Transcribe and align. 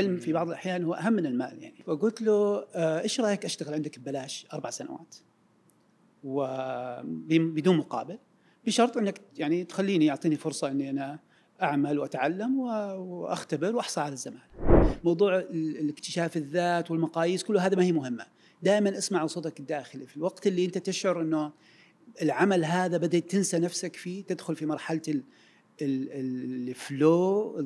علم 0.00 0.16
في 0.16 0.32
بعض 0.32 0.48
الأحيان 0.48 0.84
هو 0.84 0.94
أهم 0.94 1.12
من 1.12 1.26
المال 1.26 1.62
يعني 1.62 1.82
فقلت 1.86 2.22
له 2.22 2.66
آه، 2.74 3.00
إيش 3.00 3.20
رأيك 3.20 3.44
أشتغل 3.44 3.74
عندك 3.74 3.98
ببلاش 3.98 4.46
أربع 4.52 4.70
سنوات 4.70 5.16
وبدون 6.24 7.76
مقابل 7.76 8.18
بشرط 8.66 8.96
أنك 8.96 9.20
يعني 9.36 9.64
تخليني 9.64 10.06
يعطيني 10.06 10.36
فرصة 10.36 10.70
إني 10.70 10.90
أنا 10.90 11.18
أعمل 11.62 11.98
وأتعلم 11.98 12.58
وأختبر 12.58 13.76
وأحصل 13.76 14.00
على 14.00 14.12
الزماله. 14.12 14.42
موضوع 15.04 15.38
الاكتشاف 15.50 16.36
الذات 16.36 16.90
والمقاييس 16.90 17.44
كل 17.44 17.58
هذا 17.58 17.76
ما 17.76 17.82
هي 17.82 17.92
مهمة. 17.92 18.26
دائما 18.62 18.98
اسمع 18.98 19.26
صوتك 19.26 19.60
الداخلي 19.60 20.06
في 20.06 20.16
الوقت 20.16 20.46
اللي 20.46 20.64
أنت 20.64 20.78
تشعر 20.78 21.20
إنه 21.22 21.52
العمل 22.22 22.64
هذا 22.64 22.96
بدأت 22.96 23.30
تنسى 23.30 23.58
نفسك 23.58 23.96
فيه 23.96 24.24
تدخل 24.24 24.56
في 24.56 24.66
مرحلة 24.66 25.22
الفلو 25.82 27.56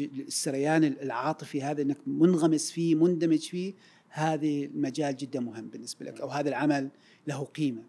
السريان 0.00 0.84
العاطفي 0.84 1.62
هذا 1.62 1.82
إنك 1.82 1.98
منغمس 2.06 2.70
فيه 2.70 2.94
مندمج 2.94 3.38
فيه 3.38 3.74
هذه 4.08 4.64
المجال 4.64 5.16
جدا 5.16 5.40
مهم 5.40 5.68
بالنسبة 5.68 6.06
لك 6.06 6.20
أو 6.20 6.28
هذا 6.28 6.48
العمل 6.48 6.90
له 7.26 7.44
قيمة. 7.44 7.82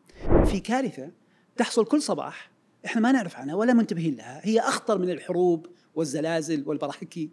في 0.46 0.60
كارثة 0.60 1.12
تحصل 1.58 1.86
كل 1.86 2.02
صباح 2.02 2.52
إحنا 2.86 3.02
ما 3.02 3.12
نعرف 3.12 3.36
عنها 3.36 3.56
ولا 3.56 3.74
منتبهين 3.74 4.16
لها، 4.16 4.42
هي 4.44 4.60
أخطر 4.60 4.98
من 4.98 5.10
الحروب 5.10 5.68
والزلازل 5.96 6.64
والبراكين. 6.66 7.30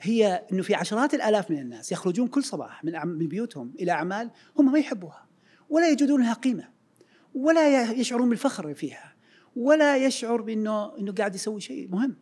هي 0.00 0.46
إنه 0.52 0.62
في 0.62 0.74
عشرات 0.74 1.14
الآلاف 1.14 1.50
من 1.50 1.58
الناس 1.58 1.92
يخرجون 1.92 2.28
كل 2.28 2.44
صباح 2.44 2.84
من 2.84 3.06
من 3.06 3.28
بيوتهم 3.28 3.74
إلى 3.80 3.92
أعمال 3.92 4.30
هم 4.58 4.72
ما 4.72 4.78
يحبوها 4.78 5.26
ولا 5.70 5.90
يجدون 5.90 6.20
لها 6.20 6.32
قيمة 6.32 6.68
ولا 7.34 7.92
يشعرون 7.92 8.28
بالفخر 8.28 8.74
فيها 8.74 9.11
ولا 9.56 9.96
يشعر 9.96 10.40
بانه 10.40 10.98
إنه 10.98 11.12
قاعد 11.12 11.34
يسوي 11.34 11.60
شيء 11.60 11.88
مهم. 11.88 12.16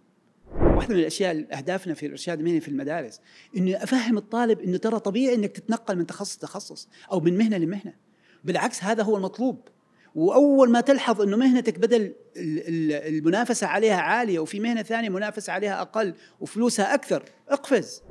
واحدة 0.76 0.94
من 0.94 1.00
الاشياء 1.00 1.46
أهدافنا 1.58 1.94
في 1.94 2.06
الإرشاد 2.06 2.38
المهني 2.38 2.60
في 2.60 2.68
المدارس 2.68 3.20
انه 3.56 3.76
أفهم 3.76 4.18
الطالب 4.18 4.60
إنه 4.60 4.76
ترى 4.76 5.00
طبيعي 5.00 5.34
إنك 5.34 5.50
تتنقل 5.50 5.98
من 5.98 6.06
تخصص 6.06 6.36
لتخصص 6.36 6.88
أو 7.12 7.20
من 7.20 7.38
مهنة 7.38 7.56
لمهنة. 7.56 7.94
بالعكس 8.44 8.84
هذا 8.84 9.02
هو 9.02 9.16
المطلوب. 9.16 9.68
وأول 10.14 10.70
ما 10.70 10.80
تلحظ 10.80 11.20
إنه 11.22 11.36
مهنتك 11.36 11.78
بدل 11.78 12.14
المنافسة 12.36 13.66
عليها 13.66 13.96
عالية 13.96 14.38
وفي 14.38 14.60
مهنة 14.60 14.82
ثانية 14.82 15.08
منافسة 15.08 15.52
عليها 15.52 15.80
أقل 15.80 16.14
وفلوسها 16.40 16.94
أكثر 16.94 17.22
اقفز 17.48 18.02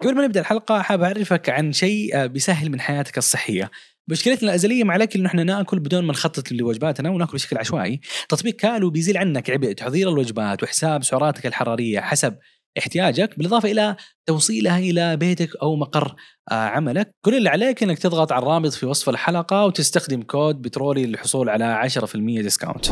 قبل 0.00 0.14
ما 0.14 0.24
نبدأ 0.24 0.40
الحلقة 0.40 0.82
حاب 0.82 1.02
أعرفك 1.02 1.50
عن 1.50 1.72
شيء 1.72 2.16
آه، 2.16 2.26
بيسهل 2.26 2.70
من 2.70 2.80
حياتك 2.80 3.18
الصحية 3.18 3.70
مشكلتنا 4.08 4.48
الأزلية 4.48 4.84
مع 4.84 4.96
الأكل 4.96 5.18
إنه 5.18 5.28
إحنا 5.28 5.44
نأكل 5.44 5.78
بدون 5.78 6.04
ما 6.04 6.12
نخطط 6.12 6.52
لوجباتنا 6.52 7.10
ونأكل 7.10 7.32
بشكل 7.32 7.58
عشوائي. 7.58 8.00
تطبيق 8.28 8.56
Calo 8.56 8.90
بيزيل 8.90 9.16
عنك 9.16 9.50
عبء 9.50 9.72
تحضير 9.72 10.08
الوجبات 10.08 10.62
وحساب 10.62 11.04
سعراتك 11.04 11.46
الحرارية 11.46 12.00
حسب 12.00 12.36
احتياجك 12.78 13.38
بالإضافة 13.38 13.70
إلى 13.70 13.96
توصيلها 14.26 14.78
إلى 14.78 15.16
بيتك 15.16 15.56
أو 15.62 15.76
مقر 15.76 16.14
آه، 16.50 16.54
عملك. 16.54 17.14
كل 17.24 17.34
اللي 17.34 17.48
عليك 17.48 17.82
إنك 17.82 17.98
تضغط 17.98 18.32
على 18.32 18.42
الرابط 18.42 18.72
في 18.72 18.86
وصف 18.86 19.08
الحلقة 19.08 19.64
وتستخدم 19.64 20.22
كود 20.22 20.62
بترولي 20.62 21.06
للحصول 21.06 21.48
على 21.48 21.64
10% 21.64 22.42
discount 22.42 22.86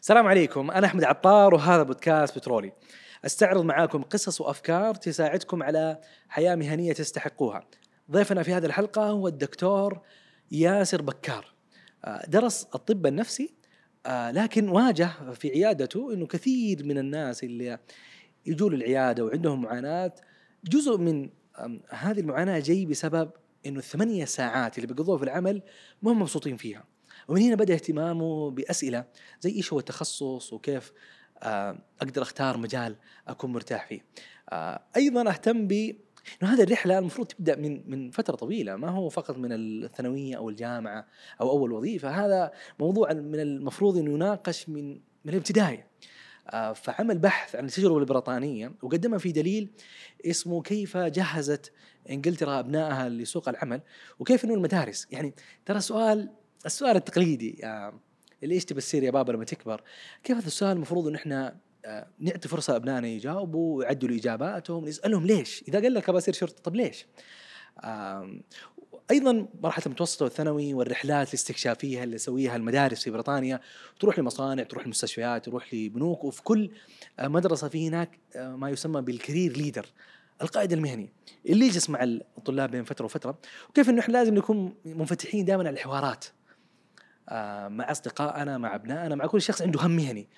السلام 0.00 0.26
عليكم. 0.26 0.70
أنا 0.70 0.86
أحمد 0.86 1.04
عطار 1.04 1.54
وهذا 1.54 1.82
بودكاست 1.82 2.38
بترولي. 2.38 2.72
أستعرض 3.24 3.64
معاكم 3.64 4.02
قصص 4.02 4.40
وأفكار 4.40 4.94
تساعدكم 4.94 5.62
على 5.62 5.98
حياة 6.28 6.54
مهنية 6.54 6.92
تستحقوها. 6.92 7.68
ضيفنا 8.10 8.42
في 8.42 8.52
هذه 8.52 8.66
الحلقة 8.66 9.06
هو 9.06 9.28
الدكتور 9.28 10.00
ياسر 10.52 11.02
بكار 11.02 11.54
آه، 12.04 12.26
درس 12.28 12.66
الطب 12.74 13.06
النفسي 13.06 13.54
آه، 14.06 14.30
لكن 14.30 14.68
واجه 14.68 15.32
في 15.32 15.50
عيادته 15.50 16.12
إنه 16.12 16.26
كثير 16.26 16.84
من 16.84 16.98
الناس 16.98 17.44
اللي 17.44 17.78
يجوا 18.46 18.70
للعيادة 18.70 19.24
وعندهم 19.24 19.62
معاناة 19.62 20.14
جزء 20.64 20.98
من 20.98 21.30
هذه 21.90 22.20
المعاناة 22.20 22.58
جاي 22.58 22.86
بسبب 22.86 23.30
إنه 23.66 23.78
الثمانية 23.78 24.24
ساعات 24.24 24.78
اللي 24.78 24.86
بيقضوها 24.86 25.18
في 25.18 25.24
العمل 25.24 25.62
ما 26.02 26.12
هم 26.12 26.20
مبسوطين 26.20 26.56
فيها 26.56 26.84
ومن 27.28 27.42
هنا 27.42 27.54
بدأ 27.54 27.74
اهتمامه 27.74 28.50
بأسئلة 28.50 29.04
زي 29.40 29.50
إيش 29.50 29.72
هو 29.72 29.78
التخصص 29.78 30.52
وكيف 30.52 30.92
آه، 31.42 31.78
أقدر 32.00 32.22
أختار 32.22 32.58
مجال 32.58 32.96
أكون 33.28 33.52
مرتاح 33.52 33.86
فيه. 33.86 34.04
أيضا 34.96 35.30
أهتم 35.30 35.66
ب 35.66 35.96
إنه 36.42 36.54
هذه 36.54 36.62
الرحلة 36.62 36.98
المفروض 36.98 37.26
تبدأ 37.26 37.56
من 37.56 37.90
من 37.90 38.10
فترة 38.10 38.36
طويلة 38.36 38.76
ما 38.76 38.88
هو 38.88 39.08
فقط 39.08 39.36
من 39.38 39.52
الثانوية 39.52 40.36
أو 40.36 40.48
الجامعة 40.48 41.06
أو 41.40 41.50
أول 41.50 41.72
وظيفة 41.72 42.26
هذا 42.26 42.52
موضوع 42.78 43.12
من 43.12 43.40
المفروض 43.40 43.98
إنه 43.98 44.14
يناقش 44.14 44.68
من 44.68 44.92
من 45.24 45.32
الابتدائي 45.32 45.84
آه، 46.50 46.72
فعمل 46.72 47.18
بحث 47.18 47.56
عن 47.56 47.64
التجربة 47.64 47.98
البريطانية 47.98 48.72
وقدمها 48.82 49.18
في 49.18 49.32
دليل 49.32 49.68
اسمه 50.26 50.62
كيف 50.62 50.96
جهزت 50.96 51.72
إنجلترا 52.10 52.60
أبنائها 52.60 53.08
لسوق 53.08 53.48
العمل 53.48 53.80
وكيف 54.18 54.44
انه 54.44 54.54
المدارس. 54.54 55.06
يعني 55.10 55.34
ترى 55.66 55.80
سؤال 55.80 56.30
السؤال 56.66 56.96
التقليدي 56.96 57.60
اللي 58.42 58.54
إيش 58.54 58.64
تبى 58.64 58.80
تصير 58.80 59.02
يا 59.02 59.10
بابا 59.10 59.32
لما 59.32 59.44
تكبر؟ 59.44 59.82
كيف 60.24 60.36
هذا 60.36 60.46
السؤال 60.46 60.72
المفروض 60.76 61.06
ان 61.06 61.14
إحنا 61.14 61.48
آه، 61.48 61.65
نعطي 62.18 62.48
فرصة 62.48 62.72
لابنائنا 62.72 63.08
يجاوبوا 63.08 63.78
ويعدلوا 63.78 64.16
إجاباتهم 64.16 64.84
نسالهم 64.84 65.26
ليش؟ 65.26 65.64
إذا 65.68 65.80
قال 65.80 65.94
لك 65.94 66.08
ابى 66.08 66.18
اصير 66.18 66.34
شرطة 66.34 66.62
طب 66.62 66.76
ليش؟ 66.76 67.06
أيضا 69.10 69.48
مرحلة 69.62 69.86
المتوسطة 69.86 70.24
والثانوي 70.24 70.74
والرحلات 70.74 71.28
الاستكشافية 71.28 72.04
اللي 72.04 72.14
يسويها 72.14 72.56
المدارس 72.56 73.02
في 73.02 73.10
بريطانيا 73.10 73.60
تروح 74.00 74.18
لمصانع 74.18 74.62
تروح 74.62 74.86
لمستشفيات 74.86 75.44
تروح 75.44 75.74
لبنوك 75.74 76.24
وفي 76.24 76.42
كل 76.42 76.70
آه، 77.18 77.28
مدرسة 77.28 77.68
في 77.68 77.88
هناك 77.88 78.18
آه، 78.36 78.56
ما 78.56 78.70
يسمى 78.70 79.02
بالكارير 79.02 79.56
ليدر 79.56 79.86
القائد 80.42 80.72
المهني 80.72 81.12
اللي 81.46 81.66
يجلس 81.66 81.90
مع 81.90 82.02
الطلاب 82.02 82.70
بين 82.70 82.84
فترة 82.84 83.04
وفترة 83.04 83.38
وكيف 83.70 83.88
إنه 83.88 84.00
إحنا 84.00 84.12
لازم 84.12 84.34
نكون 84.34 84.74
منفتحين 84.84 85.44
دائما 85.44 85.62
على 85.62 85.70
الحوارات 85.70 86.24
مع 87.68 87.90
أصدقائنا 87.90 88.58
مع 88.58 88.74
أبنائنا 88.74 89.14
مع 89.14 89.26
كل 89.26 89.42
شخص 89.42 89.62
عنده 89.62 89.80
هم 89.80 89.90
مهني 89.90 90.28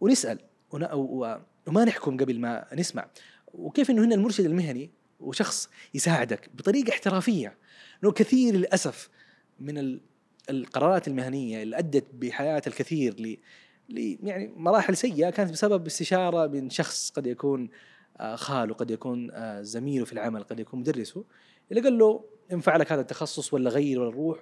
ونسأل 0.00 0.38
وما 0.72 1.84
نحكم 1.84 2.16
قبل 2.16 2.40
ما 2.40 2.66
نسمع. 2.74 3.06
وكيف 3.54 3.90
إنه 3.90 4.04
هنا 4.04 4.14
المرشد 4.14 4.44
المهني 4.44 4.90
وشخص 5.20 5.68
يساعدك 5.94 6.50
بطريقة 6.54 6.90
احترافية. 6.90 7.54
إنه 8.04 8.12
كثير 8.12 8.54
للأسف 8.54 9.08
من 9.60 9.98
القرارات 10.50 11.08
المهنية 11.08 11.62
اللي 11.62 11.78
أدت 11.78 12.04
بحياة 12.14 12.62
الكثير 12.66 13.20
ل 13.20 13.36
يعني 14.22 14.52
مراحل 14.56 14.96
سيئة 14.96 15.30
كانت 15.30 15.50
بسبب 15.50 15.86
استشارة 15.86 16.46
من 16.46 16.70
شخص 16.70 17.10
قد 17.10 17.26
يكون 17.26 17.68
آه، 18.20 18.36
خاله 18.36 18.74
قد 18.74 18.90
يكون 18.90 19.30
آه، 19.30 19.62
زميله 19.62 20.04
في 20.04 20.12
العمل 20.12 20.42
قد 20.42 20.60
يكون 20.60 20.80
مدرسه 20.80 21.24
اللي 21.70 21.82
قال 21.82 21.98
له 21.98 22.24
ينفع 22.50 22.76
لك 22.76 22.92
هذا 22.92 23.00
التخصص 23.00 23.54
ولا 23.54 23.70
غير 23.70 24.00
ولا 24.00 24.10
روح. 24.10 24.38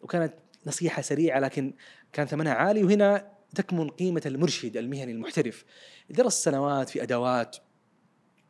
وكانت 0.00 0.34
نصيحة 0.66 1.02
سريعة 1.02 1.40
لكن 1.40 1.74
كان 2.12 2.26
ثمنها 2.26 2.52
عالي. 2.52 2.84
وهنا 2.84 3.30
تكمن 3.54 3.88
قيمة 3.88 4.22
المرشد 4.26 4.76
المهني 4.76 5.12
المحترف. 5.12 5.64
درس 6.10 6.44
سنوات 6.44 6.88
في 6.88 7.02
أدوات 7.02 7.56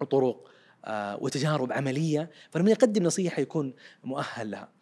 وطرق 0.00 0.50
آه، 0.84 1.22
وتجارب 1.22 1.72
عملية 1.72 2.30
فلما 2.50 2.70
يقدم 2.70 3.02
نصيحة 3.02 3.42
يكون 3.42 3.74
مؤهل 4.04 4.50
لها. 4.50 4.72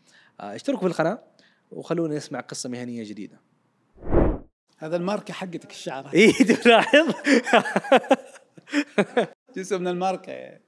آه، 0.40 0.54
اشتركوا 0.54 0.80
في 0.80 0.86
القناة 0.86 1.22
وخلونا 1.70 2.16
نسمع 2.16 2.40
قصة 2.40 2.68
مهنية 2.68 3.04
جديدة. 3.04 3.40
هذا 4.78 4.96
الماركة 4.96 5.34
حقتك 5.34 5.70
الشعر. 5.70 6.10
إي 6.14 6.32
تلاحظ 6.32 7.06
جزء 9.56 9.78
من 9.78 9.88
الماركة. 9.88 10.32
يعني. 10.32 10.67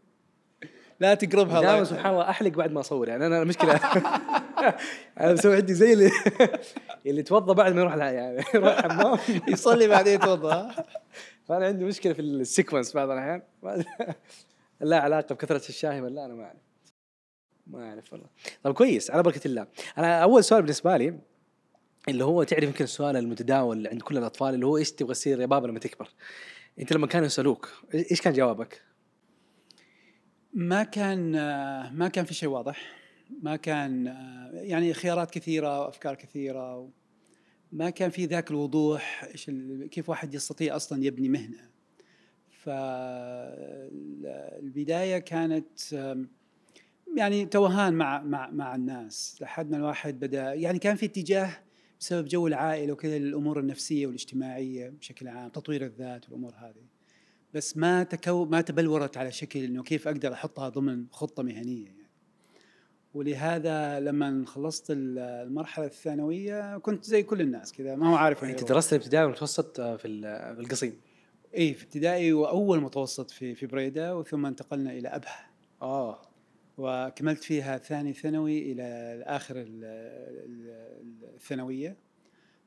لا 1.00 1.15
تقربها 1.15 1.61
لا 1.61 1.84
سبحان 1.84 2.12
الله 2.12 2.31
أحلق 2.31 2.50
بعد 2.50 2.72
ما 2.72 2.81
أصور 2.81 3.09
يعني 3.09 3.27
أنا 3.27 3.43
المشكلة. 3.43 3.75
أنا 5.21 5.33
بسوي 5.33 5.56
عندي 5.56 5.75
زي 5.75 5.93
اللي 5.93 6.11
اللي 7.06 7.21
يتوضا 7.21 7.53
بعد 7.53 7.72
ما 7.72 7.81
يروح 7.81 7.97
يعني 7.97 8.44
يروح 8.55 8.78
الحمام. 8.84 9.19
يصلي 9.49 9.88
بعدين 9.88 10.15
يتوضا 10.15 10.75
فأنا 11.49 11.66
عندي 11.66 11.84
مشكلة 11.84 12.12
في 12.12 12.22
السيكونس 12.22 12.94
بعض 12.94 13.11
الأحيان. 13.11 13.43
لا 14.81 15.00
علاقة 15.00 15.34
بكثرة 15.34 15.69
الشاي 15.69 16.00
ولا 16.00 16.25
أنا 16.25 16.34
ما 16.34 16.44
أعرف. 16.44 16.61
ما 17.67 17.88
أعرف 17.88 18.12
والله. 18.12 18.26
طيب 18.62 18.75
كويس 18.75 19.11
على 19.11 19.23
بركة 19.23 19.46
الله. 19.46 19.67
أنا 19.99 20.23
أول 20.23 20.44
سؤال 20.44 20.62
بالنسبة 20.62 20.96
لي 20.96 21.19
اللي 22.08 22.25
هو 22.25 22.43
تعرف 22.43 22.64
يمكن 22.64 22.85
السؤال 22.85 23.17
المتداول 23.17 23.87
عند 23.87 24.03
كل 24.03 24.19
الأطفال 24.19 24.55
اللي 24.55 24.67
هو 24.67 24.76
إيش 24.76 24.93
تبغى 24.93 25.14
تصير 25.14 25.41
يا 25.41 25.46
بابا 25.46 25.67
لما 25.67 25.79
تكبر؟ 25.79 26.08
أنت 26.79 26.93
لما 26.93 27.06
كانوا 27.06 27.26
يسألوك 27.26 27.70
إيش 27.94 28.20
كان 28.20 28.32
جوابك؟ 28.32 28.89
ما 30.55 30.82
كان 30.82 31.32
ما 31.94 32.08
كان 32.08 32.25
في 32.25 32.35
شيء 32.35 32.49
واضح. 32.49 33.00
ما 33.43 33.56
كان 33.56 34.06
يعني 34.52 34.94
خيارات 34.94 35.31
كثيرة 35.31 35.81
وافكار 35.81 36.14
كثيرة 36.14 36.91
ما 37.73 37.91
كان 37.91 38.11
في 38.11 38.26
ذاك 38.26 38.50
الوضوح 38.50 39.25
إيش 39.25 39.50
كيف 39.91 40.08
واحد 40.08 40.35
يستطيع 40.35 40.76
أصلا 40.76 41.05
يبني 41.05 41.29
مهنة. 41.29 41.70
فالبدايه 42.50 43.58
كانت 45.19 45.93
يعني 47.17 47.46
توهان 47.46 47.94
مع 47.94 48.23
مع 48.23 48.50
مع 48.50 48.75
الناس. 48.75 49.38
لحد 49.41 49.70
ما 49.70 49.76
الواحد 49.76 50.20
بدأ 50.20 50.55
يعني 50.55 50.79
كان 50.79 50.96
في 50.96 51.06
اتجاه 51.06 51.50
بسبب 52.00 52.29
جو 52.29 52.46
العائلة 52.46 52.93
وكذا 52.93 53.19
للأمور 53.19 53.61
النفسية 53.61 54.06
والاجتماعية 54.06 54.88
بشكل 54.88 55.29
عام 55.29 55.49
تطوير 55.49 55.85
الذات 55.85 56.25
والأمور 56.25 56.55
هذه. 56.55 57.00
بس 57.55 57.76
ما 57.76 58.02
تكو 58.02 58.44
ما 58.44 58.61
تبلورت 58.61 59.17
على 59.17 59.32
شكل 59.32 59.64
إنه 59.64 59.82
كيف 59.82 60.08
أقدر 60.08 60.32
أحطها 60.32 60.69
ضمن 60.69 61.06
خطة 61.11 61.43
مهنية 61.43 61.85
يعني. 61.85 62.00
ولهذا 63.14 64.00
لما 64.00 64.44
خلصت 64.47 64.87
المرحلة 64.91 65.87
الثانوية 65.87 66.79
كنت 66.79 67.05
زي 67.05 67.23
كل 67.23 67.41
الناس 67.41 67.73
كذا 67.73 67.97
ما 67.97 68.11
هو 68.11 68.14
عارف 68.14 68.44
أنت 68.44 68.64
درست 68.64 68.93
الابتدائي 68.93 69.25
والمتوسط 69.25 69.81
في 69.81 69.99
في 69.99 70.61
القصيم؟ 70.61 71.00
اي 71.56 71.75
في 71.75 71.85
ابتدائي 71.85 72.32
وأول 72.32 72.81
متوسط 72.81 73.31
في 73.31 73.55
في 73.55 73.67
بريدة 73.67 74.17
وثم 74.17 74.46
انتقلنا 74.46 74.93
إلى 74.93 75.08
أبها. 75.08 75.50
آه. 75.82 76.23
وكملت 76.79 77.44
فيها 77.44 77.79
ثاني 77.79 78.12
ثانوي 78.12 78.73
إلى 78.73 78.82
آخر 79.26 79.55
الثانوية. 81.35 81.96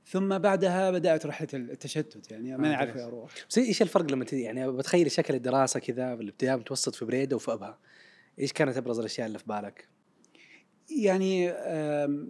ثم 0.05 0.37
بعدها 0.37 0.91
بدأت 0.91 1.25
رحلة 1.25 1.47
التشتت 1.53 2.31
يعني 2.31 2.57
ما 2.57 2.75
اعرف 2.75 2.97
أروح 2.97 3.31
بس 3.49 3.57
إيش 3.57 3.81
الفرق 3.81 4.11
لما 4.11 4.25
يعني 4.31 4.71
بتخيل 4.71 5.11
شكل 5.11 5.35
الدراسة 5.35 5.79
كذا 5.79 6.15
بالابتدائي 6.15 6.57
متوسط 6.57 6.95
في 6.95 7.05
بريده 7.05 7.35
وفي 7.35 7.53
أبها. 7.53 7.79
إيش 8.39 8.53
كانت 8.53 8.77
أبرز 8.77 8.99
الأشياء 8.99 9.27
اللي 9.27 9.39
في 9.39 9.45
بالك؟ 9.47 9.87
يعني 10.89 11.51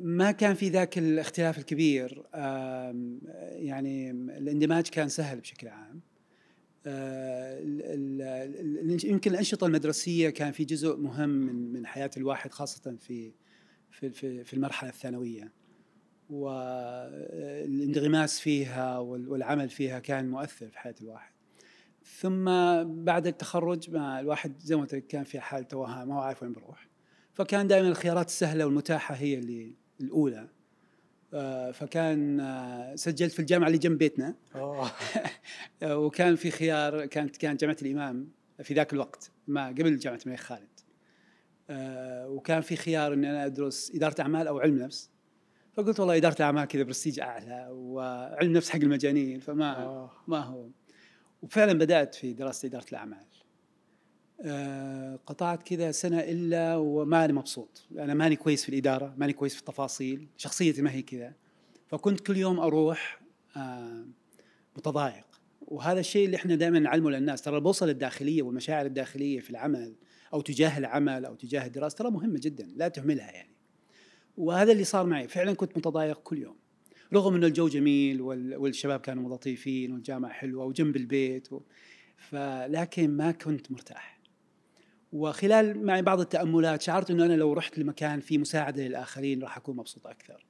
ما 0.04 0.32
كان 0.32 0.54
في 0.54 0.70
ذاك 0.70 0.98
الاختلاف 0.98 1.58
الكبير. 1.58 2.24
يعني 3.56 4.12
الاندماج 4.12 4.88
كان 4.88 5.10
سهل 5.10 5.40
بشكل 5.40 5.68
عام. 5.68 6.02
آه، 6.86 7.60
يمكن 9.04 9.32
الأنشطة 9.32 9.68
المدرسية 9.68 10.30
كان 10.30 10.52
في 10.52 10.66
جزء 10.66 10.98
مهم 10.98 11.30
من 11.30 11.74
من 11.74 11.86
حياة 11.86 12.12
الواحد 12.18 12.52
خاصة 12.52 12.96
في 13.00 13.32
في 13.92 14.44
في 14.44 14.54
المرحلة 14.54 14.90
الثانوية. 14.90 15.52
والانغماس 16.34 18.40
فيها 18.40 18.98
والعمل 18.98 19.70
فيها 19.70 20.00
كان 20.00 20.30
مؤثر 20.30 20.68
في 20.68 20.80
حياة 20.80 20.96
الواحد. 21.02 21.34
ثم 22.20 22.46
بعد 22.84 23.28
التخرج 23.28 23.92
ما 23.92 24.20
الواحد 24.20 24.54
زي 24.60 24.76
ما 24.76 24.82
قلت 24.82 24.96
لك 24.96 25.08
كان 25.08 25.24
في 25.24 25.40
حال 25.40 25.68
توهان 25.68 26.08
ما 26.08 26.16
هو 26.16 26.20
عارف 26.20 26.44
وين 26.44 26.54
بروح 26.54 26.88
فكان 27.34 27.68
دائما 27.68 27.88
الخيارات 27.88 28.28
السهلة 28.28 28.66
والمتاحة 28.66 29.16
هي 29.16 29.40
اللي 29.40 29.76
الأولى. 30.02 30.48
آه، 31.34 31.72
فكان 31.72 32.40
آه، 32.40 32.96
سجلت 32.96 33.32
في 33.32 33.40
الجامعة 33.40 33.68
اللي 33.68 33.78
جنب 33.78 33.98
بيتنا. 33.98 34.36
وكان 35.84 36.36
في 36.36 36.52
خيار 36.52 37.06
كانت 37.06 37.38
كانت 37.38 37.62
جامعة 37.62 37.78
الإمام 37.82 38.30
في 38.64 38.74
ذاك 38.74 38.94
الوقت 38.94 39.32
ما 39.48 39.68
قبل 39.68 39.98
جامعه 39.98 40.20
الملك 40.26 40.40
خالد. 40.40 40.68
آه، 41.70 42.30
وكان 42.30 42.62
في 42.62 42.76
خيار 42.76 43.14
اني 43.14 43.30
أنا 43.30 43.46
أدرس 43.46 43.92
إدارة 43.96 44.22
أعمال 44.22 44.48
أو 44.48 44.60
علم 44.60 44.78
نفس. 44.78 45.10
فقلت 45.74 46.00
والله 46.00 46.18
إدارة 46.18 46.42
اعمال 46.42 46.66
كذا 46.66 46.84
برستيج 46.84 47.20
أعلى 47.20 47.68
وعلم 47.72 48.54
نفس 48.54 48.70
حق 48.70 48.80
المجانين 48.80 49.40
فما 49.40 50.10
ما 50.28 50.40
هو. 50.40 50.68
وفعلا 51.42 51.74
بدأت 51.74 52.16
في 52.16 52.34
دراسة 52.34 52.68
إدارة 52.68 52.86
الأعمال. 52.92 53.26
آه، 54.42 55.20
قطعت 55.26 55.64
كذا 55.64 55.92
سنة 55.92 56.20
إلا 56.20 56.76
وماني 56.76 57.34
مبسوط. 57.34 57.88
أنا 57.92 58.14
ماني 58.14 58.36
كويس 58.36 58.64
في 58.64 58.70
الإدارة 58.70 59.14
ماني 59.18 59.34
كويس 59.34 59.54
في 59.54 59.60
التفاصيل 59.60 60.28
شخصيتي 60.38 60.82
ما 60.82 60.92
هي 60.92 61.02
كذا. 61.02 61.34
فكنت 61.88 62.20
كل 62.20 62.38
يوم 62.38 62.60
أروح 62.60 63.22
آه، 63.58 64.06
متضايق. 64.78 65.26
وهذا 65.62 66.00
الشيء 66.00 66.26
اللي 66.26 66.38
إحنا 66.38 66.56
دائما 66.56 66.80
نعلمه 66.80 67.10
للناس. 67.10 67.42
ترى 67.42 67.56
البوصلة 67.56 67.92
الداخلية 67.92 68.42
والمشاعر 68.42 68.86
الداخلية 68.86 69.40
في 69.40 69.50
العمل 69.50 69.96
أو 70.34 70.42
تجاه 70.42 70.78
العمل 70.78 71.26
أو 71.26 71.36
تجاه 71.36 71.66
الدراسة 71.66 71.96
ترى 71.96 72.12
مهمة 72.12 72.40
جدا 72.44 72.70
لا 72.76 72.88
تهملها 72.88 73.32
يعني. 73.32 73.53
وهذا 74.38 74.72
اللي 74.72 74.84
صار 74.84 75.06
معي. 75.06 75.28
فعلا 75.28 75.54
كنت 75.54 75.78
متضايق 75.78 76.20
كل 76.20 76.38
يوم. 76.38 76.56
رغم 77.14 77.36
إنه 77.36 77.48
الجو 77.48 77.68
جميل 77.68 78.22
والشباب 78.22 79.00
كانوا 79.00 79.36
لطيفين 79.36 79.94
والجامعة 79.94 80.32
حلوة 80.32 80.66
وجنب 80.66 80.96
البيت 80.96 81.54
و... 81.54 81.62
فلكن 82.18 83.18
ما 83.18 83.32
كنت 83.32 83.72
مرتاح. 83.72 84.20
وخلال 85.14 85.86
معي 85.86 86.02
بعض 86.02 86.20
التأملات 86.20 86.82
شعرت 86.82 87.12
إنه 87.12 87.26
أنا 87.26 87.34
لو 87.34 87.54
رحت 87.54 87.80
لمكان 87.80 88.20
فيه 88.20 88.38
مساعدة 88.38 88.84
للآخرين 88.84 89.42
راح 89.42 89.58
أكون 89.58 89.76
مبسوط 89.76 90.08
أكثر. 90.08 90.46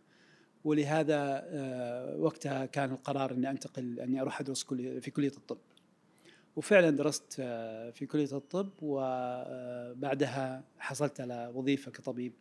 ولهذا 0.63 1.43
آه، 1.45 2.17
وقتها 2.17 2.65
كان 2.65 2.91
القرار 2.91 3.31
إني 3.31 3.49
أنتقل 3.49 3.99
إني 3.99 4.21
أروح 4.21 4.39
أدرس 4.39 4.63
في 4.73 5.11
كلية 5.11 5.31
الطب. 5.37 5.57
وفعلا 6.55 6.89
درست 6.89 7.35
آه، 7.39 7.89
في 7.89 8.05
كلية 8.05 8.37
الطب 8.37 8.69
وبعدها 8.81 10.57
آه، 10.57 10.63
حصلت 10.79 11.21
على 11.21 11.51
وظيفة 11.53 11.91
كطبيب. 11.91 12.33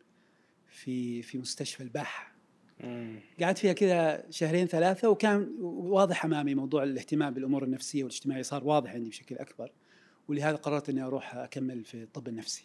في 0.73 1.23
في 1.23 1.39
مستشفى 1.39 1.83
الباحة 1.83 2.33
قعدت 3.41 3.59
فيها 3.59 3.73
كذا 3.73 4.25
شهرين 4.31 4.67
ثلاثة 4.67 5.09
وكان 5.09 5.55
واضح 5.61 6.25
أمامي 6.25 6.55
موضوع 6.55 6.83
الاهتمام 6.83 7.35
بالأمور 7.35 7.65
النفسية 7.65 8.05
والاجتماعية 8.05 8.43
صار 8.43 8.65
واضح 8.65 8.93
عندي 8.93 9.09
بشكل 9.09 9.39
أكبر 9.39 9.73
ولهذا 10.29 10.57
قررت 10.57 10.89
إني 10.89 11.03
أروح 11.03 11.37
أكمل 11.37 11.85
في 11.85 12.03
الطب 12.03 12.29
النفسي. 12.29 12.65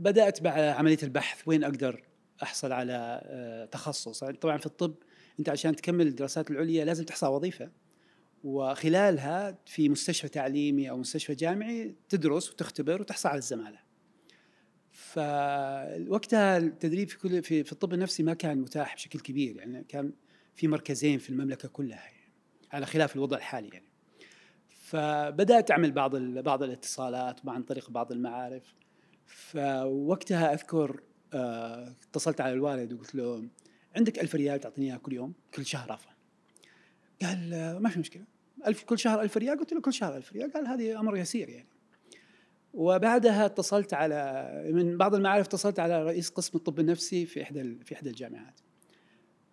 بدأت 0.00 0.42
بعد 0.42 0.60
عملية 0.60 0.98
البحث 1.02 1.42
وين 1.48 1.64
أقدر 1.64 2.02
أحصل 2.42 2.72
على 2.72 3.20
أه، 3.24 3.64
تخصص، 3.64 4.24
طبعا 4.24 4.56
في 4.56 4.66
الطب 4.66 4.94
أنت 5.38 5.48
عشان 5.48 5.76
تكمل 5.76 6.06
الدراسات 6.06 6.50
العليا 6.50 6.84
لازم 6.84 7.04
تحصل 7.04 7.26
وظيفة. 7.26 7.70
وخلالها 8.44 9.58
في 9.66 9.88
مستشفى 9.88 10.28
تعليمي 10.28 10.90
أو 10.90 10.96
مستشفى 10.96 11.34
جامعي 11.34 11.94
تدرس 12.08 12.50
وتختبر 12.50 13.00
وتحصل 13.00 13.28
على 13.28 13.38
الزمالة. 13.38 13.83
فوقتها 14.94 16.56
التدريب 16.56 17.08
في 17.08 17.18
كل 17.18 17.42
في, 17.42 17.64
في 17.64 17.72
الطب 17.72 17.92
النفسي 17.94 18.22
ما 18.22 18.34
كان 18.34 18.58
متاح 18.58 18.94
بشكل 18.94 19.20
كبير 19.20 19.56
يعني 19.56 19.84
كان 19.88 20.12
في 20.54 20.68
مركزين 20.68 21.18
في 21.18 21.30
المملكة 21.30 21.68
كلها 21.68 21.96
يعني 22.04 22.32
على 22.72 22.86
خلاف 22.86 23.16
الوضع 23.16 23.36
الحالي 23.36 23.68
يعني. 23.68 23.88
فبدأت 24.68 25.70
أعمل 25.70 25.92
بعض 25.92 26.16
بعض 26.16 26.62
الاتصالات 26.62 27.40
عن 27.48 27.62
طريق 27.62 27.90
بعض 27.90 28.12
المعارف. 28.12 28.74
فوقتها 29.26 30.52
أذكر 30.52 31.00
آه، 31.34 31.94
اتصلت 32.08 32.40
على 32.40 32.52
الوالد 32.52 32.92
وقلت 32.92 33.14
له 33.14 33.48
عندك 33.96 34.18
ألف 34.18 34.34
ريال 34.34 34.60
تعطيني 34.60 34.86
إياها 34.86 34.98
كل 34.98 35.12
يوم؟ 35.12 35.34
كل 35.54 35.66
شهر 35.66 35.92
عفوا. 35.92 36.12
قال 37.22 37.54
آه، 37.54 37.78
ما 37.78 37.88
في 37.88 37.98
مشكلة. 37.98 38.24
ألف 38.66 38.84
كل 38.84 38.98
شهر 38.98 39.20
ألف 39.20 39.36
ريال؟ 39.36 39.58
قلت 39.58 39.72
له 39.72 39.80
كل 39.80 39.92
شهر 39.92 40.16
ألف 40.16 40.32
ريال. 40.32 40.52
قال 40.52 40.66
هذه 40.66 41.00
أمر 41.00 41.16
يسير 41.16 41.48
يعني. 41.48 41.73
وبعدها 42.74 43.46
اتصلت 43.46 43.94
على 43.94 44.50
من 44.72 44.96
بعض 44.98 45.14
المعارف 45.14 45.46
اتصلت 45.46 45.78
على 45.78 46.04
رئيس 46.04 46.30
قسم 46.30 46.58
الطب 46.58 46.80
النفسي 46.80 47.26
في 47.26 47.42
إحدى 47.42 47.84
في 47.84 47.94
إحدى 47.94 48.10
الجامعات. 48.10 48.60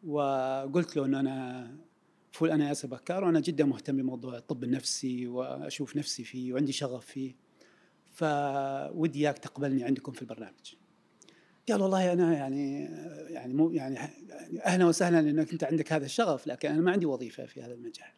وقلت 0.03 0.97
له 0.97 1.05
إنه 1.05 1.19
أنا 1.19 1.75
فول 2.31 2.51
أنا 2.51 2.69
ياسر 2.69 2.87
بكار 2.87 3.23
وأنا 3.23 3.39
جدا 3.39 3.65
مهتم 3.65 3.97
بموضوع 3.97 4.37
الطب 4.37 4.63
النفسي 4.63 5.27
وأشوف 5.27 5.95
نفسي 5.95 6.23
فيه 6.23 6.53
وعندي 6.53 6.71
شغف 6.71 7.05
فيه. 7.05 7.35
فودي 8.11 9.19
إياك 9.19 9.37
تقبلني 9.37 9.83
عندكم 9.83 10.11
في 10.11 10.21
البرنامج. 10.21 10.75
قال 11.69 11.81
والله 11.81 12.13
أنا 12.13 12.33
يعني 12.33 12.83
يعني 13.29 13.53
مو 13.53 13.71
يعني 13.71 13.99
أهلا 14.65 14.85
وسهلا 14.85 15.19
إنك 15.19 15.51
أنت 15.51 15.63
عندك 15.63 15.93
هذا 15.93 16.05
الشغف 16.05 16.47
لكن 16.47 16.69
أنا 16.69 16.81
ما 16.81 16.91
عندي 16.91 17.05
وظيفة 17.05 17.45
في 17.45 17.61
هذا 17.61 17.73
المجال. 17.73 18.11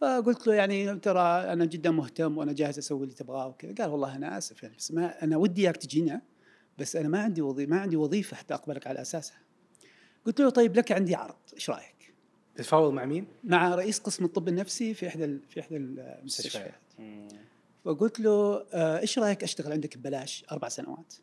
فقلت 0.00 0.46
له 0.46 0.54
يعني 0.54 0.98
ترى 0.98 1.52
أنا 1.52 1.64
جدا 1.64 1.90
مهتم 1.90 2.38
وأنا 2.38 2.52
جاهز 2.52 2.78
أسوي 2.78 3.04
اللي 3.04 3.14
تبغاه 3.14 3.46
وكذا. 3.46 3.74
قال 3.74 3.90
والله 3.90 4.16
أنا 4.16 4.38
آسف 4.38 4.62
يعني 4.62 4.76
بس 4.76 4.92
ما 4.92 5.24
أنا 5.24 5.36
ودي 5.36 5.62
إياك 5.62 5.76
تجينا 5.76 6.22
بس 6.78 6.96
أنا 6.96 7.08
ما 7.08 7.18
عندي 7.18 7.42
وظيفه 7.42 7.70
ما 7.70 7.80
عندي 7.80 7.96
وظيفة 7.96 8.36
حتى 8.36 8.54
أقبلك 8.54 8.86
على 8.86 9.00
أساسها. 9.00 9.38
قلت 10.26 10.40
له 10.40 10.50
طيب 10.50 10.76
لك 10.76 10.92
عندي 10.92 11.14
عرض 11.14 11.34
إيش 11.54 11.70
رأيك؟ 11.70 12.14
تتفاوض 12.54 12.92
مع 12.92 13.04
مين؟ 13.04 13.26
مع 13.44 13.74
رئيس 13.74 13.98
قسم 13.98 14.24
الطب 14.24 14.48
النفسي 14.48 14.94
في 14.94 15.08
إحدى 15.08 15.38
في 15.48 15.60
إحدى 15.60 15.76
المستشفيات. 15.76 16.74
فقلت 17.84 18.20
له 18.20 18.66
آه، 18.72 18.98
إيش 18.98 19.18
رأيك 19.18 19.42
أشتغل 19.42 19.72
عندك 19.72 19.98
ببلاش 19.98 20.44
أربع 20.52 20.68
سنوات؟ 20.68 21.14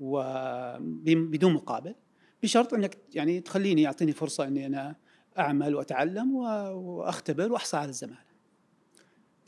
وبدون 0.00 1.52
مقابل 1.52 1.94
بشرط 2.42 2.74
أنك 2.74 2.98
يعني 3.14 3.40
تخليني 3.40 3.82
يعطيني 3.82 4.12
فرصة 4.12 4.44
إني 4.44 4.66
أنا 4.66 4.96
أعمل 5.38 5.74
وأتعلم 5.74 6.36
وأختبر 6.36 7.52
وأحصل 7.52 7.78
على 7.78 7.88
الزماله. 7.88 8.28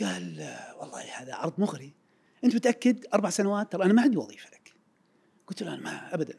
قال 0.00 0.56
والله 0.80 1.02
هذا 1.16 1.34
عرض 1.34 1.52
مغري. 1.58 1.92
أنت 2.44 2.54
متأكد 2.54 3.06
أربع 3.14 3.30
سنوات؟ 3.30 3.72
ترى 3.72 3.84
أنا 3.84 3.92
ما 3.92 4.02
عندي 4.02 4.16
وظيفة 4.16 4.50
لك. 4.50 4.74
قلت 5.46 5.62
له 5.62 5.74
أنا 5.74 5.82
ما 5.82 6.14
ابدا. 6.14 6.34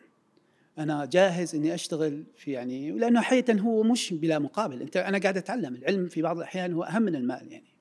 أنا 0.77 1.05
جاهز 1.05 1.55
إني 1.55 1.73
أشتغل 1.73 2.23
في 2.35 2.51
يعني 2.51 2.91
لأنه 2.91 3.21
حقيقة 3.21 3.59
هو 3.59 3.83
مش 3.83 4.13
بلا 4.13 4.39
مقابل. 4.39 4.81
أنت 4.81 4.97
أنا 4.97 5.17
قاعد 5.17 5.37
أتعلم. 5.37 5.75
العلم 5.75 6.07
في 6.07 6.21
بعض 6.21 6.37
الأحيان 6.37 6.73
هو 6.73 6.83
أهم 6.83 7.01
من 7.01 7.15
المال 7.15 7.51
يعني. 7.51 7.73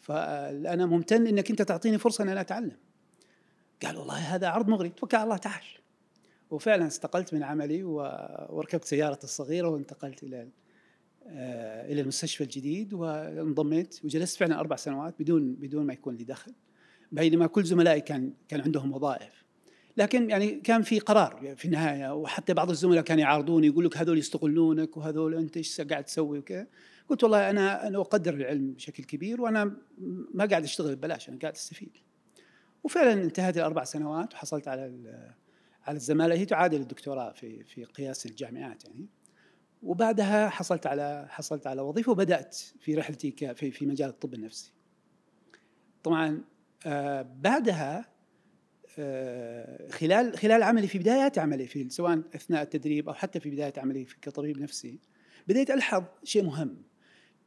فأنا 0.00 0.86
ممتن 0.86 1.26
إنك 1.26 1.50
أنت 1.50 1.62
تعطيني 1.62 1.98
فرصة 1.98 2.24
إن 2.24 2.28
أنا 2.28 2.40
أتعلم. 2.40 2.76
قال 3.84 3.96
والله 3.96 4.18
هذا 4.18 4.48
عرض 4.48 4.68
مغري. 4.68 4.88
توكل 4.88 5.16
على 5.16 5.24
الله 5.24 5.36
تعال. 5.36 5.64
وفعلا 6.50 6.86
استقلت 6.86 7.34
من 7.34 7.42
عملي 7.42 7.84
وركبت 7.84 8.84
سيارتي 8.84 9.24
الصغيرة 9.24 9.68
وانتقلت 9.68 10.22
إلى 10.22 10.48
إلى 11.26 12.00
المستشفى 12.00 12.44
الجديد 12.44 12.94
وانضميت 12.94 14.00
وجلست 14.04 14.36
فعلا 14.36 14.60
أربع 14.60 14.76
سنوات 14.76 15.14
بدون 15.18 15.54
بدون 15.54 15.86
ما 15.86 15.92
يكون 15.92 16.16
لي 16.16 16.24
دخل. 16.24 16.52
بينما 17.12 17.46
كل 17.46 17.64
زملائي 17.64 18.00
كان 18.00 18.32
كان 18.48 18.60
عندهم 18.60 18.92
وظائف. 18.92 19.44
لكن 19.96 20.30
يعني 20.30 20.50
كان 20.50 20.82
في 20.82 20.98
قرار 20.98 21.54
في 21.56 21.64
النهاية 21.64 22.14
وحتى 22.14 22.54
بعض 22.54 22.70
الزملاء 22.70 23.02
كانوا 23.02 23.22
يعارضوني 23.22 23.66
يقول 23.66 23.84
لك 23.84 23.96
هذول 23.96 24.18
يستغلونك 24.18 24.96
وهذول 24.96 25.34
أنت 25.34 25.56
إيش 25.56 25.80
قاعد 25.80 26.04
تسوي 26.04 26.38
وكذا. 26.38 26.66
قلت 27.08 27.22
والله 27.22 27.50
أنا 27.50 27.86
أنا 27.86 28.00
أقدر 28.00 28.34
العلم 28.34 28.72
بشكل 28.72 29.04
كبير 29.04 29.40
وأنا 29.40 29.76
ما 30.34 30.44
قاعد 30.44 30.64
أشتغل 30.64 30.96
ببلاش 30.96 31.28
أنا 31.28 31.38
قاعد 31.38 31.54
أستفيد. 31.54 31.90
وفعلا 32.84 33.12
انتهت 33.12 33.56
الأربع 33.56 33.84
سنوات 33.84 34.34
وحصلت 34.34 34.68
على 34.68 34.92
على 35.82 35.96
الزمالة. 35.96 36.34
هي 36.34 36.44
تعادل 36.44 36.80
الدكتوراه 36.80 37.32
في 37.32 37.64
في 37.64 37.84
قياس 37.84 38.26
الجامعات 38.26 38.84
يعني. 38.84 39.06
وبعدها 39.84 40.48
حصلت 40.48 40.86
على 40.86 41.26
حصلت 41.30 41.66
على 41.66 41.82
وظيفة 41.82 42.12
وبدأت 42.12 42.58
في 42.80 42.94
رحلتي 42.94 43.54
في 43.54 43.70
في 43.70 43.86
مجال 43.86 44.08
الطب 44.08 44.34
النفسي. 44.34 44.72
طبعا 46.02 46.44
آه 46.86 47.22
بعدها 47.22 48.14
آه 48.98 49.88
خلال 49.90 50.38
خلال 50.38 50.62
عملي 50.62 50.86
في 50.86 50.98
بدايات 50.98 51.38
عملي 51.38 51.66
في 51.66 51.88
سواء 51.88 52.22
أثناء 52.34 52.62
التدريب 52.62 53.08
أو 53.08 53.14
حتى 53.14 53.40
في 53.40 53.50
بداية 53.50 53.72
عملي 53.76 54.04
كطبيب 54.04 54.58
نفسي 54.58 55.00
بديت 55.48 55.70
ألحظ 55.70 56.04
شيء 56.24 56.44
مهم 56.44 56.82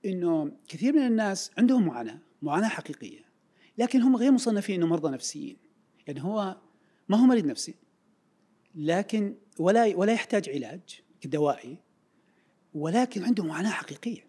إنه 0.05 0.51
كثير 0.67 0.93
من 0.93 1.07
الناس 1.07 1.51
عندهم 1.57 1.85
معاناة 1.85 2.19
معاناة 2.41 2.67
حقيقية 2.67 3.27
لكن 3.77 4.01
هم 4.01 4.15
غير 4.15 4.31
مصنفين 4.31 4.75
إنه 4.75 4.87
مرضى 4.87 5.11
نفسيين. 5.11 5.57
يعني 6.07 6.23
هو 6.23 6.57
ما 7.09 7.17
هو 7.17 7.25
مريض 7.25 7.45
نفسي 7.45 7.75
لكن 8.75 9.35
ولا 9.59 9.95
ولا 9.95 10.13
يحتاج 10.13 10.49
علاج 10.49 11.01
دوائي 11.25 11.77
ولكن 12.77 13.23
عنده 13.23 13.43
معاناة 13.43 13.69
حقيقية 13.69 14.27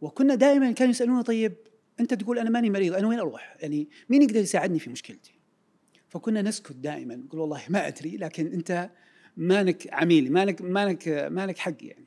وكنا 0.00 0.34
دائما 0.34 0.72
كانوا 0.72 0.90
يسألونا 0.90 1.22
طيب 1.22 1.54
أنت 2.00 2.14
تقول 2.14 2.38
أنا 2.38 2.50
ماني 2.50 2.70
مريض 2.70 2.94
أنا 2.94 3.08
وين 3.08 3.18
أروح؟ 3.18 3.56
يعني 3.60 3.88
مين 4.08 4.22
يقدر 4.22 4.40
يساعدني 4.40 4.78
في 4.78 4.90
مشكلتي؟ 4.90 5.34
فكنا 6.08 6.42
نسكت 6.42 6.72
دائما 6.72 7.16
نقول 7.16 7.40
والله 7.40 7.62
ما 7.68 7.86
أدري 7.86 8.16
لكن 8.16 8.52
أنت 8.52 8.90
مانك 9.36 9.88
عميلي 9.92 10.30
مانك 10.30 10.62
مانك 10.62 11.08
مانك 11.08 11.58
حقي 11.58 11.86
يعني. 11.86 12.06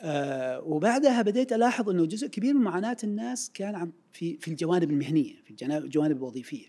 آه 0.00 0.60
وبعدها 0.60 1.22
بديت 1.22 1.52
ألاحظ 1.52 1.88
إنه 1.90 2.06
جزء 2.06 2.28
كبير 2.28 2.54
من 2.54 2.60
معاناة 2.60 2.96
الناس 3.04 3.50
كان 3.54 3.74
عن 3.74 3.92
في 4.12 4.36
في 4.36 4.48
الجوانب 4.48 4.90
المهنية 4.90 5.34
في 5.44 5.64
الجوانب 5.64 6.16
الوظيفية 6.16 6.66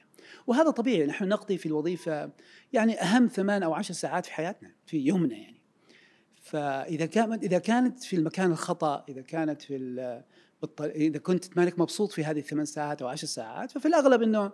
وهذا 0.47 0.69
طبيعي 0.69 1.05
نحن 1.05 1.27
نقضي 1.27 1.57
في 1.57 1.65
الوظيفة 1.65 2.31
يعني 2.74 3.01
أهم 3.01 3.27
ثمان 3.27 3.63
أو 3.63 3.74
عشر 3.74 3.93
ساعات 3.93 4.25
في 4.25 4.33
حياتنا 4.33 4.71
في 4.85 4.97
يومنا 4.97 5.35
يعني 5.35 5.54
فإذا 6.45 7.05
كانت 7.05 7.43
إذا 7.43 7.57
كانت 7.57 8.03
في 8.03 8.15
المكان 8.15 8.51
الخطأ 8.51 9.05
إذا 9.09 9.21
كانت 9.21 9.61
في 9.61 10.21
إذا 10.79 11.19
كنت 11.19 11.57
مانك 11.57 11.79
مبسوط 11.79 12.11
في 12.11 12.23
هذه 12.23 12.39
الثمان 12.39 12.65
ساعات 12.65 13.01
أو 13.01 13.07
عشر 13.07 13.27
ساعات 13.27 13.71
ففي 13.71 13.87
الأغلب 13.87 14.21
إنه 14.21 14.51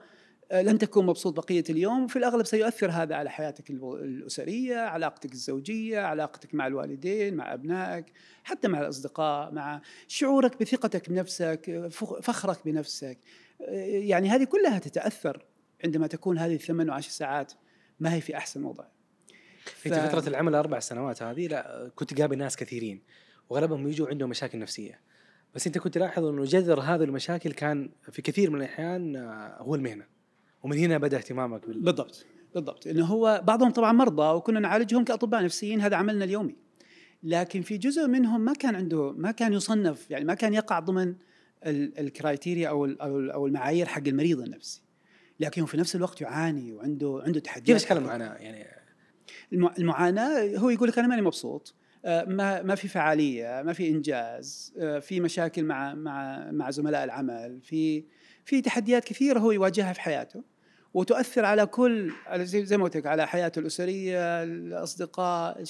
آه، 0.51 0.61
لن 0.61 0.77
تكون 0.77 1.05
مبسوط 1.05 1.33
بقية 1.33 1.63
اليوم 1.69 2.03
وفي 2.03 2.15
الأغلب 2.15 2.45
سيؤثر 2.45 2.91
هذا 2.91 3.15
على 3.15 3.29
حياتك 3.29 3.69
الأسرية، 3.69 4.77
علاقتك 4.77 5.33
الزوجية، 5.33 5.99
علاقتك 5.99 6.55
مع 6.55 6.67
الوالدين، 6.67 7.35
مع 7.35 7.53
أبنائك، 7.53 8.05
حتى 8.43 8.67
مع 8.67 8.81
الأصدقاء، 8.81 9.51
مع 9.51 9.81
شعورك 10.07 10.61
بثقتك 10.61 11.09
بنفسك، 11.09 11.89
فخرك 12.21 12.57
بنفسك. 12.65 13.17
آه، 13.61 13.71
يعني 13.85 14.29
هذه 14.29 14.43
كلها 14.43 14.79
تتأثر 14.79 15.45
عندما 15.83 16.07
تكون 16.07 16.37
هذه 16.37 16.55
الثمان 16.55 16.89
وعشر 16.89 17.09
ساعات 17.09 17.53
ما 17.99 18.13
هي 18.13 18.21
في 18.21 18.37
أحسن 18.37 18.63
وضع. 18.63 18.85
ف... 19.65 19.87
في 19.87 19.89
فترة 19.89 20.29
العمل 20.29 20.49
الاربع 20.49 20.79
سنوات 20.79 21.23
هذه 21.23 21.47
لا 21.47 21.91
كنت 21.95 22.21
قابل 22.21 22.37
ناس 22.37 22.55
كثيرين 22.55 23.01
واغلبهم 23.49 23.87
يجوا 23.87 24.07
عندهم 24.07 24.29
مشاكل 24.29 24.59
نفسية. 24.59 24.99
بس 25.55 25.67
أنت 25.67 25.77
كنت 25.77 25.93
تلاحظ 25.93 26.25
إنه 26.25 26.43
جذر 26.43 26.79
هذه 26.79 27.03
المشاكل 27.03 27.51
كان 27.51 27.89
في 28.11 28.21
كثير 28.21 28.49
من 28.49 28.57
الأحيان 28.57 29.15
آه، 29.15 29.57
هو 29.59 29.75
المهنة. 29.75 30.05
ومن 30.63 30.77
هنا 30.77 30.97
بدأ 30.97 31.17
اهتمامك 31.17 31.67
بال... 31.67 31.81
بالضبط 31.81 32.25
بالضبط. 32.55 32.87
إنه 32.87 33.05
هو 33.05 33.41
بعضهم 33.43 33.71
طبعا 33.71 33.91
مرضى 33.91 34.35
وكنا 34.35 34.59
نعالجهم 34.59 35.03
كأطباء 35.03 35.43
نفسيين 35.43 35.81
هذا 35.81 35.95
عملنا 35.95 36.25
اليومي. 36.25 36.55
لكن 37.23 37.61
في 37.61 37.77
جزء 37.77 38.07
منهم 38.07 38.41
ما 38.41 38.53
كان 38.53 38.75
عنده 38.75 39.11
ما 39.11 39.31
كان 39.31 39.53
يصنف 39.53 40.11
يعني 40.11 40.25
ما 40.25 40.33
كان 40.33 40.53
يقع 40.53 40.79
ضمن 40.79 41.15
الكرايتيريا 41.65 42.69
أو 42.69 42.85
أو 42.85 43.47
المعايير 43.47 43.85
حق 43.85 44.07
المريض 44.07 44.39
النفسي. 44.39 44.81
لكن 45.39 45.65
في 45.65 45.77
نفس 45.77 45.95
الوقت 45.95 46.21
يعاني 46.21 46.73
وعنده 46.73 47.21
عنده 47.25 47.39
تحديات. 47.39 47.65
كيف 47.65 47.75
اشكال 47.75 47.97
المعاناة؟ 47.97 48.33
يعني 48.33 48.80
المعاناة 49.53 50.57
هو 50.57 50.69
يقول 50.69 50.89
لك 50.89 50.99
أنا 50.99 51.07
ماني 51.07 51.21
مبسوط. 51.21 51.75
آه، 52.05 52.25
ما 52.25 52.61
ما 52.61 52.75
في 52.75 52.87
فعالية 52.87 53.61
ما 53.65 53.73
في 53.73 53.89
إنجاز. 53.89 54.73
آه، 54.77 54.99
في 54.99 55.19
مشاكل 55.19 55.63
مع 55.63 55.93
مع 55.93 56.51
مع 56.51 56.71
زملاء 56.71 57.03
العمل. 57.03 57.59
في 57.63 58.03
في 58.45 58.61
تحديات 58.61 59.03
كثيرة 59.03 59.39
هو 59.39 59.51
يواجهها 59.51 59.93
في 59.93 60.01
حياته. 60.01 60.43
وتؤثر 60.93 61.45
على 61.45 61.65
كل 61.65 62.11
على 62.25 62.45
زي 62.45 62.77
ما 62.77 62.83
قلت 62.83 62.97
لك 62.97 63.05
على 63.05 63.27
حياته 63.27 63.59
الأسرية 63.59 64.43
الأصدقاء 64.43 65.63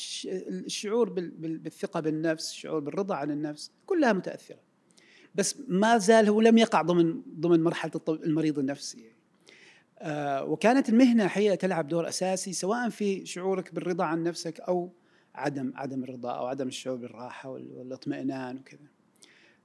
الشعور 0.48 1.10
بالثقة 1.40 2.00
بالنفس 2.00 2.52
الشعور 2.52 2.80
بالرضا 2.80 3.16
عن 3.16 3.32
النفس 3.32 3.72
كلها 3.86 4.14
متأثرة. 4.14 4.60
بس 5.36 5.58
ما 5.68 5.98
زال 5.98 6.30
هو 6.30 6.42
لم 6.42 6.58
يقع 6.58 6.82
ضمن 6.82 7.22
ضمن 7.40 7.64
مرحلة 7.64 7.92
المريض 8.10 8.60
النفسي. 8.60 9.21
وكانت 10.48 10.90
المهنة 10.90 11.28
حقيقه 11.28 11.56
تلعب 11.56 11.88
دور 11.88 12.08
أساسي 12.08 12.54
سواء 12.54 12.90
في 12.90 13.26
شعورك 13.26 13.74
بالرضا 13.74 14.04
عن 14.04 14.24
نفسك 14.24 14.60
أو 14.60 14.92
عدم 15.36 15.74
عدم 15.76 16.04
الرضا 16.04 16.32
أو 16.32 16.46
عدم 16.46 16.68
الشعور 16.68 16.98
بالراحة 16.98 17.50
والاطمئنان 17.50 18.58
وكذا. 18.58 18.88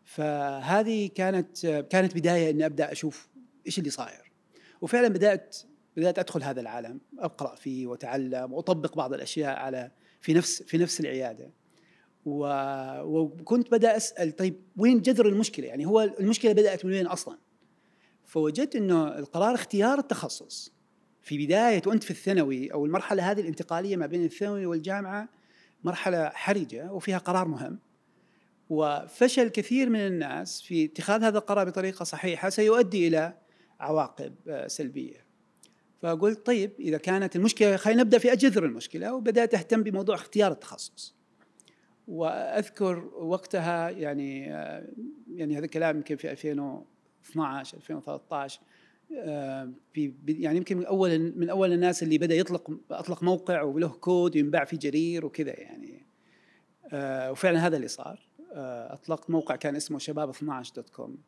فهذه 0.04 1.10
كانت 1.14 1.66
كانت 1.66 2.14
بداية 2.14 2.50
إني 2.50 2.66
أبدأ 2.66 2.92
أشوف 2.92 3.28
إيش 3.66 3.78
اللي 3.78 3.90
صاير. 3.90 4.32
وفعلا 4.80 5.08
بدأت 5.08 5.56
بدأت 5.96 6.18
أدخل 6.18 6.42
هذا 6.42 6.60
العالم 6.60 7.00
أقرأ 7.18 7.54
فيه 7.54 7.86
وأتعلم 7.86 8.52
وأطبق 8.52 8.96
بعض 8.96 9.12
الأشياء 9.12 9.56
على 9.56 9.90
في 10.20 10.34
نفس 10.34 10.62
في 10.62 10.78
نفس 10.78 11.00
العيادة. 11.00 11.50
و... 12.26 12.46
وكنت 13.02 13.70
بدأ 13.70 13.96
أسأل 13.96 14.36
طيب 14.36 14.60
وين 14.76 15.02
جذر 15.02 15.28
المشكلة؟ 15.28 15.66
يعني 15.66 15.86
هو 15.86 16.02
المشكلة 16.02 16.52
بدأت 16.52 16.84
من 16.84 16.92
وين 16.92 17.06
أصلا؟ 17.06 17.38
فوجدت 18.26 18.76
إنه 18.76 19.18
القرار 19.18 19.54
اختيار 19.54 19.98
التخصص 19.98 20.72
في 21.22 21.46
بداية 21.46 21.82
وأنت 21.86 22.04
في 22.04 22.10
الثانوي 22.10 22.72
أو 22.72 22.86
المرحلة 22.86 23.30
هذه 23.30 23.40
الانتقالية 23.40 23.96
ما 23.96 24.06
بين 24.06 24.24
الثانوي 24.24 24.66
والجامعة 24.66 25.28
مرحلة 25.84 26.28
حرجة 26.28 26.92
وفيها 26.92 27.18
قرار 27.18 27.48
مهم 27.48 27.78
وفشل 28.70 29.48
كثير 29.48 29.90
من 29.90 30.00
الناس 30.00 30.62
في 30.62 30.84
اتخاذ 30.84 31.24
هذا 31.24 31.38
القرار 31.38 31.68
بطريقة 31.68 32.04
صحيحة 32.04 32.48
سيؤدي 32.48 33.08
إلى 33.08 33.34
عواقب 33.80 34.34
آه، 34.48 34.66
سلبية. 34.66 35.26
فقلت 36.02 36.46
طيب 36.46 36.72
إذا 36.80 36.98
كانت 36.98 37.36
المشكلة 37.36 37.76
خلينا 37.76 38.02
نبدأ 38.02 38.18
في 38.18 38.32
أجذر 38.32 38.64
المشكلة 38.64 39.14
وبدأت 39.14 39.54
أهتم 39.54 39.82
بموضوع 39.82 40.14
اختيار 40.14 40.52
التخصص. 40.52 41.14
وأذكر 42.08 43.04
وقتها 43.18 43.90
يعني 43.90 44.54
آه، 44.54 44.88
يعني 45.34 45.58
هذا 45.58 45.64
الكلام 45.64 45.96
يمكن 45.96 46.16
في 46.16 46.32
2012 47.26 47.76
2013 47.76 48.60
آه، 49.14 49.72
في 49.92 50.14
يعني 50.28 50.56
يمكن 50.56 50.76
من 50.76 50.86
أول 50.86 51.32
من 51.36 51.50
أول 51.50 51.72
الناس 51.72 52.02
اللي 52.02 52.18
بدأ 52.18 52.34
يطلق 52.34 52.70
أطلق 52.90 53.22
موقع 53.22 53.62
وله 53.62 53.88
كود 53.88 54.36
وينباع 54.36 54.64
في 54.64 54.76
جرير 54.76 55.26
وكذا 55.26 55.60
يعني. 55.60 56.06
آه، 56.92 57.30
وفعلا 57.30 57.66
هذا 57.66 57.76
اللي 57.76 57.88
صار. 57.88 58.28
آه، 58.52 58.92
أطلقت 58.92 59.30
موقع 59.30 59.56
كان 59.56 59.76
اسمه 59.76 59.98
شباب 59.98 60.28
12 60.30 60.72
dot 60.74 60.90
com. 60.90 61.18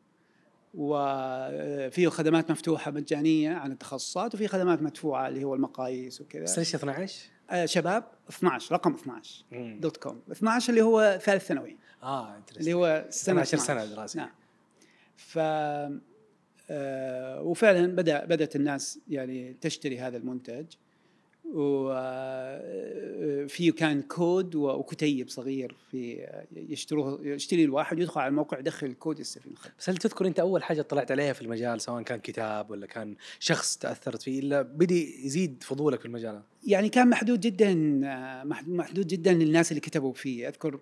وفيه 0.73 2.07
خدمات 2.07 2.51
مفتوحة 2.51 2.91
مجانية 2.91 3.53
عن 3.53 3.71
التخصصات 3.71 4.35
وفي 4.35 4.47
خدمات 4.47 4.81
مدفوعة 4.81 5.27
اللي 5.27 5.43
هو 5.43 5.55
المقاييس 5.55 6.21
وكذا. 6.21 6.43
بس 6.43 6.59
ليش 6.59 6.75
12 6.75 7.29
شباب 7.65 8.03
12 8.29 8.75
رقم 8.75 8.93
12 8.93 9.45
dot 9.79 9.97
com. 9.97 10.21
12 10.31 10.69
اللي 10.69 10.81
هو 10.81 11.19
ثالث 11.21 11.45
ثانوي. 11.45 11.77
آه 12.03 12.43
اللي 12.57 12.73
هو 12.73 13.05
سنة 13.09 13.41
12 13.41 13.57
سنة 13.57 13.85
دراسية. 13.85 14.19
نعم. 14.19 14.29
ف 15.19 15.39
آه، 16.71 17.41
وفعلا 17.41 17.95
بدأ 17.95 18.25
بدأت 18.25 18.55
الناس 18.55 18.99
يعني 19.07 19.57
تشتري 19.61 19.99
هذا 19.99 20.17
المنتج. 20.17 20.65
وفيه 21.53 21.81
كان 23.71 24.01
كود 24.01 24.55
وكتيب 24.55 25.29
صغير 25.29 25.75
في 25.91 26.27
يشتروه 26.55 27.19
يشتري 27.23 27.63
الواحد 27.63 27.99
يدخل 27.99 28.21
على 28.21 28.29
الموقع 28.29 28.59
يدخل 28.59 28.87
الكود 28.87 29.19
يستفيد 29.19 29.57
بس 29.79 29.89
هل 29.89 29.97
تذكر 29.97 30.27
أنت 30.27 30.39
أول 30.39 30.63
حاجة 30.63 30.81
طلعت 30.81 31.11
عليها 31.11 31.33
في 31.33 31.41
المجال 31.41 31.81
سواء 31.81 32.01
كان 32.03 32.19
كتاب 32.19 32.71
ولا 32.71 32.85
كان 32.85 33.15
شخص 33.39 33.77
تأثرت 33.77 34.21
فيه 34.21 34.39
إلا 34.39 34.61
بدي 34.61 35.25
يزيد 35.25 35.63
فضولك 35.63 35.99
في 35.99 36.05
المجال؟ 36.05 36.41
يعني 36.63 36.89
كان 36.89 37.09
محدود 37.09 37.39
جدا 37.39 37.73
محدود 38.67 39.07
جدا 39.07 39.33
للناس 39.33 39.71
اللي 39.71 39.81
كتبوا 39.81 40.13
فيه. 40.13 40.47
أذكر 40.47 40.73
آه، 40.75 40.79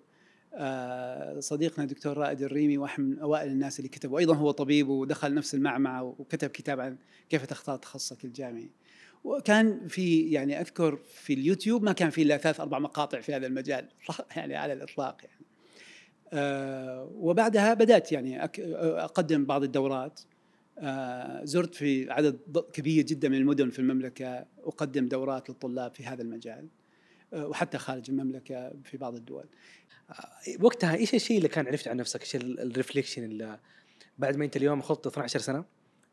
صديقنا 1.38 1.84
الدكتور 1.84 2.16
رائد 2.16 2.42
الريمي 2.42 2.78
واحد 2.78 3.00
من 3.00 3.18
اوائل 3.18 3.50
الناس 3.50 3.78
اللي 3.78 3.88
كتبوا. 3.88 4.18
أيضا 4.18 4.34
هو 4.34 4.50
طبيب 4.50 4.88
ودخل 4.88 5.34
نفس 5.34 5.54
المعمعة 5.54 6.02
وكتب 6.02 6.50
كتاب 6.50 6.80
عن 6.80 6.96
كيف 7.28 7.46
تختار 7.46 7.76
تخصصك 7.76 8.24
الجامعي. 8.24 8.70
وكان 9.24 9.88
في 9.88 10.30
يعني 10.30 10.60
أذكر 10.60 10.96
في 10.96 11.32
اليوتيوب 11.32 11.82
ما 11.82 11.92
كان 11.92 12.10
في 12.10 12.22
إلا 12.22 12.36
ثلاث 12.36 12.60
أربع 12.60 12.78
مقاطع 12.78 13.20
في 13.20 13.34
هذا 13.34 13.46
المجال 13.46 13.88
يعني 14.36 14.56
على 14.56 14.72
الإطلاق 14.72 15.16
يعني. 15.24 15.46
آه، 16.32 17.10
وبعدها 17.14 17.74
بدأت 17.74 18.12
يعني 18.12 18.44
أقدم 18.44 19.44
بعض 19.44 19.62
الدورات. 19.62 20.20
آه، 20.78 21.44
زرت 21.44 21.74
في 21.74 22.10
عدد 22.10 22.38
كبير 22.72 23.04
جدا 23.04 23.28
من 23.28 23.36
المدن 23.36 23.70
في 23.70 23.78
المملكة 23.78 24.46
أقدم 24.64 25.08
دورات 25.08 25.50
للطلاب 25.50 25.94
في 25.94 26.04
هذا 26.04 26.22
المجال. 26.22 26.68
آه، 27.32 27.46
وحتى 27.46 27.78
خارج 27.78 28.10
المملكة 28.10 28.72
في 28.84 28.96
بعض 28.96 29.14
الدول. 29.14 29.44
وقتها 30.60 30.94
إيش 30.94 31.14
الشيء 31.14 31.36
اللي 31.36 31.48
كان 31.48 31.66
عرفت 31.66 31.88
عن 31.88 31.96
نفسك؟ 31.96 32.20
إيش 32.20 32.36
الريفليكشن 32.36 33.24
اللي 33.24 33.60
بعد 34.18 34.36
ما 34.36 34.44
أنت 34.44 34.56
اليوم 34.56 34.82
خضت 34.82 35.06
12 35.06 35.40
سنة 35.40 35.64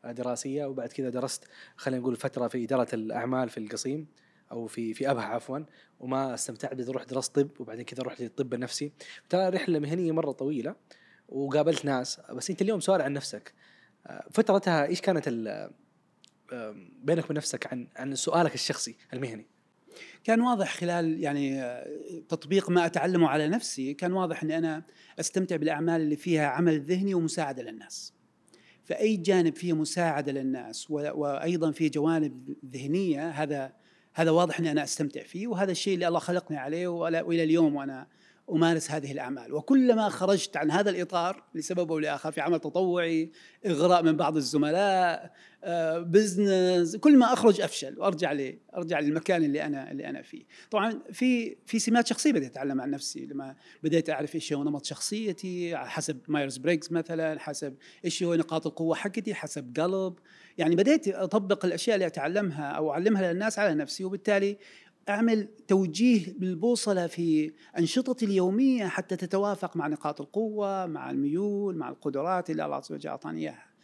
دراسية 0.04 0.64
وبعد 0.64 0.88
كذا 0.88 1.08
درست 1.08 1.44
خلينا 1.76 2.00
نقول 2.00 2.16
فترة 2.16 2.48
في 2.48 2.64
إدارة 2.64 2.88
الأعمال 2.94 3.48
في 3.48 3.58
القصيم 3.58 4.06
أو 4.52 4.66
في 4.66 4.94
في 4.94 5.10
أبها 5.10 5.24
عفوا 5.24 5.58
وما 6.00 6.34
استمتعت 6.34 6.74
بدي 6.74 6.90
أروح 6.90 7.04
درست 7.04 7.40
طب 7.40 7.60
وبعدين 7.60 7.84
كذا 7.84 8.02
رحت 8.02 8.20
للطب 8.20 8.54
النفسي. 8.54 8.92
ترى 9.28 9.48
رحله 9.48 9.78
مهنية 9.78 10.12
مرة 10.12 10.32
طويلة 10.32 10.74
وقابلت 11.28 11.84
ناس. 11.84 12.20
بس 12.30 12.50
أنت 12.50 12.62
اليوم 12.62 12.80
سؤال 12.80 13.02
عن 13.02 13.12
نفسك. 13.12 13.54
فترتها 14.30 14.86
إيش 14.86 15.00
كانت 15.00 15.28
بينك 17.02 17.24
وبين 17.24 17.36
نفسك 17.36 17.72
عن 17.72 17.88
عن 17.96 18.14
سؤالك 18.14 18.54
الشخصي 18.54 18.96
المهني؟ 19.12 19.46
كان 20.24 20.40
واضح 20.40 20.74
خلال 20.74 21.20
يعني 21.20 21.62
تطبيق 22.28 22.70
ما 22.70 22.86
أتعلمه 22.86 23.28
على 23.28 23.48
نفسي 23.48 23.94
كان 23.94 24.12
واضح 24.12 24.42
إني 24.42 24.58
أنا 24.58 24.82
أستمتع 25.20 25.56
بالأعمال 25.56 26.00
اللي 26.00 26.16
فيها 26.16 26.46
عمل 26.46 26.80
ذهني 26.80 27.14
ومساعدة 27.14 27.62
للناس. 27.62 28.12
فأي 28.84 29.16
جانب 29.16 29.54
فيه 29.56 29.72
مساعدة 29.72 30.32
للناس 30.32 30.90
وأيضا 30.90 31.70
فيه 31.70 31.90
جوانب 31.90 32.54
ذهنية 32.72 33.30
هذا 33.30 33.72
هذا 34.14 34.30
واضح 34.30 34.58
إني 34.58 34.70
أنا 34.70 34.84
أستمتع 34.84 35.22
فيه 35.22 35.46
وهذا 35.46 35.70
الشيء 35.70 35.94
اللي 35.94 36.08
الله 36.08 36.18
خلقني 36.18 36.56
عليه 36.56 36.88
وإلى 36.88 37.42
اليوم 37.42 37.76
وأنا 37.76 38.06
أمارس 38.50 38.90
هذه 38.90 39.12
الأعمال. 39.12 39.54
وكلما 39.54 40.08
خرجت 40.08 40.56
عن 40.56 40.70
هذا 40.70 40.90
الإطار 40.90 41.44
لسبب 41.54 41.92
أو 41.92 41.98
لآخر 41.98 42.32
في 42.32 42.40
عمل 42.40 42.60
تطوعي 42.60 43.30
إغراء 43.66 44.02
من 44.02 44.16
بعض 44.16 44.36
الزملاء 44.36 45.32
business 45.98 46.96
كل 46.96 47.16
ما 47.16 47.32
أخرج 47.32 47.60
أفشل 47.60 47.98
وأرجع 47.98 48.32
لي 48.32 48.58
أرجع 48.76 49.00
للمكان 49.00 49.44
اللي 49.44 49.62
أنا 49.62 49.90
اللي 49.92 50.08
أنا 50.08 50.22
فيه 50.22 50.44
طبعا 50.70 51.02
في 51.12 51.56
في 51.66 51.78
سمات 51.78 52.06
شخصية 52.06 52.32
بديت 52.32 52.50
أتعلم 52.50 52.80
عن 52.80 52.90
نفسي 52.90 53.26
لما 53.26 53.56
بديت 53.82 54.10
أعرف 54.10 54.34
إيش 54.34 54.52
هو 54.52 54.64
نمط 54.64 54.84
شخصيتي 54.84 55.76
حسب 55.76 56.20
Myers 56.28 56.56
Briggs 56.56 56.92
مثلا 56.92 57.38
حسب 57.38 57.76
إيش 58.04 58.22
هو 58.22 58.34
نقاط 58.34 58.66
القوة 58.66 58.94
حقتي 58.94 59.34
حسب 59.34 59.80
Gallup 59.80 60.14
يعني 60.58 60.76
بديت 60.76 61.08
أطبق 61.08 61.64
الأشياء 61.64 61.94
اللي 61.94 62.06
أتعلمها 62.06 62.64
أو 62.64 62.92
أعلمها 62.92 63.32
للناس 63.32 63.58
على 63.58 63.74
نفسي 63.74 64.04
وبالتالي 64.04 64.58
أعمل 65.08 65.48
توجيه 65.68 66.34
بالبوصله 66.38 67.06
في 67.06 67.52
أنشطتي 67.78 68.24
اليومية 68.24 68.86
حتى 68.86 69.16
تتوافق 69.16 69.76
مع 69.76 69.86
نقاط 69.86 70.20
القوة، 70.20 70.86
مع 70.86 71.10
الميول، 71.10 71.76
مع 71.76 71.88
القدرات 71.88 72.50
اللي 72.50 72.64
الله 72.64 72.76
عز 72.76 72.92
وجل 72.92 73.10
أعطاني 73.10 73.40
إياها. 73.40 73.75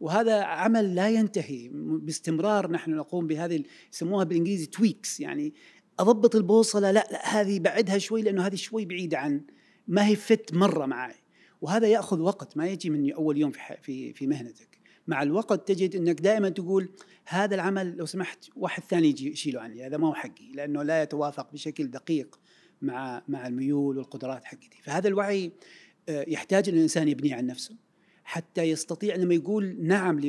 وهذا 0.00 0.42
عمل 0.42 0.94
لا 0.94 1.08
ينتهي. 1.08 1.70
باستمرار 1.72 2.70
نحن 2.70 2.90
نقوم 2.90 3.26
بهذه 3.26 3.62
يسموها 3.92 4.24
بالإنجليزي 4.24 4.66
tweaks 4.66 5.20
يعني 5.20 5.54
أضبط 5.98 6.36
البوصلة 6.36 6.90
لا 6.90 7.06
لا 7.12 7.40
هذه 7.40 7.60
بعدها 7.60 7.98
شوي 7.98 8.22
لأنه 8.22 8.46
هذه 8.46 8.54
شوي 8.54 8.84
بعيدة 8.84 9.18
عن 9.18 9.40
ما 9.88 10.06
هي 10.06 10.16
fit 10.16 10.54
مرة 10.54 10.86
معي. 10.86 11.14
وهذا 11.60 11.86
يأخذ 11.86 12.20
وقت 12.20 12.56
ما 12.56 12.66
يجي 12.66 12.90
من 12.90 13.12
أول 13.12 13.38
يوم 13.38 13.50
في 13.50 13.60
في 13.82 14.12
في 14.12 14.26
مهنتك. 14.26 14.80
مع 15.06 15.22
الوقت 15.22 15.68
تجد 15.68 15.96
أنك 15.96 16.20
دائما 16.20 16.48
تقول 16.48 16.88
هذا 17.26 17.54
العمل 17.54 17.96
لو 17.96 18.06
سمحت 18.06 18.44
واحد 18.56 18.82
ثاني 18.82 19.08
يجي 19.08 19.30
يشيله 19.32 19.60
عني 19.60 19.86
هذا 19.86 19.96
ما 19.96 20.08
هو 20.08 20.14
حقي 20.14 20.52
لأنه 20.54 20.82
لا 20.82 21.02
يتوافق 21.02 21.52
بشكل 21.52 21.90
دقيق 21.90 22.40
مع 22.82 23.22
مع 23.28 23.46
الميول 23.46 23.98
والقدرات 23.98 24.44
حقتي. 24.44 24.78
فهذا 24.82 25.08
الوعي 25.08 25.52
آه، 26.08 26.24
يحتاج 26.28 26.68
ان 26.68 26.74
الانسان 26.74 27.08
يبنيه 27.08 27.34
عن 27.34 27.46
نفسه. 27.46 27.89
حتى 28.30 28.62
يستطيع 28.62 29.16
لما 29.16 29.34
يقول 29.34 29.76
نعم 29.80 30.20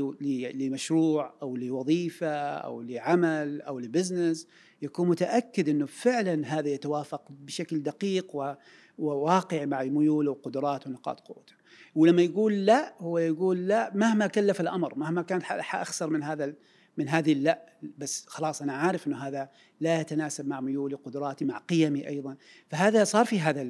لمشروع 0.53 1.33
أو 1.41 1.55
لوظيفة 1.55 2.27
أو 2.57 2.81
لعمل 2.81 3.61
أو 3.61 3.79
لبزنس 3.79 4.47
يكون 4.81 5.07
متأكد 5.07 5.69
إنه 5.69 5.85
فعلا 5.85 6.47
هذا 6.47 6.69
يتوافق 6.69 7.31
بشكل 7.31 7.83
دقيق 7.83 8.55
وواقع 8.97 9.65
مع 9.65 9.83
ميوله 9.83 10.31
وقدراته 10.31 10.89
ونقاط 10.89 11.19
قوته. 11.19 11.53
ولما 11.95 12.21
يقول 12.21 12.65
لا 12.65 12.95
هو 12.99 13.17
يقول 13.17 13.67
لا 13.67 13.91
مهما 13.95 14.27
كلف 14.27 14.61
الأمر 14.61 14.95
مهما 14.95 15.21
كان 15.21 15.43
حأخسر 15.43 16.09
من 16.09 16.23
هذا 16.23 16.53
من 16.97 17.09
هذه 17.09 17.33
لا 17.33 17.65
بس 17.97 18.25
خلاص 18.27 18.61
أنا 18.61 18.73
عارف 18.73 19.07
إنه 19.07 19.17
هذا 19.17 19.49
لا 19.79 20.01
يتناسب 20.01 20.47
مع 20.47 20.61
ميولي 20.61 20.95
قدراتي 20.95 21.45
مع 21.45 21.57
قيمي 21.57 22.07
أيضا 22.07 22.37
فهذا 22.69 23.03
صار 23.03 23.25
في 23.25 23.39
هذا 23.39 23.67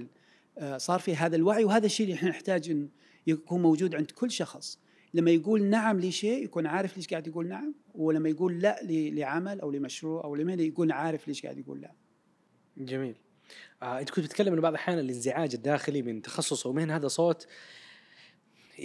آه، 0.58 0.78
صار 0.78 1.00
في 1.00 1.16
هذا 1.16 1.36
الوعي 1.36 1.64
وهذا 1.64 1.86
الشيء 1.86 2.06
اللي 2.06 2.16
إحنا 2.16 2.30
نحتاج 2.30 2.88
يكون 3.28 3.62
موجود 3.62 3.96
عند 3.96 4.12
كل 4.12 4.32
شخص. 4.32 4.80
لما 5.14 5.32
يقول 5.32 5.64
نعم 5.64 6.00
لشيء 6.00 6.44
يكون 6.44 6.68
عارف 6.68 6.98
ليش 6.98 7.08
قاعد 7.08 7.28
يقول 7.28 7.48
نعم 7.48 7.74
ولما 7.94 8.30
يقول 8.30 8.60
لا 8.60 8.80
لعمل 8.90 9.62
أو 9.62 9.72
لمشروع 9.72 10.24
أو 10.24 10.36
لمهنة 10.36 10.64
يكون 10.64 10.92
عارف 10.92 11.28
ليش 11.28 11.42
قاعد 11.44 11.58
يقول 11.58 11.82
لا. 11.82 11.92
جميل. 12.78 13.16
آه 13.84 14.00
إنت 14.00 14.10
كنت 14.10 14.26
بتتكلم 14.26 14.54
إنه 14.54 14.62
بعض 14.62 14.74
الأحيان 14.74 15.00
الانزعاج 15.00 15.54
الداخلي 15.54 16.02
من 16.02 16.22
تخصص 16.22 16.68
أو 16.68 16.74
مهنه 16.74 16.96
هذا 16.96 17.08
صوت 17.08 17.48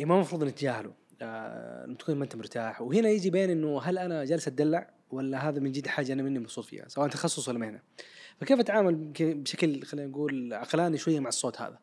ما 0.00 0.14
المفروض 0.14 0.44
نتجاهله 0.44 0.92
آه 1.22 1.96
تكون 1.98 2.14
ما 2.16 2.24
أنت 2.24 2.36
مرتاح. 2.36 2.82
وهنا 2.82 3.08
يجي 3.08 3.30
بين 3.30 3.50
إنه 3.50 3.80
هل 3.80 3.98
أنا 3.98 4.24
جالس 4.24 4.48
أتدلع 4.48 4.90
ولا 5.10 5.48
هذا 5.48 5.60
من 5.60 5.72
جد 5.72 5.86
حاجة 5.86 6.12
أنا 6.12 6.22
مني 6.22 6.38
مبسوط 6.38 6.64
فيها 6.64 6.88
سواء 6.88 7.08
تخصص 7.08 7.48
ولا 7.48 7.58
مهنة. 7.58 7.80
فكيف 8.40 8.60
أتعامل 8.60 8.94
بشكل 9.20 9.82
خلينا 9.82 10.08
نقول 10.08 10.54
عقلاني 10.54 10.98
شوية 10.98 11.20
مع 11.20 11.28
الصوت 11.28 11.60
هذا؟ 11.60 11.78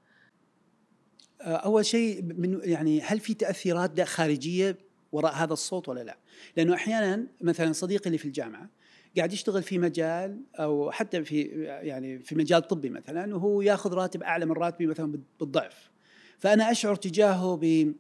أول 1.42 1.86
شيء 1.86 2.22
من 2.24 2.60
يعني 2.64 3.02
هل 3.02 3.20
في 3.20 3.34
تأثيرات 3.34 4.02
خارجية 4.02 4.78
وراء 5.12 5.34
هذا 5.34 5.54
الصوت 5.54 5.90
ولا 5.90 6.04
لا؟ 6.04 6.18
لأنه 6.58 6.74
أحيانا 6.74 7.28
مثلا 7.42 7.74
صديقي 7.74 8.06
اللي 8.06 8.18
في 8.18 8.26
الجامعة 8.26 8.70
قاعد 9.18 9.34
يشتغل 9.34 9.64
في 9.64 9.78
مجال 9.78 10.42
أو 10.56 10.92
حتى 10.92 11.24
في 11.24 11.42
يعني 11.82 12.20
في 12.20 12.36
مجال 12.36 12.68
طبي 12.68 12.90
مثلا 12.90 13.36
وهو 13.36 13.62
ياخذ 13.62 13.94
راتب 13.94 14.24
أعلى 14.24 14.46
من 14.46 14.52
راتبي 14.52 14.86
مثلا 14.86 15.20
بالضعف. 15.40 15.92
فأنا 16.40 16.72
أشعر 16.72 16.96
تجاهه 16.96 17.60
ب 17.62 17.94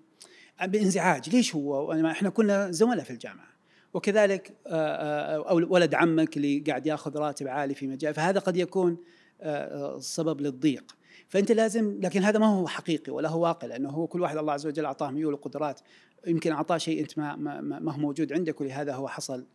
بانزعاج. 0.65 1.29
ليش 1.29 1.55
هو؟ 1.55 1.91
إحنا 1.91 2.29
كنا 2.29 2.71
زملاء 2.71 3.03
في 3.03 3.11
الجامعة. 3.11 3.53
وكذلك 3.93 4.53
آه، 4.67 5.37
آه، 5.37 5.49
أو 5.49 5.73
ولد 5.73 5.93
عمك 5.93 6.37
اللي 6.37 6.59
قاعد 6.59 6.87
ياخذ 6.87 7.17
راتب 7.17 7.47
عالي 7.47 7.75
في 7.75 7.87
مجال 7.87 8.13
فهذا 8.13 8.39
قد 8.39 8.57
يكون 8.57 8.97
آه، 9.41 9.99
سبب 9.99 10.41
للضيق. 10.41 10.95
فأنت 11.33 11.51
لازم 11.51 11.99
لكن 12.01 12.23
هذا 12.23 12.39
ما 12.39 12.45
هو 12.45 12.67
حقيقي 12.67 13.11
ولا 13.11 13.29
هو 13.29 13.43
واقع 13.43 13.67
لأنه 13.67 13.89
هو 13.89 14.07
كل 14.07 14.21
واحد 14.21 14.37
الله 14.37 14.53
عز 14.53 14.67
وجل 14.67 14.85
أعطاه 14.85 15.11
ميول 15.11 15.33
وقدرات 15.33 15.81
يمكن 16.27 16.51
أعطاه 16.51 16.77
شيء 16.77 17.01
أنت 17.01 17.17
ما 17.17 17.35
ما, 17.35 17.61
ما 17.61 17.93
هو 17.93 17.97
موجود 17.97 18.33
عندك 18.33 18.61
ولهذا 18.61 18.93
هو 18.93 19.07
حصل 19.07 19.45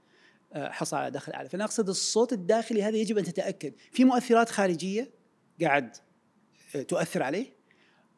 حصل 0.55 0.97
على 0.97 1.11
دخل 1.11 1.33
أعلى. 1.33 1.49
فأنا 1.49 1.65
أقصد 1.65 1.89
الصوت 1.89 2.33
الداخلي 2.33 2.83
هذا 2.83 2.97
يجب 2.97 3.19
أن 3.19 3.25
تتأكد. 3.25 3.73
في 3.93 4.05
مؤثرات 4.05 4.49
خارجية 4.49 5.11
قاعد 5.61 5.97
تؤثر 6.89 7.23
عليه 7.23 7.47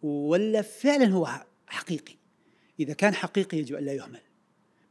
ولا 0.03 0.63
فعلا 0.63 1.07
هو 1.07 1.29
حقيقي؟ 1.67 2.15
إذا 2.81 2.95
كان 2.95 3.15
حقيقي 3.15 3.59
يجب 3.59 3.77
أن 3.77 3.85
لا 3.85 3.93
يهمل. 3.93 4.21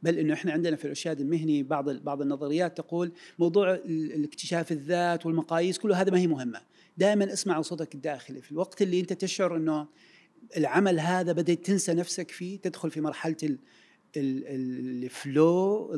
بل 0.02 0.18
إنه 0.18 0.34
إحنا 0.34 0.52
عندنا 0.52 0.76
في 0.76 0.84
الإرشاد 0.84 1.20
المهني 1.20 1.62
بعض 1.62 1.90
بعض 1.90 2.22
النظريات 2.22 2.76
تقول 2.76 3.12
موضوع 3.38 3.74
الاكتشاف 3.74 4.72
الذات 4.72 5.26
والمقاييس 5.26 5.78
كل 5.78 5.92
هذا 5.92 6.10
ما 6.10 6.18
هي 6.18 6.26
مهمة. 6.26 6.60
دائما 6.98 7.32
اسمع 7.32 7.60
صوتك 7.60 7.94
الداخلي 7.94 8.42
في 8.42 8.52
الوقت 8.52 8.82
اللي 8.82 9.00
أنت 9.00 9.12
تشعر 9.12 9.56
إنه 9.56 9.88
العمل 10.56 11.00
هذا 11.00 11.32
بدأت 11.32 11.66
تنسى 11.66 11.94
نفسك 11.94 12.30
فيه 12.30 12.58
تدخل 12.58 12.90
في 12.90 13.00
مرحلة 13.00 13.36
الفلو 14.16 15.94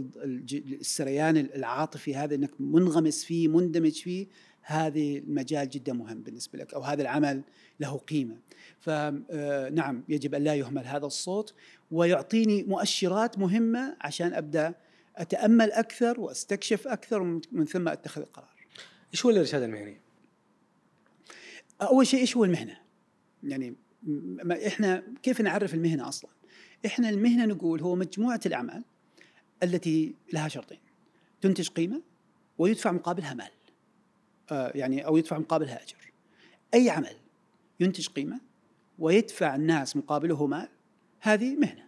السريان 0.53 1.37
العاطفي 1.37 2.15
هذا 2.15 2.35
إنك 2.35 2.51
منغمس 2.61 3.25
فيه 3.25 3.49
مندمج 3.49 3.93
فيه 3.93 4.27
هذه 4.63 5.19
المجال 5.19 5.69
جدا 5.69 5.93
مهم 5.93 6.23
بالنسبة 6.23 6.59
لك 6.59 6.75
أو 6.75 6.83
هذا 6.83 7.03
العمل 7.03 7.43
له 7.81 7.99
قيمة 7.99 8.37
فنعم 8.81 9.97
آه، 9.97 10.03
يجب 10.09 10.35
أن 10.35 10.45
لا 10.45 10.55
يهمل 10.55 10.87
هذا 10.87 11.07
الصوت 11.07 11.55
ويعطيني 11.91 12.63
مؤشرات 12.63 13.39
مهمة 13.39 13.97
عشان 14.01 14.35
أبدأ 14.35 14.75
أتأمل 15.17 15.73
أكثر 15.73 16.21
وأستكشف 16.21 16.89
أكثر 16.89 17.41
من 17.53 17.65
ثم 17.65 17.89
أتخذ 17.89 18.21
القرار. 18.21 18.67
إيش 19.13 19.27
هو 19.27 19.31
الإرشاد 19.31 19.63
المهني؟ 19.63 20.02
أول 21.83 22.07
شيء 22.07 22.21
إيش 22.21 22.37
هو 22.37 22.45
المهنة؟ 22.45 22.77
يعني 23.43 23.75
إحنا 24.67 25.03
كيف 25.23 25.41
نعرف 25.41 25.75
المهنة 25.75 26.09
أصلا؟ 26.09 26.31
إحنا 26.87 27.09
المهنة 27.09 27.45
نقول 27.45 27.81
هو 27.81 27.95
مجموعة 27.95 28.41
الأعمال 28.47 28.85
التي 29.63 30.15
لها 30.33 30.49
شرطين 30.49 30.79
تنتج 31.41 31.69
قيمة 31.69 32.03
ويدفع 32.59 32.93
مقابلها 32.93 33.35
مال. 33.35 33.51
آه 34.51 34.73
يعني 34.75 35.07
أو 35.07 35.17
يدفع 35.17 35.39
مقابلها 35.39 35.83
أجر. 35.83 36.13
أي 36.75 36.91
عمل 36.91 37.17
ينتج 37.81 38.09
قيمة 38.09 38.41
ويدفع 38.99 39.55
الناس 39.55 39.97
مقابله 39.97 40.47
مال 40.47 40.69
هذه 41.21 41.57
مهنة 41.57 41.82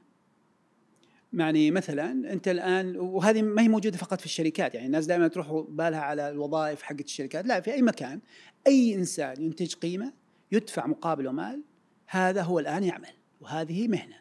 يعني 1.35 1.71
مثلا 1.71 2.33
أنت 2.33 2.49
الآن 2.49 2.97
وهذه 2.97 3.43
ما 3.43 3.63
هي 3.63 3.69
موجودة 3.69 3.97
فقط 3.97 4.21
في 4.21 4.27
الشركات 4.27 4.75
يعني 4.75 4.87
الناس 4.87 5.07
دائما 5.07 5.29
تروح 5.29 5.65
بالها 5.69 6.01
على 6.01 6.31
الوظائف 6.31 6.83
حقت 6.83 7.05
الشركات. 7.05 7.47
لا 7.47 7.61
في 7.61 7.73
أي 7.73 7.83
مكان 7.83 8.21
أي 8.67 8.95
إنسان 8.95 9.43
ينتج 9.43 9.75
قيمة 9.75 10.13
يدفع 10.53 10.87
مقابله 10.87 11.33
مال 11.33 11.63
هذا 12.07 12.43
هو 12.43 12.59
الآن 12.59 12.85
يعمل 12.85 13.13
وهذه 13.41 13.89
مهنة. 13.89 14.17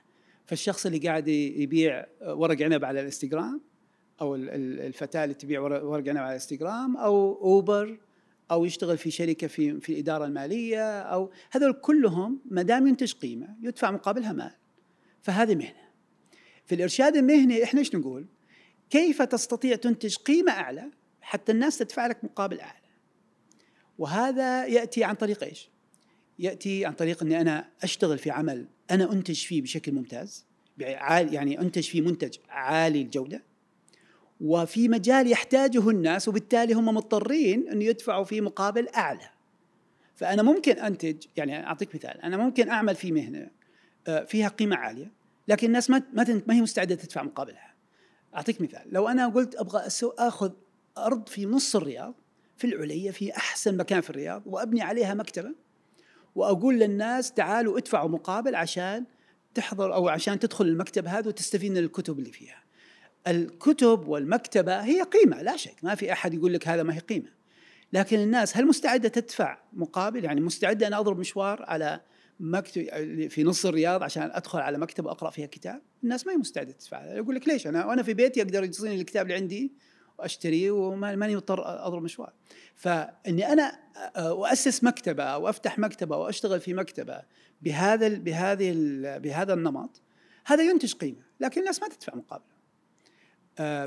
فالشخص 0.45 0.85
اللي 0.85 0.97
قاعد 0.97 1.27
يبيع 1.27 2.05
ورق 2.21 2.61
عنب 2.61 2.85
على 2.85 2.99
الإنستغرام 2.99 3.61
أو 4.21 4.35
الفتاة 4.35 5.23
اللي 5.23 5.35
تبيع 5.35 5.61
ورق 5.61 6.09
عنب 6.09 6.17
على 6.17 6.27
الإنستغرام 6.27 6.97
أو 6.97 7.41
أوبر 7.41 7.99
أو 8.51 8.65
يشتغل 8.65 8.97
في 8.97 9.11
شركة 9.11 9.47
في 9.47 9.79
في 9.79 9.93
الإدارة 9.93 10.25
المالية 10.25 10.99
أو 11.01 11.31
هذول 11.51 11.73
كلهم 11.73 12.39
ما 12.45 12.61
دام 12.61 12.87
ينتج 12.87 13.13
قيمة 13.13 13.47
يدفع 13.61 13.91
مقابلها 13.91 14.33
مال. 14.33 14.51
فهذه 15.21 15.55
مهنة. 15.55 15.83
في 16.65 16.75
الإرشاد 16.75 17.15
المهني 17.15 17.63
إحنا 17.63 17.79
إيش 17.79 17.95
نقول؟ 17.95 18.25
كيف 18.89 19.21
تستطيع 19.21 19.75
تنتج 19.75 20.15
قيمة 20.15 20.51
أعلى 20.51 20.89
حتى 21.21 21.51
الناس 21.51 21.77
تدفع 21.77 22.07
لك 22.07 22.23
مقابل 22.23 22.59
أعلى؟ 22.59 22.83
وهذا 23.97 24.65
يأتي 24.65 25.03
عن 25.03 25.15
طريق 25.15 25.43
إيش؟ 25.43 25.69
يأتي 26.39 26.85
عن 26.85 26.93
طريق 26.93 27.23
إني 27.23 27.41
أنا 27.41 27.69
أشتغل 27.83 28.17
في 28.17 28.31
عمل 28.31 28.65
أنا 28.91 29.11
أنتج 29.11 29.45
فيه 29.45 29.61
بشكل 29.61 29.91
ممتاز 29.91 30.45
يعني 30.77 31.59
أنتج 31.61 31.83
فيه 31.83 32.01
منتج 32.01 32.37
عالي 32.49 33.01
الجودة 33.01 33.43
وفي 34.41 34.89
مجال 34.89 35.31
يحتاجه 35.31 35.89
الناس 35.89 36.27
وبالتالي 36.27 36.73
هم 36.73 36.85
مضطرين 36.85 37.69
انه 37.69 37.83
يدفعوا 37.85 38.23
فيه 38.23 38.41
مقابل 38.41 38.87
أعلى. 38.87 39.29
فأنا 40.15 40.43
ممكن 40.43 40.71
أنتج 40.71 41.25
يعني 41.37 41.65
أعطيك 41.65 41.95
مثال 41.95 42.21
أنا 42.21 42.37
ممكن 42.37 42.69
أعمل 42.69 42.95
في 42.95 43.11
مهنة 43.11 43.49
آه، 44.07 44.23
فيها 44.23 44.47
قيمة 44.47 44.75
عالية 44.75 45.11
لكن 45.47 45.67
الناس 45.67 45.89
ما 45.89 46.03
ما 46.47 46.53
هي 46.53 46.61
مستعدة 46.61 46.95
تدفع 46.95 47.23
مقابلها 47.23 47.73
أعطيك 48.35 48.61
مثال 48.61 48.81
لو 48.91 49.07
أنا 49.07 49.27
قلت 49.27 49.55
أبغى 49.55 49.87
آخذ 50.19 50.51
أرض 50.97 51.29
في 51.29 51.45
نص 51.45 51.75
الرياض 51.75 52.15
في 52.57 52.67
العليه 52.67 53.11
في 53.11 53.37
أحسن 53.37 53.77
مكان 53.77 54.01
في 54.01 54.09
الرياض 54.09 54.43
وأبني 54.45 54.81
عليها 54.81 55.13
مكتبة 55.13 55.55
وأقول 56.35 56.79
للناس 56.79 57.31
تعالوا 57.31 57.77
ادفعوا 57.77 58.09
مقابل 58.09 58.55
عشان 58.55 59.05
تحضر 59.53 59.93
أو 59.93 60.09
عشان 60.09 60.39
تدخل 60.39 60.65
المكتب 60.65 61.07
هذا 61.07 61.27
وتستفيد 61.27 61.71
من 61.71 61.77
الكتب 61.77 62.19
اللي 62.19 62.31
فيها. 62.31 62.63
الكتب 63.27 64.07
والمكتبة 64.07 64.79
هي 64.79 65.01
قيمة 65.01 65.41
لا 65.41 65.57
شك 65.57 65.75
ما 65.83 65.95
في 65.95 66.11
أحد 66.11 66.33
يقول 66.33 66.53
لك 66.53 66.67
هذا 66.67 66.83
ما 66.83 66.95
هي 66.95 66.99
قيمة. 66.99 67.29
لكن 67.93 68.19
الناس 68.19 68.57
هل 68.57 68.67
مستعدة 68.67 69.09
تدفع 69.09 69.57
مقابل 69.73 70.23
يعني 70.23 70.41
مستعدة 70.41 70.87
أنا 70.87 70.99
أضرب 70.99 71.19
مشوار 71.19 71.63
على 71.63 72.01
مكتب 72.39 73.27
في 73.27 73.43
نص 73.43 73.65
الرياض 73.65 74.03
عشان 74.03 74.31
أدخل 74.33 74.59
على 74.59 74.77
مكتب 74.77 75.07
اقرا 75.07 75.29
فيها 75.29 75.45
كتاب. 75.45 75.81
الناس 76.03 76.27
ما 76.27 76.33
هي 76.33 76.37
مستعدة 76.37 76.71
تدفع. 76.71 77.05
يقول 77.05 77.35
لك 77.35 77.47
ليش؟ 77.47 77.67
أنا 77.67 77.85
وأنا 77.85 78.03
في 78.03 78.13
بيتي 78.13 78.41
أقدر 78.41 78.63
يجيني 78.63 78.95
الكتاب 78.95 79.25
اللي 79.25 79.35
عندي 79.35 79.73
واشتريه 80.19 80.71
وماني 80.71 81.35
مضطر 81.35 81.85
أضرب 81.87 82.03
مشوار. 82.03 82.33
فإني 82.75 83.53
أنا 83.53 83.79
اؤسس 84.15 84.83
مكتبة 84.83 85.23
أو 85.23 85.49
افتح 85.49 85.79
مكتبة 85.79 86.15
أو 86.15 86.29
اشتغل 86.29 86.59
في 86.59 86.73
مكتبة 86.73 87.21
بهذا 87.61 88.07
بهذه 88.07 88.73
بهذا 89.17 89.53
النمط 89.53 90.01
هذا 90.45 90.63
ينتج 90.63 90.93
قيمة 90.93 91.23
لكن 91.39 91.61
الناس 91.61 91.81
ما 91.81 91.87
تدفع 91.87 92.15
مقابله. 92.15 92.53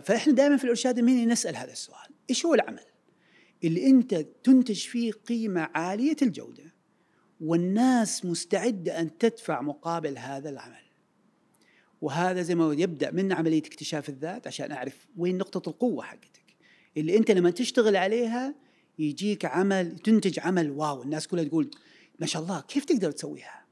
فإحنا 0.01 0.33
دائما 0.33 0.57
في 0.57 0.65
الأرشاد 0.65 0.99
المهني 0.99 1.27
نسأل 1.27 1.57
هذا 1.57 1.73
السؤال. 1.73 2.11
إيش 2.31 2.47
هو 2.47 2.55
العمل 2.55 2.85
اللي 3.65 3.87
أنت 3.87 4.15
تنتج 4.15 4.87
فيه 4.87 5.13
قيمة 5.13 5.69
عالية 5.75 6.17
الجودة؟ 6.23 6.76
والناس 7.40 8.25
مستعده 8.25 9.01
أن 9.01 9.18
تدفع 9.18 9.61
مقابل 9.61 10.18
هذا 10.18 10.51
العمل. 10.51 10.87
وهذا 12.01 12.42
زي 12.42 12.55
ما 12.55 12.75
يبدأ 12.75 13.11
من 13.11 13.33
عملية 13.33 13.59
اكتشاف 13.59 14.09
الذات 14.09 14.46
عشان 14.46 14.72
أعرف 14.72 15.07
وين 15.16 15.38
نقطة 15.38 15.70
القوة 15.70 16.05
حقتك. 16.05 16.57
اللي 16.96 17.16
أنت 17.16 17.31
لما 17.31 17.51
تشتغل 17.51 17.96
عليها 17.96 18.55
يجيك 18.99 19.44
عمل 19.44 19.99
تنتج 19.99 20.40
عمل 20.40 20.70
واو. 20.70 21.03
الناس 21.03 21.27
كلها 21.27 21.44
تقول 21.44 21.70
ما 22.20 22.27
شاء 22.27 22.42
الله 22.42 22.61
كيف 22.61 22.85
تقدر 22.85 23.11
تسويها؟ 23.11 23.66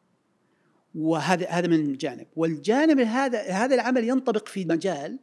وهذا 0.94 1.48
هذا 1.48 1.66
من 1.66 1.92
جانب. 1.92 2.26
والجانب 2.36 3.00
هذا 3.00 3.42
هذا 3.42 3.74
العمل 3.74 4.08
ينطبق 4.08 4.48
في 4.48 4.64
مجال 4.64 5.18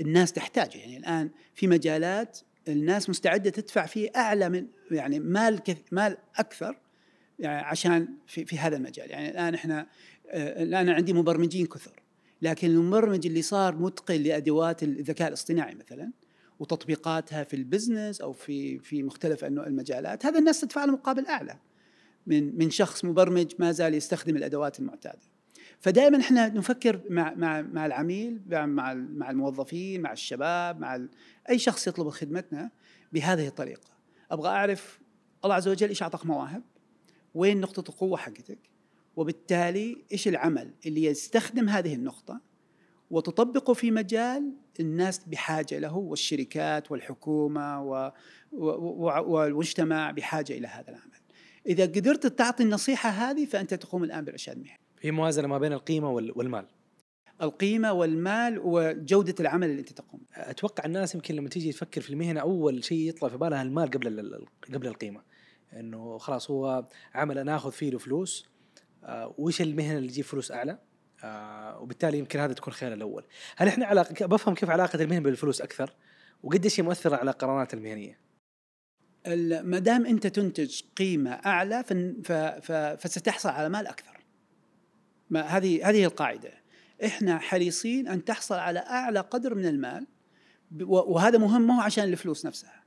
الناس 0.00 0.32
تحتاجه. 0.32 0.78
يعني 0.78 0.96
الآن 0.96 1.30
في 1.54 1.66
مجالات 1.66 2.38
الناس 2.68 3.10
مستعدة 3.10 3.50
تدفع 3.50 3.86
فيه 3.86 4.10
أعلى 4.16 4.48
من 4.48 4.66
يعني 4.90 5.20
مال 5.20 5.58
كث 5.58 5.78
مال 5.92 6.16
أكثر 6.36 6.78
يعني 7.40 7.66
عشان 7.66 8.08
في 8.26 8.44
في 8.44 8.58
هذا 8.58 8.76
المجال. 8.76 9.10
يعني 9.10 9.30
الآن 9.30 9.54
إحنا 9.54 9.86
آه، 10.30 10.62
الآن 10.62 10.88
عندي 10.88 11.12
مبرمجين 11.12 11.66
كثر 11.66 12.02
لكن 12.42 12.70
المبرمج 12.70 13.26
اللي 13.26 13.42
صار 13.42 13.76
متقن 13.76 14.14
لأدوات 14.14 14.82
الذكاء 14.82 15.28
الاصطناعي 15.28 15.74
مثلا 15.74 16.10
وتطبيقاتها 16.58 17.44
في 17.44 17.56
البزنس 17.56 18.20
أو 18.20 18.32
في 18.32 18.78
في 18.78 19.02
مختلف 19.02 19.44
المجالات 19.44 20.26
هذا 20.26 20.38
الناس 20.38 20.60
تدفع 20.60 20.84
له 20.84 20.92
مقابل 20.92 21.26
أعلى 21.26 21.58
من 22.26 22.58
من 22.58 22.70
شخص 22.70 23.04
مبرمج 23.04 23.52
ما 23.58 23.72
زال 23.72 23.94
يستخدم 23.94 24.36
الأدوات 24.36 24.80
المعتادة. 24.80 25.20
فدائما 25.80 26.20
إحنا 26.20 26.48
نفكر 26.48 27.00
مع 27.10 27.34
مع 27.34 27.62
مع 27.62 27.86
العميل 27.86 28.40
مع 28.48 28.66
مع 28.94 29.30
الموظفين 29.30 30.00
مع 30.00 30.12
الشباب 30.12 30.80
مع 30.80 31.06
أي 31.50 31.58
شخص 31.58 31.86
يطلب 31.86 32.08
خدمتنا 32.08 32.70
بهذه 33.12 33.46
الطريقة. 33.46 33.90
أبغى 34.30 34.48
أعرف 34.48 35.00
الله 35.44 35.54
عز 35.54 35.68
وجل 35.68 35.88
إيش 35.88 36.02
أعطاك 36.02 36.26
مواهب؟ 36.26 36.62
وين 37.34 37.60
نقطة 37.60 37.90
القوة 37.90 38.16
حقتك 38.16 38.58
وبالتالي 39.16 40.04
إيش 40.12 40.28
العمل 40.28 40.70
اللي 40.86 41.04
يستخدم 41.04 41.68
هذه 41.68 41.94
النقطة 41.94 42.40
وتطبقه 43.10 43.74
في 43.74 43.90
مجال 43.90 44.52
الناس 44.80 45.18
بحاجة 45.18 45.78
له 45.78 45.96
والشركات 45.96 46.90
والحكومة 46.92 47.82
والمجتمع 48.52 50.10
بحاجة 50.10 50.52
إلى 50.52 50.66
هذا 50.66 50.88
العمل. 50.88 51.20
إذا 51.66 51.84
قدرت 51.84 52.26
تعطي 52.26 52.62
النصيحة 52.62 53.10
هذه 53.10 53.44
فأنت 53.44 53.74
تقوم 53.74 54.04
الآن 54.04 54.24
بالارشاد 54.24 54.56
المهني. 54.56 54.80
في 54.96 55.10
موازنة 55.10 55.48
ما 55.48 55.58
بين 55.58 55.72
القيمة 55.72 56.10
والمال. 56.10 56.66
القيمة 57.42 57.92
والمال 57.92 58.60
وجودة 58.64 59.34
العمل 59.40 59.70
اللي 59.70 59.80
أنت 59.80 59.92
تقوم 59.92 60.20
أتوقع 60.34 60.84
الناس 60.84 61.14
يمكن 61.14 61.34
لما 61.34 61.48
تيجي 61.48 61.72
تفكر 61.72 62.00
في 62.00 62.10
المهنة 62.10 62.40
أول 62.40 62.84
شيء 62.84 63.08
يطلع 63.08 63.28
في 63.28 63.36
بالها 63.36 63.62
المال 63.62 63.90
قبل 63.90 64.46
قبل 64.74 64.86
القيمة. 64.86 65.20
إنه 65.72 66.18
خلاص 66.18 66.50
هو 66.50 66.88
عمل 67.14 67.38
أنا 67.38 67.56
اخذ 67.56 67.72
فيه 67.72 67.96
فلوس 67.96 68.48
آه 69.04 69.34
وش 69.38 69.60
المهنة 69.60 69.98
اللي 69.98 70.08
تجيب 70.08 70.24
فلوس 70.24 70.52
أعلى؟ 70.52 70.78
آه 71.24 71.80
وبالتالي 71.80 72.18
يمكن 72.18 72.38
هذا 72.38 72.52
تكون 72.52 72.72
خيار 72.72 72.92
الأول. 72.92 73.24
هل 73.56 73.68
إحنا 73.68 73.86
علاقه 73.86 74.26
بفهم 74.26 74.54
كيف 74.54 74.70
علاقة 74.70 75.02
المهنة 75.02 75.22
بالفلوس 75.22 75.60
أكثر؟ 75.60 75.94
وقديش 76.42 76.80
هي 76.80 76.84
مؤثرة 76.84 77.16
على 77.16 77.30
قرارات 77.30 77.74
المهنية؟ 77.74 78.20
ما 79.62 79.78
دام 79.78 80.06
أنت 80.06 80.26
تنتج 80.26 80.80
قيمة 80.96 81.30
أعلى 81.30 81.84
فستحصل 82.98 83.48
على 83.48 83.68
مال 83.68 83.86
أكثر. 83.86 84.20
ما 85.30 85.40
هذه 85.40 85.88
هذه 85.88 86.04
القاعدة. 86.04 86.52
إحنا 87.04 87.38
حريصين 87.38 88.08
أن 88.08 88.24
تحصل 88.24 88.54
على 88.54 88.78
أعلى 88.78 89.20
قدر 89.20 89.54
من 89.54 89.66
المال 89.66 90.06
وهذا 90.82 91.38
مهم 91.38 91.62
مو 91.62 91.80
عشان 91.80 92.04
الفلوس 92.04 92.46
نفسها. 92.46 92.84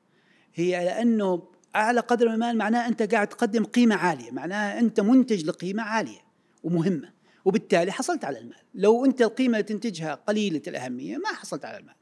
هي 0.54 0.86
لأنه 0.86 1.53
أعلى 1.76 2.00
قدر 2.00 2.28
من 2.28 2.34
المال 2.34 2.58
معناه 2.58 2.88
أنت 2.88 3.14
قاعد 3.14 3.28
تقدم 3.28 3.64
قيمة 3.64 3.96
عالية، 3.96 4.32
معناها 4.32 4.80
أنت 4.80 5.00
منتج 5.00 5.46
لقيمة 5.46 5.84
عالية 5.84 6.20
ومهمة. 6.64 7.14
وبالتالي 7.46 7.92
حصلت 7.92 8.26
على 8.26 8.40
المال. 8.40 8.58
لو 8.76 9.06
أنت 9.06 9.22
القيمة 9.22 9.60
اللي 9.60 9.64
تنتجها 9.64 10.14
قليلة 10.14 10.62
الأهمية 10.68 11.18
ما 11.18 11.28
حصلت 11.28 11.66
على 11.66 11.78
المال. 11.78 11.96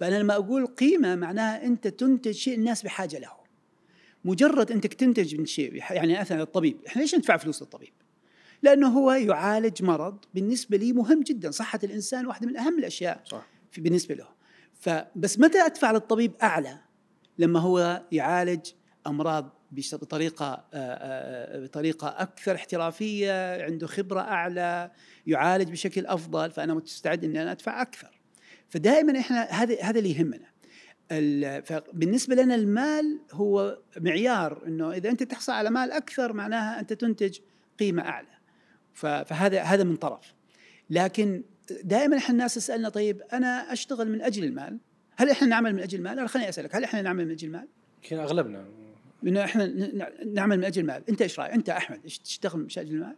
فأنا 0.00 0.16
لما 0.16 0.34
أقول 0.34 0.66
قيمة 0.66 1.14
معناها 1.14 1.64
أنت 1.64 1.88
تنتج 1.88 2.30
شيء 2.30 2.54
الناس 2.54 2.82
بحاجة 2.82 3.18
له. 3.18 3.32
مجرد 4.24 4.72
أنك 4.72 4.94
تنتج 4.94 5.36
من 5.36 5.46
شيء 5.46 5.74
يعني 5.74 6.20
مثلا 6.20 6.42
الطبيب 6.42 6.76
إحنا 6.86 7.00
ليش 7.00 7.14
ندفع 7.14 7.36
فلوس 7.36 7.62
للطبيب؟ 7.62 7.92
لأنه 8.62 8.88
هو 8.88 9.12
يعالج 9.12 9.82
مرض 9.82 10.24
بالنسبة 10.34 10.76
لي 10.76 10.92
مهم 10.92 11.22
جدا 11.22 11.50
صحة 11.50 11.80
الإنسان 11.84 12.26
واحدة 12.26 12.46
من 12.46 12.56
أهم 12.56 12.78
الأشياء 12.78 13.20
صح. 13.24 13.46
في 13.70 13.80
بالنسبة 13.80 14.14
له. 14.14 14.28
فبس 14.80 15.38
متى 15.38 15.58
أدفع 15.58 15.90
للطبيب 15.90 16.32
أعلى؟ 16.42 16.78
لما 17.38 17.60
هو 17.60 18.02
يعالج 18.12 18.70
أمراض 19.06 19.56
بطريقة 19.72 20.46
آه، 20.46 20.64
آه، 20.74 21.60
بطريقة 21.64 22.08
أكثر 22.08 22.54
احترافية 22.54 23.64
عنده 23.64 23.86
خبرة 23.86 24.20
أعلى 24.20 24.90
يعالج 25.26 25.70
بشكل 25.70 26.06
أفضل 26.06 26.50
فأنا 26.50 26.74
مستعد 26.74 27.24
إني 27.24 27.42
أنا 27.42 27.52
أدفع 27.52 27.82
أكثر. 27.82 28.20
فدائما 28.68 29.18
إحنا 29.18 29.42
هذا 29.42 29.82
هذا 29.82 29.98
اللي 29.98 30.10
يهمنا. 30.10 30.46
بالنسبة 31.92 32.34
لنا 32.34 32.54
المال 32.54 33.20
هو 33.32 33.78
معيار 34.00 34.62
إنه 34.66 34.92
إذا 34.92 35.10
أنت 35.10 35.22
تحصل 35.22 35.52
على 35.52 35.70
مال 35.70 35.92
أكثر 35.92 36.32
معناها 36.32 36.80
أنت 36.80 36.92
تنتج 36.92 37.38
قيمة 37.78 38.02
أعلى. 38.02 38.36
فهذا 38.94 39.62
هذا 39.62 39.84
من 39.84 39.96
طرف. 39.96 40.34
لكن 40.90 41.42
دائما 41.84 42.16
إحنا 42.16 42.32
الناس 42.32 42.54
تسألنا 42.54 42.88
طيب 42.88 43.22
أنا 43.32 43.72
أشتغل 43.72 44.12
من 44.12 44.22
أجل 44.22 44.44
المال؟ 44.44 44.78
هل 45.16 45.30
إحنا 45.30 45.48
نعمل 45.48 45.74
من 45.74 45.82
أجل 45.82 45.98
المال؟ 45.98 46.28
خليني 46.28 46.48
أسألك 46.48 46.76
هل 46.76 46.84
إحنا 46.84 47.02
نعمل 47.02 47.24
من 47.24 47.30
أجل 47.30 47.46
المال؟ 47.48 47.68
يمكن 48.02 48.18
أغلبنا. 48.18 48.64
إنه 49.26 49.44
إحنا 49.44 49.66
نعمل 50.24 50.58
من 50.58 50.64
أجل 50.64 50.80
المال، 50.80 51.02
أنت 51.08 51.22
إيش 51.22 51.40
رأيك؟ 51.40 51.52
أنت 51.52 51.68
أحمد 51.68 52.00
إيش 52.04 52.18
تشتغل 52.18 52.60
من 52.60 52.66
أجل 52.78 52.94
المال؟ 52.94 53.16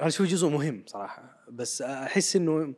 هذا 0.00 0.08
شوي 0.10 0.26
جزء 0.26 0.48
مهم 0.48 0.82
صراحة 0.86 1.44
بس 1.48 1.82
أحس 1.82 2.36
إنه 2.36 2.74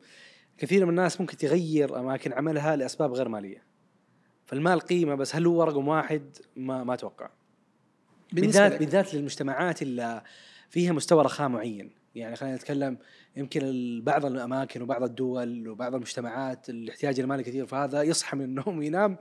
كثير 0.59 0.85
من 0.85 0.91
الناس 0.91 1.21
ممكن 1.21 1.37
تغير 1.37 2.01
أماكن 2.01 2.33
عملها 2.33 2.77
لأسباب 2.77 3.13
غير 3.13 3.29
مالية. 3.29 3.63
فالمال 4.47 4.81
قيمة 4.81 5.15
بس 5.15 5.37
هل 5.37 5.47
هو 5.47 5.63
رقم 5.63 5.89
واحد؟ 5.89 6.37
ما 6.57 6.85
ما 6.85 6.95
أتوقع. 6.95 7.31
بالذات 8.33 8.79
بالذات 8.79 9.15
للمجتمعات 9.15 9.83
اللي 9.83 10.23
فيها 10.71 10.93
مستوى 10.93 11.25
رخاء 11.25 11.49
معين، 11.49 11.91
يعني 12.15 12.37
خلينا 12.37 12.57
نتكلم 12.57 12.99
يمكن 13.37 14.03
بعض 14.05 14.25
الأماكن 14.25 14.83
وبعض 14.83 15.03
الدول 15.03 15.69
وبعض 15.69 15.95
المجتمعات 15.95 16.71
الاحتياج 16.71 17.21
المالي 17.21 17.43
كثير 17.43 17.67
فهذا 17.67 18.03
يصحى 18.03 18.37
من 18.37 18.45
النوم 18.45 18.79
وينام 18.79 19.17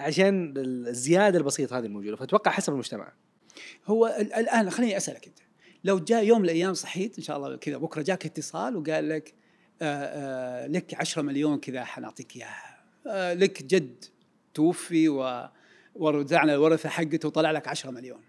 عشان 0.00 0.54
الزيادة 0.56 1.38
البسيطة 1.38 1.78
هذه 1.78 1.84
الموجودة. 1.86 2.16
فأتوقع 2.16 2.50
حسب 2.50 2.72
المجتمع. 2.72 3.12
هو 3.86 4.06
ال- 4.06 4.32
الآن 4.34 4.70
خليني 4.70 4.96
أسألك 4.96 5.26
أنت. 5.26 5.38
لو 5.84 5.98
جاء 5.98 6.24
يوم 6.24 6.38
من 6.38 6.44
الأيام 6.44 6.74
صحيت 6.74 7.18
إن 7.18 7.24
شاء 7.24 7.36
الله 7.36 7.56
كذا 7.56 7.76
بكرة 7.76 8.02
جاك 8.02 8.26
اتصال 8.26 8.76
وقال 8.76 9.08
لك 9.08 9.34
آآ 9.82 10.64
آآ 10.64 10.68
لك 10.68 10.94
10 10.94 11.22
مليون 11.22 11.58
كذا 11.58 11.84
حنعطيك 11.84 12.36
إياها. 12.36 12.84
آه، 13.06 13.34
لك 13.34 13.62
جد 13.62 14.04
توفي 14.54 15.08
و 15.08 15.48
ورجعنا 15.94 16.54
الورثة 16.54 16.88
حقته 16.88 17.28
وطلع 17.28 17.50
لك 17.50 17.68
10 17.68 17.90
مليون. 17.90 18.20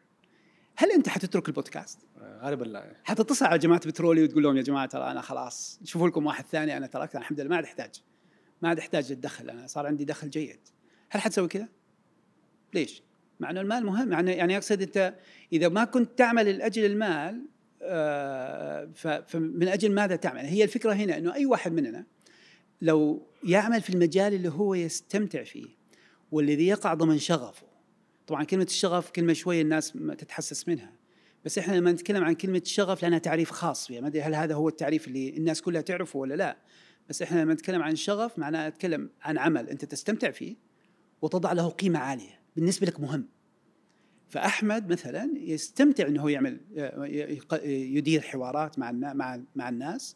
هل 0.77 0.91
أنت 0.91 1.09
حتترك 1.09 1.47
البودكاست؟ 1.47 1.99
آه، 2.21 2.45
غالبا 2.45 2.65
لا. 2.65 2.95
حتتصل 3.03 3.45
على 3.45 3.59
جماعة 3.59 3.87
بترولي 3.87 4.23
وتقول 4.23 4.43
لهم 4.43 4.57
يا 4.57 4.61
جماعة 4.61 4.85
ترى 4.85 5.11
أنا 5.11 5.21
خلاص 5.21 5.79
شوفوا 5.83 6.07
لكم 6.07 6.25
واحد 6.25 6.45
ثاني 6.45 6.77
أنا 6.77 6.87
تركت 6.87 7.15
الحمد 7.15 7.39
لله 7.39 7.49
ما 7.49 7.55
عاد 7.55 7.63
أحتاج. 7.65 7.91
ما 8.61 8.69
عاد 8.69 8.79
أحتاج 8.79 9.11
للدخل 9.11 9.49
أنا 9.49 9.67
صار 9.67 9.87
عندي 9.87 10.05
دخل 10.05 10.29
جيد. 10.29 10.59
هل 11.11 11.21
حتسوي 11.21 11.47
كذا؟ 11.47 11.67
ليش؟ 12.73 13.03
مع 13.39 13.49
انه 13.49 13.61
المال 13.61 13.85
مهم 13.85 14.11
يعني 14.11 14.31
يعني 14.31 14.57
أقصد 14.57 14.81
أنت 14.81 15.15
إذا 15.53 15.69
ما 15.69 15.83
كنت 15.83 16.17
تعمل 16.17 16.57
لأجل 16.57 16.85
المال 16.85 17.45
آه، 17.83 18.89
فمن 19.27 19.67
أجل 19.67 19.91
ماذا 19.91 20.15
تعمل؟ 20.15 20.39
هي 20.39 20.63
الفكرة 20.63 20.93
هنا 20.93 21.17
إنه 21.17 21.33
أي 21.33 21.45
واحد 21.45 21.73
مننا 21.73 22.05
لو 22.81 23.27
يعمل 23.43 23.81
في 23.81 23.89
المجال 23.89 24.33
اللي 24.33 24.49
هو 24.49 24.73
يستمتع 24.73 25.43
فيه 25.43 25.67
والذي 26.31 26.67
يقع 26.67 26.93
ضمن 26.93 27.17
شغفه 27.17 27.67
طبعا 28.27 28.43
كلمة 28.43 28.63
الشغف 28.63 29.09
كلمة 29.09 29.33
شوية 29.33 29.61
الناس 29.61 29.93
تتحسس 30.17 30.67
منها 30.67 30.93
بس 31.45 31.57
إحنا 31.57 31.75
لما 31.75 31.91
نتكلم 31.91 32.23
عن 32.23 32.33
كلمة 32.33 32.61
شغف 32.65 33.05
لنا 33.05 33.17
تعريف 33.17 33.51
خاص 33.51 33.87
فيها 33.87 34.01
ما 34.01 34.07
أدري 34.07 34.21
هل 34.21 34.35
هذا 34.35 34.55
هو 34.55 34.69
التعريف 34.69 35.07
اللي 35.07 35.29
الناس 35.29 35.61
كلها 35.61 35.81
تعرفه 35.81 36.19
ولا 36.19 36.33
لا 36.33 36.57
بس 37.09 37.21
إحنا 37.21 37.39
لما 37.39 37.53
نتكلم 37.53 37.81
عن 37.81 37.95
شغف 37.95 38.39
معناه 38.39 38.69
نتكلم 38.69 39.09
عن 39.21 39.37
عمل 39.37 39.69
أنت 39.69 39.85
تستمتع 39.85 40.31
فيه 40.31 40.55
وتضع 41.21 41.51
له 41.51 41.69
قيمة 41.69 41.99
عالية 41.99 42.39
بالنسبة 42.55 42.87
لك 42.87 42.99
مهم. 42.99 43.27
فأحمد 44.29 44.91
مثلا 44.91 45.31
يستمتع 45.37 46.07
إنه 46.07 46.31
يعمل 46.31 46.59
يدير 47.65 48.21
حوارات 48.21 48.79
مع 48.79 48.91
مع 49.55 49.69
الناس 49.69 50.15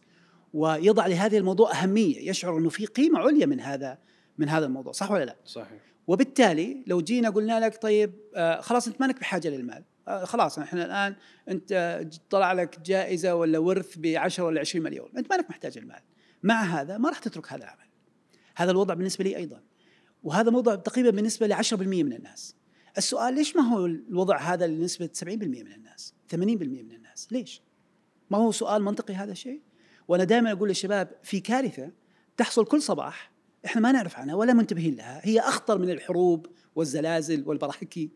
ويضع 0.53 1.07
لهذا 1.07 1.37
الموضوع 1.37 1.71
أهمية 1.81 2.29
يشعر 2.29 2.57
إنه 2.57 2.69
في 2.69 2.85
قيمة 2.85 3.19
عليا 3.19 3.45
من 3.45 3.59
هذا 3.59 3.97
من 4.37 4.49
هذا 4.49 4.65
الموضوع 4.65 4.91
صح 4.91 5.11
ولا 5.11 5.25
لا؟ 5.25 5.35
صحيح. 5.45 5.81
وبالتالي 6.07 6.83
لو 6.87 7.01
جينا 7.01 7.29
قلنا 7.29 7.59
لك 7.59 7.81
طيب 7.81 8.13
آه 8.35 8.61
خلاص 8.61 8.87
أنت 8.87 9.01
مالك 9.01 9.19
بحاجة 9.19 9.47
للمال 9.47 9.83
آه 10.07 10.25
خلاص 10.25 10.59
إحنا 10.59 10.85
الآن 10.85 11.15
أنت 11.49 12.01
طلع 12.29 12.53
لك 12.53 12.79
جائزة 12.79 13.35
ولا 13.35 13.59
ورث 13.59 13.97
ب 13.97 14.05
10 14.05 14.43
ولا 14.43 14.59
20 14.59 14.85
مليون 14.85 15.09
أنت 15.17 15.31
مالك 15.31 15.49
محتاج 15.49 15.77
المال. 15.77 16.01
مع 16.43 16.63
هذا 16.63 16.97
ما 16.97 17.09
راح 17.09 17.19
تترك 17.19 17.53
هذا 17.53 17.63
العمل. 17.63 17.85
هذا 18.55 18.71
الوضع 18.71 18.93
بالنسبة 18.93 19.23
لي 19.23 19.35
أيضا. 19.37 19.61
وهذا 20.25 20.51
موضوع 20.51 20.75
تقريبا 20.75 21.09
بالنسبة 21.09 21.47
ل 21.47 21.53
10% 21.53 21.73
من 22.03 22.13
الناس. 22.13 22.55
السؤال 22.97 23.33
ليش 23.33 23.55
ما 23.55 23.61
هو 23.61 23.85
الوضع 23.85 24.37
هذا 24.37 24.67
لنسبة 24.67 25.09
70% 25.13 25.23
من 25.33 25.71
الناس؟ 25.71 26.13
80% 26.31 26.37
من 26.37 26.91
الناس. 26.91 27.27
ليش؟ 27.31 27.61
ما 28.29 28.37
هو 28.37 28.51
سؤال 28.51 28.83
منطقي 28.83 29.13
هذا 29.13 29.31
الشيء؟ 29.31 29.61
وأنا 30.07 30.23
دائما 30.23 30.51
أقول 30.51 30.69
للشباب 30.69 31.11
في 31.23 31.39
كارثة 31.39 31.91
تحصل 32.37 32.65
كل 32.65 32.81
صباح 32.81 33.31
إحنا 33.65 33.81
ما 33.81 33.91
نعرف 33.91 34.17
عنها 34.17 34.35
ولا 34.35 34.53
منتبهين 34.53 34.95
لها. 34.95 35.21
هي 35.23 35.39
أخطر 35.39 35.77
من 35.77 35.89
الحروب 35.89 36.47
والزلازل 36.75 37.43
والبراكين. 37.47 38.09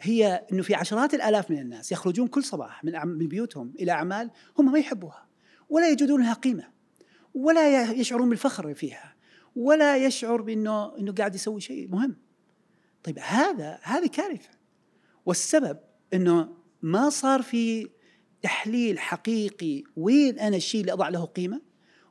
هي 0.00 0.46
إنه 0.52 0.62
في 0.62 0.74
عشرات 0.74 1.14
الآلاف 1.14 1.50
من 1.50 1.58
الناس 1.58 1.92
يخرجون 1.92 2.26
كل 2.26 2.44
صباح 2.44 2.84
من 2.84 2.92
من 3.06 3.28
بيوتهم 3.28 3.74
إلى 3.80 3.92
أعمال 3.92 4.30
هم 4.58 4.72
ما 4.72 4.78
يحبوها 4.78 5.28
ولا 5.68 5.90
يجدون 5.90 6.22
لها 6.22 6.32
قيمة 6.32 6.64
ولا 7.34 7.92
يشعرون 7.92 8.28
بالفخر 8.28 8.74
فيها. 8.74 9.11
ولا 9.56 9.96
يشعر 9.96 10.42
بانه 10.42 10.98
إنه 10.98 11.12
قاعد 11.12 11.34
يسوي 11.34 11.60
شيء 11.60 11.88
مهم. 11.88 12.16
طيب 13.04 13.18
هذا 13.18 13.78
هذه 13.82 14.06
كارثة. 14.06 14.50
والسبب 15.26 15.78
إنه 16.14 16.48
ما 16.82 17.10
صار 17.10 17.42
في 17.42 17.88
تحليل 18.42 18.98
حقيقي 18.98 19.84
وين 19.96 20.38
أنا 20.38 20.56
الشيء 20.56 20.80
اللي 20.80 20.92
أضع 20.92 21.08
له 21.08 21.24
قيمة 21.24 21.60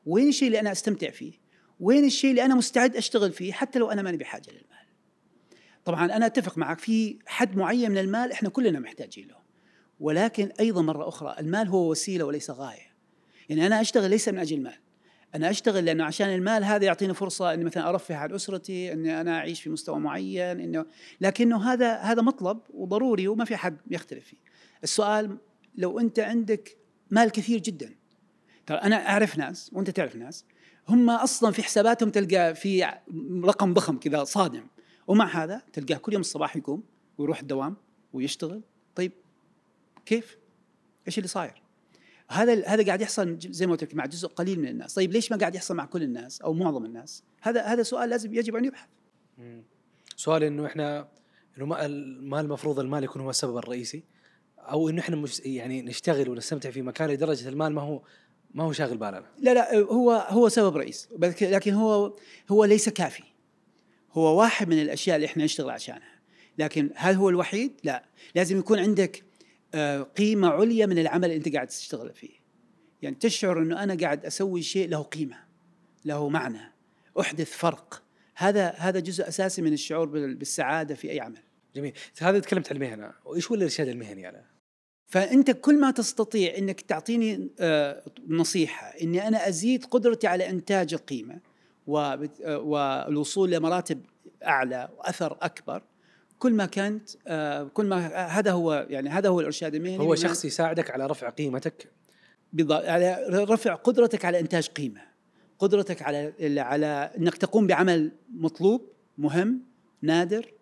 وين 0.05 0.27
الشيء 0.27 0.47
اللي 0.47 0.59
أنا 0.59 0.71
أستمتع 0.71 1.09
فيه 1.09 1.33
وين 1.79 2.05
الشيء 2.05 2.29
اللي 2.29 2.45
أنا 2.45 2.55
مستعد 2.55 2.95
أشتغل 2.95 3.31
فيه 3.31 3.53
حتى 3.53 3.79
لو 3.79 3.91
أنا 3.91 4.01
ماني 4.01 4.17
بحاجة 4.17 4.49
للمال. 4.49 4.87
طبعا 5.85 6.05
أنا 6.05 6.25
أتفق 6.25 6.57
معك 6.57 6.79
في 6.79 7.19
حد 7.25 7.55
معين 7.57 7.91
من 7.91 7.97
المال 7.97 8.31
إحنا 8.31 8.49
كلنا 8.49 8.79
محتاجين 8.79 9.27
له. 9.27 9.41
ولكن 9.99 10.51
أيضا 10.59 10.81
مرة 10.81 11.07
أخرى 11.07 11.35
المال 11.39 11.67
هو 11.67 11.91
وسيلة 11.91 12.25
وليس 12.25 12.51
غاية. 12.51 12.91
يعني 13.49 13.67
أنا 13.67 13.81
أشتغل 13.81 14.09
ليس 14.09 14.29
من 14.29 14.39
أجل 14.39 14.57
المال. 14.57 14.79
أنا 15.35 15.49
أشتغل 15.49 15.85
لأنه 15.85 16.03
عشان 16.03 16.29
المال 16.29 16.63
هذا 16.63 16.85
يعطيني 16.85 17.13
فرصة 17.13 17.53
إني 17.53 17.63
مثلا 17.63 17.89
أرفه 17.89 18.15
عن 18.15 18.33
أسرتي 18.33 18.93
إني 18.93 19.21
أنا 19.21 19.37
أعيش 19.37 19.61
في 19.61 19.69
مستوى 19.69 19.99
معين 19.99 20.59
إنه 20.59 20.85
لكنه 21.21 21.73
هذا 21.73 21.97
هذا 21.97 22.21
مطلب 22.21 22.59
وضروري 22.73 23.27
وما 23.27 23.45
في 23.45 23.55
حد 23.55 23.77
يختلف 23.91 24.25
فيه 24.25 24.37
السؤال 24.83 25.37
لو 25.75 25.99
أنت 25.99 26.19
عندك 26.19 26.77
مال 27.11 27.29
كثير 27.29 27.59
جدا 27.59 27.95
ترى 28.65 28.77
أنا 28.77 29.09
أعرف 29.09 29.37
ناس 29.37 29.71
وأنت 29.73 29.89
تعرف 29.89 30.15
ناس 30.15 30.45
هم 30.89 31.09
أصلا 31.09 31.51
في 31.51 31.63
حساباتهم 31.63 32.09
تلقى 32.09 32.55
في 32.55 32.91
رقم 33.43 33.73
ضخم 33.73 33.97
كذا 33.97 34.23
صادم 34.23 34.63
ومع 35.07 35.43
هذا 35.43 35.61
تلقاه 35.73 35.97
كل 35.97 36.13
يوم 36.13 36.21
الصباح 36.21 36.55
يقوم 36.55 36.83
ويروح 37.17 37.39
الدوام 37.39 37.75
ويشتغل 38.13 38.61
طيب 38.95 39.11
كيف؟ 40.05 40.37
إيش 41.07 41.17
اللي 41.17 41.27
صاير؟ 41.27 41.60
هذا 42.31 42.67
هذا 42.67 42.85
قاعد 42.85 43.01
يحصل 43.01 43.37
زي 43.41 43.65
ما 43.65 43.71
قلت 43.71 43.83
لك 43.83 43.95
مع 43.95 44.05
جزء 44.05 44.27
قليل 44.27 44.59
من 44.59 44.67
الناس، 44.67 44.93
طيب 44.93 45.11
ليش 45.11 45.31
ما 45.31 45.37
قاعد 45.37 45.55
يحصل 45.55 45.75
مع 45.75 45.85
كل 45.85 46.03
الناس 46.03 46.41
أو 46.41 46.53
معظم 46.53 46.85
الناس؟ 46.85 47.23
هذا 47.41 47.61
هذا 47.61 47.83
سؤال 47.83 48.09
لازم 48.09 48.33
يجب 48.33 48.55
أن 48.55 48.65
يبحث. 48.65 48.87
سؤال 50.15 50.43
إنه 50.43 50.65
إحنا 50.65 51.07
إنه 51.57 51.65
ما 52.21 52.39
المفروض 52.39 52.79
المال 52.79 53.03
يكون 53.03 53.21
هو 53.21 53.29
السبب 53.29 53.57
الرئيسي 53.57 54.03
أو 54.59 54.89
إنه 54.89 55.01
إحنا 55.01 55.15
مش 55.15 55.39
يعني 55.39 55.81
نشتغل 55.81 56.29
ونستمتع 56.29 56.69
في 56.71 56.81
مكان 56.81 57.09
لدرجة 57.09 57.49
المال 57.49 57.73
ما 57.73 57.81
هو 57.81 58.01
ما 58.53 58.63
هو 58.63 58.71
شاغل 58.71 58.97
بالنا 58.97 59.23
لا 59.39 59.53
لا 59.53 59.75
هو 59.79 60.11
هو 60.11 60.49
سبب 60.49 60.77
رئيس 60.77 61.09
بس- 61.17 61.43
لكن 61.43 61.73
هو 61.73 62.13
هو 62.51 62.65
ليس 62.65 62.89
كافي. 62.89 63.23
هو 64.13 64.39
واحد 64.39 64.69
من 64.69 64.81
الأشياء 64.81 65.15
اللي 65.15 65.25
إحنا 65.25 65.43
نشتغل 65.43 65.69
عشانها. 65.69 66.19
لكن 66.57 66.89
هل 66.95 67.15
هو 67.15 67.29
الوحيد؟ 67.29 67.71
لا، 67.83 68.03
لازم 68.35 68.59
يكون 68.59 68.79
عندك 68.79 69.23
قيمة 70.17 70.47
عليا 70.47 70.85
من 70.85 70.97
العمل 70.97 71.25
اللي 71.25 71.35
انت 71.37 71.53
قاعد 71.55 71.67
تشتغل 71.67 72.13
فيه. 72.13 72.41
يعني 73.01 73.15
تشعر 73.15 73.59
انه 73.61 73.83
أنا 73.83 73.95
قاعد 73.95 74.25
أسوي 74.25 74.61
شيء 74.61 74.89
له 74.89 75.01
قيمة 75.01 75.37
له 76.05 76.29
معنى 76.29 76.73
أحدث 77.19 77.51
فرق. 77.51 78.03
هذا 78.35 78.69
هذا 78.69 78.99
جزء 78.99 79.27
أساسي 79.27 79.61
من 79.61 79.73
الشعور 79.73 80.07
بال- 80.07 80.35
بالسعادة 80.35 80.95
في 80.95 81.11
أي 81.11 81.19
عمل. 81.19 81.39
جميل. 81.75 81.93
هذا 82.21 82.39
تكلمت 82.39 82.69
عن 82.69 82.75
المهنة. 82.75 83.11
وإيش 83.25 83.47
هو 83.51 83.55
الإرشاد 83.55 83.87
المهني 83.87 84.25
على 84.25 84.43
فأنت 85.07 85.51
كل 85.51 85.79
ما 85.79 85.91
تستطيع 85.91 86.57
إنك 86.57 86.81
تعطيني 86.81 87.49
آه، 87.59 88.03
نصيحة 88.27 88.87
إني 88.87 89.27
أنا 89.27 89.47
أزيد 89.47 89.85
قدرتي 89.85 90.27
على 90.27 90.49
إنتاج 90.49 90.93
القيمة 90.93 91.39
آه، 91.87 92.29
والوصول 92.59 93.51
لمراتب 93.51 94.01
أعلى 94.45 94.89
وأثر 94.97 95.37
أكبر 95.41 95.83
كل 96.41 96.53
ما 96.53 96.65
كانت 96.65 97.09
آه، 97.27 97.63
كل 97.63 97.85
ما 97.85 98.07
هذا 98.25 98.51
هو 98.51 98.87
يعني 98.89 99.09
هذا 99.09 99.29
هو 99.29 99.39
الإرشاد 99.39 99.75
المهني 99.75 99.99
هو 99.99 100.15
شخص 100.15 100.45
يساعدك 100.45 100.91
على 100.91 101.07
رفع 101.07 101.29
قيمتك؟ 101.29 101.87
بالضبط 102.53 102.85
على 102.85 103.25
رفع 103.29 103.75
قدرتك 103.75 104.25
على 104.25 104.39
إنتاج 104.39 104.67
قيمة 104.67 105.01
قدرتك 105.59 106.01
على 106.01 106.33
على 106.59 107.11
إنك 107.17 107.37
تقوم 107.37 107.67
بعمل 107.67 108.11
مطلوب 108.33 108.89
مهم 109.17 109.61
نادر 110.01 110.53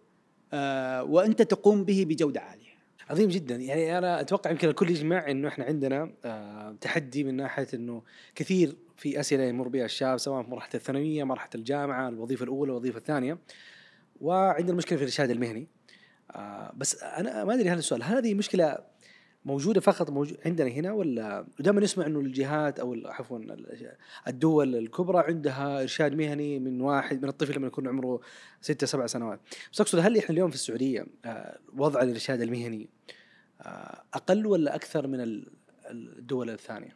آه، 0.54 1.04
وأنت 1.04 1.42
تقوم 1.42 1.84
به 1.84 2.06
بجودة 2.10 2.42
عالية. 2.42 2.70
عظيم 3.10 3.30
جدا. 3.30 3.56
يعني 3.56 3.98
أنا 3.98 4.22
أتوقع 4.22 4.52
يمكن 4.52 4.68
الكل 4.70 4.90
يجمع 4.90 5.32
إنه 5.32 5.48
إحنا 5.48 5.66
عندنا 5.66 6.12
آه 6.26 6.76
تحدي 6.82 7.24
من 7.24 7.36
ناحية 7.36 7.68
إنه 7.74 8.02
كثير 8.36 8.76
في 8.98 9.20
اسئله 9.20 9.44
يمر 9.44 9.68
بها 9.68 9.86
الشاب 9.86 10.18
سواء 10.18 10.44
في 10.44 10.50
مرحلة 10.50 10.74
الثانوية 10.76 11.24
مرحلة 11.24 11.50
الجامعة 11.56 12.10
الوظيفة 12.10 12.44
الأولى 12.44 12.72
الوظيفة 12.72 12.98
الثانية. 12.98 13.38
وعندنا 14.22 14.78
مشكله 14.78 14.98
في 14.98 15.04
الإرشاد 15.04 15.30
المهني. 15.30 15.68
آه 16.32 16.74
بس 16.78 17.04
أنا 17.04 17.44
ما 17.44 17.54
أدري 17.54 17.70
هذا 17.70 17.80
السؤال 17.80 18.04
هل 18.04 18.16
هذه 18.16 18.34
مشكلة 18.34 18.78
موجودة 19.46 19.82
فقط 19.82 20.10
موجود 20.10 20.38
عندنا 20.46 20.68
هنا 20.70 20.92
ولا 20.92 21.48
دائما 21.60 21.82
نسمع 21.82 22.06
إنه 22.06 22.20
الجهات 22.20 22.80
أو 22.80 22.96
عفوا 23.06 23.38
ال- 23.40 23.94
الدول 24.28 24.76
الكبرى 24.76 25.20
عندها 25.28 25.82
إرشاد 25.82 26.16
مهني 26.16 26.60
من 26.60 26.82
واحد 26.82 27.22
من 27.24 27.30
الطفل 27.30 27.56
لما 27.56 27.68
يكون 27.68 27.88
عمره 27.88 28.20
ستة 28.62 28.88
سبع 28.88 29.06
سنوات؟ 29.08 29.40
بس 29.74 29.82
أقصد 29.82 30.00
هل 30.00 30.18
إحنا 30.18 30.30
اليوم 30.30 30.50
في 30.50 30.56
السعودية 30.56 31.06
آه، 31.26 31.60
وضع 31.78 32.02
الإرشاد 32.02 32.42
المهني 32.42 32.90
آه، 33.62 34.04
أقل 34.14 34.46
ولا 34.46 34.76
أكثر 34.76 35.08
من 35.08 35.22
ال- 35.22 35.48
الدول 35.92 36.50
الثانية؟ 36.50 36.96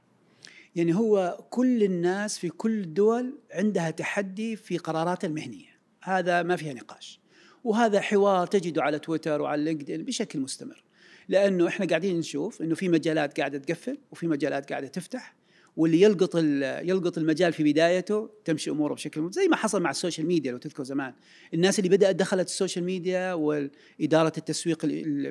يعني 0.75 0.95
هو 0.95 1.37
كل 1.49 1.83
الناس 1.83 2.37
في 2.37 2.49
كل 2.49 2.79
الدول 2.81 3.39
عندها 3.53 3.91
تحدي 3.91 4.55
في 4.55 4.77
قرارات 4.77 5.25
المهنية. 5.25 5.72
هذا 6.03 6.43
ما 6.43 6.55
فيها 6.55 6.73
نقاش. 6.73 7.19
وهذا 7.63 8.01
حوار 8.01 8.47
تجده 8.47 8.83
على 8.83 8.99
تويتر 8.99 9.41
وعلى 9.41 9.63
لينكدين 9.63 10.03
بشكل 10.03 10.39
مستمر. 10.39 10.83
لأنه 11.29 11.67
إحنا 11.67 11.85
قاعدين 11.85 12.19
نشوف 12.19 12.61
إنه 12.61 12.75
في 12.75 12.89
مجالات 12.89 13.39
قاعدة 13.39 13.57
تقفل 13.57 13.97
وفي 14.11 14.27
مجالات 14.27 14.69
قاعدة 14.69 14.87
تفتح. 14.87 15.35
واللي 15.77 16.01
يلقط 16.01 16.35
يلقط 16.83 17.17
المجال 17.17 17.53
في 17.53 17.63
بدايته 17.63 18.29
تمشي 18.45 18.71
أموره 18.71 18.93
بشكل 18.93 19.31
زي 19.31 19.47
ما 19.47 19.55
حصل 19.55 19.81
مع 19.81 19.89
ال 19.89 19.94
social 19.94 20.27
media 20.27 20.51
لو 20.51 20.57
تذكر 20.57 20.83
زمان. 20.83 21.13
الناس 21.53 21.79
اللي 21.79 21.89
بدأت 21.89 22.15
دخلت 22.15 22.47
ال 22.47 22.53
social 22.53 22.85
media 22.85 23.33
وإدارة 23.33 24.33
التسويق 24.37 24.85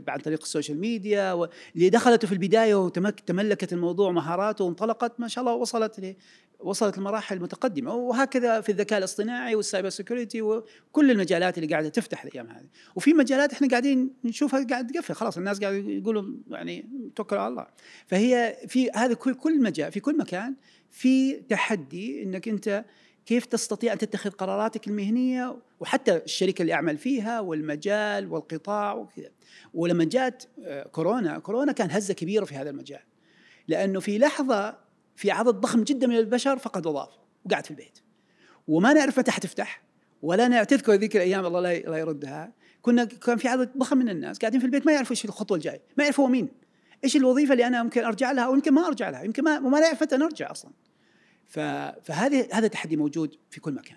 عن 0.09 0.18
طريق 0.18 0.42
ال 0.42 0.48
social 0.48 0.78
media 0.78 1.33
واللي 1.33 1.88
دخلته 1.90 2.28
في 2.28 2.33
البداية 2.33 2.74
وتملكت 2.74 3.72
الموضوع 3.72 4.11
مهاراته 4.11 4.64
وانطلقت 4.64 5.20
ما 5.20 5.28
شاء 5.28 5.44
الله 5.44 5.55
وصلت 5.55 6.16
وصلت 6.61 6.98
لمراحل 6.98 7.40
متقدمة. 7.40 7.94
وهكذا 7.94 8.61
في 8.61 8.72
الذكاء 8.72 8.98
الاصطناعي 8.98 9.55
وال 9.55 9.64
cyber 9.64 9.88
security 9.88 10.42
وكل 10.42 11.11
المجالات 11.11 11.59
اللي 11.59 11.68
قاعدة 11.68 11.88
تفتح 11.88 12.24
الأيام 12.24 12.46
هذه. 12.46 12.66
وفي 12.94 13.14
مجالات 13.14 13.52
إحنا 13.52 13.68
قاعدين 13.68 14.11
نشوفها 14.24 14.66
قاعدة 14.70 14.92
تقفل. 14.92 15.14
خلاص 15.14 15.38
الناس 15.38 15.61
قاعدة 15.61 15.76
يقولوا 15.76 16.24
يعني 16.50 16.88
توكل 17.16 17.37
على 17.37 17.48
الله. 17.48 17.66
فهي 18.07 18.57
في 18.68 18.90
هذا 18.94 19.14
كل 19.14 19.35
كل 19.35 19.62
مجال 19.62 19.92
في 19.92 20.00
كل 20.00 20.18
مكان 20.18 20.32
في 20.90 21.35
تحدي 21.35 22.23
إنك 22.23 22.49
أنت 22.49 22.85
كيف 23.27 23.47
تستطيع 23.47 23.92
أن 23.92 23.99
تتخذ 23.99 24.31
قراراتك 24.31 24.88
المهنية 24.88 25.57
وحتى 25.81 26.16
الشركة 26.16 26.62
اللي 26.62 26.73
أعمل 26.73 26.99
فيها 26.99 27.40
والمجال 27.40 28.33
والقطاع 28.33 28.92
وكذا. 28.92 29.31
ولما 29.75 30.05
جات 30.05 30.45
آه، 30.64 30.83
كورونا 30.88 31.38
كورونا 31.38 31.73
كان 31.73 31.90
هزة 31.90 32.14
كبيرة 32.14 32.45
في 32.45 32.55
هذا 32.55 32.71
المجال. 32.71 33.03
لأنه 33.68 34.01
في 34.01 34.18
لحظة 34.18 34.79
في 35.16 35.31
عدد 35.31 35.55
ضخم 35.55 35.85
جدا 35.85 36.07
من 36.07 36.16
البشر 36.16 36.59
فقد 36.59 36.87
وظائف 36.87 37.14
وقعد 37.45 37.64
في 37.64 37.71
البيت. 37.71 37.99
وما 38.68 38.92
نعرف 38.92 39.18
متى 39.18 39.31
حتفتح 39.31 39.83
ولا 40.23 40.49
نعرف 40.49 40.66
تذكر 40.66 40.92
ذيك 40.92 41.16
الأيام 41.16 41.47
الله 41.47 41.61
لا 41.61 41.97
يردها. 41.97 42.53
كنا 42.83 43.05
كان 43.05 43.37
في 43.37 43.49
عدد 43.49 43.71
ضخم 43.79 43.99
من 43.99 44.09
الناس 44.09 44.38
قاعدين 44.38 44.61
في 44.61 44.66
البيت 44.66 44.87
ما 44.87 44.92
يعرفوا 44.92 45.11
إيش 45.11 45.25
الخطوة 45.25 45.57
الجاية 45.57 45.83
ما 45.99 46.05
يعرفوا 46.05 46.29
مين. 46.29 46.49
إيش 47.04 47.16
الوظيفة 47.16 47.52
اللي 47.52 47.66
أنا 47.66 47.82
ممكن 47.82 48.04
أرجع 48.04 48.32
لها 48.32 48.44
أو 48.44 48.54
يمكن 48.54 48.72
ما 48.72 48.86
أرجع 48.86 49.10
لها 49.10 49.22
يمكن 49.22 49.44
ما 49.44 49.58
وما 49.58 49.80
نعرف 49.80 50.02
متى 50.02 50.16
نرجع 50.16 50.50
أصلا 50.50 50.70
فهذه 52.02 52.48
هذا 52.52 52.66
تحدي 52.66 52.96
موجود 52.96 53.36
في 53.50 53.60
كل 53.60 53.72
مكان 53.72 53.96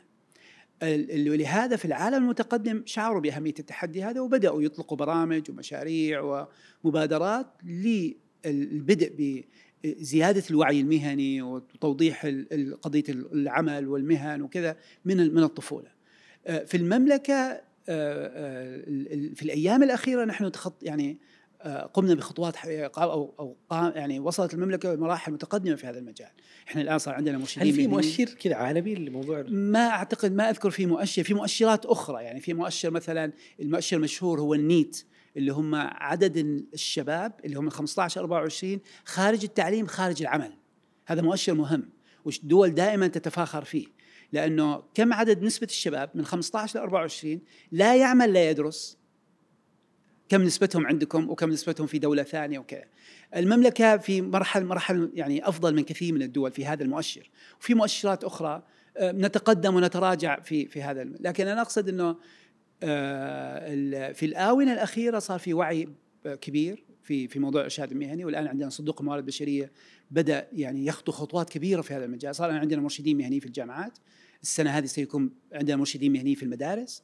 ولهذا 1.29 1.75
في 1.75 1.85
العالم 1.85 2.23
المتقدم 2.23 2.83
شعروا 2.85 3.21
بأهمية 3.21 3.53
التحدي 3.59 4.03
هذا 4.03 4.21
وبدأوا 4.21 4.61
يطلقوا 4.61 4.97
برامج 4.97 5.51
ومشاريع 5.51 6.47
ومبادرات 6.83 7.47
للبدء 7.63 9.39
بزيادة 9.83 10.43
الوعي 10.49 10.81
المهني 10.81 11.41
وتوضيح 11.41 12.25
قضية 12.81 13.03
العمل 13.09 13.87
والمهن 13.87 14.41
وكذا 14.41 14.77
من 15.05 15.33
من 15.33 15.43
الطفولة. 15.43 15.89
آه، 16.47 16.63
في 16.63 16.77
المملكة 16.77 17.33
آه، 17.33 17.61
آه، 17.89 18.81
في 19.35 19.43
الأيام 19.43 19.83
الأخيرة 19.83 20.25
نحن 20.25 20.51
تخط 20.51 20.83
يعني 20.83 21.17
قمنا 21.65 22.13
بخطوات 22.13 22.56
أو 22.97 23.58
أو 23.71 23.91
يعني 23.95 24.19
وصلت 24.19 24.54
المملكة 24.54 24.93
لمراحل 24.93 25.32
متقدمة 25.32 25.75
في 25.75 25.88
هذا 25.88 25.99
المجال، 25.99 26.32
إحنا 26.67 26.82
الآن 26.82 26.97
صار 26.97 27.13
عندنا 27.13 27.38
مرشدين 27.38 27.67
هل 27.67 27.73
في 27.73 27.88
مؤشر 27.88 28.25
كذا 28.25 28.56
عالمي 28.56 28.95
للموضوع؟ 28.95 29.45
ما 29.49 29.88
أعتقد 29.88 30.32
ما 30.32 30.49
أذكر 30.49 30.69
في 30.69 30.86
مؤشر، 30.86 31.23
في 31.23 31.34
مؤشرات 31.34 31.86
أخرى 31.86 32.23
يعني 32.23 32.39
في 32.39 32.54
مؤشر 32.54 32.91
مثلا 32.91 33.34
المؤشر 33.60 33.97
المشهور 33.97 34.41
هو 34.41 34.54
النيت 34.54 35.06
اللي 35.38 35.51
هم 35.54 35.75
عدد 35.75 36.38
الشباب 36.73 37.34
اللي 37.45 37.60
هم 37.60 37.69
15 37.69 38.21
24 38.21 38.80
خارج 39.06 39.43
التعليم 39.43 39.86
خارج 39.86 40.21
العمل. 40.21 40.58
هذا 41.08 41.21
مؤشر 41.21 41.54
مهم 41.54 41.89
والدول 42.25 42.69
دائما 42.73 43.08
تتفاخر 43.08 43.63
فيه 43.63 43.88
لأنه 44.32 44.84
كم 44.93 45.13
عدد 45.13 45.43
نسبة 45.43 45.67
الشباب 45.67 46.10
من 46.15 46.25
15 46.25 46.80
ل 46.80 46.82
24 46.82 47.41
لا 47.71 47.95
يعمل 47.95 48.34
لا 48.34 48.49
يدرس 48.49 48.97
كم 50.29 50.43
نسبتهم 50.43 50.88
عندكم 50.88 51.29
وكم 51.29 51.49
نسبتهم 51.49 51.88
في 51.88 51.99
دولة 51.99 52.23
ثانية 52.23 52.59
وكذا. 52.59 52.83
المملكة 53.35 53.97
في 53.97 54.21
مرحل 54.21 54.65
مرحل 54.65 55.11
يعني 55.13 55.47
أفضل 55.47 55.75
من 55.75 55.83
كثير 55.83 56.13
من 56.13 56.21
الدول 56.21 56.51
في 56.51 56.65
هذا 56.65 56.83
المؤشر، 56.83 57.29
وفي 57.59 57.73
مؤشرات 57.73 58.23
أخرى 58.23 58.63
آه، 58.97 59.11
نتقدم 59.11 59.75
ونتراجع 59.75 60.39
في 60.39 60.65
في 60.65 60.83
هذا 60.83 61.03
لكن 61.03 61.47
أنا 61.47 61.61
أقصد 61.61 61.89
إنه 61.89 62.15
آه، 62.83 64.11
في 64.11 64.25
الآونة 64.25 64.73
الأخيرة 64.73 65.19
صار 65.19 65.39
في 65.39 65.53
وعي 65.53 65.89
كبير 66.41 66.85
في 67.03 67.27
في 67.27 67.39
موضوع 67.39 67.61
الإرشاد 67.61 67.91
المهني 67.91 68.25
والآن 68.25 68.47
عندنا 68.47 68.69
صندوق 68.69 69.01
الموارد 69.01 69.21
البشرية 69.21 69.71
بدأ 70.11 70.47
يعني 70.53 70.85
يخطو 70.85 71.11
خطوات 71.11 71.49
كبيرة 71.49 71.81
في 71.81 71.93
هذا 71.93 72.05
المجال، 72.05 72.35
صار 72.35 72.51
عندنا 72.51 72.81
مرشدين 72.81 73.17
مهنيين 73.17 73.39
في 73.39 73.45
الجامعات، 73.45 73.97
السنة 74.43 74.69
هذه 74.69 74.85
سيكون 74.85 75.31
عندنا 75.53 75.77
مرشدين 75.77 76.13
مهنيين 76.13 76.35
في 76.35 76.43
المدارس، 76.43 77.03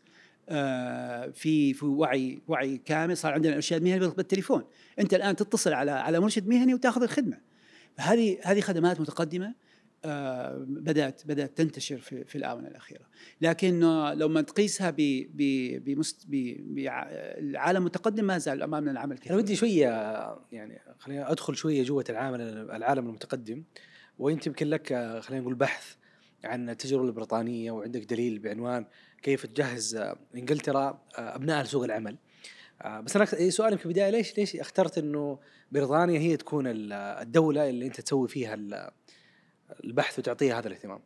في 1.34 1.74
في 1.74 1.86
وعي 1.86 2.42
وعي 2.48 2.78
كامل 2.78 3.18
صار 3.18 3.34
عندنا 3.34 3.56
إرشاد 3.56 3.84
مهني 3.84 4.00
بالتليفون. 4.00 4.64
أنت 5.00 5.14
الآن 5.14 5.36
تتصل 5.36 5.74
على 5.74 5.92
على 5.92 6.20
مرشد 6.20 6.48
مهني 6.48 6.74
وتأخذ 6.74 7.04
الخدمة. 7.04 7.38
فهذه 7.98 8.38
هذه 8.44 8.62
خدمات 8.62 9.02
متقدمة 9.02 9.56
آه، 10.06 10.66
بدأت 10.68 11.22
بدأت 11.26 11.58
تنتشر 11.58 11.98
في 11.98 12.24
في 12.24 12.38
الآونة 12.38 12.68
الأخيرة. 12.68 13.06
لكن 13.42 13.80
لو 14.14 14.30
ما 14.30 14.42
تقيسها 14.42 14.90
بالعالم 16.28 17.82
المتقدم 17.82 18.26
ما 18.26 18.38
زال 18.38 18.64
أمامنا 18.64 18.92
العمل 18.92 19.18
كثير. 19.18 19.32
أنا 19.32 19.42
ودي 19.42 19.56
شوية 19.56 19.88
يعني 20.52 20.82
خلينا 21.00 21.32
أدخل 21.32 21.56
شوية 21.56 21.84
جوة 21.84 22.06
العالم 22.10 22.36
العالم 22.72 23.10
المتقدم. 23.10 23.64
وانت 24.20 24.48
يمكن 24.48 24.68
لك 24.68 24.88
خلينا 25.22 25.42
نقول 25.42 25.56
بحث 25.56 25.96
عن 26.44 26.70
التجربة 26.70 27.08
البريطانية 27.08 27.72
وعندك 27.72 28.04
دليل 28.04 28.40
بعنوان 28.40 28.86
كيف 29.22 29.46
تجهز 29.46 29.96
آه، 29.96 30.18
إنجلترا 30.36 31.02
آه، 31.18 31.36
أبناء 31.36 31.64
لسوق 31.64 31.84
العمل. 31.84 32.18
آه، 32.82 33.00
بس 33.00 33.16
أنا 33.16 33.50
سؤالي 33.50 33.78
في 33.78 33.86
البداية 33.86 34.10
ليش 34.10 34.38
ليش 34.38 34.56
اخترت 34.56 34.98
إنه 34.98 35.40
بريطانيا 35.72 36.20
هي 36.20 36.38
تكون 36.38 36.64
الدولة 36.68 37.70
اللي 37.70 37.86
أنت 37.86 38.02
تسوي 38.02 38.28
فيها 38.28 38.58
البحث 39.84 40.20
وتعطيها 40.20 40.60
هذا 40.60 40.68
الاهتمام؟ 40.68 41.00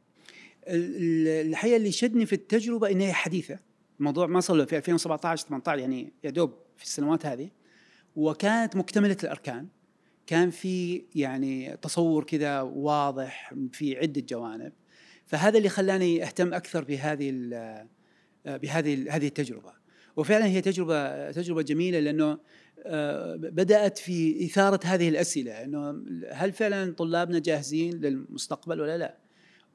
الحقيقة 0.67 1.77
اللي 1.77 1.91
شدني 1.91 2.25
في 2.25 2.33
التجربة 2.33 2.91
ان 2.91 3.01
هي 3.01 3.13
حديثة. 3.13 3.59
الموضوع 3.99 4.27
ما 4.27 4.39
صار 4.39 4.65
في 4.65 4.77
2017 4.77 5.47
18 5.47 5.79
يعني 5.79 6.13
يا 6.23 6.29
دوب 6.29 6.53
في 6.77 6.83
السنوات 6.83 7.25
هذه. 7.25 7.49
وكانت 8.15 8.75
مكتملة 8.75 9.17
الأركان. 9.23 9.67
كان 10.27 10.49
في 10.49 11.05
يعني 11.15 11.77
تصور 11.77 12.23
كذا 12.23 12.61
واضح 12.61 13.53
في 13.71 13.97
عدة 13.97 14.21
جوانب. 14.21 14.73
فهذا 15.25 15.57
اللي 15.57 15.69
خلاني 15.69 16.23
أهتم 16.23 16.53
أكثر 16.53 16.83
بهذه 16.83 17.29
بهذه 18.45 19.15
هذه 19.15 19.27
التجربة 19.27 19.73
وفعلا 20.15 20.45
هي 20.45 20.61
تجربة 20.61 21.31
تجربة 21.31 21.61
جميلة 21.61 21.99
لأنه 21.99 22.37
آه، 22.85 23.35
بدأت 23.35 23.97
في 23.97 24.45
إثارة 24.45 24.79
هذه 24.83 25.09
الأسئلة 25.09 25.63
إنه 25.63 26.03
هل 26.31 26.51
فعلا 26.53 26.93
طلابنا 26.93 27.39
جاهزين 27.39 27.93
للمستقبل 27.93 28.81
ولا 28.81 28.97
لا؟ 28.97 29.17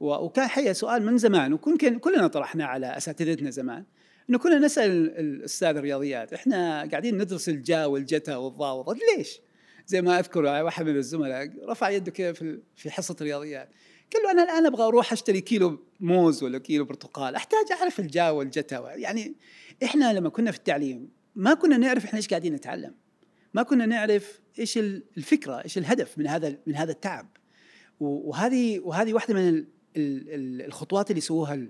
وكان 0.00 0.46
حقيقه 0.46 0.72
سؤال 0.72 1.06
من 1.06 1.18
زمان 1.18 1.52
وكن 1.52 1.98
كلنا 1.98 2.26
طرحناه 2.26 2.66
على 2.66 2.87
أساتذتنا 2.96 3.50
زمان 3.50 3.85
إنه 4.30 4.38
كنا 4.38 4.59
نسأل 4.59 4.90
الأستاذ 5.18 5.76
الرياضيات 5.76 6.33
إحنا 6.33 6.88
قاعدين 6.90 7.18
ندرس 7.18 7.48
الجا 7.48 7.85
والجتا 7.85 8.37
والضا 8.37 8.94
ليش؟ 9.16 9.40
زي 9.87 10.02
ما 10.02 10.18
أذكر 10.18 10.42
واحد 10.42 10.87
من 10.87 10.96
الزملاء 10.96 11.50
رفع 11.68 11.90
يده 11.90 12.11
كذا 12.11 12.33
في 12.76 12.90
حصة 12.90 13.16
الرياضيات 13.20 13.68
قال 14.14 14.23
له 14.23 14.31
أنا 14.31 14.42
الآن 14.42 14.66
أبغى 14.66 14.83
أروح 14.83 15.12
أشتري 15.12 15.40
كيلو 15.40 15.79
موز 16.01 16.42
ولا 16.42 16.59
كيلو 16.59 16.85
برتقال 16.85 17.35
أحتاج 17.35 17.73
أعرف 17.73 18.01
الجا 18.01 18.31
والجتا 18.31 18.94
يعني 18.96 19.35
إحنا 19.85 20.12
لما 20.12 20.29
كنا 20.29 20.51
في 20.51 20.59
التعليم 20.59 21.11
ما 21.35 21.55
كنا 21.55 21.77
نعرف 21.77 22.05
إحنا 22.05 22.16
إيش 22.16 22.29
قاعدين 22.29 22.55
نتعلم. 22.55 22.94
ما 23.55 23.62
كنا 23.62 23.87
نعرف 23.87 24.40
إيش 24.59 24.79
الفكرة 24.79 25.64
إيش 25.64 25.79
الهدف 25.79 26.18
من 26.18 26.27
هذا 26.27 26.59
من 26.66 26.77
هذا 26.77 26.92
التعب. 26.92 27.37
وهذه 28.01 28.81
وهذه 28.81 29.14
واحدة 29.14 29.35
من 29.35 29.64
الخطوات 29.96 31.11
اللي 31.11 31.20
سووها 31.20 31.68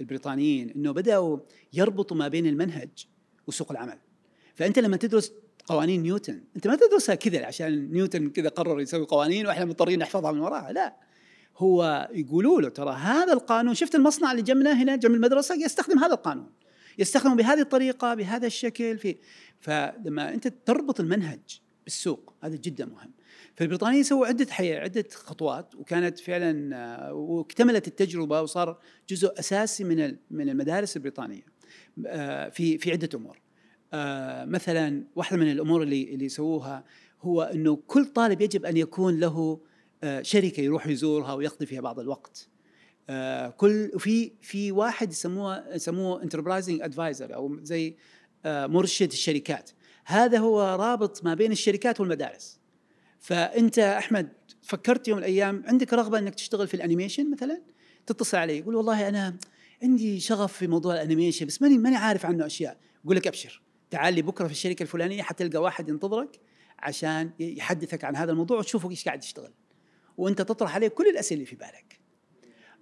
البريطانيين 0.00 0.70
إنه 0.70 0.92
بدأوا 0.92 1.38
يربطوا 1.72 2.16
ما 2.16 2.28
بين 2.28 2.46
المنهج 2.46 3.06
وسوق 3.46 3.70
العمل. 3.70 3.98
فأنت 4.54 4.78
لما 4.78 4.96
تدرس 4.96 5.32
قوانين 5.66 6.02
نيوتن 6.02 6.44
أنت 6.56 6.66
ما 6.66 6.76
تدرسها 6.76 7.14
كذا 7.14 7.46
عشان 7.46 7.92
نيوتن 7.92 8.30
كذا 8.30 8.48
قرر 8.48 8.80
يسوي 8.80 9.06
قوانين 9.06 9.46
وإحنا 9.46 9.64
مضطرين 9.64 9.98
نحفظها 9.98 10.32
من 10.32 10.40
وراها 10.40 10.72
لا. 10.72 10.96
هو 11.58 12.08
يقولوا 12.12 12.60
له 12.60 12.68
ترى 12.68 12.92
هذا 12.92 13.32
القانون 13.32 13.74
شفت 13.74 13.94
المصنع 13.94 14.30
اللي 14.30 14.42
جنبنا 14.42 14.82
هنا 14.82 14.96
جنب 14.96 15.14
المدرسة 15.14 15.54
يستخدم 15.54 15.98
هذا 15.98 16.14
القانون. 16.14 16.50
يستخدمه 16.98 17.34
بهذه 17.34 17.60
الطريقة 17.60 18.14
بهذا 18.14 18.46
الشكل 18.46 18.98
في 18.98 19.16
فلما 19.60 20.34
أنت 20.34 20.48
تربط 20.48 21.00
المنهج 21.00 21.60
بالسوق 21.84 22.34
هذا 22.42 22.56
جدا 22.56 22.86
مهم. 22.86 23.12
فالبريطانيين 23.56 24.02
سووا 24.02 24.26
عدة 24.26 24.46
حياة 24.52 24.80
عدة 24.80 25.04
خطوات 25.14 25.74
وكانت 25.74 26.18
فعلا 26.18 26.76
آه، 26.76 27.12
واكتملت 27.12 27.88
التجربة 27.88 28.42
وصار 28.42 28.78
جزء 29.08 29.32
أساسي 29.38 29.84
من 29.84 30.16
من 30.30 30.48
المدارس 30.48 30.96
البريطانية 30.96 31.42
آه، 32.06 32.48
في 32.48 32.78
في 32.78 32.92
عدة 32.92 33.08
أمور. 33.14 33.40
آه، 33.92 34.44
مثلا 34.44 35.04
واحدة 35.16 35.36
من 35.36 35.52
الأمور 35.52 35.82
اللي 35.82 36.14
اللي 36.14 36.28
سووها 36.28 36.84
هو 37.20 37.42
إنه 37.42 37.76
كل 37.86 38.06
طالب 38.06 38.40
يجب 38.40 38.64
أن 38.64 38.76
يكون 38.76 39.20
له 39.20 39.60
شركة 40.22 40.60
يروح 40.60 40.86
يزورها 40.86 41.34
ويقضي 41.34 41.66
فيها 41.66 41.80
بعض 41.80 42.00
الوقت. 42.00 42.48
آه، 43.10 43.48
كل 43.48 43.90
في 43.98 44.32
في 44.40 44.72
واحد 44.72 45.12
يسموه 45.12 45.74
يسموه 45.74 46.22
enterprising 46.22 46.82
adviser 46.82 47.34
أو 47.34 47.58
زي 47.62 47.96
آه، 48.44 48.66
مرشد 48.66 49.12
الشركات. 49.12 49.70
هذا 50.04 50.38
هو 50.38 50.76
رابط 50.80 51.24
ما 51.24 51.34
بين 51.34 51.52
الشركات 51.52 52.00
والمدارس. 52.00 52.60
فأنت 53.18 53.78
أحمد 53.78 54.28
فكرت 54.62 55.08
يوم 55.08 55.18
من 55.18 55.24
الأيام 55.24 55.62
عندك 55.66 55.92
رغبة 55.92 56.18
إنك 56.18 56.34
تشتغل 56.34 56.68
في 56.68 56.74
ال 56.74 56.80
animation 56.80 57.30
مثلا؟ 57.30 57.62
تتصل 58.06 58.36
علي 58.36 58.58
يقول 58.58 58.74
والله 58.74 59.08
أنا 59.08 59.36
عندي 59.82 60.20
شغف 60.20 60.52
في 60.52 60.66
موضوع 60.66 60.94
ال 60.94 60.99
animation 60.99 61.46
بس 61.46 61.62
ماني 61.62 61.78
ماني 61.78 61.96
عارف 61.96 62.26
عنه 62.26 62.46
أشياء. 62.46 62.78
يقول 63.04 63.16
لك 63.16 63.26
أبشر. 63.26 63.62
تعال 63.90 64.14
لي 64.14 64.22
بكرة 64.22 64.46
في 64.46 64.52
الشركة 64.52 64.82
الفلانية 64.82 65.22
حتلقى 65.22 65.62
واحد 65.62 65.88
ينتظرك 65.88 66.40
عشان 66.78 67.30
يحدثك 67.38 68.04
عن 68.04 68.16
هذا 68.16 68.32
الموضوع 68.32 68.58
وتشوفه 68.58 68.90
إيش 68.90 69.04
قاعد 69.04 69.24
يشتغل. 69.24 69.52
وانت 70.18 70.42
تطرح 70.42 70.74
عليه 70.74 70.88
كل 70.88 71.06
الأسئلة 71.06 71.40
اللي 71.40 71.46
في 71.46 71.56
بالك. 71.56 72.00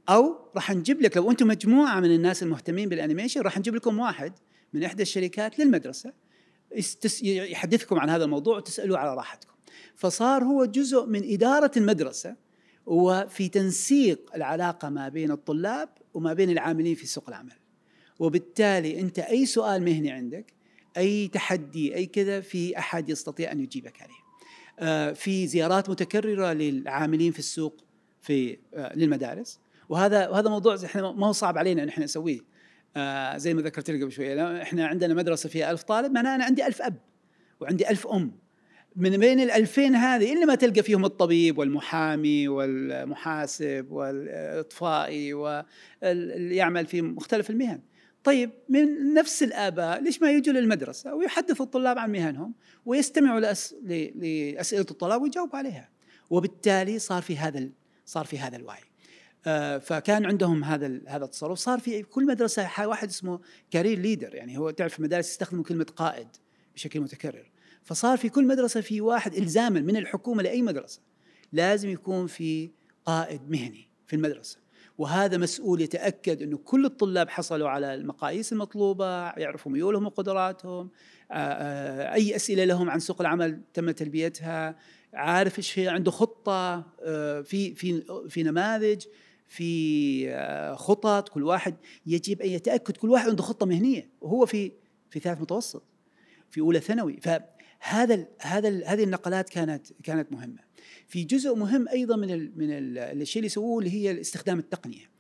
أو 0.09 0.51
راح 0.55 0.71
نجيب 0.71 1.01
لك 1.01 1.17
لو 1.17 1.31
أنتم 1.31 1.47
مجموعة 1.47 2.01
من 2.01 2.15
الناس 2.15 2.43
المهتمين 2.43 2.89
بالأنيميشن 2.89 3.41
راح 3.41 3.59
نجيب 3.59 3.75
لكم 3.75 3.99
واحد 3.99 4.33
من 4.73 4.85
إحدى 4.85 5.03
الشركات 5.03 5.59
للمدرسة 5.59 6.13
يحدثكم 7.23 7.99
عن 7.99 8.11
هذا 8.11 8.25
الموضوع 8.25 8.57
وتسألوه 8.57 8.99
على 8.99 9.15
راحتكم. 9.15 9.55
فصار 9.95 10.45
هو 10.45 10.65
جزء 10.65 11.07
من 11.07 11.33
إدارة 11.33 11.71
المدرسة 11.77 12.37
وفي 12.87 13.49
تنسيق 13.49 14.31
العلاقة 14.35 14.89
ما 14.89 15.09
بين 15.09 15.31
الطلاب 15.31 15.89
وما 16.15 16.33
بين 16.33 16.51
العاملين 16.51 16.95
في 16.95 17.07
سوق 17.07 17.29
العمل. 17.29 17.57
وبالتالي 18.19 19.01
أنت 19.01 19.19
أي 19.19 19.47
سؤال 19.47 19.83
مهني 19.83 20.11
عندك 20.11 20.53
أي 20.97 21.29
تحدي 21.29 21.95
أي 21.95 22.07
كذا 22.07 22.41
في 22.41 22.79
أحد 22.79 23.09
يستطيع 23.09 23.53
أن 23.53 23.61
يجيبك 23.61 24.03
عليه. 24.03 24.16
في 25.15 25.47
زيارات 25.47 25.91
متكررة 25.91 26.53
للعاملين 26.53 27.33
في 27.33 27.39
السوق 27.39 27.85
في 28.21 28.59
آه، 28.75 28.97
للمدارس. 28.97 29.61
وهذا 29.89 30.29
وهذا 30.29 30.51
موضوع 30.51 30.77
إحنا 30.85 31.13
ما 31.13 31.27
هو 31.27 31.33
صعب 31.33 31.59
علينا 31.59 31.83
إن 31.83 31.89
إحنا 31.89 32.05
نسويه. 32.05 32.41
آه، 32.97 33.37
زي 33.37 33.55
ما 33.55 33.63
ذكرت 33.63 33.91
لك 33.91 34.03
قبل 34.03 34.13
شوية 34.13 34.63
إحنا 34.63 34.87
عندنا 34.87 35.15
مدرسة 35.15 35.49
فيها 35.49 35.71
ألف 35.71 35.83
طالب 35.83 36.13
معناها 36.13 36.35
أنا 36.35 36.45
عندي 36.45 36.67
ألف 36.67 36.83
أب 36.83 36.95
وعندي 37.61 37.91
ألف 37.91 38.07
أم. 38.07 38.33
من 38.97 39.17
بين 39.17 39.41
الألفين 39.41 39.95
هذه 39.95 40.33
اللي 40.33 40.47
ما 40.47 40.55
تلقى 40.55 40.83
فيهم 40.83 41.05
الطبيب 41.05 41.59
والمحامي 41.59 42.49
والمحاسب 42.49 43.87
والإطفائي 43.91 45.35
واللي 45.35 46.57
يعمل 46.57 46.87
في 46.87 47.03
مختلف 47.03 47.51
المهن. 47.51 47.81
طيب 48.27 48.51
من 48.69 49.15
نفس 49.15 49.43
الآباء 49.43 50.03
ليش 50.03 50.23
ما 50.23 50.31
يجوا 50.31 50.55
للمدرسة؟ 50.55 51.15
ويحدثوا 51.15 51.67
الطلاب 51.67 51.99
عن 51.99 52.13
مهنهم 52.13 52.55
ويستمعوا 52.87 53.41
لأس... 53.41 53.75
لأسئلة 54.15 54.87
الطلاب 54.91 55.23
ويجاوبوا 55.23 55.59
عليها. 55.59 55.91
وبالتالي 56.31 56.99
صار 56.99 57.23
في 57.23 57.37
هذا 57.37 57.69
صار 58.07 58.25
في 58.25 58.39
هذا 58.39 58.57
الوعي. 58.57 58.81
آه، 59.47 59.79
فكان 59.79 60.25
عندهم 60.25 60.65
هذا 60.65 61.01
هذا 61.07 61.25
التصرف. 61.25 61.59
صار 61.59 61.79
في 61.79 62.03
كل 62.03 62.27
مدرسة 62.27 62.87
واحد 62.87 63.09
اسمه 63.09 63.41
career 63.71 63.99
leader 63.99 64.35
يعني 64.35 64.59
هو 64.59 64.71
تعرف 64.71 64.99
المدارس 64.99 65.31
يستخدموا 65.31 65.65
كلمة 65.65 65.87
قائد 65.97 66.29
بشكل 66.75 67.01
متكرر. 67.01 67.51
فصار 67.83 68.19
في 68.19 68.29
كل 68.29 68.47
مدرسة 68.47 68.81
في 68.81 69.01
واحد 69.01 69.35
الزاما 69.35 69.81
من 69.81 69.97
الحكومة 69.97 70.43
لأي 70.43 70.63
مدرسة 70.63 71.01
لازم 71.53 71.89
يكون 71.89 72.27
في 72.27 72.71
قائد 73.05 73.51
مهني 73.51 73.91
في 74.07 74.17
المدرسة. 74.17 74.66
وهذا 74.99 75.37
مسؤول 75.37 75.81
يتأكد 75.81 76.43
أنه 76.43 76.57
كل 76.57 76.85
الطلاب 76.85 77.29
حصلوا 77.29 77.69
على 77.69 77.95
المقاييس 77.95 78.53
المطلوبة 78.53 79.31
يعرفوا 79.31 79.73
ميولهم 79.73 80.07
وقدراتهم 80.07 80.91
آه، 81.31 81.35
آه، 81.35 82.15
أي 82.15 82.37
أسئلة 82.37 82.65
لهم 82.65 82.91
عن 82.91 82.99
سوق 82.99 83.21
العمل 83.21 83.61
تم 83.75 83.91
تلبيتها 83.91 84.77
عارف 85.15 85.59
إيش 85.59 85.79
هي 85.79 85.89
عنده 85.89 86.11
خطة 86.11 86.81
في 87.43 87.75
في 87.75 88.03
في 88.29 88.43
نماذج 88.43 89.07
في 89.49 90.31
آه، 90.31 90.75
خطط 90.75 91.29
كل 91.29 91.43
واحد 91.43 91.77
يجب 92.07 92.43
ان 92.43 92.51
يتأكد 92.51 92.97
كل 92.97 93.11
واحد 93.11 93.29
عنده 93.29 93.43
خطة 93.43 93.67
مهنية 93.67 94.09
وهو 94.21 94.47
في 94.47 94.73
في 95.11 95.21
ثالث 95.21 95.41
متوسط 95.41 95.83
في 96.51 96.61
أولى 96.61 96.81
ثانوي. 96.81 97.21
فهذا 97.21 98.15
ال 98.15 98.27
هذا 98.41 98.69
ال 98.69 98.85
هذه 98.85 99.05
النقلات 99.05 99.49
كانت 99.49 99.87
كانت 100.03 100.33
مهمة. 100.33 100.66
في 101.09 101.25
جزء 101.25 101.55
مهم 101.55 101.89
أيضا 101.89 102.17
من 102.17 102.31
ال 102.31 102.53
من 102.57 102.71
ال 102.71 102.99
الشيء 102.99 103.41
اللي 103.41 103.47
يسووه 103.47 103.79
اللي 103.79 103.91
هي 103.91 104.21
استخدام 104.21 104.59
التقنية. 104.59 105.11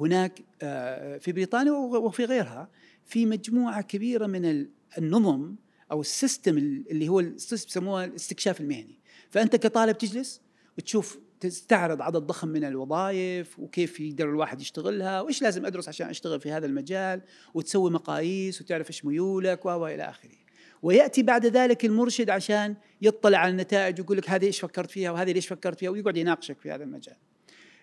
هناك 0.00 0.40
آه، 0.62 1.18
في 1.18 1.32
بريطانيا 1.32 1.72
وفي 1.72 2.24
غيرها 2.24 2.70
في 3.04 3.26
مجموعة 3.26 3.82
كبيرة 3.82 4.26
من 4.26 4.66
النظم 4.98 5.54
أو 5.92 6.00
السيستم 6.00 6.58
اللي 6.58 7.08
هو 7.08 7.20
يسموها 7.20 8.04
الاستكشاف 8.04 8.60
المهني. 8.60 8.98
فأنت 9.30 9.56
كطالب 9.56 9.98
تجلس 9.98 10.40
وتشوف 10.78 11.18
تستعرض 11.40 12.02
عدد 12.02 12.16
ضخم 12.16 12.48
من 12.48 12.64
الوظائف 12.64 13.58
وكيف 13.58 14.00
يقدر 14.00 14.28
الواحد 14.28 14.60
يشتغلها 14.60 15.20
وإيش 15.20 15.42
لازم 15.42 15.66
أدرس 15.66 15.88
عشان 15.88 16.08
أشتغل 16.08 16.40
في 16.40 16.50
هذا 16.50 16.66
المجال 16.66 17.22
وتسوي 17.54 17.90
مقاييس 17.90 18.60
وتعرف 18.60 18.88
إيش 18.88 19.04
ميولك 19.04 19.66
و 19.66 19.86
إلى 19.86 20.02
آخره. 20.02 20.43
ويأتي 20.84 21.22
بعد 21.22 21.46
ذلك 21.46 21.84
المرشد 21.84 22.30
عشان 22.30 22.76
يطلع 23.02 23.38
على 23.38 23.50
النتائج 23.50 24.00
ويقول 24.00 24.16
لك 24.16 24.30
هذه 24.30 24.46
إيش 24.46 24.60
فكرت 24.60 24.90
فيها 24.90 25.10
وهذه 25.10 25.32
ليش 25.32 25.46
فكرت 25.46 25.78
فيها 25.78 25.90
ويقعد 25.90 26.16
يناقشك 26.16 26.60
في 26.60 26.70
هذا 26.70 26.84
المجال. 26.84 27.16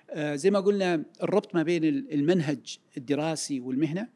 آه 0.10 0.36
زي 0.36 0.52
ما 0.52 0.60
قلنا 0.60 1.04
الربط 1.24 1.56
ما 1.56 1.64
بين 1.64 1.84
المنهج 1.84 2.78
الدراسي 2.98 3.60
والمهنة 3.60 4.08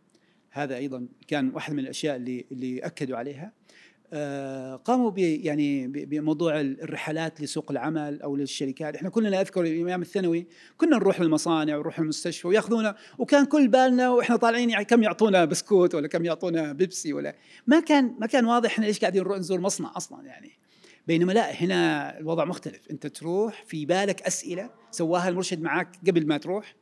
هذا 0.50 0.76
أيضا 0.76 1.08
كان 1.28 1.50
واحد 1.50 1.74
من 1.74 1.80
الأشياء 1.80 2.16
اللي 2.16 2.46
اللي 2.52 2.80
أكدوا 2.80 3.18
عليها. 3.18 3.52
قاموا 4.86 5.12
ب 5.12 5.18
يعني 5.18 5.88
بموضوع 5.88 6.62
الرحلات 6.62 7.42
لسوق 7.42 7.72
العمل 7.72 8.22
أو 8.22 8.36
للشركات، 8.36 8.96
إحنا 8.96 9.10
كلنا 9.10 9.42
أذكر 9.42 9.64
أيام 9.64 10.02
الثانوي 10.02 10.48
كنا 10.78 10.98
نروح 10.98 11.22
للمصانع 11.22 11.78
ونروح 11.78 12.00
المستشفى 12.00 12.48
ويأخذونا 12.48 12.96
وكان 13.18 13.46
كل 13.46 13.68
بالنا 13.68 14.10
وإحنا 14.10 14.36
طالعين 14.36 14.70
يعني 14.70 14.86
كم 14.86 15.04
يعطونا 15.04 15.46
بسكوت 15.46 15.96
ولا 15.96 16.08
كم 16.08 16.26
يعطونا 16.26 16.74
بيبسي 16.74 17.14
ولا 17.14 17.36
ما 17.68 17.80
كان 17.80 18.16
ما 18.20 18.28
كان 18.28 18.46
واضح 18.46 18.72
إحنا 18.72 18.86
ليش 18.86 19.00
قاعدين 19.00 19.22
نروح 19.22 19.38
نزور 19.38 19.60
مصنع 19.60 19.92
أصلا 19.98 20.26
يعني. 20.26 20.52
بينما 21.08 21.32
لا 21.34 21.52
هنا 21.52 22.20
الوضع 22.20 22.46
مختلف، 22.46 22.92
أنت 22.92 23.08
تروح 23.08 23.64
في 23.68 23.86
بالك 23.86 24.22
أسئلة 24.22 24.70
سواها 24.92 25.30
المرشد 25.30 25.62
معك 25.62 25.90
قبل 26.08 26.28
ما 26.28 26.38
تروح. 26.38 26.76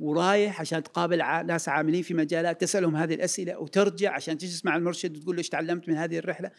ورايح 0.00 0.60
عشان 0.60 0.82
تقابل 0.82 1.18
ناس 1.46 1.68
عاملين 1.68 2.02
في 2.02 2.14
مجالات 2.14 2.60
تسألهم 2.60 2.96
هذه 2.96 3.14
الأسئلة 3.14 3.58
وترجع 3.58 4.12
عشان 4.12 4.38
تجلس 4.38 4.64
مع 4.64 4.76
المرشد 4.76 5.16
وتقول 5.16 5.36
له 5.36 5.38
إيش 5.38 5.48
تعلمت 5.48 5.88
من 5.88 5.96
هذه 5.96 6.18
الرحلة 6.18 6.50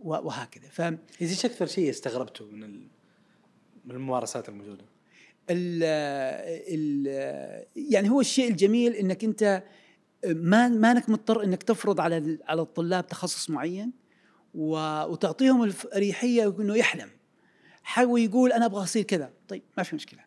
وهكذا. 0.00 0.68
ف 0.68 0.80
إيش 1.22 1.44
أكثر 1.44 1.66
شيء 1.66 1.90
استغربته 1.90 2.44
من 2.44 2.80
من 3.84 3.90
الممارسات 3.90 4.48
الموجودة؟ 4.48 4.84
ال 5.50 5.82
ال 6.68 7.06
يعني 7.76 8.10
هو 8.10 8.20
الشيء 8.20 8.50
الجميل 8.50 8.92
إنك 8.92 9.24
أنت 9.24 9.62
ما 10.26 10.68
ما 10.68 10.92
انك 10.92 11.08
مضطر 11.08 11.44
إنك 11.44 11.62
تفرض 11.62 12.00
على 12.00 12.38
على 12.44 12.62
الطلاب 12.62 13.06
تخصص 13.06 13.50
معين 13.50 13.92
وتعطيهم 14.54 15.62
الاريحيه 15.62 16.56
إنه 16.60 16.76
يحلم. 16.76 17.10
حاول 17.82 18.20
يقول 18.20 18.52
أنا 18.52 18.64
أبغى 18.64 18.82
أصير 18.82 19.02
كذا. 19.02 19.32
طيب 19.48 19.62
ما 19.76 19.82
في 19.82 19.94
مشكلة. 19.96 20.23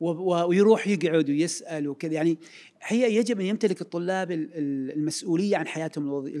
ويروح 0.00 0.86
يقعد 0.86 1.30
ويسأل 1.30 1.88
وكذا. 1.88 2.12
يعني 2.12 2.38
هي 2.82 3.14
يجب 3.16 3.40
أن 3.40 3.46
يمتلك 3.46 3.80
الطلاب 3.80 4.30
المسؤولية 4.30 5.56
عن 5.56 5.66
حياتهم 5.66 6.32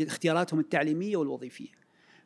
اختياراتهم 0.00 0.60
التعليمية 0.60 1.16
والوظيفية. 1.16 1.68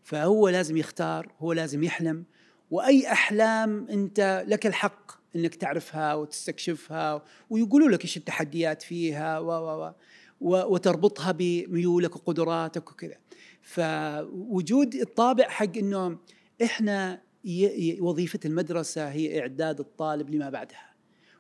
فهو 0.03 0.49
لازم 0.49 0.77
يختار 0.77 1.33
هو 1.39 1.53
لازم 1.53 1.85
يحلم. 1.85 2.25
وأي 2.71 3.13
أحلام 3.13 3.87
أنت 3.91 4.45
لك 4.49 4.67
الحق 4.67 5.13
أنك 5.37 5.55
تعرفها 5.55 6.15
وتستكشفها 6.15 7.25
ويقولوا 7.51 7.89
لك 7.89 8.03
إيش 8.03 8.17
التحديات 8.17 8.83
فيها 8.83 9.39
و 9.39 9.49
و 9.51 9.93
و 10.41 10.75
وتربطها 10.75 11.33
بميولك 11.33 12.17
وقدراتك 12.17 12.91
وكذا. 12.91 13.17
فوجود 13.63 14.95
الطابع 14.95 15.49
حق 15.49 15.77
إنه 15.77 16.19
إحنا 16.63 17.26
وظيفة 18.01 18.41
المدرسة 18.45 19.09
هي 19.09 19.41
إعداد 19.41 19.81
الطالب 19.81 20.31
لما 20.31 20.51
بعدها. 20.51 20.95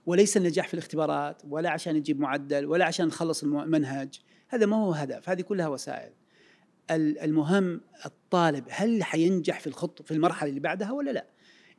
وليس 0.06 0.36
النجاح 0.36 0.68
في 0.68 0.74
الاختبارات 0.74 1.42
ولا 1.48 1.70
عشان 1.70 1.96
يجيب 1.96 2.20
معدل 2.20 2.66
ولا 2.66 2.84
عشان 2.84 3.06
نخلص 3.06 3.42
المنهج 3.42 4.20
هذا 4.48 4.66
ما 4.66 4.76
هو 4.76 4.92
هدف 4.92 5.28
هذه 5.28 5.40
كلها 5.40 5.68
وسائل. 5.68 6.12
المهم 6.90 7.80
الطالب 8.06 8.64
هل 8.70 9.04
حينجح 9.04 9.60
في 9.60 9.66
الخط 9.66 10.02
في 10.02 10.10
المرحلة 10.10 10.48
اللي 10.48 10.60
بعدها 10.60 10.92
ولا 10.92 11.10
لا؟ 11.10 11.26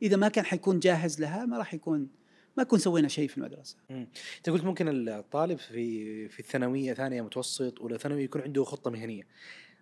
إذا 0.02 0.16
ما 0.16 0.28
كان 0.28 0.44
حيكون 0.44 0.80
جاهز 0.80 1.20
لها 1.20 1.46
ما 1.46 1.58
راح 1.58 1.74
يكون 1.74 2.08
ما 2.56 2.62
كون 2.64 2.78
سوينا 2.78 3.08
شيء 3.08 3.28
في 3.28 3.38
المدرسة. 3.38 3.76
أنت 3.90 4.50
قلت 4.50 4.64
ممكن 4.64 5.08
الطالب 5.08 5.58
في 5.58 6.28
في 6.28 6.40
الثانوية 6.40 6.94
ثانية 6.94 7.22
متوسط 7.22 7.80
أولى 7.80 7.98
ثانوي 7.98 8.24
يكون 8.24 8.42
عنده 8.42 8.64
خطة 8.64 8.90
مهنية. 8.90 9.22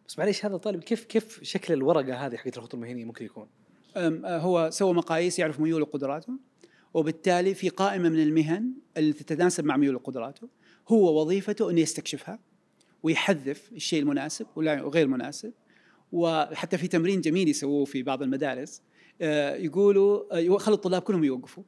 بس 0.09 0.19
معليش 0.19 0.45
هذا 0.45 0.55
الطالب 0.55 0.83
كيف 0.83 1.05
كيف 1.05 1.43
شكل 1.43 1.75
الورقة 1.75 2.27
هذه 2.27 2.37
حقت 2.37 2.59
الخطة 2.59 2.77
المهنية 2.77 3.05
ممكن 3.05 3.25
يكون؟ 3.25 3.49
آه، 3.97 4.39
هو 4.39 4.71
سوى 4.73 4.95
مقاييس 4.95 5.39
يعرف 5.39 5.61
ميول 5.61 5.83
وقدراته 5.83 6.33
وبالتالي 6.95 7.55
في 7.55 7.69
قائمة 7.69 8.09
من 8.09 8.23
المهن 8.23 8.73
اللي 8.97 9.13
تتناسب 9.13 9.65
مع 9.65 9.77
ميول 9.77 9.95
وقدراته 9.95 10.49
هو 10.89 11.21
وظيفته 11.21 11.71
أنه 11.71 11.81
يستكشفها 11.81 12.39
ويحذف 13.03 13.73
الشيء 13.73 14.01
المناسب 14.01 14.47
وغير 14.57 15.07
مناسب. 15.07 15.53
وحتى 16.13 16.79
في 16.79 16.89
تمرين 16.89 17.21
جميل 17.21 17.49
يسووه 17.49 17.85
في 17.85 18.03
بعض 18.03 18.23
المدارس 18.23 18.83
آه، 19.21 19.57
يقولوا 19.57 20.39
آه، 20.39 20.59
خلوا 20.59 20.77
الطلاب 20.77 21.03
كلهم 21.03 21.25
يوقفوا. 21.25 21.63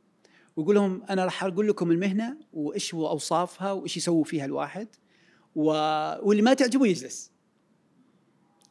ويقول 0.56 0.74
لهم 0.74 1.02
أنا 1.10 1.24
راح 1.24 1.44
أقول 1.44 1.68
لكم 1.68 1.90
المهنة 1.90 2.36
وإيش 2.52 2.94
هو 2.94 3.08
أوصافها 3.08 3.72
وإيش 3.72 3.96
يسووا 3.96 4.24
فيها 4.24 4.44
الواحد 4.44 4.88
و... 5.56 5.70
واللي 6.22 6.42
ما 6.42 6.54
تعجبه 6.54 6.86
يجلس. 6.86 7.32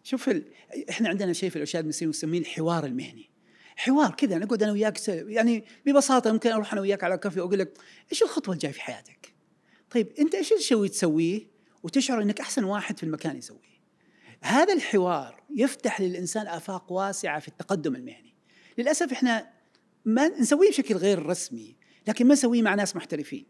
شوف 0.04 0.30
ال... 0.30 0.44
إحنا 0.90 1.10
عندنا 1.10 1.34
شيء 1.34 1.50
في 1.50 1.56
الارشاد 1.56 1.88
نسميه 1.88 2.40
الحوار 2.40 2.86
المهني. 2.86 3.30
حوار 3.78 4.12
كذا 4.12 4.38
نقعد 4.38 4.64
أنا 4.64 4.72
وياك 4.72 5.08
يعني 5.08 5.66
ببساطة 5.86 6.32
ممكن 6.32 6.52
أروح 6.52 6.74
أنا 6.74 6.82
وياك 6.82 7.04
على 7.04 7.18
كافي 7.18 7.40
وأقول 7.40 7.60
لك 7.60 7.78
إيش 8.12 8.24
الخطوة 8.24 8.54
الجاية 8.54 8.72
في 8.72 8.82
حياتك؟ 8.82 9.34
طيب 9.92 10.14
أنت 10.20 10.36
إيش 10.36 10.50
تسوي 10.50 10.90
تسويه 10.90 11.48
وتشعر 11.84 12.22
إنك 12.22 12.40
أحسن 12.40 12.64
واحد 12.64 12.98
في 12.98 13.04
المكان 13.04 13.38
يسويه. 13.38 13.78
هذا 14.42 14.74
الحوار 14.74 15.44
يفتح 15.56 16.02
للإنسان 16.02 16.48
آفاق 16.48 16.92
واسعة 16.92 17.40
في 17.40 17.48
التقدم 17.48 17.96
المهني. 17.96 18.36
للأسف 18.78 19.12
إحنا 19.12 19.50
ما 20.06 20.28
نسويه 20.28 20.70
بشكل 20.70 20.96
غير 20.96 21.26
رسمي، 21.26 21.76
لكن 22.08 22.28
ما 22.28 22.34
نسويه 22.34 22.62
مع 22.62 22.76
ناس 22.76 22.96
محترفين. 22.96 23.46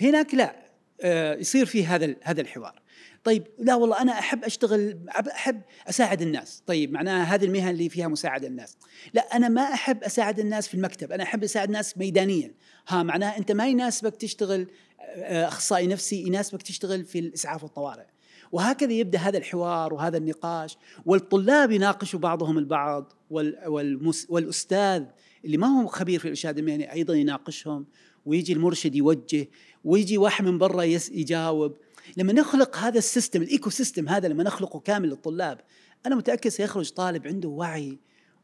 هناك 0.00 0.34
لا 0.34 0.66
آه، 1.00 1.34
يصير 1.34 1.66
فيه 1.66 1.94
هذا 1.94 2.16
هذا 2.22 2.40
الحوار. 2.40 2.82
طيب 3.26 3.46
لا 3.58 3.74
والله 3.74 4.02
أنا 4.02 4.12
أحب 4.12 4.44
أشتغل 4.44 4.98
احب 5.10 5.60
أساعد 5.88 6.22
الناس، 6.22 6.62
طيب 6.66 6.92
معناها 6.92 7.34
هذه 7.34 7.44
المهن 7.44 7.68
اللي 7.68 7.88
فيها 7.88 8.08
مساعده 8.08 8.48
الناس. 8.48 8.76
لا 9.14 9.36
أنا 9.36 9.48
ما 9.48 9.62
أحب 9.62 10.04
أساعد 10.04 10.38
الناس 10.38 10.68
في 10.68 10.74
المكتب، 10.74 11.12
أنا 11.12 11.22
أحب 11.22 11.44
أساعد 11.44 11.68
الناس 11.68 11.98
ميدانيا. 11.98 12.54
ها 12.88 13.02
معناها 13.02 13.38
أنت 13.38 13.52
ما 13.52 13.68
يناسبك 13.68 14.16
تشتغل 14.16 14.66
آه، 15.00 15.48
أخصائي 15.48 15.86
نفسي، 15.86 16.22
يناسبك 16.26 16.62
تشتغل 16.62 17.04
في 17.04 17.18
الإسعاف 17.18 17.62
والطوارئ. 17.62 18.04
وهكذا 18.52 18.92
يبدأ 18.92 19.18
هذا 19.18 19.38
الحوار 19.38 19.94
وهذا 19.94 20.16
النقاش 20.16 20.76
والطلاب 21.06 21.70
يناقشوا 21.70 22.20
بعضهم 22.20 22.58
البعض 22.58 23.12
وال 23.30 23.58
والمس 23.66 24.26
والأستاذ 24.28 25.04
اللي 25.44 25.56
ما 25.56 25.66
هو 25.66 25.86
خبير 25.86 26.18
في 26.18 26.24
الإرشاد 26.24 26.58
المهني 26.58 26.92
أيضا 26.92 27.14
يناقشهم 27.14 27.86
ويجي 28.26 28.52
المرشد 28.52 28.94
يوجه 28.94 29.48
ويجي 29.84 30.18
واحد 30.18 30.44
من 30.44 30.58
برا 30.58 30.82
يجاوب 30.82 31.76
لما 32.16 32.32
نخلق 32.32 32.76
هذا 32.76 32.98
ال 32.98 33.04
system 33.04 33.42
ال 33.42 33.70
ecosystem 33.70 34.08
هذا 34.08 34.28
لما 34.28 34.42
نخلقه 34.42 34.80
كامل 34.80 35.08
للطلاب 35.08 35.60
أنا 36.06 36.14
متأكد 36.14 36.50
سيخرج 36.50 36.90
طالب 36.90 37.26
عنده 37.26 37.48
وعي 37.48 37.98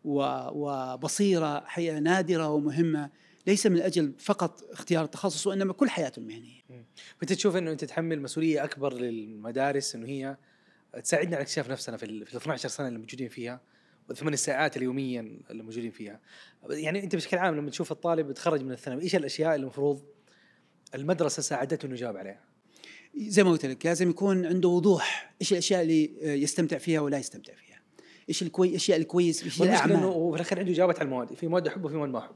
وبصيرة 0.05 1.61
حقيقة 1.67 1.99
نادرة 1.99 2.49
ومهمة 2.49 3.11
ليس 3.47 3.67
من 3.67 3.83
أجل 3.83 4.13
فقط 4.19 4.63
اختيار 4.71 5.05
التخصص 5.05 5.47
وإنما 5.47 5.73
كل 5.73 5.91
حياته 5.91 6.21
المهنية. 6.21 6.61
فانت 7.19 7.33
تشوف 7.33 7.57
إنه 7.57 7.73
أنت 7.73 7.85
تحمل 7.85 8.23
مسؤولية 8.23 8.65
أكبر 8.65 8.95
للمدارس 8.95 9.95
إنه 9.95 10.07
هي 10.07 10.37
تساعدنا 11.03 11.37
على 11.37 11.43
اكتشاف 11.43 11.71
نفسنا 11.71 11.97
في 11.97 12.07
ال 12.07 12.23
12 12.23 12.69
سنة 12.69 12.89
اللي 12.89 12.99
موجودين 12.99 13.29
فيها 13.29 13.61
والثمان 14.09 14.37
ساعات 14.37 14.77
اليوميا 14.77 15.41
اللي 15.51 15.63
موجودين 15.63 15.91
فيها. 15.91 16.21
يعني 16.71 17.05
أنت 17.05 17.17
بشكل 17.17 17.37
عام 17.37 17.57
لما 17.57 17.71
تشوف 17.71 17.93
الطالب 17.93 18.31
يتخرج 18.31 18.63
من 18.63 18.73
الثانوي 18.73 19.03
إيش 19.03 19.17
الأشياء 19.17 19.55
اللي 19.55 19.65
المفروض 19.65 20.03
المدرسة 20.95 21.43
ساعدته 21.43 21.87
إنه 21.87 21.95
يجاوب 21.95 22.17
عليها؟ 22.17 22.52
زي 23.17 23.45
ما 23.45 23.51
قلت 23.51 23.67
لك 23.67 23.87
لازم 23.87 24.11
يكون 24.11 24.47
عنده 24.47 24.69
وضوح 24.69 25.35
إيش 25.41 25.53
الأشياء 25.53 25.83
اللي 25.83 26.11
آه، 26.23 26.35
يستمتع 26.35 26.79
فيها 26.79 27.01
ولا 27.01 27.19
يستمتع 27.19 27.53
فيها. 27.55 27.81
إيش 28.29 28.43
الكوي 28.43 28.69
الأشياء 28.69 28.99
الكويس 28.99 29.43
إيش 29.45 29.63
انه 29.63 29.71
الأعمال. 29.71 29.97
هو 29.97 30.31
في 30.31 30.37
الأخير 30.37 30.59
عنده 30.59 30.73
إجابات 30.73 30.99
على 30.99 31.07
المواد 31.07 31.35
في 31.35 31.47
مواد 31.49 31.67
أحبه 31.67 31.87
وفي 31.87 31.97
مواد 31.97 32.09
ما 32.11 32.19
احب 32.19 32.35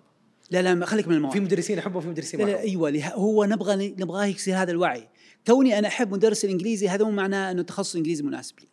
لا 0.50 0.62
لا 0.74 0.86
خليك 0.86 1.06
من 1.06 1.12
في 1.12 1.16
المواضيع 1.18 1.42
مدرسين 1.42 1.78
أحبه 1.78 1.96
وفي 1.98 2.08
مدرسين 2.08 2.40
لا 2.40 2.46
ما 2.46 2.50
لا 2.50 2.56
أحبه. 2.56 2.68
أيوه 2.70 2.90
له- 2.90 3.14
هو 3.14 3.44
نبغى 3.44 3.88
نبغاه 3.88 4.26
يصير 4.26 4.56
هذا 4.56 4.70
الوعي. 4.70 5.08
كوني 5.46 5.78
أنا 5.78 5.88
أحب 5.88 6.12
مدرس 6.12 6.44
الإنجليزي 6.44 6.88
هذا 6.88 7.04
مو 7.04 7.10
معناه 7.10 7.50
إنه 7.50 7.62
تخصص 7.62 7.96
إنجليزي 7.96 8.22
مناسب 8.22 8.60
لي. 8.60 8.66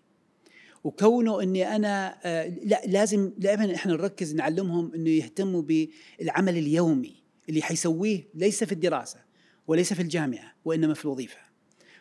وكونه 0.84 1.42
إني 1.44 1.76
أنا 1.76 2.18
آه، 2.24 2.48
لا 2.64 2.82
لازم 2.88 3.32
دائما 3.38 3.76
إحنا 3.76 3.94
نركز 3.94 4.36
نعلمهم 4.36 4.92
إنه 4.96 5.10
يهتموا 5.10 5.62
بالعمل 5.62 6.58
اليومي 6.58 7.16
اللي 7.50 7.62
حيسويه 7.62 8.28
ليس 8.36 8.64
في 8.64 8.72
الدراسة 8.72 9.20
وليس 9.68 9.94
في 9.94 10.02
الجامعة 10.02 10.54
وإنما 10.66 10.94
في 10.94 11.06
الوظيفة. 11.06 11.38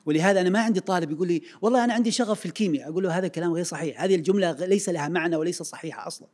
ولهذا 0.06 0.40
أنا 0.40 0.50
ما 0.50 0.60
عندي 0.60 0.80
طالب 0.80 1.10
يقول 1.10 1.28
لي 1.28 1.42
والله 1.62 1.84
أنا 1.84 1.94
عندي 1.94 2.10
شغف 2.10 2.40
في 2.40 2.46
الكيمياء. 2.46 2.88
أقول 2.88 3.04
له 3.04 3.18
هذا 3.18 3.28
كلام 3.28 3.52
غير 3.52 3.64
صحيح. 3.64 4.02
هذه 4.02 4.14
الجملة 4.14 4.52
ليس 4.52 4.88
لها 4.88 5.08
معنى 5.08 5.36
وليس 5.36 5.62
صحيحة 5.62 6.06
أصلا. 6.06 6.28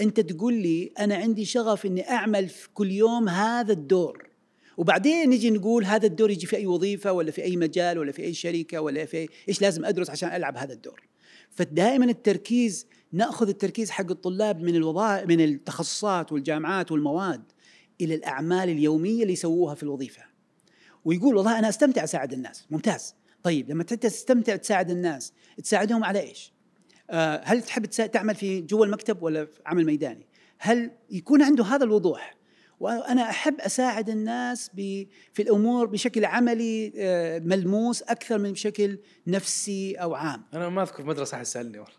أنت 0.00 0.20
تقول 0.20 0.54
لي 0.54 0.92
أنا 0.98 1.14
عندي 1.14 1.44
شغف 1.44 1.86
إني 1.86 2.10
أعمل 2.10 2.48
في 2.48 2.68
كل 2.74 2.90
يوم 2.90 3.28
هذا 3.28 3.72
الدور. 3.72 4.28
وبعدين 4.76 5.30
نجي 5.30 5.50
نقول 5.50 5.84
هذا 5.84 6.06
الدور 6.06 6.30
يجي 6.30 6.46
في 6.46 6.56
أي 6.56 6.66
وظيفة 6.66 7.12
ولا 7.12 7.30
في 7.30 7.42
أي 7.42 7.56
مجال 7.56 7.98
ولا 7.98 8.12
في 8.12 8.22
أي 8.22 8.34
شركة 8.34 8.80
ولا 8.80 9.04
في 9.04 9.28
إيش 9.48 9.62
لازم 9.62 9.84
أدرس 9.84 10.10
عشان 10.10 10.28
ألعب 10.28 10.56
هذا 10.56 10.72
الدور. 10.72 11.02
فدائما 11.50 12.04
التركيز 12.04 12.86
نأخذ 13.12 13.48
التركيز 13.48 13.90
حق 13.90 14.10
الطلاب 14.10 14.62
من 14.62 14.76
الوظائف 14.76 15.28
من 15.28 15.40
التخصصات 15.40 16.32
والجامعات 16.32 16.92
والمواد 16.92 17.42
إلى 18.00 18.14
الأعمال 18.14 18.68
اليومية 18.68 19.22
اللي 19.22 19.32
يسووها 19.32 19.74
في 19.74 19.82
الوظيفة. 19.82 20.35
ويقول 21.06 21.36
والله 21.36 21.58
أنا 21.58 21.68
أستمتع 21.68 22.04
أساعد 22.04 22.32
الناس. 22.32 22.66
ممتاز. 22.70 23.14
طيب 23.42 23.70
لما 23.70 23.82
تستمتع 23.82 24.56
تساعد 24.56 24.90
الناس 24.90 25.32
تساعدهم 25.62 26.04
على 26.04 26.20
إيش؟ 26.20 26.52
آه، 27.10 27.40
هل 27.44 27.62
تحب 27.62 27.86
تعمل 27.86 28.34
في 28.34 28.60
جوا 28.60 28.86
المكتب 28.86 29.22
ولا 29.22 29.44
في 29.44 29.60
عمل 29.66 29.86
ميداني؟ 29.86 30.26
هل 30.58 30.90
يكون 31.10 31.42
عنده 31.42 31.64
هذا 31.64 31.84
الوضوح؟ 31.84 32.36
وأنا 32.80 33.30
أحب 33.30 33.60
أساعد 33.60 34.08
الناس 34.08 34.70
في 35.32 35.42
الأمور 35.42 35.86
بشكل 35.86 36.24
عملي 36.24 36.92
آه، 36.98 37.38
ملموس 37.38 38.02
أكثر 38.02 38.38
من 38.38 38.52
بشكل 38.52 38.98
نفسي 39.26 39.94
أو 39.94 40.14
عام. 40.14 40.42
أنا 40.54 40.68
ما 40.68 40.82
أذكر 40.82 41.04
مدرسة 41.04 41.36
أحد 41.36 41.44
سألني 41.44 41.78
والله. 41.78 41.96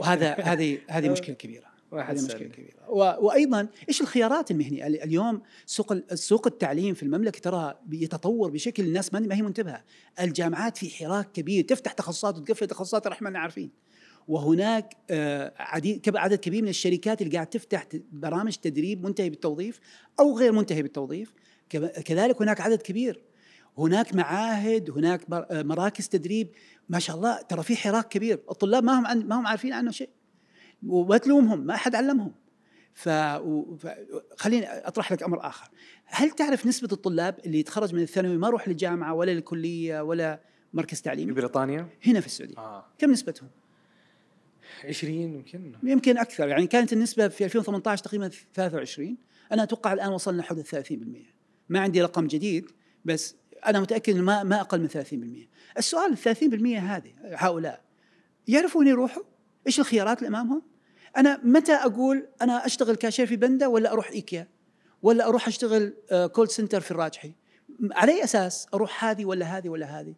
وهذا 0.00 0.34
هذه 0.52 0.78
هذه 0.88 1.08
مشكلة 1.08 1.34
كبيرة. 1.34 1.77
واحد 1.92 2.16
هذه 2.18 2.24
مشكلة 2.24 2.48
كبيرة. 2.48 2.90
وأيضا 3.20 3.68
إيش 3.88 4.00
الخيارات 4.00 4.50
المهنية؟ 4.50 4.86
ال- 4.86 5.02
اليوم 5.02 5.42
سوق 5.66 6.14
سوق 6.14 6.46
التعليم 6.46 6.94
في 6.94 7.02
المملكة 7.02 7.40
ترى 7.40 7.74
يتطور 7.92 8.50
بشكل 8.50 8.82
الناس 8.84 9.14
ما 9.14 9.34
هي 9.34 9.42
منتبهة. 9.42 9.84
الجامعات 10.20 10.76
في 10.78 10.90
حراك 10.90 11.32
كبير 11.32 11.64
تفتح 11.64 11.92
تخصصات 11.92 12.38
وتقفل 12.38 12.66
تخصصات 12.66 13.06
إحنا 13.06 13.30
ما 13.30 13.38
عارفين 13.38 13.70
وهناك 14.28 14.96
آه، 15.10 15.52
عديد 15.56 16.16
عدد 16.16 16.38
كبير 16.38 16.62
من 16.62 16.68
الشركات 16.68 17.22
اللي 17.22 17.34
قاعد 17.34 17.46
تفتح 17.46 17.86
برامج 18.12 18.54
تدريب 18.56 19.04
منتهي 19.04 19.30
بالتوظيف 19.30 19.80
أو 20.20 20.38
غير 20.38 20.52
منتهي 20.52 20.82
بالتوظيف. 20.82 21.34
كذلك 22.04 22.42
هناك 22.42 22.60
عدد 22.60 22.82
كبير. 22.82 23.22
هناك 23.78 24.14
معاهد 24.14 24.90
هناك 24.90 25.20
آه، 25.32 25.62
مراكز 25.62 26.08
تدريب. 26.08 26.48
ما 26.88 26.98
شاء 26.98 27.16
الله 27.16 27.42
ترى 27.42 27.62
في 27.62 27.76
حراك 27.76 28.08
كبير. 28.08 28.40
الطلاب 28.50 28.84
ما 28.84 28.98
هم 28.98 29.26
ما 29.28 29.40
هم 29.40 29.46
عارفين 29.46 29.72
عنه 29.72 29.90
شيء. 29.90 30.08
وما 30.86 31.18
تلومهم 31.18 31.60
ما 31.60 31.74
أحد 31.74 31.94
علمهم. 31.94 32.32
ف... 32.94 33.08
خليني 34.36 34.66
أطرح 34.68 35.12
لك 35.12 35.22
أمر 35.22 35.46
آخر. 35.46 35.68
هل 36.04 36.30
تعرف 36.30 36.66
نسبة 36.66 36.88
الطلاب 36.92 37.38
اللي 37.46 37.58
يتخرج 37.58 37.94
من 37.94 38.02
الثانوي 38.02 38.36
ما 38.36 38.48
يروح 38.48 38.68
للجامعة 38.68 39.14
ولا 39.14 39.30
للكلية 39.30 40.00
ولا 40.00 40.40
مركز 40.74 40.96
في 40.96 41.02
تعليمي؟ 41.02 41.32
بريطانيا 41.32 41.88
هنا 42.06 42.20
في 42.20 42.26
السعودية. 42.26 42.58
آه. 42.58 42.86
كم 42.98 43.10
نسبتهم؟ 43.10 43.48
20 44.84 45.14
يمكن. 45.14 45.72
يمكن 45.82 46.18
أكثر 46.18 46.48
يعني 46.48 46.66
كانت 46.66 46.92
النسبة 46.92 47.28
في 47.28 47.44
2018 47.44 48.04
تقريبا 48.04 48.30
23 48.54 49.16
أنا 49.52 49.62
أتوقع 49.62 49.92
الآن 49.92 50.12
وصلنا 50.12 50.42
حدود 50.42 50.66
30% 50.66 50.94
ما 51.68 51.80
عندي 51.80 52.02
رقم 52.02 52.26
جديد 52.26 52.70
بس 53.04 53.36
أنا 53.66 53.80
متأكد 53.80 54.14
إنه 54.14 54.22
ما 54.22 54.42
ما 54.42 54.60
أقل 54.60 54.80
من 54.80 54.88
30% 54.88 55.78
السؤال 55.78 56.12
ال 56.12 56.36
30% 56.36 56.66
هذه 56.66 57.12
هؤلاء 57.24 57.84
يعرفون 58.48 58.86
يروحوا؟ 58.86 59.22
إيش 59.66 59.80
الخيارات 59.80 60.18
اللي 60.18 60.28
أمامهم؟ 60.28 60.62
أنا 61.16 61.40
متى 61.44 61.72
أقول 61.72 62.28
أنا 62.42 62.66
أشتغل 62.66 62.96
كاشير 62.96 63.26
في 63.26 63.36
بندا 63.36 63.66
ولا 63.66 63.92
أروح 63.92 64.10
إيكيا؟ 64.10 64.48
ولا 65.02 65.28
أروح 65.28 65.48
أشتغل 65.48 65.94
آه، 66.10 66.26
call 66.26 66.48
center 66.48 66.80
في 66.80 66.90
الراجحي؟ 66.90 67.32
على 67.92 68.12
أي 68.12 68.24
أساس 68.24 68.66
أروح 68.74 69.04
هذه 69.04 69.24
ولا 69.24 69.46
هذه 69.46 69.68
ولا 69.68 70.00
هذه؟ 70.00 70.14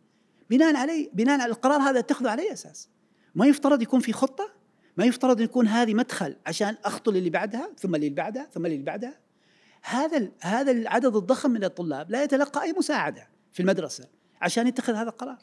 بناء 0.50 0.76
علي 0.76 1.10
بناء 1.14 1.40
على 1.40 1.52
القرار 1.52 1.80
هذا 1.80 1.98
اتخذه 1.98 2.30
على 2.30 2.42
أي 2.42 2.52
أساس؟ 2.52 2.88
ما 3.34 3.46
يفترض 3.46 3.82
يكون 3.82 4.00
في 4.00 4.12
خطة؟ 4.12 4.52
ما 4.96 5.04
يفترض 5.04 5.38
أن 5.38 5.44
يكون 5.44 5.68
هذه 5.68 5.94
مدخل 5.94 6.36
عشان 6.46 6.76
اخطو 6.84 7.10
للي 7.10 7.30
بعدها 7.30 7.70
ثم 7.78 7.94
اللي 7.94 8.10
بعدها 8.10 8.48
ثم 8.52 8.66
اللي 8.66 8.82
بعدها؟ 8.82 9.20
هذا 9.82 10.28
هذا 10.40 10.70
العدد 10.70 11.16
الضخم 11.16 11.50
من 11.50 11.64
الطلاب 11.64 12.10
لا 12.10 12.22
يتلقى 12.22 12.62
أي 12.62 12.72
مساعدة 12.72 13.28
في 13.52 13.60
المدرسة 13.60 14.08
عشان 14.40 14.66
يتخذ 14.66 14.94
هذا 14.94 15.08
القرار. 15.08 15.38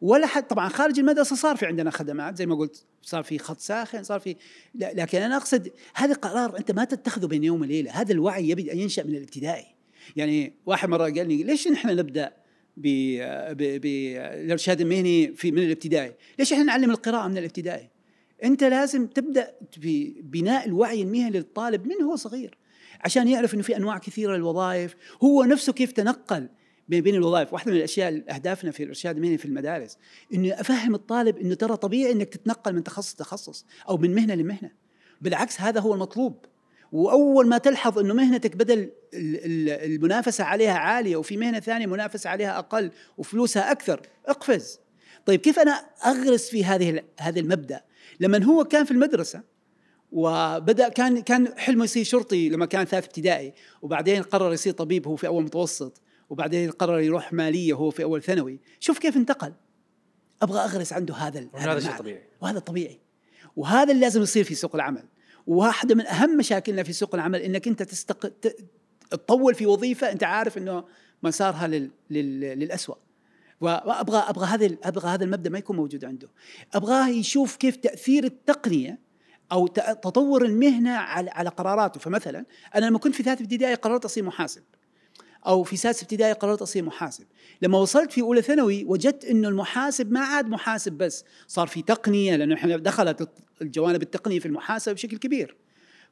ولا 0.00 0.26
حد 0.26 0.46
طبعا 0.46 0.68
خارج 0.68 0.98
المدرسة 0.98 1.36
صار 1.36 1.56
في 1.56 1.66
عندنا 1.66 1.90
خدمات 1.90 2.36
زي 2.36 2.46
ما 2.46 2.54
قلت 2.54 2.84
صار 3.02 3.22
في 3.22 3.38
خط 3.38 3.60
ساخن 3.60 4.02
صار 4.02 4.20
في 4.20 4.36
لكن 4.74 5.18
أنا 5.18 5.36
أقصد 5.36 5.70
هذا 5.94 6.14
قرار 6.14 6.58
أنت 6.58 6.70
ما 6.70 6.84
تتخذه 6.84 7.26
بين 7.26 7.44
يوم 7.44 7.60
وليلة 7.60 7.90
هذا 7.90 8.12
الوعي 8.12 8.48
يبي 8.48 8.72
ان 8.72 8.78
ينشأ 8.78 9.02
من 9.02 9.14
الابتدائي. 9.14 9.66
يعني 10.16 10.52
واحد 10.66 10.88
مرة 10.88 11.02
قال 11.02 11.28
لي 11.28 11.42
ليش 11.42 11.68
نحن 11.68 11.88
نبدأ 11.88 12.32
بالارشاد 13.76 14.80
المهني 14.80 15.32
في 15.32 15.50
من 15.52 15.62
الابتدائي؟ 15.62 16.14
ليش 16.38 16.52
إحنا 16.52 16.64
نعلم 16.64 16.90
القراءة 16.90 17.28
من 17.28 17.38
الابتدائي؟ 17.38 17.90
أنت 18.44 18.64
لازم 18.64 19.06
تبدأ 19.06 19.54
في 19.80 20.14
بناء 20.22 20.66
الوعي 20.66 21.02
المهني 21.02 21.30
للطالب 21.30 21.86
من 21.86 22.02
هو 22.02 22.16
صغير 22.16 22.58
عشان 23.00 23.28
يعرف 23.28 23.54
إنه 23.54 23.62
في 23.62 23.76
أنواع 23.76 23.98
كثيرة 23.98 24.36
للوظائف 24.36 24.96
هو 25.22 25.44
نفسه 25.44 25.72
كيف 25.72 25.92
تنقل 25.92 26.48
بين 26.88 27.00
بين 27.02 27.14
الوظائف. 27.14 27.52
واحدة 27.52 27.70
من 27.72 27.76
الأشياء 27.78 28.24
أهدافنا 28.34 28.70
في 28.70 28.82
الإرشاد 28.82 29.16
المهني 29.16 29.38
في 29.38 29.44
المدارس 29.44 29.98
إنه 30.34 30.60
أفهم 30.60 30.94
الطالب 30.94 31.36
إنه 31.38 31.54
ترى 31.54 31.76
طبيعي 31.76 32.12
إنك 32.12 32.28
تتنقل 32.28 32.74
من 32.74 32.84
تخصص 32.84 33.14
لتخصص 33.14 33.66
أو 33.88 33.96
من 33.96 34.14
مهنة 34.14 34.34
لمهنة. 34.34 34.70
بالعكس 35.20 35.60
هذا 35.60 35.80
هو 35.80 35.94
المطلوب. 35.94 36.44
وأول 36.92 37.48
ما 37.48 37.58
تلحظ 37.58 37.98
إنه 37.98 38.14
مهنتك 38.14 38.56
بدل 38.56 38.78
ال- 38.78 38.90
ال- 39.14 39.94
المنافسة 39.94 40.44
عليها 40.44 40.72
عالية 40.72 41.16
وفي 41.16 41.36
مهنة 41.36 41.60
ثانية 41.60 41.86
منافسة 41.86 42.30
عليها 42.30 42.58
أقل 42.58 42.90
وفلوسها 43.18 43.72
أكثر 43.72 44.00
اقفز. 44.26 44.80
طيب 45.26 45.40
كيف 45.40 45.58
أنا 45.58 45.72
أغرس 46.06 46.48
في 46.50 46.64
هذه 46.64 47.02
هذا 47.20 47.40
المبدأ؟ 47.40 47.84
لما 48.20 48.44
هو 48.44 48.64
كان 48.64 48.84
في 48.84 48.90
المدرسة 48.90 49.42
وبدأ 50.12 50.88
كان 50.88 51.20
كان 51.22 51.58
حلمه 51.58 51.84
يصير 51.84 52.04
شرطي 52.04 52.48
لما 52.48 52.66
كان 52.66 52.84
ثالث 52.84 53.04
ابتدائي 53.06 53.54
وبعدين 53.82 54.22
قرر 54.22 54.52
يصير 54.52 54.72
طبيب 54.72 55.08
هو 55.08 55.16
في 55.16 55.26
أول 55.26 55.44
متوسط. 55.44 56.00
وبعدين 56.30 56.70
قرر 56.70 57.00
يروح 57.00 57.32
مالية 57.32 57.74
وهو 57.74 57.90
في 57.90 58.02
أول 58.02 58.22
ثانوي. 58.22 58.60
شوف 58.80 58.98
كيف 58.98 59.16
انتقل. 59.16 59.52
أبغى 60.42 60.60
أغرس 60.60 60.92
عنده 60.92 61.14
هذا 61.14 61.46
وهذا 61.52 61.80
شيء. 61.80 61.96
طبيعي. 61.96 62.22
وهذا 62.40 62.58
طبيعي. 62.58 63.00
وهذا 63.56 63.92
اللي 63.92 64.00
لازم 64.00 64.22
يصير 64.22 64.44
في 64.44 64.54
سوق 64.54 64.74
العمل. 64.74 65.04
وواحده 65.46 65.94
من 65.94 66.06
أهم 66.06 66.36
مشاكلنا 66.36 66.82
في 66.82 66.92
سوق 66.92 67.14
العمل 67.14 67.40
إنك 67.40 67.68
أنت 67.68 67.82
تستق... 67.82 68.32
تطول 69.10 69.54
في 69.54 69.66
وظيفة 69.66 70.12
أنت 70.12 70.24
عارف 70.24 70.58
إنه 70.58 70.84
مسارها 71.22 71.66
لل... 71.66 71.90
لل... 72.10 72.40
للاسوء 72.40 72.96
وأبغى 73.60 74.18
أبغى 74.18 74.46
هذا 74.46 74.76
أبغى 74.82 75.08
هذا 75.08 75.24
المبدأ 75.24 75.50
ما 75.50 75.58
يكون 75.58 75.76
موجود 75.76 76.04
عنده. 76.04 76.28
أبغاه 76.74 77.08
يشوف 77.08 77.56
كيف 77.56 77.76
تأثير 77.76 78.24
التقنية 78.24 78.98
أو 79.52 79.66
ت- 79.66 79.80
تطور 79.80 80.44
المهنة 80.44 80.90
على 80.90 81.30
على 81.30 81.48
قراراته. 81.48 82.00
فمثلا 82.00 82.44
أنا 82.74 82.86
لما 82.86 82.98
كنت 82.98 83.14
في 83.14 83.22
ثالث 83.22 83.40
ابتدائي 83.40 83.74
قررت 83.74 84.04
أصير 84.04 84.24
محاسب. 84.24 84.62
أو 85.46 85.62
في 85.62 85.76
سادس 85.76 86.02
ابتدائي 86.02 86.32
قررت 86.32 86.62
أصير 86.62 86.84
محاسب. 86.84 87.24
لما 87.62 87.78
وصلت 87.78 88.12
في 88.12 88.20
أولى 88.20 88.42
ثانوي 88.42 88.84
وجدت 88.84 89.24
إنه 89.24 89.48
المحاسب 89.48 90.12
ما 90.12 90.20
عاد 90.20 90.46
محاسب 90.46 90.92
بس 90.92 91.24
صار 91.46 91.66
في 91.66 91.82
تقنية 91.82 92.36
لأنه 92.36 92.54
إحنا 92.54 92.76
دخلت 92.76 93.28
الجوانب 93.62 94.02
التقنية 94.02 94.40
في 94.40 94.46
المحاسبة 94.46 94.92
بشكل 94.92 95.16
كبير. 95.16 95.56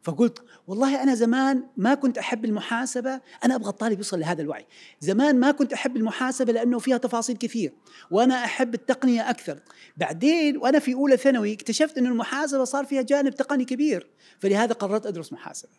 فقلت 0.02 0.42
والله 0.66 1.02
أنا 1.02 1.14
زمان 1.14 1.62
ما 1.76 1.94
كنت 1.94 2.18
أحب 2.18 2.44
المحاسبة 2.44 3.20
أنا 3.44 3.54
أبغى 3.54 3.68
الطالب 3.68 3.98
يوصل 3.98 4.20
لهذا 4.20 4.42
الوعي. 4.42 4.66
زمان 5.00 5.40
ما 5.40 5.50
كنت 5.50 5.72
أحب 5.72 5.96
المحاسبة 5.96 6.52
لأنه 6.52 6.78
فيها 6.78 6.96
تفاصيل 6.96 7.36
كثير 7.36 7.72
وأنا 8.10 8.44
أحب 8.44 8.74
التقنية 8.74 9.30
أكثر. 9.30 9.58
بعدين 9.96 10.56
وأنا 10.56 10.78
في 10.78 10.94
أولى 10.94 11.16
ثانوي 11.16 11.52
اكتشفت 11.52 11.98
إنه 11.98 12.08
المحاسبة 12.08 12.64
صار 12.64 12.84
فيها 12.84 13.02
جانب 13.02 13.34
تقني 13.34 13.64
كبير 13.64 14.06
فلهذا 14.38 14.72
قررت 14.72 15.06
أدرس 15.06 15.32
محاسبة. 15.32 15.72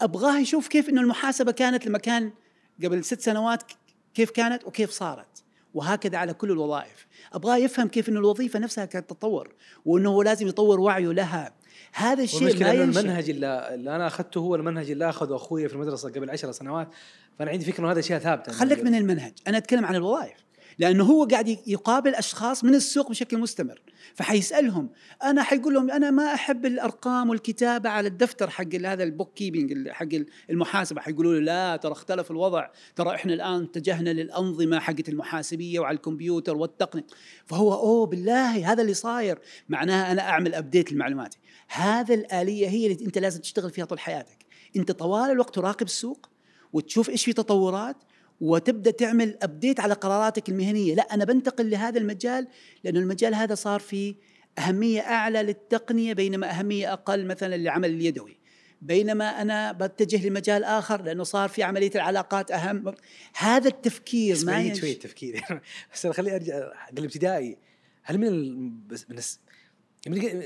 أبغاه 0.00 0.38
يشوف 0.38 0.68
كيف 0.68 0.88
إنه 0.88 1.00
المحاسبة 1.00 1.52
كانت 1.52 1.86
لما 1.86 1.98
كان 1.98 2.32
قبل 2.84 3.04
ست 3.04 3.20
سنوات 3.20 3.62
كيف 4.14 4.30
كانت 4.30 4.64
وكيف 4.64 4.90
صارت. 4.90 5.42
وهكذا 5.74 6.18
على 6.18 6.34
كل 6.34 6.50
الوظائف. 6.50 7.06
ابغاه 7.32 7.56
يفهم 7.56 7.88
كيف 7.88 8.08
انه 8.08 8.18
الوظيفة 8.18 8.58
نفسها 8.58 8.84
كانت 8.84 9.10
تتطور 9.10 9.54
وإنه 9.84 10.10
هو 10.10 10.22
لازم 10.22 10.48
يطور 10.48 10.80
وعيه 10.80 11.12
لها. 11.12 11.52
هذا 11.92 12.22
الشيء 12.22 12.64
ما. 12.64 12.72
المنهج 12.72 13.30
اللي, 13.30 13.74
اللي 13.74 13.96
أنا 13.96 14.06
أخذته 14.06 14.38
هو 14.38 14.54
المنهج 14.54 14.90
اللي 14.90 15.08
أخذه 15.08 15.36
أخوي 15.36 15.68
في 15.68 15.74
المدرسة 15.74 16.10
قبل 16.10 16.30
عشر 16.30 16.52
سنوات 16.52 16.88
فأنا 17.38 17.50
عندي 17.50 17.64
فكرة 17.64 17.80
إنه 17.80 17.90
هذا 17.90 18.00
اشياء 18.00 18.18
ثابته 18.20 18.52
خليك 18.52 18.84
من 18.84 18.94
المنهج. 18.94 19.32
أنا 19.48 19.58
أتكلم 19.58 19.84
عن 19.84 19.94
الوظائف. 19.94 20.45
لأنه 20.78 21.04
هو 21.04 21.24
قاعد 21.24 21.48
يقابل 21.66 22.14
أشخاص 22.14 22.64
من 22.64 22.74
السوق 22.74 23.10
بشكل 23.10 23.38
مستمر. 23.38 23.82
فحيسألهم 24.14 24.90
أنا 25.24 25.42
حيقول 25.42 25.74
لهم 25.74 25.90
أنا 25.90 26.10
ما 26.10 26.34
أحب 26.34 26.66
الأرقام 26.66 27.30
والكتابة 27.30 27.90
على 27.90 28.08
الدفتر 28.08 28.50
حق 28.50 28.74
هذا 28.74 29.02
ال 29.02 29.34
bookkeeping 29.34 29.88
حق 29.88 30.08
المحاسبة. 30.50 31.00
حيقولوا 31.00 31.34
له 31.34 31.40
لا 31.40 31.76
ترى 31.76 31.92
اختلف 31.92 32.30
الوضع. 32.30 32.68
ترى 32.96 33.14
إحنا 33.14 33.34
الآن 33.34 33.62
اتجهنا 33.62 34.10
للأنظمة 34.10 34.78
حقت 34.78 35.08
المحاسبية 35.08 35.80
وعلى 35.80 35.96
الكمبيوتر 35.96 36.56
والتقنية. 36.56 37.06
فهو 37.46 37.74
أوه 37.74 38.06
بالله 38.06 38.72
هذا 38.72 38.82
اللي 38.82 38.94
صاير. 38.94 39.38
معناها 39.68 40.12
أنا 40.12 40.22
أعمل 40.22 40.54
update 40.54 40.92
لمعلوماتي. 40.92 41.38
هذا 41.68 42.14
الآلية 42.14 42.68
هي 42.68 42.86
اللي 42.86 43.06
أنت 43.06 43.18
لازم 43.18 43.40
تشتغل 43.40 43.70
فيها 43.70 43.84
طول 43.84 43.98
حياتك. 43.98 44.46
أنت 44.76 44.92
طوال 44.92 45.30
الوقت 45.30 45.54
تراقب 45.54 45.86
السوق 45.86 46.28
وتشوف 46.72 47.10
إيش 47.10 47.24
في 47.24 47.32
تطورات 47.32 47.96
وتبدأ 48.40 48.90
تعمل 48.90 49.38
ابديت 49.42 49.80
على 49.80 49.94
قراراتك 49.94 50.48
المهنية. 50.48 50.94
لا 50.94 51.02
أنا 51.02 51.24
بنتقل 51.24 51.70
لهذا 51.70 51.98
المجال 51.98 52.48
لأنه 52.84 53.00
المجال 53.00 53.34
هذا 53.34 53.54
صار 53.54 53.80
فيه 53.80 54.14
أهمية 54.58 55.00
أعلى 55.00 55.42
للتقنية 55.42 56.12
بينما 56.12 56.50
أهمية 56.50 56.92
أقل 56.92 57.26
مثلا 57.26 57.56
للعمل 57.56 57.90
اليدوي. 57.90 58.36
بينما 58.82 59.42
أنا 59.42 59.72
بتجه 59.72 60.28
لمجال 60.28 60.64
آخر 60.64 61.02
لأنه 61.02 61.24
صار 61.24 61.48
في 61.48 61.62
عملية 61.62 61.90
العلاقات 61.94 62.50
أهم. 62.50 62.94
هذا 63.36 63.68
التفكير 63.68 64.36
ما 64.44 64.60
ينش... 64.60 64.80
شوي 64.80 64.92
التفكير 64.92 65.44
بس 65.94 66.06
خليني 66.06 66.36
أرجع 66.36 66.74
حق 66.74 66.98
الابتدائي 66.98 67.58
هل 68.02 68.18
من 68.18 68.26
ال... 68.26 68.70
بس 68.88 69.40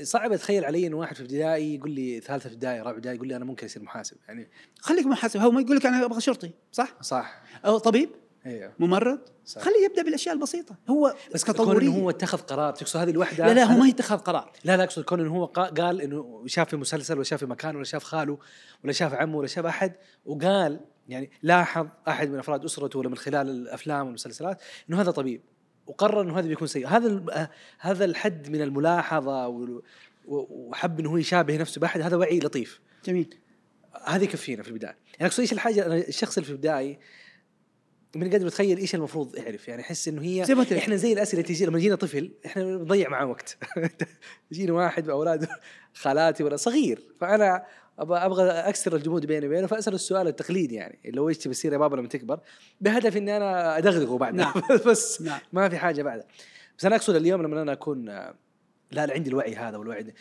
صعب 0.03 0.31
أتخيل 0.31 0.65
علي 0.65 0.87
إنه 0.87 0.97
واحد 0.97 1.15
في 1.15 1.21
ابتدائي 1.21 1.75
يقول 1.75 1.91
لي 1.91 2.19
ثالثة 2.19 2.47
ابتدائي 2.47 2.79
رابع 2.79 2.91
ابتدائي 2.91 3.15
يقول 3.15 3.27
لي 3.27 3.35
أنا 3.35 3.45
ممكن 3.45 3.65
اصير 3.65 3.83
محاسب 3.83 4.17
يعني 4.27 4.49
خليك 4.79 5.05
محاسب. 5.05 5.39
هو 5.39 5.51
ما 5.51 5.61
يقول 5.61 5.77
لك 5.77 5.85
أنا 5.85 6.05
أبغى 6.05 6.21
شرطي 6.21 6.51
صح؟ 6.71 6.97
صح. 7.01 7.41
أو 7.65 7.77
طبيب؟ 7.77 8.09
أيوه 8.45 8.73
ممرض؟ 8.79 9.19
صح. 9.45 9.61
خليه 9.61 9.85
يبدأ 9.85 10.03
بالأشياء 10.03 10.35
البسيطة. 10.35 10.75
هو 10.89 11.15
بس 11.33 11.49
إنه 11.49 11.95
هو 11.95 12.09
اتخذ 12.09 12.37
قرار 12.37 12.73
تقصد 12.73 12.99
هذه 12.99 13.09
الوحدة؟ 13.09 13.47
لا 13.47 13.53
لا 13.53 13.63
هو 13.63 13.79
ما 13.79 13.87
يتخذ 13.87 14.17
قرار. 14.17 14.51
لا 14.63 14.77
لا 14.77 14.83
أقصد 14.83 15.03
كون 15.03 15.19
إنه 15.19 15.35
هو 15.35 15.47
قا- 15.47 15.59
قال 15.81 16.01
إنه 16.01 16.43
شاف 16.45 16.69
في 16.69 16.77
مسلسل 16.77 17.15
ولا 17.15 17.23
شاف 17.23 17.39
في 17.39 17.45
مكان 17.45 17.75
ولا 17.75 17.83
شاف 17.83 18.03
خاله 18.03 18.37
ولا 18.83 18.93
شاف 18.93 19.13
عمه 19.13 19.37
ولا 19.37 19.47
شاف 19.47 19.65
أحد 19.65 19.93
وقال 20.25 20.79
يعني 21.09 21.31
لاحظ 21.43 21.87
أحد 22.07 22.29
من 22.29 22.39
أفراد 22.39 22.65
أسرته 22.65 22.99
ولا 22.99 23.09
من 23.09 23.17
خلال 23.17 23.49
الأفلام 23.49 24.05
والمسلسلات 24.05 24.61
إنه 24.89 25.01
هذا 25.01 25.11
طبيب. 25.11 25.41
وقرر 25.91 26.21
إنه 26.21 26.39
هذا 26.39 26.47
بيكون 26.47 26.67
سيء. 26.67 26.87
هذا 26.87 27.23
آه، 27.31 27.49
هذا 27.79 28.05
الحد 28.05 28.49
من 28.49 28.61
الملاحظة 28.61 29.47
وحب 30.27 30.99
إنه 30.99 31.09
هو 31.09 31.17
يشابه 31.17 31.57
نفسه 31.57 31.81
بأحد 31.81 32.01
هذا 32.01 32.15
وعي 32.15 32.39
لطيف. 32.39 32.79
جميل. 33.05 33.35
هذا 34.05 34.23
يكفينا 34.23 34.63
في 34.63 34.69
البداية. 34.69 34.95
يعني 35.13 35.25
أقصد 35.25 35.39
إيش 35.39 35.53
الحاجة 35.53 35.85
أنا 35.85 35.95
الشخص 35.95 36.37
اللي 36.37 36.45
في 36.45 36.51
البداية 36.51 36.99
من 38.15 38.29
قادر 38.31 38.47
اتخيل 38.47 38.77
إيش 38.77 38.95
المفروض 38.95 39.35
يعرف. 39.35 39.67
يعني 39.67 39.81
أحس 39.81 40.07
إنه 40.07 40.21
هي 40.21 40.45
زي 40.45 40.55
ما. 40.55 40.65
إحنا 40.77 40.95
زي 40.95 41.13
الأسئلة 41.13 41.41
تجي 41.41 41.65
لما 41.65 41.79
يجينا 41.79 41.95
طفل 41.95 42.31
إحنا 42.45 42.63
نضيع 42.63 43.09
معاه 43.09 43.25
وقت. 43.25 43.57
يجينا 44.51 44.73
واحد 44.73 45.05
بأولاده 45.05 45.49
خالاتي 45.93 46.43
ولا 46.43 46.55
صغير. 46.55 47.03
فأنا 47.19 47.65
أبغى 47.99 48.17
أبغى 48.17 48.49
أكسر 48.49 48.95
الجمود 48.95 49.25
بيني 49.25 49.47
وبينه 49.47 49.67
فاسال 49.67 49.93
السؤال 49.93 50.27
التقليدي 50.27 50.75
يعني 50.75 50.99
اللي 51.05 51.21
هو 51.21 51.29
إيش 51.29 51.37
تبي 51.37 51.53
تصير 51.53 51.73
يا 51.73 51.77
بابا 51.77 51.95
لما 51.95 52.07
تكبر 52.07 52.39
بهدف 52.81 53.17
إني 53.17 53.37
أنا 53.37 53.77
أدغدغه 53.77 54.17
بعدها 54.17 54.45
نعم. 54.45 54.63
بس 54.87 55.21
نعم. 55.21 55.39
ما 55.53 55.69
في 55.69 55.77
حاجة 55.77 56.03
بعدها 56.03 56.25
بس 56.77 56.85
أنا 56.85 56.95
أقصد 56.95 57.15
اليوم 57.15 57.41
لما 57.41 57.61
أنا 57.61 57.71
أكون 57.71 58.05
لا 58.91 59.05
لا 59.05 59.13
عندي 59.13 59.29
الوعي 59.29 59.55
هذا 59.55 59.77
والوعي 59.77 60.03
ده 60.03 60.13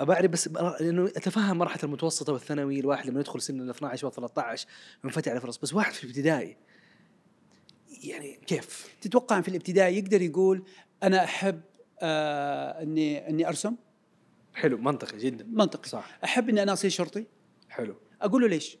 بعرف 0.00 0.30
بس 0.30 0.48
لأنه 0.80 1.04
أتفهم 1.04 1.58
مرحلة 1.58 1.84
المتوسطة 1.84 2.32
والثانوي 2.32 2.80
الواحد 2.80 3.10
لما 3.10 3.20
يدخل 3.20 3.42
سن 3.42 3.60
ال 3.60 3.70
12 3.70 4.06
و 4.06 4.10
13 4.10 4.68
منفتح 5.04 5.30
على 5.30 5.40
فرص 5.40 5.58
بس 5.58 5.74
واحد 5.74 5.92
في 5.92 6.04
الابتدائي 6.04 6.56
يعني 8.04 8.38
كيف؟ 8.46 8.96
تتوقع 9.00 9.40
في 9.40 9.48
الابتدائي 9.48 9.98
يقدر 9.98 10.22
يقول 10.22 10.62
أنا 11.02 11.24
أحب 11.24 11.60
آه 12.00 12.82
اني 12.82 13.28
إني 13.28 13.48
أرسم 13.48 13.76
حلو 14.56 14.78
منطقي 14.78 15.18
جدا. 15.18 15.44
منطقي. 15.44 15.88
صح. 15.88 16.18
أحب 16.24 16.48
إني 16.48 16.62
أنا 16.62 16.72
أصير 16.72 16.90
شرطي؟ 16.90 17.26
حلو. 17.68 17.96
أقول 18.22 18.42
له 18.42 18.48
ليش؟ 18.48 18.78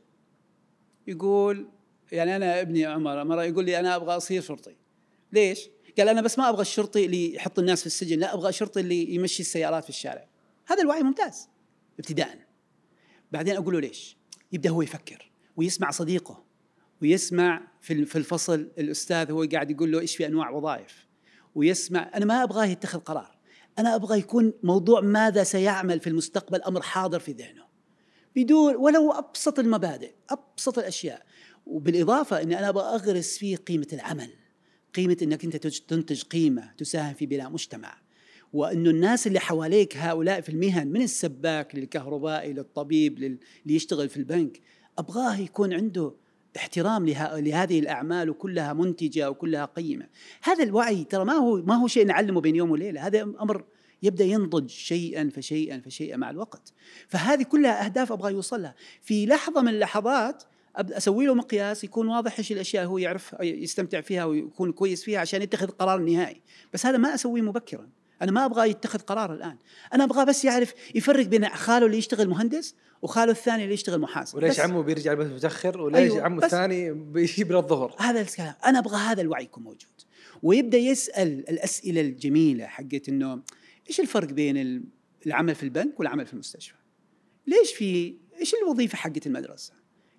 يقول 1.06 1.68
يعني 2.12 2.36
أنا 2.36 2.60
ابني 2.60 2.84
عمر 2.84 3.24
مرة 3.24 3.44
يقول 3.44 3.64
لي 3.64 3.80
أنا 3.80 3.96
أبغى 3.96 4.16
أصير 4.16 4.42
شرطي. 4.42 4.76
ليش؟ 5.32 5.68
قال 5.98 6.08
أنا 6.08 6.20
بس 6.20 6.38
ما 6.38 6.48
أبغى 6.48 6.62
الشرطي 6.62 7.04
اللي 7.04 7.34
يحط 7.34 7.58
الناس 7.58 7.80
في 7.80 7.86
السجن 7.86 8.18
لا 8.18 8.34
أبغى 8.34 8.48
الشرطي 8.48 8.80
اللي 8.80 9.14
يمشي 9.14 9.42
السيارات 9.42 9.84
في 9.84 9.90
الشارع. 9.90 10.28
هذا 10.66 10.82
الوعي 10.82 11.02
ممتاز 11.02 11.48
ابتداء. 11.98 12.38
بعدين 13.32 13.56
أقول 13.56 13.74
له 13.74 13.80
ليش؟ 13.80 14.16
يبدأ 14.52 14.70
هو 14.70 14.82
يفكر 14.82 15.30
ويسمع 15.56 15.90
صديقه 15.90 16.44
ويسمع 17.02 17.68
في 17.80 18.04
في 18.04 18.18
الفصل 18.18 18.70
الأستاذ 18.78 19.30
هو 19.30 19.46
قاعد 19.52 19.70
يقول 19.70 19.92
له 19.92 20.00
إيش 20.00 20.16
في 20.16 20.26
أنواع 20.26 20.50
وظائف؟ 20.50 21.06
ويسمع 21.54 22.10
أنا 22.14 22.24
ما 22.24 22.42
أبغاه 22.42 22.66
يتخذ 22.66 22.98
قرار. 22.98 23.35
أنا 23.78 23.94
أبغى 23.94 24.18
يكون 24.18 24.52
موضوع 24.62 25.00
ماذا 25.00 25.44
سيعمل 25.44 26.00
في 26.00 26.06
المستقبل 26.06 26.62
أمر 26.62 26.82
حاضر 26.82 27.18
في 27.20 27.32
ذهنه. 27.32 27.66
بدون 28.36 28.76
ولو 28.76 29.12
أبسط 29.12 29.58
المبادئ 29.58 30.12
أبسط 30.30 30.78
الأشياء. 30.78 31.22
وبالإضافة 31.66 32.42
إني 32.42 32.58
أنا 32.58 32.68
أبغى 32.68 32.84
أغرس 32.84 33.38
فيه 33.38 33.56
قيمة 33.56 33.86
العمل 33.92 34.28
قيمة 34.94 35.16
إنك 35.22 35.44
أنت 35.44 35.56
تج- 35.56 35.80
تنتج 35.88 36.22
قيمة 36.22 36.72
تساهم 36.78 37.14
في 37.14 37.26
بناء 37.26 37.50
مجتمع. 37.50 37.98
وانه 38.52 38.90
الناس 38.90 39.26
اللي 39.26 39.40
حواليك 39.40 39.96
هؤلاء 39.96 40.40
في 40.40 40.48
المهن 40.48 40.88
من 40.88 41.02
السباك 41.02 41.74
للكهربائي 41.74 42.52
للطبيب 42.52 43.18
لل- 43.18 43.38
اللي 43.62 43.74
يشتغل 43.76 44.08
في 44.08 44.16
البنك 44.16 44.60
أبغاه 44.98 45.36
يكون 45.36 45.72
عنده 45.72 46.12
احترام 46.56 47.06
لها 47.06 47.40
لهذه 47.40 47.78
الأعمال 47.78 48.30
وكلها 48.30 48.72
منتجة 48.72 49.30
وكلها 49.30 49.64
قيمة. 49.64 50.06
هذا 50.42 50.64
الوعي 50.64 51.04
ترى 51.04 51.24
ما 51.24 51.32
هو 51.32 51.56
ما 51.56 51.74
هو 51.74 51.86
شيء 51.86 52.06
نعلمه 52.06 52.40
بين 52.40 52.56
يوم 52.56 52.70
وليلة. 52.70 53.06
هذا 53.06 53.22
أمر 53.22 53.64
يبدأ 54.02 54.24
ينضج 54.24 54.68
شيئا 54.68 55.30
فشيئا 55.34 55.80
فشيئا 55.80 56.16
مع 56.16 56.30
الوقت. 56.30 56.72
فهذه 57.08 57.42
كلها 57.42 57.84
أهداف 57.84 58.12
أبغى 58.12 58.32
يوصل 58.32 58.62
لها 58.62 58.74
في 59.02 59.26
لحظة 59.26 59.62
من 59.62 59.68
اللحظات 59.68 60.42
أسوي 60.76 61.26
له 61.26 61.34
مقياس 61.34 61.84
يكون 61.84 62.08
واضح 62.08 62.38
إيش 62.38 62.52
الأشياء 62.52 62.86
هو 62.86 62.98
يعرف 62.98 63.36
يستمتع 63.40 64.00
فيها 64.00 64.24
ويكون 64.24 64.72
كويس 64.72 65.04
فيها 65.04 65.20
عشان 65.20 65.42
يتخذ 65.42 65.66
قرار 65.66 66.00
نهائي. 66.00 66.40
بس 66.72 66.86
هذا 66.86 66.98
ما 66.98 67.14
أسويه 67.14 67.42
مبكرا. 67.42 67.88
أنا 68.22 68.32
ما 68.32 68.44
أبغى 68.44 68.70
يتخذ 68.70 68.98
قرار 68.98 69.32
الآن. 69.32 69.56
أنا 69.94 70.04
ابغاه 70.04 70.24
بس 70.24 70.44
يعرف 70.44 70.74
يفرق 70.94 71.26
بين 71.26 71.48
خاله 71.48 71.86
اللي 71.86 71.98
يشتغل 71.98 72.28
مهندس 72.28 72.74
وخاله 73.02 73.32
الثاني 73.32 73.62
اللي 73.62 73.74
يشتغل 73.74 74.00
محاسب. 74.00 74.36
وليش 74.36 74.60
عمه 74.60 74.82
بيرجع 74.82 75.12
البيت 75.12 75.26
متأخر؟ 75.26 75.80
وليش 75.80 76.12
أيوة 76.12 76.22
عمه 76.22 76.44
الثاني 76.44 76.92
بيجيب 76.92 77.52
له 77.52 77.58
الظهر؟ 77.58 77.94
هذا 77.98 78.20
الكلام. 78.20 78.54
أنا 78.64 78.78
أبغى 78.78 78.96
هذا 78.96 79.20
الوعي 79.22 79.44
يكون 79.44 79.62
موجود. 79.62 79.88
ويبدأ 80.42 80.78
يسأل 80.78 81.48
الأسئلة 81.48 82.00
الجميلة 82.00 82.66
حقت 82.66 83.08
إنه 83.08 83.42
إيش 83.88 84.00
الفرق 84.00 84.28
بين 84.28 84.56
ال- 84.56 84.84
العمل 85.26 85.54
في 85.54 85.62
البنك 85.62 86.00
والعمل 86.00 86.26
في 86.26 86.32
المستشفى؟ 86.32 86.76
ليش 87.46 87.72
في 87.72 88.16
إيش 88.40 88.54
الوظيفة 88.54 88.96
حقت 88.96 89.26
المدرسة؟ 89.26 89.72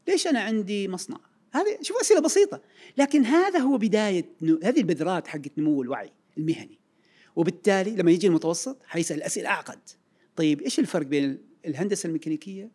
ليش 0.08 0.28
أنا 0.28 0.40
عندي 0.40 0.88
مصنع؟ 0.88 1.18
هذه 1.52 1.78
شوف 1.82 1.98
أسئلة 2.02 2.22
بسيطة. 2.22 2.62
لكن 2.98 3.26
هذا 3.26 3.60
هو 3.60 3.78
بداية 3.78 4.26
هذه 4.64 4.80
البذرات 4.80 5.28
حقت 5.28 5.52
نمو 5.58 5.82
الوعي 5.82 6.12
المهني. 6.38 6.80
وبالتالي 7.36 7.92
لما 7.96 8.12
يجي 8.12 8.28
المتوسط 8.28 8.78
حيسأل 8.86 9.24
أسئلة 9.24 9.50
أعقد. 9.50 9.80
طيب 10.36 10.62
إيش 10.62 10.80
الفرق 10.80 11.06
بين 11.06 11.47
الهندسة 11.66 12.08
الميكانيكية 12.08 12.72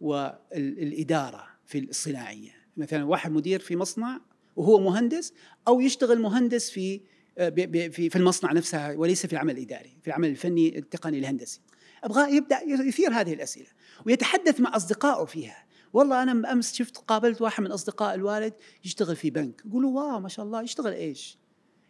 والإدارة 0.00 1.46
في 1.66 1.78
الصناعية. 1.78 2.50
مثلا 2.76 3.04
واحد 3.04 3.30
مدير 3.30 3.60
في 3.60 3.76
مصنع 3.76 4.20
وهو 4.56 4.80
مهندس 4.80 5.32
أو 5.68 5.80
يشتغل 5.80 6.20
مهندس 6.20 6.70
في 6.70 7.00
في 7.36 7.90
في 8.10 8.16
المصنع 8.16 8.52
نفسها 8.52 8.96
وليس 8.96 9.26
في 9.26 9.32
العمل 9.32 9.58
الإداري 9.58 9.98
في 10.02 10.08
العمل 10.08 10.28
الفني 10.28 10.78
التقني 10.78 11.18
الهندسي. 11.18 11.60
ابغاه 12.04 12.28
يبدأ 12.28 12.60
يثير 12.62 13.12
هذه 13.12 13.32
الأسئلة 13.32 13.68
ويتحدث 14.06 14.60
مع 14.60 14.76
أصدقائه 14.76 15.24
فيها. 15.24 15.66
والله 15.92 16.22
أنا 16.22 16.52
امس 16.52 16.74
شفت 16.74 16.96
قابلت 16.96 17.42
واحد 17.42 17.62
من 17.62 17.72
أصدقاء 17.72 18.14
الوالد 18.14 18.54
يشتغل 18.84 19.16
في 19.16 19.30
بنك. 19.30 19.62
يقولوا 19.66 20.00
واو 20.00 20.20
ما 20.20 20.28
شاء 20.28 20.44
الله 20.44 20.62
يشتغل 20.62 20.92
إيش؟ 20.92 21.38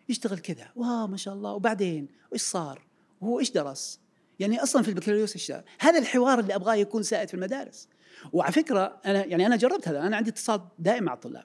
يشتغل 0.08 0.38
كذا. 0.38 0.72
واو 0.76 1.06
ما 1.06 1.16
شاء 1.16 1.34
الله. 1.34 1.52
وبعدين 1.52 2.08
إيش 2.32 2.42
صار؟ 2.42 2.86
وهو 3.20 3.40
إيش 3.40 3.50
درس؟ 3.50 4.00
يعني 4.38 4.62
أصلا 4.62 4.82
في 4.82 4.88
البكالوريوس 4.88 5.32
إيش 5.32 5.52
هذا 5.78 5.98
الحوار 5.98 6.38
اللي 6.38 6.54
أبغاه 6.54 6.74
يكون 6.74 7.02
سائد 7.02 7.28
في 7.28 7.34
المدارس. 7.34 7.88
وعلى 8.32 8.52
فكرة 8.52 9.00
أنا 9.06 9.24
يعني 9.24 9.46
أنا 9.46 9.56
جربت 9.56 9.88
هذا 9.88 10.00
أنا 10.00 10.16
عندي 10.16 10.30
اتصال 10.30 10.60
دائم 10.78 11.04
مع 11.04 11.14
الطلاب. 11.14 11.44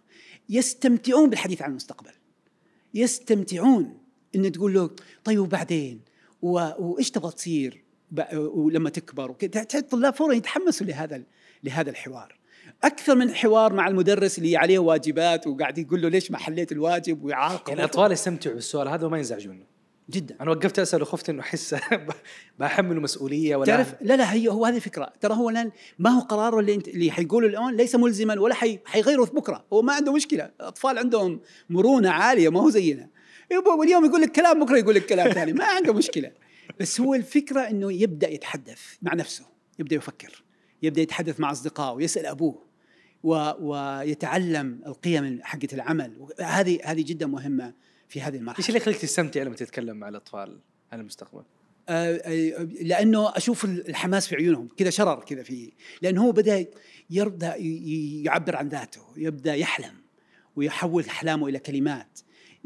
يستمتعون 0.50 1.30
بالحديث 1.30 1.62
عن 1.62 1.70
المستقبل. 1.70 2.12
يستمتعون 2.94 3.98
إن 4.36 4.52
تقول 4.52 4.74
له 4.74 4.90
طيب 5.24 5.40
وبعدين؟ 5.40 6.02
وإيش 6.42 7.12
تبغى 7.12 7.32
تصير؟ 7.32 7.84
ولما 8.34 8.90
تكبر. 8.90 9.32
وكذا 9.32 9.66
الطلاب 9.76 10.14
فورا 10.14 10.34
يتحمسوا 10.34 10.88
لهذا 10.88 11.24
لهذا 11.64 11.90
الحوار. 11.90 12.40
أكثر 12.84 13.16
من 13.16 13.36
حوار 13.36 13.74
مع 13.74 13.88
المدرس 13.88 14.38
اللي 14.38 14.58
عليه 14.58 14.80
واجبات 14.80 15.48
وقاعد 15.48 15.78
يقول 15.78 16.02
له 16.02 16.10
ليش 16.10 16.32
ما 16.32 16.38
حليت 16.38 16.72
الواجب؟ 16.72 17.24
ويعاقب 17.24 17.70
يعني 17.70 17.80
الاطفال 17.80 18.12
يستمتعوا 18.12 18.56
بالسؤال 18.56 18.88
هذا 18.88 19.06
وما 19.06 19.18
ينزعجوا 19.18 19.54
جدا. 20.10 20.36
أنا 20.42 20.52
وقفت 20.52 20.80
أسأل 20.80 21.02
وخفت 21.02 21.30
إنه 21.30 21.42
أحس 21.42 21.76
بحمله 22.60 23.02
مسؤولية 23.02 23.56
ولا 23.56 23.66
تعرف 23.66 23.96
لا 24.02 24.14
لا 24.14 24.34
هي 24.34 24.48
هو 24.48 24.66
هذه 24.66 24.76
الفكرة. 24.76 25.14
ترى 25.22 25.34
هو 25.34 25.50
الآن 25.50 25.72
ما 26.00 26.10
هو 26.10 26.20
قراره 26.20 26.60
اللي 26.60 26.76
انت 26.76 26.88
اللي 26.88 27.12
حيقوله 27.12 27.48
الآن 27.48 27.76
ليس 27.76 27.96
ملزما 27.96 28.40
ولا 28.40 28.56
حي 28.56 28.80
حيغيره 28.86 29.24
بكرة. 29.24 29.66
هو 29.74 29.82
ما 29.82 29.94
عنده 29.94 30.14
مشكلة. 30.14 30.44
الاطفال 30.44 30.98
عندهم 30.98 31.42
مرونة 31.70 32.10
عالية 32.10 32.50
ما 32.50 32.62
هو 32.62 32.70
زينا. 32.70 33.10
واليوم 33.80 34.06
يقول 34.06 34.22
لك 34.22 34.32
كلام 34.32 34.66
بكرة 34.66 34.78
يقول 34.78 34.96
لك 34.96 35.06
كلام 35.06 35.32
ثاني. 35.38 35.54
ما 35.54 35.66
عنده 35.66 35.94
مشكلة. 35.94 36.32
بس 36.80 37.02
هو 37.02 37.16
الفكرة 37.16 37.62
إنه 37.62 37.94
يبدأ 37.94 38.30
يتحدث 38.30 38.82
مع 39.02 39.14
نفسه. 39.14 39.46
يبدأ 39.80 39.96
يفكر. 39.96 40.44
يبدأ 40.82 41.02
يتحدث 41.02 41.40
مع 41.40 41.52
أصدقائه 41.52 42.04
يسال 42.04 42.26
أبوه 42.26 42.70
و... 43.24 43.52
ويتعلم 43.60 44.82
القيم 44.86 45.40
حقه 45.44 45.68
العمل. 45.74 46.28
هذه 46.40 46.80
هذه 46.84 47.04
جدا 47.04 47.28
مهمة. 47.28 47.74
في 48.10 48.22
هذه 48.22 48.36
المرحلة. 48.36 48.60
إيش 48.60 48.70
اللي 48.70 48.78
يخليك 48.78 48.98
تستمتع 48.98 49.44
لما 49.44 49.56
تتكلم 49.56 49.98
مع 49.98 50.10
الأطفال 50.10 50.60
عن 50.92 51.00
المستقبل؟ 51.00 51.44
آه، 51.90 52.22
آه، 52.26 52.64
لأنه 52.64 53.38
أشوف 53.38 53.66
الحماس 53.66 54.28
في 54.28 54.36
عيونهم 54.36 54.68
كذا 54.78 54.90
شرر 54.90 55.24
كذا 55.24 55.44
في 55.44 55.72
لأنه 56.02 56.26
هو 56.26 56.32
بدأ 56.32 56.66
يبدا 57.10 57.56
يعبر 58.26 58.56
عن 58.56 58.70
ذاته 58.70 59.02
يبدأ 59.18 59.54
يحلم 59.54 59.94
ويحول 60.56 61.06
أحلامه 61.06 61.48
إلى 61.48 61.60
كلمات. 61.60 62.20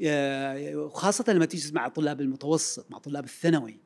آه، 0.05 0.89
خاصة 0.93 1.33
لما 1.33 1.45
تجلس 1.45 1.73
مع 1.73 1.87
طلاب 1.87 2.21
المتوسط 2.21 2.91
مع 2.91 2.97
طلاب 2.97 3.23
الثانوي 3.23 3.79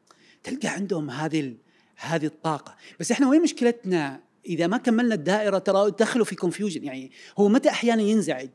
تلقى 0.44 0.68
عندهم 0.68 1.10
هذه 1.10 1.56
هذه 1.96 2.26
الطاقة. 2.26 2.76
بس 3.00 3.12
إحنا 3.12 3.30
وين 3.30 3.42
مشكلتنا؟ 3.42 4.22
إذا 4.46 4.68
ما 4.68 4.78
كملنا 4.78 5.16
الدائرة 5.16 5.58
ترى 5.58 5.92
دخلوا 5.92 6.26
في 6.26 6.36
كونفيوجن 6.36 6.84
يعني 6.84 7.12
هو 7.38 7.50
متى 7.50 7.70
أحيانا 7.70 8.02
ينزعج؟ 8.02 8.50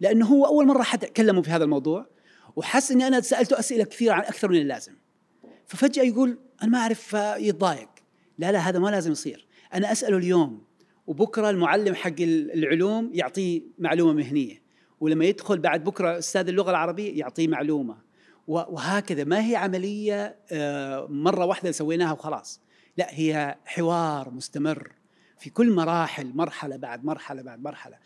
لأنه 0.00 0.26
هو 0.26 0.46
أول 0.46 0.66
مرة 0.66 0.82
حد 0.82 1.04
كلمه 1.04 1.42
في 1.42 1.50
هذا 1.50 1.64
الموضوع. 1.64 2.15
وحس 2.56 2.90
إني 2.90 3.06
أنا 3.06 3.20
سألته 3.20 3.58
أسئلة 3.58 3.84
كثيرة 3.84 4.12
عن 4.12 4.20
أكثر 4.20 4.48
من 4.48 4.56
اللازم. 4.56 4.92
ففجأة 5.66 6.02
يقول 6.02 6.38
أنا 6.62 6.70
ما 6.70 6.78
أعرف 6.78 7.12
يتضايق 7.38 7.88
لا 8.38 8.52
لا 8.52 8.58
هذا 8.58 8.78
ما 8.78 8.88
لازم 8.88 9.12
يصير. 9.12 9.46
أنا 9.74 9.92
أسأله 9.92 10.16
اليوم 10.16 10.64
وبكرة 11.06 11.50
المعلم 11.50 11.94
حق 11.94 12.20
العلوم 12.20 13.10
يعطيه 13.12 13.62
معلومة 13.78 14.12
مهنية. 14.12 14.62
ولما 15.00 15.24
يدخل 15.24 15.58
بعد 15.58 15.84
بكرة 15.84 16.18
أستاذ 16.18 16.48
اللغة 16.48 16.70
العربية 16.70 17.18
يعطيه 17.18 17.48
معلومة. 17.48 17.96
وهكذا. 18.46 19.24
ما 19.24 19.50
هي 19.50 19.56
عملية 19.56 20.36
آه، 20.52 21.06
مرة 21.10 21.44
واحدة 21.44 21.72
سويناها 21.72 22.12
وخلاص. 22.12 22.60
لا 22.96 23.06
هي 23.10 23.56
حوار 23.64 24.30
مستمر 24.30 24.92
في 25.38 25.50
كل 25.50 25.70
مراحل 25.70 26.32
مرحلة 26.34 26.76
بعد 26.76 27.04
مرحلة 27.04 27.42
بعد 27.42 27.62
مرحلة. 27.62 27.96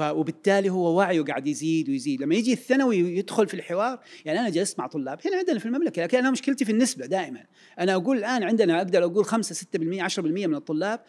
وبالتالي 0.00 0.70
هو 0.70 0.96
وعيه 0.96 1.22
قاعد 1.22 1.46
يزيد 1.46 1.88
ويزيد. 1.88 2.22
لما 2.22 2.34
يجي 2.34 2.52
الثانوي 2.52 2.98
يدخل 2.98 3.48
في 3.48 3.54
الحوار 3.54 4.00
يعني 4.24 4.40
أنا 4.40 4.48
جلست 4.48 4.78
مع 4.78 4.86
طلاب. 4.86 5.18
هنا 5.26 5.36
عندنا 5.36 5.58
في 5.58 5.66
المملكة 5.66 6.02
لكن 6.02 6.18
أنا 6.18 6.30
مشكلتي 6.30 6.64
في 6.64 6.72
النسبة 6.72 7.06
دائما. 7.06 7.44
أنا 7.78 7.94
أقول 7.94 8.18
الآن 8.18 8.42
عندنا 8.42 8.76
أقدر 8.76 9.04
أقول 9.04 9.24
5 9.24 9.54
6% 9.54 10.02
10% 10.02 10.18
من 10.46 10.54
الطلاب 10.54 11.00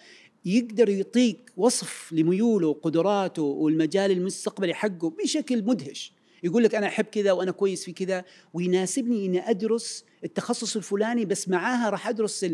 يقدر 0.45 0.89
يعطيك 0.89 1.51
وصف 1.57 2.13
لميوله 2.13 2.67
وقدراته 2.67 3.41
والمجال 3.41 4.11
المستقبلي 4.11 4.73
حقه 4.73 5.09
بشكل 5.09 5.63
مدهش. 5.63 6.16
يقول 6.43 6.63
لك 6.63 6.75
أنا 6.75 6.87
أحب 6.87 7.05
كذا 7.05 7.31
وأنا 7.31 7.51
كويس 7.51 7.85
في 7.85 7.93
كذا 7.93 8.25
ويناسبني 8.53 9.25
إني 9.25 9.49
أدرس 9.49 10.05
التخصص 10.23 10.75
الفلاني 10.75 11.25
بس 11.25 11.49
معاها 11.49 11.89
راح 11.89 12.07
أدرس 12.07 12.45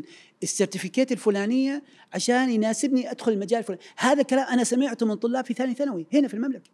السيرتيفيكيت 0.43 1.11
الفلانية 1.11 1.83
عشان 2.13 2.49
يناسبني 2.49 3.11
أدخل 3.11 3.31
المجال 3.31 3.59
الفلاني. 3.59 3.81
هذا 3.97 4.23
كلام 4.23 4.47
أنا 4.47 4.63
سمعته 4.63 5.05
من 5.05 5.15
طلاب 5.15 5.45
في 5.45 5.53
ثاني 5.53 5.73
ثانوي 5.73 6.07
هنا 6.13 6.27
في 6.27 6.33
المملكة. 6.33 6.69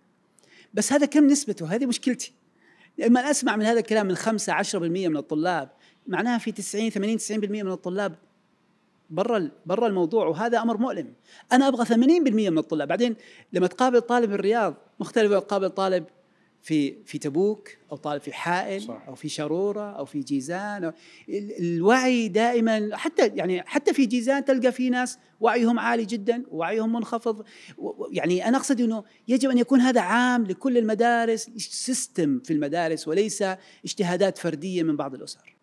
بس 0.74 0.94
هذا 0.94 1.06
كم 1.06 1.28
نسبته؟ 1.28 1.76
هذه 1.76 1.86
مشكلتي. 1.86 2.34
لما 2.98 3.32
أسمع 3.32 3.56
من 3.56 3.66
هذا 3.66 3.80
الكلام 3.80 4.08
من 4.08 4.16
5 4.16 4.54
10% 4.54 4.76
من 4.76 5.18
الطلاب 5.18 5.70
معناها 6.08 6.38
في 6.38 6.52
90 6.52 6.90
80 6.90 7.18
90% 7.20 7.32
من 7.32 7.72
الطلاب 7.72 8.16
برا 9.10 9.52
برا 9.66 9.88
الموضوع 9.88 10.28
وهذا 10.28 10.62
أمر 10.62 10.78
مؤلم. 10.78 11.14
أنا 11.52 11.68
أبغى 11.68 11.86
80% 11.86 11.92
من 12.50 12.58
الطلاب. 12.58 12.88
بعدين 12.88 13.16
لما 13.54 13.68
تقابل 13.68 14.02
طالب 14.02 14.32
الرياض 14.34 14.76
مختلف 15.00 15.34
تقابل 15.34 15.70
طالب 15.70 16.06
في 16.62 17.04
في 17.06 17.18
تبوك 17.18 17.70
أو 17.92 17.98
طالب 17.98 18.22
في 18.22 18.34
حائل 18.34 18.82
صح. 18.82 19.04
أو 19.08 19.16
في 19.16 19.30
شرورة 19.30 19.98
أو 19.98 20.06
في 20.06 20.20
جيزان 20.20 20.84
أو 20.84 20.94
الوعي 21.60 22.28
دائما 22.28 22.90
حتى 22.94 23.28
يعني 23.28 23.62
حتى 23.62 23.94
في 23.94 24.06
جيزان 24.06 24.46
تلقى 24.46 24.72
في 24.72 24.90
ناس 24.90 25.18
وعيهم 25.40 25.80
عالي 25.80 26.06
جدا 26.06 26.44
ووعيهم 26.52 26.94
منخفض. 26.94 27.46
يعني 28.12 28.48
أنا 28.48 28.58
أقصد 28.58 28.82
إنه 28.82 29.04
يجب 29.28 29.50
أن 29.50 29.58
يكون 29.58 29.82
هذا 29.82 30.02
عام 30.02 30.44
لكل 30.44 30.78
المدارس 30.78 31.50
system 31.58 32.40
في 32.40 32.54
المدارس 32.54 33.08
وليس 33.08 33.44
اجتهادات 33.86 34.38
فردية 34.38 34.84
من 34.84 34.98
بعض 34.98 35.14
الأسر. 35.14 35.56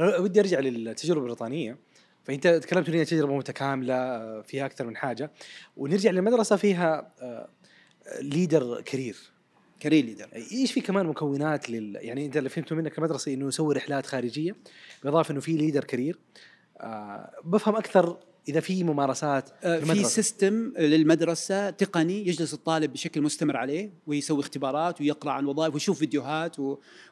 أنا 0.00 0.16
ودي 0.18 0.40
أرجع 0.40 0.60
للتجربة 0.60 1.20
البريطانية. 1.20 1.78
فأنت 2.24 2.46
تكلمت 2.46 2.88
إنها 2.88 3.04
تجربة 3.04 3.36
متكاملة 3.36 3.94
آه، 3.94 4.42
فيها 4.42 4.66
أكثر 4.66 4.86
من 4.86 4.96
حاجة. 4.96 5.32
ونرجع 5.76 6.10
للمدرسة 6.10 6.56
فيها 6.56 7.12
leader 8.20 8.80
career 8.80 9.16
career 9.80 10.04
leader 10.04 10.28
إيش 10.52 10.72
في 10.72 10.80
كمان 10.80 11.06
مكونات 11.06 11.70
لل 11.70 11.96
يعني 12.00 12.26
أنت 12.26 12.36
اللي 12.36 12.48
فهمته 12.48 12.76
منك 12.76 12.98
المدرسة 12.98 13.34
إنه 13.34 13.48
يسوي 13.48 13.74
رحلات 13.74 14.06
خارجية 14.06 14.56
بالاضافه 15.02 15.32
إنه 15.32 15.40
في 15.40 15.52
leader 15.52 15.84
career 15.84 16.18
آه 16.78 17.30
بفهم 17.44 17.74
أكثر 17.74 18.16
إذا 18.48 18.60
في 18.60 18.84
ممارسات 18.84 19.50
آه 19.64 19.78
في 19.78 20.04
system 20.04 20.72
للمدرسة 20.78 21.70
تقني 21.70 22.28
يجلس 22.28 22.54
الطالب 22.54 22.92
بشكل 22.92 23.22
مستمر 23.22 23.56
عليه 23.56 23.90
ويسوي 24.06 24.40
اختبارات 24.40 25.00
ويقرأ 25.00 25.32
عن 25.32 25.46
وظائف 25.46 25.74
ويشوف 25.74 25.98
فيديوهات 25.98 26.56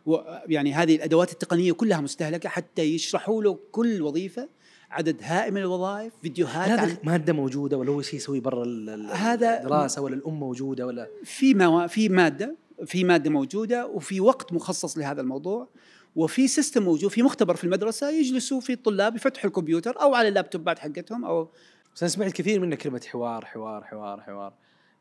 ويعني 0.07 0.73
هذه 0.73 0.97
الأدوات 0.97 1.33
التقنية 1.33 1.73
كلها 1.73 2.01
مستهلكة 2.01 2.49
حتى 2.49 2.83
يشرحوا 2.83 3.43
له 3.43 3.59
كل 3.73 4.03
وظيفة 4.03 4.49
عدد 4.91 5.17
هائل 5.23 5.55
من 5.55 5.61
الوظائف 5.61 6.13
فيديوهات 6.23 6.69
هذا 6.69 6.97
ماده 7.05 7.33
موجودة 7.33 7.79
ولا 7.79 7.91
هو 7.91 8.03
شيء 8.03 8.17
يسوي 8.17 8.41
برا 8.41 8.65
هذا 9.13 9.59
الدراسة 9.63 10.03
ولا 10.03 10.15
مادة 10.15 10.41
موجودة 10.41 10.87
ولا؟ 10.87 11.09
في 11.25 11.55
مو... 11.55 11.89
في 11.89 12.09
مادة 12.09 12.57
في 12.87 13.05
مادة 13.05 13.31
موجودة 13.31 13.87
وفي 13.87 14.21
وقت 14.21 14.53
مخصص 14.53 14.99
لهذا 14.99 15.21
الموضوع 15.21 15.69
وفي 16.17 16.49
سيستم 16.49 16.83
موجود 16.83 17.11
في 17.11 17.23
مختبر 17.23 17.57
في 17.57 17.65
المدرسة 17.65 18.11
يجلسوا 18.11 18.61
في 18.61 18.73
الطلاب 18.73 19.17
يفتحوا 19.17 19.51
الكمبيوتر 19.51 20.01
أو 20.01 20.15
على 20.15 20.29
اللابتوبات 20.29 20.79
حقتهم 20.79 21.25
أو 21.25 21.51
بس 21.95 22.03
أنا 22.03 22.09
سمعت 22.09 22.33
كثير 22.33 22.61
من 22.61 22.75
كلمة 22.75 23.01
حوار 23.07 23.45
حوار 23.45 23.85
حوار 23.85 24.21
حوار. 24.21 24.53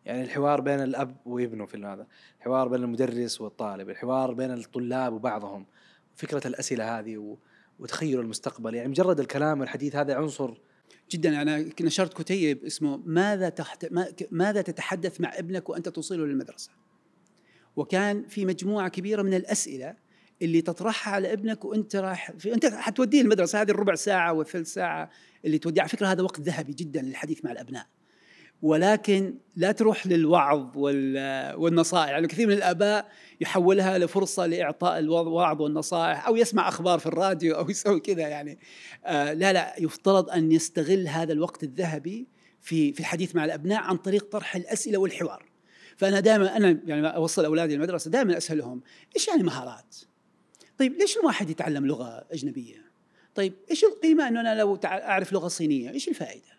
يعني 0.06 0.24
الحوار 0.24 0.62
بين 0.62 0.80
الأب 0.80 1.16
وابنه 1.26 1.66
في 1.66 1.78
هذا 1.78 2.08
الحوار 2.40 2.68
بين 2.68 2.84
المدرس 2.84 3.42
والطالب 3.42 3.90
الحوار 3.90 4.34
بين 4.34 4.54
الطلاب 4.54 5.14
وبعضهم. 5.14 5.66
فكرة 6.16 6.48
الأسئلة 6.48 7.00
هذه 7.00 7.18
و... 7.18 7.38
وتخيل 7.80 8.19
المستقبل. 8.19 8.75
يعني 8.75 8.89
مجرد 8.89 9.19
الكلام 9.19 9.59
والحديث 9.59 9.95
هذا 9.95 10.15
عنصر 10.15 10.53
جدا. 11.11 11.41
أنا 11.41 11.69
نشرت 11.82 12.21
كتيب 12.21 12.65
اسمه 12.65 13.01
ماذا 13.05 13.49
تحت 13.49 13.88
ماذا 14.32 14.61
تتحدث 14.61 15.21
مع 15.21 15.32
ابنك 15.38 15.69
وأنت 15.69 15.89
توصله 15.89 16.25
للمدرسة. 16.25 16.71
وكان 17.75 18.28
في 18.28 18.45
مجموعة 18.45 18.89
كبيرة 18.89 19.21
من 19.21 19.34
الأسئلة 19.34 19.95
اللي 20.41 20.61
تطرحها 20.61 21.13
على 21.13 21.34
ابنك 21.34 21.65
وأنت 21.65 21.95
رايح 21.95 22.32
في 22.32 22.53
أنت 22.53 22.65
حتوديه 22.65 23.21
المدرسة 23.21 23.61
هذه 23.61 23.71
الربع 23.71 23.95
ساعة 23.95 24.34
والثلث 24.34 24.73
ساعة 24.73 25.09
اللي 25.45 25.57
توديه. 25.57 25.82
على 25.82 25.89
فكرة 25.89 26.07
هذا 26.07 26.21
وقت 26.21 26.39
ذهبي 26.39 26.73
جدا 26.73 27.01
للحديث 27.01 27.45
مع 27.45 27.51
الأبناء. 27.51 27.86
ولكن 28.62 29.36
لا 29.55 29.72
تروح 29.72 30.08
للوعظ 30.08 30.78
وال- 30.78 31.55
والنصائح 31.55 32.10
يعني 32.10 32.28
كثير 32.28 32.47
من 32.47 32.53
الآباء 32.53 33.12
يحولها 33.41 33.97
لفرصة 33.97 34.45
لإعطاء 34.45 34.99
الوعظ 34.99 35.62
والنصائح 35.62 36.28
أو 36.28 36.36
يسمع 36.36 36.68
أخبار 36.68 36.99
في 36.99 37.05
الراديو 37.05 37.55
أو 37.55 37.70
يسوي 37.70 37.99
كذا 37.99 38.28
يعني 38.28 38.60
آه 39.05 39.34
لا 39.34 39.53
لا 39.53 39.76
يفترض 39.80 40.30
أن 40.30 40.51
يستغل 40.51 41.08
هذا 41.08 41.34
الوقت 41.34 41.64
الذهبي 41.64 42.28
في 42.62 42.93
في 42.93 42.99
الحديث 42.99 43.36
مع 43.36 43.45
الأبناء 43.45 43.80
عن 43.84 43.97
طريق 43.97 44.30
طرح 44.32 44.55
الأسئلة 44.55 44.97
والحوار 44.97 45.45
فأنا 45.97 46.20
دائما 46.20 46.58
أنا 46.58 46.80
يعني 46.86 47.08
أوصل 47.08 47.45
أولادي 47.45 47.76
المدرسة 47.76 48.12
دائما 48.12 48.38
أسألهم 48.38 48.82
إيش 49.16 49.28
يعني 49.28 49.43
مهارات؟ 49.43 49.95
طيب 50.78 50.93
ليش 50.93 51.18
الواحد 51.18 51.49
يتعلم 51.49 51.86
لغة 51.86 52.26
أجنبية؟ 52.32 52.88
طيب 53.36 53.53
إيش 53.72 53.84
القيمة 53.84 54.28
أنه 54.28 54.39
أنا 54.41 54.55
لو 54.55 54.80
أعرف 54.86 55.34
لغة 55.34 55.47
صينية؟ 55.47 55.91
إيش 55.91 56.08
الفائدة؟ 56.08 56.57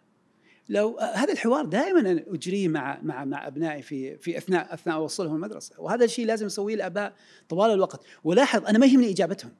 لو 0.68 0.98
هذا 0.98 1.32
الحوار 1.32 1.64
دائما 1.64 2.24
أجريه 2.28 2.68
مع 2.68 2.98
مع 3.02 3.24
مع 3.24 3.46
أبنائي 3.46 3.82
في 3.82 4.18
في 4.18 4.38
أثناء 4.38 4.74
أثناء 4.74 4.96
اوصلهم 4.96 5.34
المدرسة 5.34 5.80
وهذا 5.80 6.04
الشيء 6.04 6.26
لازم 6.26 6.46
يسويه 6.46 6.74
الاباء 6.74 7.14
طوال 7.48 7.70
الوقت 7.70 8.00
ولاحظ 8.24 8.66
أنا 8.66 8.78
ما 8.78 8.86
يهمني 8.86 9.10
إجابتهم 9.10 9.52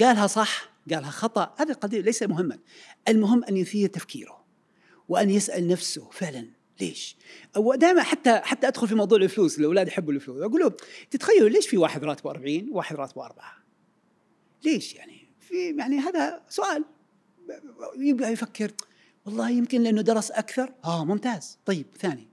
قالها 0.00 0.26
صح 0.26 0.70
قالها 0.90 1.10
خطأ 1.10 1.54
هذا 1.58 1.72
القضية 1.72 2.00
ليس 2.00 2.22
مهما 2.22 2.58
المهم 3.08 3.44
أن 3.44 3.56
يثير 3.56 3.88
تفكيره 3.88 4.44
وأن 5.08 5.30
يسأل 5.30 5.68
نفسه 5.68 6.10
فعلا 6.12 6.46
ليش؟ 6.80 7.16
ودائما 7.56 8.02
حتى 8.02 8.40
حتى 8.44 8.68
أدخل 8.68 8.88
في 8.88 8.94
موضوع 8.94 9.18
الفلوس 9.18 9.58
الأولاد 9.58 9.88
يحبوا 9.88 10.12
الفلوس 10.12 10.42
أقول 10.42 10.60
لهم 10.60 10.72
تتخيلوا 11.10 11.48
ليش 11.48 11.66
في 11.68 11.76
واحد 11.76 12.04
راتبه 12.04 12.30
40 12.30 12.68
وواحد 12.70 12.96
راتبه 12.96 13.24
أربعة؟ 13.24 13.52
ليش 14.64 14.94
يعني؟ 14.94 15.28
في 15.40 15.76
يعني 15.78 15.98
هذا 15.98 16.42
سؤال 16.48 16.84
يبدا 17.98 18.28
يفكر 18.28 18.72
والله 19.26 19.50
يمكن 19.50 19.82
لأنه 19.82 20.02
درس 20.02 20.30
أكثر. 20.30 20.72
آه 20.84 21.04
ممتاز. 21.04 21.58
طيب 21.66 21.86
ثاني. 21.98 22.28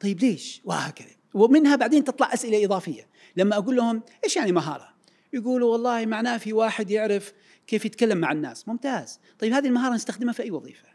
طيب 0.00 0.20
ليش؟ 0.20 0.60
وهكذا. 0.64 1.16
ومنها 1.34 1.76
بعدين 1.76 2.04
تطلع 2.04 2.34
أسئلة 2.34 2.64
إضافية. 2.64 3.06
لما 3.36 3.56
أقول 3.56 3.76
لهم 3.76 4.02
إيش 4.24 4.36
يعني 4.36 4.52
مهارة؟ 4.52 4.94
يقولوا 5.32 5.72
والله 5.72 6.06
معناه 6.06 6.36
في 6.36 6.52
واحد 6.52 6.90
يعرف 6.90 7.32
كيف 7.66 7.84
يتكلم 7.84 8.18
مع 8.18 8.32
الناس. 8.32 8.68
ممتاز. 8.68 9.20
طيب 9.38 9.52
هذه 9.52 9.66
المهارة 9.66 9.94
نستخدمها 9.94 10.32
في 10.32 10.42
أي 10.42 10.50
وظيفة؟ 10.50 10.88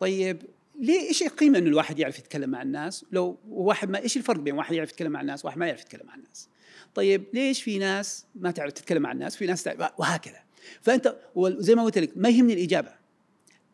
طيب 0.00 0.42
ليه 0.80 1.08
إيش 1.08 1.22
القيمة 1.22 1.58
إنه 1.58 1.68
الواحد 1.68 1.98
يعرف 1.98 2.18
يتكلم 2.18 2.50
مع 2.50 2.62
الناس؟ 2.62 3.04
لو 3.12 3.38
واحد 3.48 3.90
ما 3.90 3.98
إيش 3.98 4.16
الفرق 4.16 4.40
بين 4.40 4.54
واحد 4.54 4.74
يعرف 4.74 4.90
يتكلم 4.90 5.12
مع 5.12 5.20
الناس 5.20 5.44
وواحد 5.44 5.58
ما 5.58 5.66
يعرف 5.66 5.80
يتكلم 5.80 6.06
مع 6.06 6.14
الناس؟ 6.14 6.48
طيب 6.94 7.24
ليش 7.34 7.62
في 7.62 7.78
ناس 7.78 8.26
ما 8.34 8.50
تعرف 8.50 8.72
تتكلم 8.72 9.02
مع 9.02 9.12
الناس؟ 9.12 9.36
في 9.36 9.46
ناس 9.46 9.62
تعرف 9.62 9.92
وهكذا. 9.98 10.38
فأنت 10.82 11.16
وزي 11.34 11.74
ما 11.74 11.84
قلت 11.84 11.98
لك 11.98 12.12
ما 12.16 12.28
يهمني 12.28 12.52
الإجابة. 12.52 13.03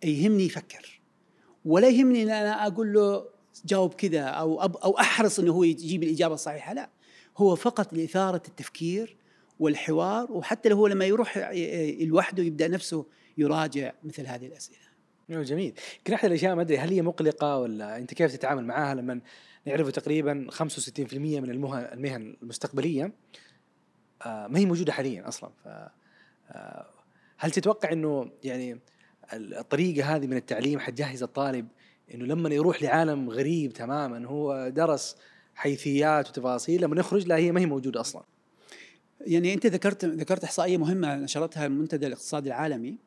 يهمني 0.04 0.44
يفكر. 0.44 1.00
ولا 1.64 1.88
يهمني 1.88 2.22
إن 2.22 2.30
أنا 2.30 2.66
أقول 2.66 2.92
له 2.92 3.24
جاوب 3.64 3.94
كذا 3.94 4.22
أو 4.22 4.62
أو 4.62 4.98
أحرص 4.98 5.38
إنه 5.38 5.52
هو 5.52 5.64
يجيب 5.64 6.02
الإجابة 6.02 6.34
الصحيحة 6.34 6.74
لا. 6.74 6.90
هو 7.36 7.56
فقط 7.56 7.92
لإثارة 7.92 8.42
التفكير 8.48 9.16
والحوار 9.58 10.32
وحتى 10.32 10.68
لو 10.68 10.76
هو 10.76 10.86
لما 10.86 11.04
يروح 11.04 11.38
لوحده 12.00 12.42
يبدأ 12.42 12.68
نفسه 12.68 13.06
يراجع 13.38 13.92
مثل 14.04 14.26
هذه 14.26 14.46
الأسئلة. 14.46 14.90
جميل. 15.30 15.74
يمكن 15.98 16.14
أحد 16.14 16.24
الأشياء 16.24 16.54
ما 16.54 16.62
أدري 16.62 16.78
هل 16.78 16.90
هي 16.90 17.02
مقلقة 17.02 17.58
ولا 17.58 17.96
أنت 17.96 18.14
كيف 18.14 18.32
تتعامل 18.32 18.64
معاها 18.64 18.94
لما 18.94 19.20
نعرف 19.66 19.90
تقريبا 19.90 20.46
65% 20.50 21.14
من 21.14 21.50
المهن 21.50 21.84
المهن 21.92 22.36
المستقبلية 22.42 23.12
آه، 24.26 24.46
ما 24.46 24.58
هي 24.58 24.66
موجودة 24.66 24.92
حاليا 24.92 25.28
أصلا. 25.28 25.50
ف 25.64 25.68
آه، 26.50 26.90
هل 27.38 27.50
تتوقع 27.50 27.92
إنه 27.92 28.30
يعني 28.44 28.80
الطريقة 29.32 30.16
هذه 30.16 30.26
من 30.26 30.36
التعليم 30.36 30.78
حتجهز 30.78 31.22
الطالب 31.22 31.68
إنه 32.14 32.24
لما 32.24 32.54
يروح 32.54 32.82
لعالم 32.82 33.30
غريب 33.30 33.72
تماما 33.72 34.26
هو 34.26 34.68
درس 34.68 35.16
حيثيات 35.54 36.28
وتفاصيل 36.28 36.82
لما 36.82 37.00
يخرج 37.00 37.26
لا 37.26 37.36
هي 37.36 37.52
ما 37.52 37.60
هي 37.60 37.66
موجودة 37.66 38.00
أصلا. 38.00 38.22
يعني 39.20 39.54
أنت 39.54 39.66
ذكرت 39.66 40.04
ذكرت 40.04 40.44
إحصائية 40.44 40.76
مهمة 40.76 41.14
نشرتها 41.16 41.66
المنتدى 41.66 42.06
الاقتصادي 42.06 42.48
العالمي 42.48 42.98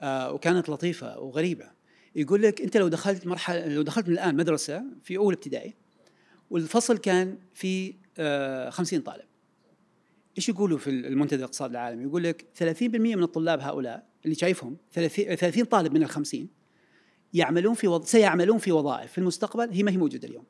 آه 0.00 0.32
وكانت 0.32 0.68
لطيفة 0.68 1.18
وغريبة. 1.18 1.70
يقول 2.16 2.42
لك 2.42 2.60
أنت 2.60 2.76
لو 2.76 2.88
دخلت 2.88 3.26
مرحلة 3.26 3.66
لو 3.66 3.82
دخلت 3.82 4.08
من 4.08 4.14
الآن 4.14 4.36
مدرسة 4.36 4.84
في 5.04 5.16
أول 5.16 5.34
ابتدائي 5.34 5.74
والفصل 6.50 6.98
كان 6.98 7.38
في 7.54 7.94
آه 8.18 8.70
50 8.70 9.00
طالب. 9.00 9.27
إيش 10.36 10.48
يقولوا 10.48 10.78
في 10.78 10.90
المنتدى 10.90 11.36
الاقتصادي 11.36 11.72
العالمي 11.72 12.04
يقول 12.04 12.22
لك 12.22 12.46
30% 12.58 12.82
من 12.82 13.22
الطلاب 13.22 13.60
هؤلاء 13.60 14.06
اللي 14.24 14.34
شايفهم 14.34 14.76
30 14.92 15.34
30 15.34 15.64
طالب 15.64 15.94
من 15.94 16.02
ال 16.02 16.08
50 16.08 16.48
يعملون 17.34 17.74
في 17.74 17.88
وظ... 17.88 18.04
سيعملون 18.04 18.58
في 18.58 18.72
وظائف 18.72 19.12
في 19.12 19.18
المستقبل 19.18 19.70
هي 19.70 19.82
ما 19.82 19.90
هي 19.90 19.96
موجودة 19.96 20.28
اليوم 20.28 20.44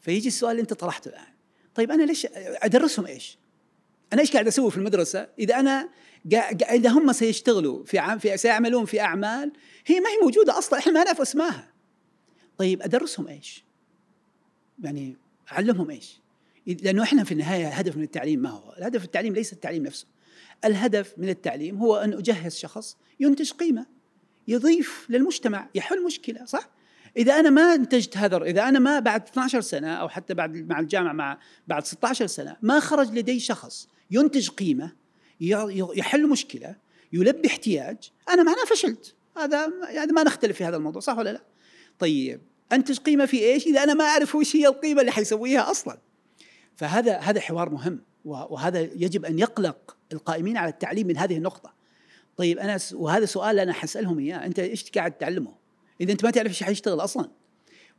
فيجي 0.00 0.28
السؤال 0.28 0.50
اللي 0.50 0.62
انت 0.62 0.72
طرحته 0.72 1.08
الآن 1.08 1.34
طيب 1.74 1.90
أنا 1.90 2.02
ليش 2.02 2.26
أدرسهم 2.34 3.06
إيش؟ 3.06 3.38
أنا 4.12 4.20
إيش 4.20 4.32
قاعد 4.32 4.46
أسوي 4.46 4.70
في 4.70 4.76
المدرسة 4.76 5.28
إذا 5.38 5.60
أنا. 5.60 5.88
إذا 6.70 6.90
هم 6.90 7.12
سيشتغلوا 7.12 7.84
في 7.84 7.98
عام 7.98 8.18
في 8.18 8.36
سيعملون 8.36 8.84
في 8.84 9.00
أعمال 9.00 9.52
هي 9.86 10.00
ما 10.00 10.10
هي 10.10 10.16
موجودة 10.22 10.58
أصلا 10.58 10.78
إحنا 10.78 10.92
ما 10.92 11.04
نعرف 11.04 11.20
اسماها 11.20 11.72
طيب 12.58 12.82
أدرسهم 12.82 13.28
إيش؟ 13.28 13.64
يعني 14.82 15.16
أعلمهم 15.52 15.90
إيش؟ 15.90 16.20
لأنه 16.68 17.02
إحنا 17.02 17.24
في 17.24 17.32
النهاية 17.32 17.68
الهدف 17.68 17.96
من 17.96 18.02
التعليم 18.02 18.40
ما 18.40 18.50
هو؟ 18.50 18.74
الهدف 18.78 19.04
التعليم 19.04 19.34
ليس 19.34 19.52
التعليم 19.52 19.82
نفسه. 19.82 20.06
الهدف 20.64 21.14
من 21.16 21.28
التعليم 21.28 21.76
هو 21.76 21.96
أن 21.96 22.12
أجهز 22.12 22.56
شخص 22.56 22.96
ينتج 23.20 23.50
قيمة 23.52 23.86
يضيف 24.48 25.06
للمجتمع 25.08 25.68
يحل 25.74 26.04
مشكلة 26.04 26.44
صح؟ 26.44 26.70
إذا 27.16 27.40
أنا 27.40 27.50
ما 27.50 27.74
انتجت 27.74 28.16
هذا 28.16 28.36
إذا 28.36 28.68
أنا 28.68 28.78
ما 28.78 28.98
بعد 28.98 29.22
12 29.28 29.60
سنة 29.60 29.94
أو 29.94 30.08
حتى 30.08 30.34
بعد 30.34 30.56
مع 30.56 30.80
الجامعة 30.80 31.12
مع 31.12 31.38
بعد 31.68 31.86
16 31.86 32.26
سنة 32.26 32.56
ما 32.62 32.80
خرج 32.80 33.18
لدي 33.18 33.40
شخص 33.40 33.88
ينتج 34.10 34.48
قيمة 34.48 34.92
يحل 35.40 36.28
مشكلة 36.28 36.76
يلبي 37.12 37.48
احتياج 37.48 37.96
أنا 38.28 38.42
معناه 38.42 38.64
فشلت 38.64 39.14
هذا 39.36 39.72
هذا 39.88 40.12
ما 40.12 40.22
نختلف 40.22 40.56
في 40.56 40.64
هذا 40.64 40.76
الموضوع 40.76 41.00
صح 41.00 41.18
ولا 41.18 41.32
لا؟ 41.32 41.42
طيب 41.98 42.40
أنتج 42.72 42.98
قيمة 42.98 43.26
في 43.26 43.44
إيش؟ 43.44 43.66
إذا 43.66 43.82
أنا 43.82 43.94
ما 43.94 44.04
أعرف 44.04 44.34
وش 44.34 44.56
هي 44.56 44.66
القيمة 44.66 45.00
اللي 45.00 45.12
حيسويها 45.12 45.70
أصلا. 45.70 45.98
فهذا 46.78 47.18
هذا 47.18 47.40
حوار 47.40 47.70
مهم 47.70 48.00
وهذا 48.24 48.80
يجب 48.80 49.24
أن 49.24 49.38
يقلق 49.38 49.96
القائمين 50.12 50.56
على 50.56 50.70
التعليم 50.70 51.06
من 51.06 51.16
هذه 51.16 51.36
النقطة. 51.36 51.74
طيب 52.36 52.58
أنا 52.58 52.78
وهذا 52.92 53.24
سؤال 53.24 53.58
أنا 53.58 53.72
حسألهم 53.72 54.18
إياه 54.18 54.46
أنت 54.46 54.58
إيش 54.58 54.90
قاعد 54.90 55.12
تعلمه؟ 55.12 55.54
إذا 56.00 56.12
أنت 56.12 56.24
ما 56.24 56.30
تعرف 56.30 56.48
إيش 56.48 56.62
حيشتغل 56.62 57.00
أصلا. 57.00 57.30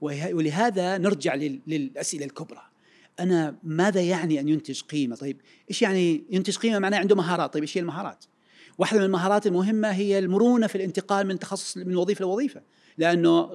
ولهذا 0.02 0.98
نرجع 0.98 1.36
للأسئلة 1.68 2.26
الكبرى. 2.26 2.62
أنا 3.20 3.56
ماذا 3.64 4.02
يعني 4.02 4.40
أن 4.40 4.50
ينتج 4.50 4.82
قيمة؟ 4.82 5.16
طيب 5.16 5.42
إيش 5.70 5.82
يعني 5.82 6.24
ينتج 6.30 6.58
قيمة 6.58 6.80
معناه 6.80 6.98
عنده 6.98 7.16
مهارات، 7.16 7.54
طيب 7.54 7.64
إيش 7.64 7.78
هي 7.78 7.82
المهارات؟ 7.82 8.26
واحدة 8.78 9.00
من 9.00 9.06
المهارات 9.06 9.48
المهمة 9.48 9.88
هي 9.88 10.20
المرونة 10.20 10.68
في 10.68 10.76
الانتقال 10.76 11.28
من 11.28 11.40
تخصص 11.40 11.78
من 11.78 11.96
وظيفة 11.96 12.22
لوظيفة. 12.26 12.62
لأنه 12.98 13.50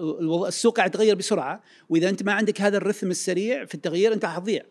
السوق 0.49 0.77
قاعد 0.77 0.91
يتغير 0.91 1.14
بسرعة 1.14 1.62
وإذا 1.89 2.09
أنت 2.09 2.22
ما 2.22 2.33
عندك 2.33 2.61
هذا 2.61 2.77
الرثم 2.77 3.11
السريع 3.11 3.64
في 3.64 3.75
التغيير 3.75 4.12
أنت 4.12 4.27
حتضيع 4.27 4.62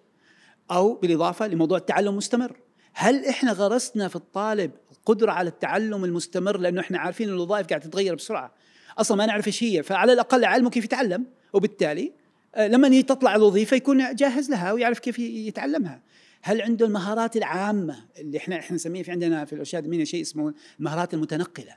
أو 0.73 0.93
بالإضافة 0.93 1.47
لموضوع 1.47 1.77
التعلم 1.77 2.09
المستمر 2.09 2.59
هل 2.93 3.25
إحنا 3.25 3.51
غرسنا 3.51 4.07
في 4.07 4.15
الطالب 4.15 4.71
قدره 5.05 5.31
على 5.31 5.49
التعلم 5.49 6.05
المستمر؟ 6.05 6.57
لأنه 6.57 6.81
إحنا 6.81 6.99
عارفين 6.99 7.27
إن 7.29 7.35
الوظائف 7.35 7.67
قاعدة 7.67 7.85
تتغير 7.85 8.15
بسرعة. 8.15 8.53
أصلا 8.97 9.17
ما 9.17 9.25
نعرف 9.25 9.47
إيش 9.47 9.63
هي. 9.63 9.83
فعلى 9.83 10.13
الأقل 10.13 10.45
علمه 10.45 10.69
كيف 10.69 10.85
يتعلم 10.85 11.25
وبالتالي 11.53 12.13
لما 12.57 13.01
تطلع 13.01 13.35
الوظيفة 13.35 13.77
يكون 13.77 14.15
جاهز 14.15 14.49
لها 14.49 14.71
ويعرف 14.71 14.99
كيف 14.99 15.19
يتعلمها. 15.19 16.01
هل 16.41 16.61
عنده 16.61 16.85
المهارات 16.85 17.37
العامة 17.37 18.05
اللي 18.17 18.37
إحنا 18.37 18.59
إحنا 18.59 18.75
نسميه 18.75 19.03
في 19.03 19.11
عندنا 19.11 19.45
في 19.45 19.53
الارشاد 19.53 19.83
المهني 19.83 20.05
شيء 20.05 20.21
اسمه 20.21 20.53
المهارات 20.79 21.13
المتنقلة. 21.13 21.75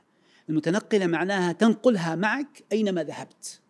المتنقلة 0.49 1.07
معناها 1.07 1.51
تنقلها 1.51 2.15
معك 2.15 2.63
أينما 2.71 3.03
ذهبت. 3.03 3.61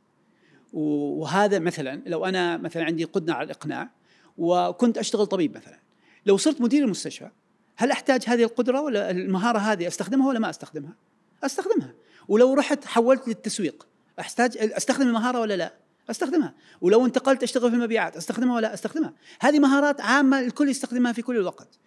وهذا 0.73 1.59
مثلا 1.59 2.01
لو 2.05 2.25
أنا 2.25 2.57
مثلا 2.57 2.83
عندي 2.83 3.03
قدرة 3.03 3.33
على 3.33 3.45
الإقناع 3.45 3.89
وكنت 4.37 4.97
أشتغل 4.97 5.25
طبيب 5.25 5.57
مثلا. 5.57 5.79
لو 6.25 6.37
صرت 6.37 6.61
مدير 6.61 6.83
المستشفى 6.83 7.29
هل 7.75 7.91
أحتاج 7.91 8.23
هذه 8.27 8.43
القدرة 8.43 8.81
ولا 8.81 9.11
المهارة 9.11 9.59
هذه 9.59 9.87
أستخدمها 9.87 10.27
ولا 10.27 10.39
ما 10.39 10.49
أستخدمها؟ 10.49 10.93
أستخدمها. 11.43 11.93
ولو 12.27 12.53
رحت 12.53 12.85
حولت 12.85 13.27
للتسويق 13.27 13.87
أحتاج 14.19 14.57
أستخدم 14.57 15.07
المهارة 15.07 15.39
ولا 15.39 15.53
لا؟ 15.53 15.73
أستخدمها. 16.09 16.53
ولو 16.81 17.05
انتقلت 17.05 17.43
أشتغل 17.43 17.69
في 17.69 17.75
المبيعات 17.75 18.17
أستخدمها 18.17 18.55
ولا 18.55 18.73
أستخدمها؟ 18.73 19.13
هذه 19.41 19.59
مهارات 19.59 20.01
عامة 20.01 20.39
الكل 20.39 20.69
يستخدمها 20.69 21.13
في 21.13 21.21
كل 21.21 21.37
الوقت. 21.37 21.79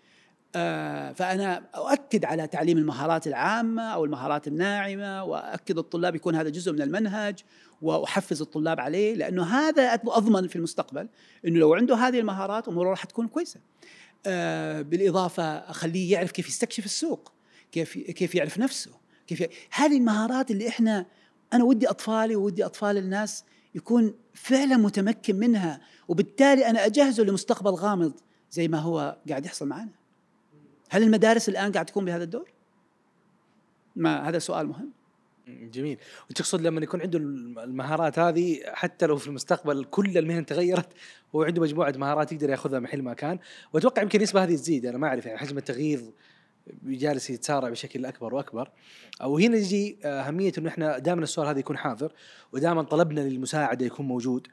آه 0.56 1.12
فأنا 1.12 1.62
أؤكد 1.74 2.24
على 2.24 2.46
تعليم 2.46 2.78
المهارات 2.78 3.26
العامة 3.26 3.82
أو 3.82 4.04
المهارات 4.04 4.48
الناعمة 4.48 5.24
واكد 5.24 5.78
الطلاب 5.78 6.14
يكون 6.14 6.34
هذا 6.34 6.48
جزء 6.48 6.72
من 6.72 6.82
المنهج 6.82 7.38
وأحفز 7.82 8.40
الطلاب 8.40 8.80
عليه 8.80 9.14
لأنه 9.14 9.44
هذا 9.44 9.94
أضمن 9.94 10.48
في 10.48 10.56
المستقبل 10.56 11.08
إنه 11.46 11.58
لو 11.58 11.74
عنده 11.74 11.96
هذه 11.96 12.20
المهارات 12.20 12.68
أموره 12.68 12.90
راح 12.90 13.04
تكون 13.04 13.28
كويسة. 13.28 13.60
آه 14.26 14.82
بالإضافة 14.82 15.42
أخليه 15.42 16.12
يعرف 16.12 16.32
كيف 16.32 16.48
يستكشف 16.48 16.84
السوق، 16.84 17.32
كيف 17.72 17.98
كيف 17.98 18.34
يعرف 18.34 18.58
نفسه، 18.58 18.90
كيف 19.26 19.40
ي... 19.40 19.48
هذه 19.70 19.96
المهارات 19.96 20.50
اللي 20.50 20.68
إحنا 20.68 21.06
أنا 21.52 21.64
ودي 21.64 21.90
أطفالي 21.90 22.36
وودي 22.36 22.64
أطفال 22.64 22.96
الناس 22.96 23.44
يكون 23.74 24.14
فعلا 24.34 24.76
متمكن 24.76 25.36
منها 25.36 25.80
وبالتالي 26.08 26.66
أنا 26.66 26.86
أجهزه 26.86 27.22
لمستقبل 27.22 27.70
غامض 27.70 28.12
زي 28.50 28.68
ما 28.68 28.78
هو 28.78 29.16
قاعد 29.28 29.46
يحصل 29.46 29.68
معنا 29.68 29.90
هل 30.90 31.02
المدارس 31.02 31.48
الآن 31.48 31.72
قاعد 31.72 31.86
تكون 31.86 32.04
بهذا 32.04 32.24
الدور؟ 32.24 32.50
ما 33.96 34.28
هذا 34.28 34.38
سؤال 34.38 34.66
مهم. 34.66 34.90
جميل. 35.72 35.98
وتقصد 36.30 36.60
لما 36.60 36.80
يكون 36.80 37.00
عنده 37.00 37.18
المهارات 37.18 38.18
هذه 38.18 38.60
حتى 38.66 39.06
لو 39.06 39.16
في 39.16 39.26
المستقبل 39.26 39.84
كل 39.84 40.18
المهن 40.18 40.46
تغيرت 40.46 40.88
هو 41.34 41.42
عنده 41.42 41.62
مجموعة 41.62 41.94
مهارات 41.96 42.32
يقدر 42.32 42.50
ياخذها 42.50 42.80
محل 42.80 43.02
ما 43.02 43.14
كان. 43.14 43.38
وأتوقع 43.72 44.02
يمكن 44.02 44.18
النسبة 44.18 44.44
هذه 44.44 44.54
تزيد 44.54 44.86
أنا 44.86 44.98
ما 44.98 45.06
أعرف 45.06 45.26
يعني 45.26 45.38
حجم 45.38 45.58
التغيير 45.58 46.00
جالس 46.82 47.30
يتسارع 47.30 47.68
بشكل 47.68 48.06
أكبر 48.06 48.34
وأكبر. 48.34 48.70
أو 49.22 49.38
هنا 49.38 49.56
يجي 49.56 49.98
أهمية 50.04 50.52
إنه 50.58 50.68
إحنا 50.68 50.98
دائما 50.98 51.22
السؤال 51.22 51.48
هذا 51.48 51.58
يكون 51.58 51.76
حاضر 51.76 52.12
ودائما 52.52 52.82
طلبنا 52.82 53.20
للمساعدة 53.20 53.86
يكون 53.86 54.06
موجود. 54.06 54.46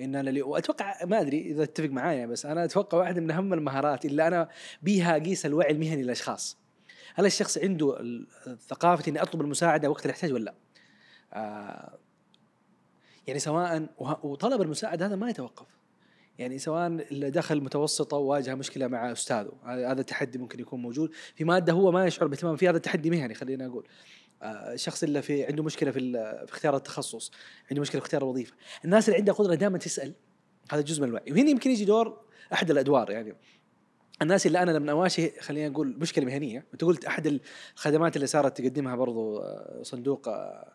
إن 0.00 0.14
أنا 0.14 0.44
وأتوقع 0.44 1.04
ما 1.04 1.20
أدري 1.20 1.40
إذا 1.40 1.64
تتفق 1.64 1.88
معايا 1.88 2.26
بس 2.26 2.46
أنا 2.46 2.64
أتوقع 2.64 2.98
واحدة 2.98 3.20
من 3.20 3.30
أهم 3.30 3.52
المهارات 3.52 4.04
اللي 4.04 4.26
أنا 4.26 4.48
بيها 4.82 5.16
اقيس 5.16 5.46
الوعي 5.46 5.70
المهني 5.70 6.02
للأشخاص. 6.02 6.59
هل 7.20 7.26
الشخص 7.26 7.58
عنده 7.58 7.98
ثقافه 8.68 9.10
إني 9.10 9.22
أطلب 9.22 9.40
المساعدة 9.40 9.90
وقت 9.90 10.04
الاحتياج 10.04 10.32
ولا 10.32 10.44
لا؟ 10.44 10.54
آه 11.32 11.98
يعني 13.26 13.38
سواء 13.38 13.86
وطلب 14.22 14.62
المساعدة 14.62 15.06
هذا 15.06 15.16
ما 15.16 15.30
يتوقف. 15.30 15.66
يعني 16.38 16.58
سواء 16.58 16.86
اللي 16.86 17.30
دخل 17.30 17.60
متوسطة 17.60 18.16
وواجه 18.16 18.54
مشكلة 18.54 18.86
مع 18.86 19.12
أستاذه 19.12 19.52
هذا 19.64 20.00
التحدي 20.00 20.38
ممكن 20.38 20.60
يكون 20.60 20.82
موجود. 20.82 21.10
في 21.34 21.44
مادة 21.44 21.72
هو 21.72 21.92
ما 21.92 22.06
يشعر 22.06 22.28
باهتمام 22.28 22.56
فيها 22.56 22.70
هذا 22.70 22.76
التحدي 22.76 23.10
مهني 23.10 23.34
خلينا 23.34 23.66
أقول. 23.66 23.88
آه، 24.42 24.72
الشخص 24.72 25.02
اللي 25.02 25.22
في 25.22 25.44
عنده 25.44 25.62
مشكلة 25.62 25.90
في, 25.90 26.00
في 26.46 26.52
اختيار 26.52 26.76
التخصص 26.76 27.32
عنده 27.70 27.80
مشكلة 27.80 28.00
في 28.00 28.06
اختيار 28.06 28.22
الوظيفة. 28.22 28.54
الناس 28.84 29.08
اللي 29.08 29.18
عندها 29.18 29.34
قدره 29.34 29.54
دائما 29.54 29.78
تسأل 29.78 30.14
هذا 30.72 30.80
جزء 30.80 31.02
من 31.02 31.08
الوعي. 31.08 31.32
وهنا 31.32 31.50
يمكن 31.50 31.70
يجي 31.70 31.84
دور 31.84 32.20
أحد 32.52 32.70
الأدوار 32.70 33.10
يعني. 33.10 33.34
الناس 34.22 34.46
اللي 34.46 34.62
أنا 34.62 34.70
لما 34.70 34.92
اواجه 34.92 35.32
خلينا 35.40 35.68
نقول 35.68 35.96
مشكلة 35.98 36.24
مهنية. 36.24 36.64
انت 36.72 36.84
قلت 36.84 37.04
احد 37.04 37.40
الخدمات 37.76 38.16
اللي 38.16 38.26
صارت 38.26 38.60
تقدمها 38.60 38.96
برضو 38.96 39.38
آه، 39.38 39.82
صندوق 39.82 40.28
آه، 40.28 40.72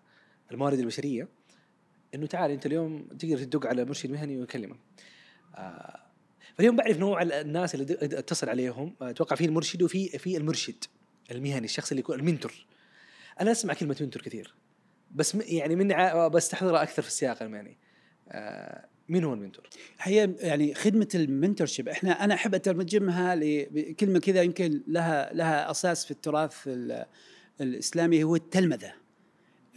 الموارد 0.52 0.80
البشرية 0.80 1.28
إنه 2.16 2.26
تعال 2.26 2.52
أنت 2.52 2.66
اليوم 2.66 3.08
تقدر 3.20 3.38
تدق 3.38 3.68
على 3.68 3.86
مرشد 3.86 4.12
مهني 4.12 4.38
ويكلمك. 4.38 4.78
آه، 5.56 6.00
فاليوم 6.58 6.76
بعرف 6.76 6.98
نوع 6.98 7.22
الناس 7.22 7.76
اللي 7.76 7.98
اتصل 8.02 8.50
عليهم. 8.50 8.96
أتوقع 9.02 9.36
في 9.36 9.46
المرشد 9.46 9.84
وفي 9.84 10.08
في 10.20 10.38
المرشد 10.38 10.84
المهني 11.32 11.66
الشخص 11.66 11.92
اللي 11.92 12.00
يكون 12.00 12.20
ال 12.20 12.25
mentor. 12.26 12.66
أنا 13.42 13.52
أسمع 13.52 13.74
كلمة 13.74 13.98
mentor 14.02 14.22
كثير 14.22 14.54
بس 15.12 15.36
يعني 15.36 15.76
من 15.76 15.88
بستحضرها 16.30 16.84
أكثر 16.84 17.02
في 17.02 17.08
السياق 17.08 17.44
المهني. 17.44 17.78
مين 19.10 19.24
هو 19.24 19.34
ال 19.34 19.38
mentor؟ 19.38 19.70
هي 20.00 20.36
يعني 20.40 20.74
خدمة 20.74 21.08
ال 21.16 21.23
mentor 21.23 21.68
ship 21.68 21.90
إحنا 21.90 22.24
أنا 22.24 22.34
أحب 22.34 22.56
أترجمها 22.56 23.36
لكلمه 23.36 24.20
كذا 24.20 24.42
يمكن 24.42 24.82
لها 24.88 25.34
لها 25.34 25.72
أساس 25.72 26.06
في 26.06 26.12
التراث 26.12 26.70
الإسلامي 27.62 28.24
هو 28.24 28.36
التلمذة. 28.36 28.94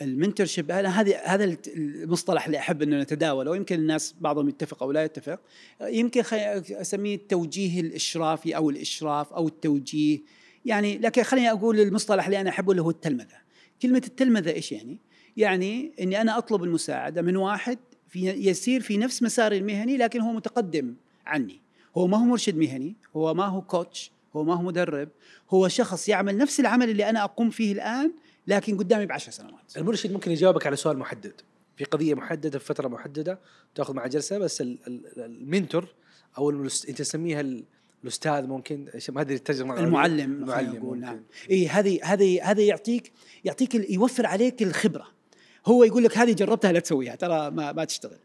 ال 0.02 0.46
mentorship 0.46 0.70
هذه 0.70 1.16
هذا 1.24 1.56
المصطلح 1.76 2.46
اللي 2.46 2.58
أحب 2.58 2.82
انه 2.82 3.00
نتداوله 3.00 3.50
ويمكن 3.50 3.78
الناس 3.78 4.14
بعضهم 4.20 4.48
يتفق 4.48 4.82
أو 4.82 4.92
لا 4.92 5.04
يتفق. 5.04 5.40
يمكن 5.82 6.22
أسميه 6.70 7.14
التوجيه 7.14 7.80
الإشرافي 7.80 8.56
أو 8.56 8.70
الإشراف 8.70 9.32
أو 9.32 9.48
التوجيه. 9.48 10.20
يعني 10.64 10.98
لكن 10.98 11.22
خليني 11.22 11.50
أقول 11.50 11.80
المصطلح 11.80 12.24
اللي 12.24 12.40
أنا 12.40 12.50
أحبه 12.50 12.70
اللي 12.70 12.82
هو 12.82 12.90
التلمذة. 12.90 13.36
كلمة 13.82 14.02
التلمذة 14.06 14.50
إيش 14.50 14.72
يعني؟ 14.72 14.98
يعني 15.36 15.92
إني 16.00 16.20
أنا 16.20 16.38
أطلب 16.38 16.64
المساعدة 16.64 17.22
من 17.22 17.36
واحد 17.36 17.78
في 18.08 18.28
يسير 18.28 18.80
في 18.80 18.96
نفس 18.96 19.22
مساري 19.22 19.58
المهني 19.58 19.96
لكن 19.96 20.20
هو 20.20 20.32
متقدم 20.32 20.94
عني. 21.26 21.60
هو 21.96 22.06
ما 22.06 22.16
هو 22.16 22.24
مرشد 22.24 22.56
مهني 22.56 22.96
هو 23.16 23.34
ما 23.34 23.44
هو 23.46 23.62
كوتش 23.62 24.12
هو 24.36 24.44
ما 24.44 24.54
هو 24.54 24.62
مدرب 24.62 25.08
هو 25.50 25.68
شخص 25.68 26.08
يعمل 26.08 26.36
نفس 26.36 26.60
العمل 26.60 26.90
اللي 26.90 27.10
أنا 27.10 27.24
أقوم 27.24 27.50
فيه 27.50 27.72
الآن 27.72 28.12
لكن 28.46 28.76
قدامي 28.78 29.06
بعشر 29.06 29.32
سنوات. 29.32 29.76
المرشد 29.76 30.12
ممكن 30.12 30.30
يجاوبك 30.30 30.66
على 30.66 30.76
سؤال 30.76 30.98
محدد. 30.98 31.40
في 31.76 31.84
قضية 31.84 32.14
محددة 32.14 32.58
في 32.58 32.64
فترة 32.64 32.88
محددة 32.88 33.38
تأخذ 33.74 33.94
مع 33.94 34.06
جلسة 34.06 34.38
بس 34.38 34.62
المنتور 35.18 35.88
أو 36.38 36.50
أنت 36.50 36.98
تسميها 36.98 37.44
الأستاذ 38.04 38.46
ممكن 38.46 38.88
ما 39.08 39.20
أدري 39.20 39.34
الترجمة 39.34 39.80
المعلم 39.80 40.42
المعلم 40.42 40.94
نعم. 40.94 41.22
اي 41.50 41.68
هذه 41.68 42.00
هذه 42.02 42.50
هذا 42.50 42.62
يعطيك 42.62 43.12
يعطيك 43.44 43.74
يوفر 43.74 44.26
عليك 44.26 44.62
الخبرة. 44.62 45.06
هو 45.66 45.84
يقول 45.84 46.04
لك 46.04 46.18
هذه 46.18 46.32
جربتها 46.32 46.72
لا 46.72 46.80
تسويها 46.80 47.14
ترى 47.14 47.50
ما 47.50 47.72
ما 47.72 47.84
تشتغل. 47.84 48.18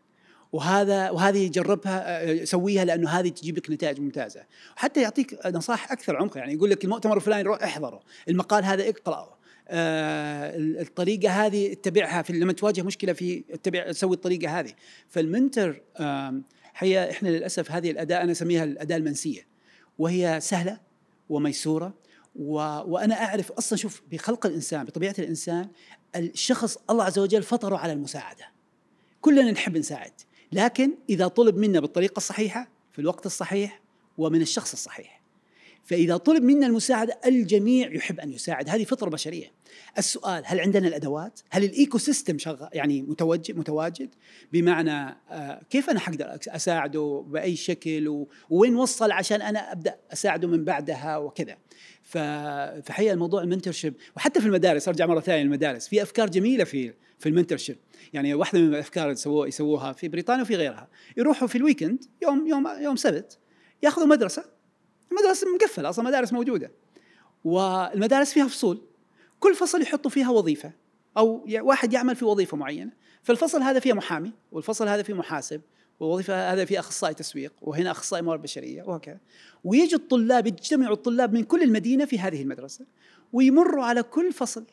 وهذا 0.52 1.10
وهذه 1.10 1.48
جربها 1.48 2.32
آه، 2.32 2.44
سويها 2.44 2.86
لأنه 2.86 3.10
هذه 3.10 3.30
تجيب 3.30 3.58
لك 3.58 3.70
نتائج 3.70 4.00
ممتازة. 4.00 4.44
وحتى 4.78 5.02
يعطيك 5.02 5.46
نصائح 5.46 5.92
أكثر 5.92 6.16
عمق 6.16 6.38
يعني 6.38 6.54
يقول 6.54 6.70
لك 6.70 6.84
المؤتمر 6.84 7.18
الفلاني 7.18 7.44
روح 7.44 7.64
احضره 7.64 8.00
المقال 8.30 8.66
هذا 8.66 8.90
اقرأه 8.90 9.38
آه 9.68 10.58
الطريقة 10.58 11.30
هذه 11.30 11.72
اتبعها 11.72 12.22
في 12.22 12.34
لما 12.34 12.54
تواجه 12.54 12.82
مشكلة 12.82 13.14
في 13.14 13.44
اتبع 13.52 13.92
سوي 13.92 14.16
الطريقة 14.16 14.60
هذه. 14.60 14.72
فالمنتر 15.08 15.82
آه 15.98 16.42
هي 16.78 17.12
إحنا 17.12 17.30
للأسف 17.30 17.72
هذه 17.72 17.92
الأداة 17.92 18.22
أنا 18.22 18.32
أسميها 18.32 18.64
الأداة 18.64 18.98
المنسية. 18.98 19.48
وهي 19.98 20.40
سهلة 20.42 20.80
وميسورة 21.30 21.94
و... 22.36 22.56
وأنا 22.86 23.24
أعرف 23.24 23.52
أصلا 23.52 23.78
شوف 23.78 24.02
بخلق 24.12 24.46
الإنسان 24.46 24.86
بطبيعة 24.86 25.16
الإنسان 25.20 25.68
الشخص 26.16 26.78
الله 26.90 27.04
عز 27.04 27.20
وجل 27.20 27.44
فطره 27.44 27.78
على 27.78 27.94
المساعدة. 27.94 28.46
كلنا 29.22 29.52
نحب 29.52 29.78
نساعد 29.78 30.14
لكن 30.52 30.94
إذا 31.10 31.28
طلب 31.28 31.58
منا 31.58 31.80
بالطريقة 31.80 32.18
الصحيحة 32.18 32.70
في 32.92 33.00
الوقت 33.00 33.26
الصحيح 33.26 33.82
ومن 34.18 34.42
الشخص 34.42 34.74
الصحيح. 34.74 35.24
فإذا 35.84 36.18
طلب 36.18 36.44
منا 36.44 36.68
المساعدة 36.68 37.20
الجميع 37.26 37.92
يحب 37.96 38.20
أن 38.20 38.32
يساعد. 38.32 38.70
هذه 38.70 38.84
فطرة 38.84 39.10
بشرية. 39.10 39.52
السؤال 39.98 40.44
هل 40.46 40.60
عندنا 40.60 40.88
الأدوات؟ 40.88 41.40
هل 41.50 41.64
ال 41.64 41.98
ecosystem 41.98 42.38
شغال 42.38 42.70
يعني 42.74 43.02
متوجه 43.02 43.54
متواجد؟ 43.54 44.10
بمعنى 44.54 45.18
آه، 45.32 45.62
كيف 45.70 45.90
أنا 45.90 46.00
حقدر 46.00 46.38
أساعده 46.48 47.26
بأي 47.28 47.56
شكل 47.56 48.26
ووين 48.50 48.76
وصل 48.76 49.12
عشان 49.12 49.42
أنا 49.42 49.72
أبدأ 49.72 49.98
أساعده 50.14 50.48
من 50.48 50.66
بعدها 50.66 51.18
وكذا. 51.18 51.58
فحقيقة 52.14 53.14
الموضوع 53.14 53.44
ال 53.44 53.48
mentorship 53.48 53.94
وحتى 54.18 54.42
في 54.42 54.46
المدارس 54.46 54.88
أرجع 54.88 55.06
مرة 55.06 55.20
ثانية 55.20 55.44
للمدارس. 55.44 55.88
في 55.88 56.04
أفكار 56.04 56.30
جميلة 56.30 56.64
في 56.64 56.94
في 57.20 57.30
ال 57.30 57.34
mentorship 57.34 57.78
يعني 58.14 58.34
واحدة 58.34 58.60
من 58.60 58.70
الأفكار 58.70 59.04
اللي 59.04 59.14
يسووها 59.14 59.48
يسووها 59.48 59.94
في 59.94 60.08
بريطانيا 60.08 60.42
وفي 60.42 60.56
غيرها. 60.56 60.88
يروحوا 61.18 61.48
في 61.48 61.58
الويكند 61.58 62.06
يوم 62.22 62.48
يوم 62.48 62.68
يوم 62.68 62.96
سبت 62.96 63.38
يأخذوا 63.84 64.08
مدرسة. 64.08 64.46
المدرسة 65.12 65.48
مقفلة 65.56 65.90
أصلا 65.90 66.06
مدارس 66.06 66.34
موجودة. 66.34 66.72
والمدارس 67.44 68.34
فيها 68.34 68.48
فصول. 68.48 68.82
كل 69.40 69.56
فصل 69.56 69.82
يحطوا 69.82 70.12
فيها 70.12 70.30
وظيفة. 70.30 70.72
أو 71.18 71.46
واحد 71.62 71.94
يعمل 71.94 72.16
في 72.16 72.26
وظيفة 72.26 72.58
معينة. 72.58 72.92
فالفصل 73.24 73.62
هذا 73.62 73.80
فيه 73.80 73.94
محامي 73.94 74.32
والفصل 74.52 74.88
هذا 74.88 75.04
فيه 75.04 75.14
محاسب. 75.14 75.62
والوظيفه 76.00 76.54
هذا 76.54 76.66
فيه 76.66 76.80
أخصائي 76.80 77.14
تسويق 77.14 77.54
وهنا 77.62 77.92
أخصائي 77.92 78.22
موارد 78.22 78.42
بشرية 78.42 78.84
وهكذا 78.84 79.18
ويجي 79.64 79.96
الطلاب 79.96 80.48
يجتمعوا 80.48 80.94
الطلاب 80.94 81.34
من 81.34 81.44
كل 81.44 81.64
المدينة 81.64 82.06
في 82.06 82.20
هذه 82.20 82.42
المدرسة 82.42 82.86
ويمروا 83.34 83.86
على 83.86 84.04
كل 84.04 84.34
فصل 84.34 84.66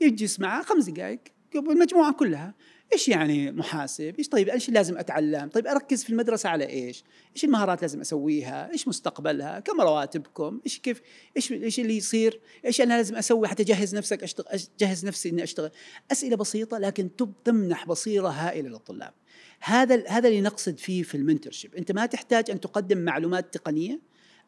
يجلس 0.00 0.40
معه 0.40 0.62
خمس 0.62 0.84
دقائق 0.84 1.20
المجموعة 1.54 2.12
كلها 2.12 2.54
إيش 2.92 3.08
يعني 3.08 3.52
محاسب؟ 3.52 4.14
إيش 4.18 4.28
طيب 4.28 4.48
إيش 4.48 4.70
لازم 4.70 4.98
أتعلم؟ 4.98 5.48
طيب 5.48 5.66
أركز 5.66 6.04
في 6.04 6.10
المدرسة 6.10 6.48
على 6.48 6.68
إيش؟ 6.68 7.04
إيش 7.34 7.44
المهارات 7.44 7.82
لازم 7.82 8.00
أسويها؟ 8.00 8.70
إيش 8.72 8.88
مستقبلها؟ 8.88 9.60
كم 9.60 9.80
رواتبكم؟ 9.80 10.60
إيش 10.66 10.78
كيف 10.78 11.02
إيش 11.36 11.52
إيش 11.52 11.80
اللي 11.80 11.96
يصير؟ 11.96 12.40
إيش 12.64 12.80
أنا 12.80 12.94
لازم 12.94 13.16
أسوي 13.16 13.48
حتى 13.48 13.62
أجهز 13.62 13.94
نفسك 13.94 14.22
اشتغل 14.22 14.46
أجهز 14.48 15.06
نفسي 15.06 15.28
إني 15.28 15.42
أشتغل؟ 15.42 15.70
أسئلة 16.12 16.36
بسيطة 16.36 16.78
لكن 16.78 17.10
تمنح 17.44 17.86
بصيرة 17.86 18.28
هائلة 18.28 18.68
للطلاب. 18.68 19.12
هذا 19.60 20.08
هذا 20.08 20.28
اللي 20.28 20.40
نقصد 20.40 20.78
فيه 20.78 21.02
في 21.02 21.14
المنتورشيب، 21.14 21.74
أنت 21.74 21.92
ما 21.92 22.06
تحتاج 22.06 22.50
أن 22.50 22.60
تقدم 22.60 22.98
معلومات 22.98 23.54
تقنية 23.54 24.00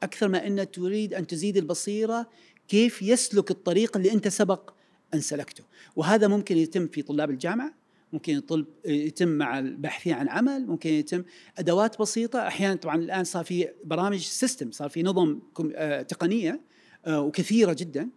أكثر 0.02 0.28
ما 0.28 0.46
أنك 0.46 0.74
تريد 0.74 1.14
أن 1.14 1.26
تزيد 1.26 1.56
البصيرة 1.56 2.28
كيف 2.68 3.02
يسلك 3.02 3.50
الطريق 3.50 3.96
اللي 3.96 4.12
أنت 4.12 4.28
سبق 4.28 4.70
أن 5.14 5.20
سلكته، 5.20 5.64
وهذا 5.96 6.28
ممكن 6.28 6.56
يتم 6.56 6.86
في 6.86 7.02
طلاب 7.02 7.30
الجامعة 7.30 7.74
ممكن 8.12 8.36
يطلب 8.36 8.66
يتم 8.84 9.28
مع 9.28 9.59
الباحثين 9.59 10.12
عن 10.12 10.28
عمل 10.28 10.66
ممكن 10.66 10.90
يتم 10.90 11.24
أدوات 11.59 12.00
بسيطة. 12.00 12.46
أحيانا 12.46 12.74
طبعا 12.74 12.96
الآن 12.96 13.24
صار 13.24 13.44
في 13.44 13.68
برامج 13.84 14.18
system 14.20 14.70
صار 14.70 14.88
في 14.88 15.02
نظم 15.02 15.40
آه، 15.74 16.02
تقنية 16.02 16.61
آه، 17.06 17.20
وكثيرة 17.20 17.72
جدا. 17.72 18.09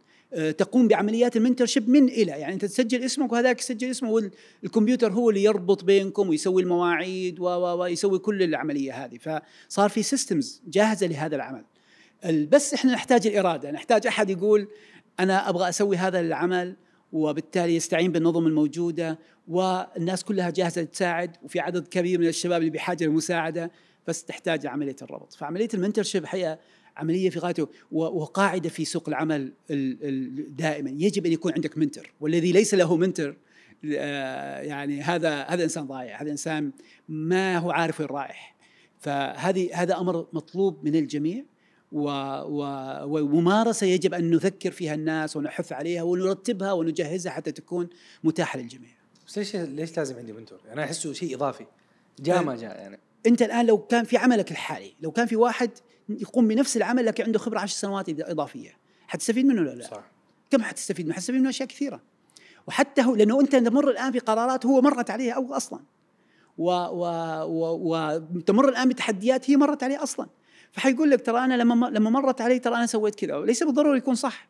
تقوم 0.58 0.88
بعمليات 0.88 1.38
ال 1.38 1.42
mentorship 1.42 1.90
من 1.90 2.10
إلى. 2.10 2.32
يعني 2.32 2.54
أنت 2.54 2.66
تسجل 2.66 3.04
اسمك 3.04 3.32
وهذاك 3.32 3.60
يسجل 3.60 3.90
اسمه 3.90 4.32
والكمبيوتر 4.64 5.12
هو 5.12 5.30
اللي 5.30 5.44
يربط 5.44 5.84
بينكم 5.84 6.30
ويسوي 6.30 6.62
المواعيد 6.62 7.40
ويسوي 7.40 8.20
كل 8.20 8.44
العملية 8.44 9.06
هذه. 9.06 9.18
فصار 9.18 9.90
في 9.90 10.04
systems 10.04 10.62
جاهزة 10.68 11.08
لهذا 11.08 11.36
العمل. 11.36 11.64
بس 12.26 12.74
إحنا 12.74 12.94
نحتاج 12.94 13.28
الإرادة. 13.28 13.72
نحتاج 13.72 14.08
أحد 14.08 14.30
يقول 14.30 14.68
أنا 15.20 15.50
أبغى 15.50 15.70
أسوي 15.70 15.98
هذا 15.98 16.20
العمل 16.20 16.76
وبالتالي 17.12 17.76
يستعين 17.76 18.12
بالنظم 18.12 18.48
الموجودة 18.48 19.20
والناس 19.48 20.24
كلها 20.24 20.50
جاهزة 20.50 20.84
تساعد 20.84 21.38
وفي 21.44 21.60
عدد 21.60 21.88
كبير 21.88 22.20
من 22.20 22.28
الشباب 22.28 22.62
اللي 22.62 22.72
بحاجة 22.72 23.04
للمساعده 23.04 23.72
بس 24.08 24.24
تحتاج 24.24 24.68
عملية 24.68 24.96
الربط. 25.02 25.34
فعملية 25.34 25.70
ال 25.74 25.78
mentorship 25.78 26.26
حقيقه 26.26 26.60
عملية 26.98 27.30
في 27.30 27.40
غايته 27.40 27.68
وقاعدة 27.92 28.70
في 28.70 28.86
سوق 28.86 29.10
العمل 29.10 29.54
دائما 30.50 30.90
يجب 30.90 31.26
أن 31.26 31.32
يكون 31.32 31.54
عندك 31.54 31.78
mentor 31.78 32.14
والذي 32.20 32.52
ليس 32.52 32.74
له 32.74 32.98
mentor 32.98 33.38
آه، 33.86 34.60
يعني 34.60 35.02
هذا 35.02 35.42
هذا 35.42 35.64
إنسان 35.64 35.88
ضايع 35.88 36.22
هذا 36.22 36.32
إنسان 36.32 36.72
ما 37.10 37.58
هو 37.58 37.72
عارف 37.72 38.00
وين 38.00 38.10
رايح 38.10 38.56
فهذه 39.00 39.70
هذا 39.74 39.98
أمر 39.98 40.28
مطلوب 40.34 40.86
من 40.86 40.96
الجميع 40.96 41.44
وممارسة 41.92 43.88
يجب 43.88 44.14
أن 44.14 44.30
نذكر 44.30 44.72
فيها 44.72 44.94
الناس 44.94 45.38
ونحث 45.38 45.72
عليها 45.72 46.04
ونرتبها 46.04 46.72
ونجهزها 46.72 47.32
حتى 47.32 47.52
تكون 47.52 47.90
متاحة 48.24 48.60
للجميع. 48.60 48.92
بس 49.28 49.38
ليش 49.38 49.56
ليش 49.56 49.98
لازم 49.98 50.18
عندي 50.18 50.34
منتور؟ 50.34 50.60
يعني 50.60 50.74
أنا 50.74 50.84
أحسه 50.84 51.14
شيء 51.14 51.36
إضافي 51.36 51.66
جاء 52.20 52.44
ما 52.44 52.56
جاء 52.56 52.78
يعني 52.78 53.00
أنت 53.26 53.42
الآن 53.42 53.66
لو 53.66 53.78
كان 53.78 54.04
في 54.04 54.18
عملك 54.18 54.52
الحالي 54.52 54.94
لو 55.02 55.12
كان 55.12 55.28
في 55.28 55.36
واحد 55.36 55.72
يقوم 56.20 56.48
بنفس 56.48 56.78
العمل 56.78 57.06
لكن 57.06 57.24
عنده 57.24 57.40
خبرة 57.40 57.60
10 57.60 57.80
سنوات 57.80 58.10
إضافية. 58.10 58.78
حتستفيد 59.08 59.46
منه 59.46 59.62
ولا 59.62 59.76
لا؟ 59.76 59.88
صح. 59.88 60.12
كم 60.50 60.64
حتستفيد 60.64 61.06
منه؟ 61.06 61.16
حتستفيد 61.16 61.40
منه 61.40 61.50
أشياء 61.50 61.68
كثيرة. 61.68 62.02
وحتى 62.68 63.02
هو 63.02 63.16
لأنه 63.16 63.42
أنت 63.42 63.56
تمر 63.56 63.90
الآن 63.90 64.12
في 64.12 64.20
قرارات 64.20 64.66
هو 64.66 64.82
مرت 64.82 65.10
عليها 65.10 65.34
أو 65.34 65.54
أصلا. 65.54 65.80
و 66.58 66.72
و 66.72 67.06
و 67.74 68.22
وتمر 68.36 68.70
الآن 68.70 68.90
بتحديات 68.90 69.50
هي 69.50 69.58
مرت 69.58 69.84
عليه 69.84 70.04
أصلا. 70.04 70.28
فحيقول 70.72 71.12
لك 71.12 71.26
ترى 71.26 71.40
أنا 71.40 71.54
لما 71.54 71.86
لما 71.86 72.10
مرت 72.10 72.42
علي 72.42 72.60
ترى 72.60 72.76
أنا 72.76 72.86
سويت 72.86 73.16
كذا. 73.16 73.36
وليس 73.36 73.64
بالضروره 73.64 73.98
يكون 73.98 74.16
صح. 74.16 74.48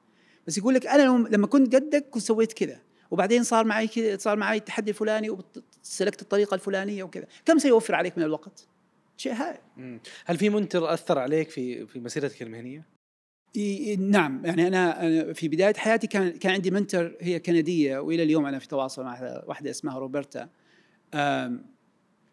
بس 0.47 0.57
يقول 0.57 0.73
لك 0.73 0.87
أنا 0.87 1.27
لما 1.29 1.47
كنت 1.47 1.75
قدك 1.75 2.05
كنت 2.09 2.23
سويت 2.23 2.53
كذا. 2.53 2.79
وبعدين 3.11 3.43
صار 3.43 3.65
معي 3.65 3.87
كذا 3.87 4.17
صار 4.17 4.37
معي 4.37 4.57
التحدي 4.57 4.91
الفلاني 4.91 5.29
وسلكت 5.83 6.21
الطريقة 6.21 6.55
الفلانية 6.55 7.03
وكذا. 7.03 7.25
كم 7.45 7.57
سيوفر 7.57 7.95
عليك 7.95 8.17
من 8.17 8.23
الوقت؟ 8.23 8.67
شيء 9.21 9.33
هائل 9.33 9.99
هل 10.25 10.37
في 10.37 10.49
mentor 10.49 10.93
أثر 10.93 11.19
عليك 11.19 11.49
في 11.49 11.85
في 11.85 11.99
مسيرتك 11.99 12.41
المهنية؟ 12.41 12.85
نعم. 13.97 14.45
يعني 14.45 14.67
أنا 14.67 15.33
في 15.33 15.47
بداية 15.47 15.73
حياتي 15.73 16.07
كان 16.07 16.29
كان 16.31 16.51
عندي 16.51 16.71
mentor 16.71 17.17
هي 17.21 17.39
كندية 17.39 17.99
وإلى 17.99 18.23
اليوم 18.23 18.45
أنا 18.45 18.59
في 18.59 18.67
تواصل 18.67 19.03
مع 19.03 19.43
واحدة 19.47 19.69
اسمها 19.69 19.99
روبرتا. 19.99 20.49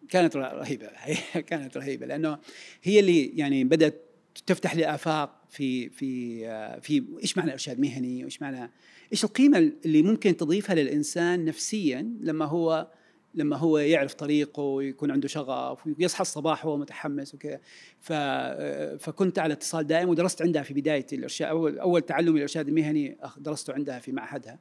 كانت 0.08 0.36
رهيبة. 0.36 0.90
كانت 1.48 1.76
رهيبة 1.76 2.06
لأنه 2.06 2.38
هي 2.82 3.00
اللي 3.00 3.26
يعني 3.26 3.64
بدأت 3.64 4.04
تفتح 4.46 4.76
لي 4.76 4.94
آفاق 4.94 5.44
في 5.48 5.88
في 5.88 6.40
في 6.80 7.04
إيش 7.22 7.38
معنى 7.38 7.52
إرشاد 7.52 7.80
مهني 7.80 8.24
وإيش 8.24 8.42
معنى 8.42 8.70
إيش 9.12 9.24
القيمة 9.24 9.72
اللي 9.84 10.02
ممكن 10.02 10.36
تضيفها 10.36 10.74
للإنسان 10.74 11.44
نفسيا 11.44 12.16
لما 12.20 12.44
هو 12.44 12.88
لما 13.34 13.56
هو 13.56 13.78
يعرف 13.78 14.14
طريقه 14.14 14.62
ويكون 14.62 15.10
عنده 15.10 15.28
شغف 15.28 15.86
ويصحى 15.86 16.22
الصباح 16.22 16.66
وهو 16.66 16.76
متحمس 16.76 17.34
وكذا. 17.34 17.60
فكنت 18.98 19.38
على 19.38 19.52
اتصال 19.54 19.86
دائم 19.86 20.08
ودرست 20.08 20.42
عندها 20.42 20.62
في 20.62 20.74
بداية 20.74 21.06
الإرشاد 21.12 21.48
أول 21.48 21.78
أول 21.78 22.02
تعلمي 22.02 22.36
الإرشاد 22.36 22.68
المهني 22.68 23.18
درسته 23.38 23.72
عندها 23.72 23.98
في 23.98 24.12
معهدها. 24.12 24.58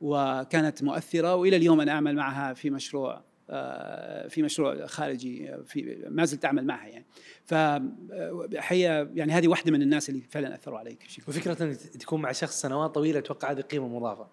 وكانت 0.00 0.82
مؤثرة 0.82 1.34
وإلى 1.34 1.56
اليوم 1.56 1.80
أنا 1.80 1.92
أعمل 1.92 2.16
معها 2.16 2.54
في 2.54 2.70
مشروع 2.70 3.22
آه، 3.50 4.28
في 4.28 4.42
مشروع 4.42 4.86
خارجي 4.86 5.56
في 5.66 6.04
ما 6.08 6.24
زلت 6.24 6.44
أعمل 6.44 6.66
معها 6.66 6.86
يعني. 6.86 7.04
فحقيقه 7.44 9.08
يعني 9.14 9.32
هذه 9.32 9.48
واحدة 9.48 9.72
من 9.72 9.82
الناس 9.82 10.08
اللي 10.08 10.22
فعلا 10.30 10.54
أثروا 10.54 10.78
علي 10.78 10.98
وفكرة 11.28 11.62
ان 11.62 11.78
تكون 11.78 12.22
مع 12.22 12.32
شخص 12.32 12.60
سنوات 12.60 12.94
طويلة 12.94 13.18
أتوقع 13.18 13.50
هذه 13.50 13.60
قيمة 13.60 13.88
مضافة. 13.88 14.26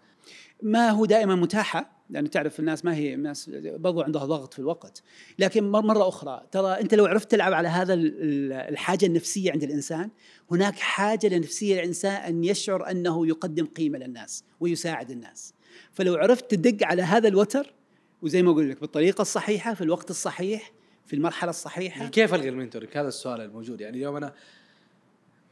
ما 0.61 0.89
هو 0.89 1.05
دائما 1.05 1.35
متاحة 1.35 1.98
لأن 2.09 2.29
تعرف 2.29 2.59
الناس 2.59 2.85
ما 2.85 2.95
هي 2.95 3.13
الناس 3.13 3.49
برضو 3.53 4.01
عندها 4.01 4.25
ضغط 4.25 4.53
في 4.53 4.59
الوقت. 4.59 5.03
لكن 5.39 5.71
مرة 5.71 6.07
أخرى 6.07 6.47
ترى 6.51 6.79
أنت 6.79 6.93
لو 6.93 7.05
عرفت 7.05 7.31
تلعب 7.31 7.53
على 7.53 7.67
هذا 7.67 7.93
الحاجة 7.93 9.05
النفسية 9.05 9.51
عند 9.51 9.63
الإنسان 9.63 10.09
هناك 10.51 10.79
حاجة 10.79 11.37
نفسية 11.37 11.75
للإنسان 11.75 12.11
أن 12.11 12.43
يشعر 12.43 12.91
أنه 12.91 13.27
يقدم 13.27 13.65
قيمة 13.65 13.97
للناس 13.97 14.43
ويساعد 14.59 15.11
الناس. 15.11 15.53
فلو 15.91 16.15
عرفت 16.15 16.51
تدق 16.51 16.87
على 16.87 17.01
هذا 17.01 17.27
الوتر 17.27 17.73
وزي 18.21 18.41
ما 18.41 18.51
أقول 18.51 18.69
لك 18.69 18.81
بالطريقة 18.81 19.21
الصحيحة 19.21 19.73
في 19.73 19.83
الوقت 19.83 20.09
الصحيح 20.09 20.71
في 21.05 21.15
المرحلة 21.15 21.49
الصحيحة. 21.49 21.99
يعني 21.99 22.11
كيف 22.11 22.33
القى 22.33 22.49
المنتور؟ 22.49 22.87
هذا 22.93 23.07
السؤال 23.07 23.41
الموجود. 23.41 23.81
يعني 23.81 23.97
اليوم 23.97 24.15
أنا 24.15 24.33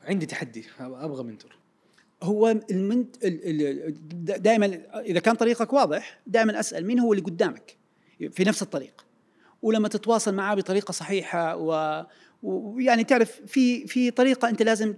عندي 0.03 0.25
تحدي 0.25 0.65
أبغى 0.79 1.23
منتور. 1.23 1.56
هو 2.23 2.55
المنت 2.71 3.25
دائما 4.21 4.65
إذا 5.05 5.19
كان 5.19 5.35
طريقك 5.35 5.73
واضح 5.73 6.19
دائما 6.27 6.59
أسأل 6.59 6.85
مين 6.85 6.99
هو 6.99 7.13
اللي 7.13 7.23
قدامك 7.23 7.77
في 8.31 8.43
نفس 8.43 8.61
الطريق 8.61 9.05
ولما 9.61 9.87
تتواصل 9.87 10.33
معاه 10.33 10.55
بطريقة 10.55 10.91
صحيحة 10.91 11.55
و 11.57 12.03
ويعني 12.43 13.03
تعرف 13.03 13.41
في 13.47 13.87
في 13.87 14.11
طريقة 14.11 14.49
أنت 14.49 14.61
لازم 14.61 14.93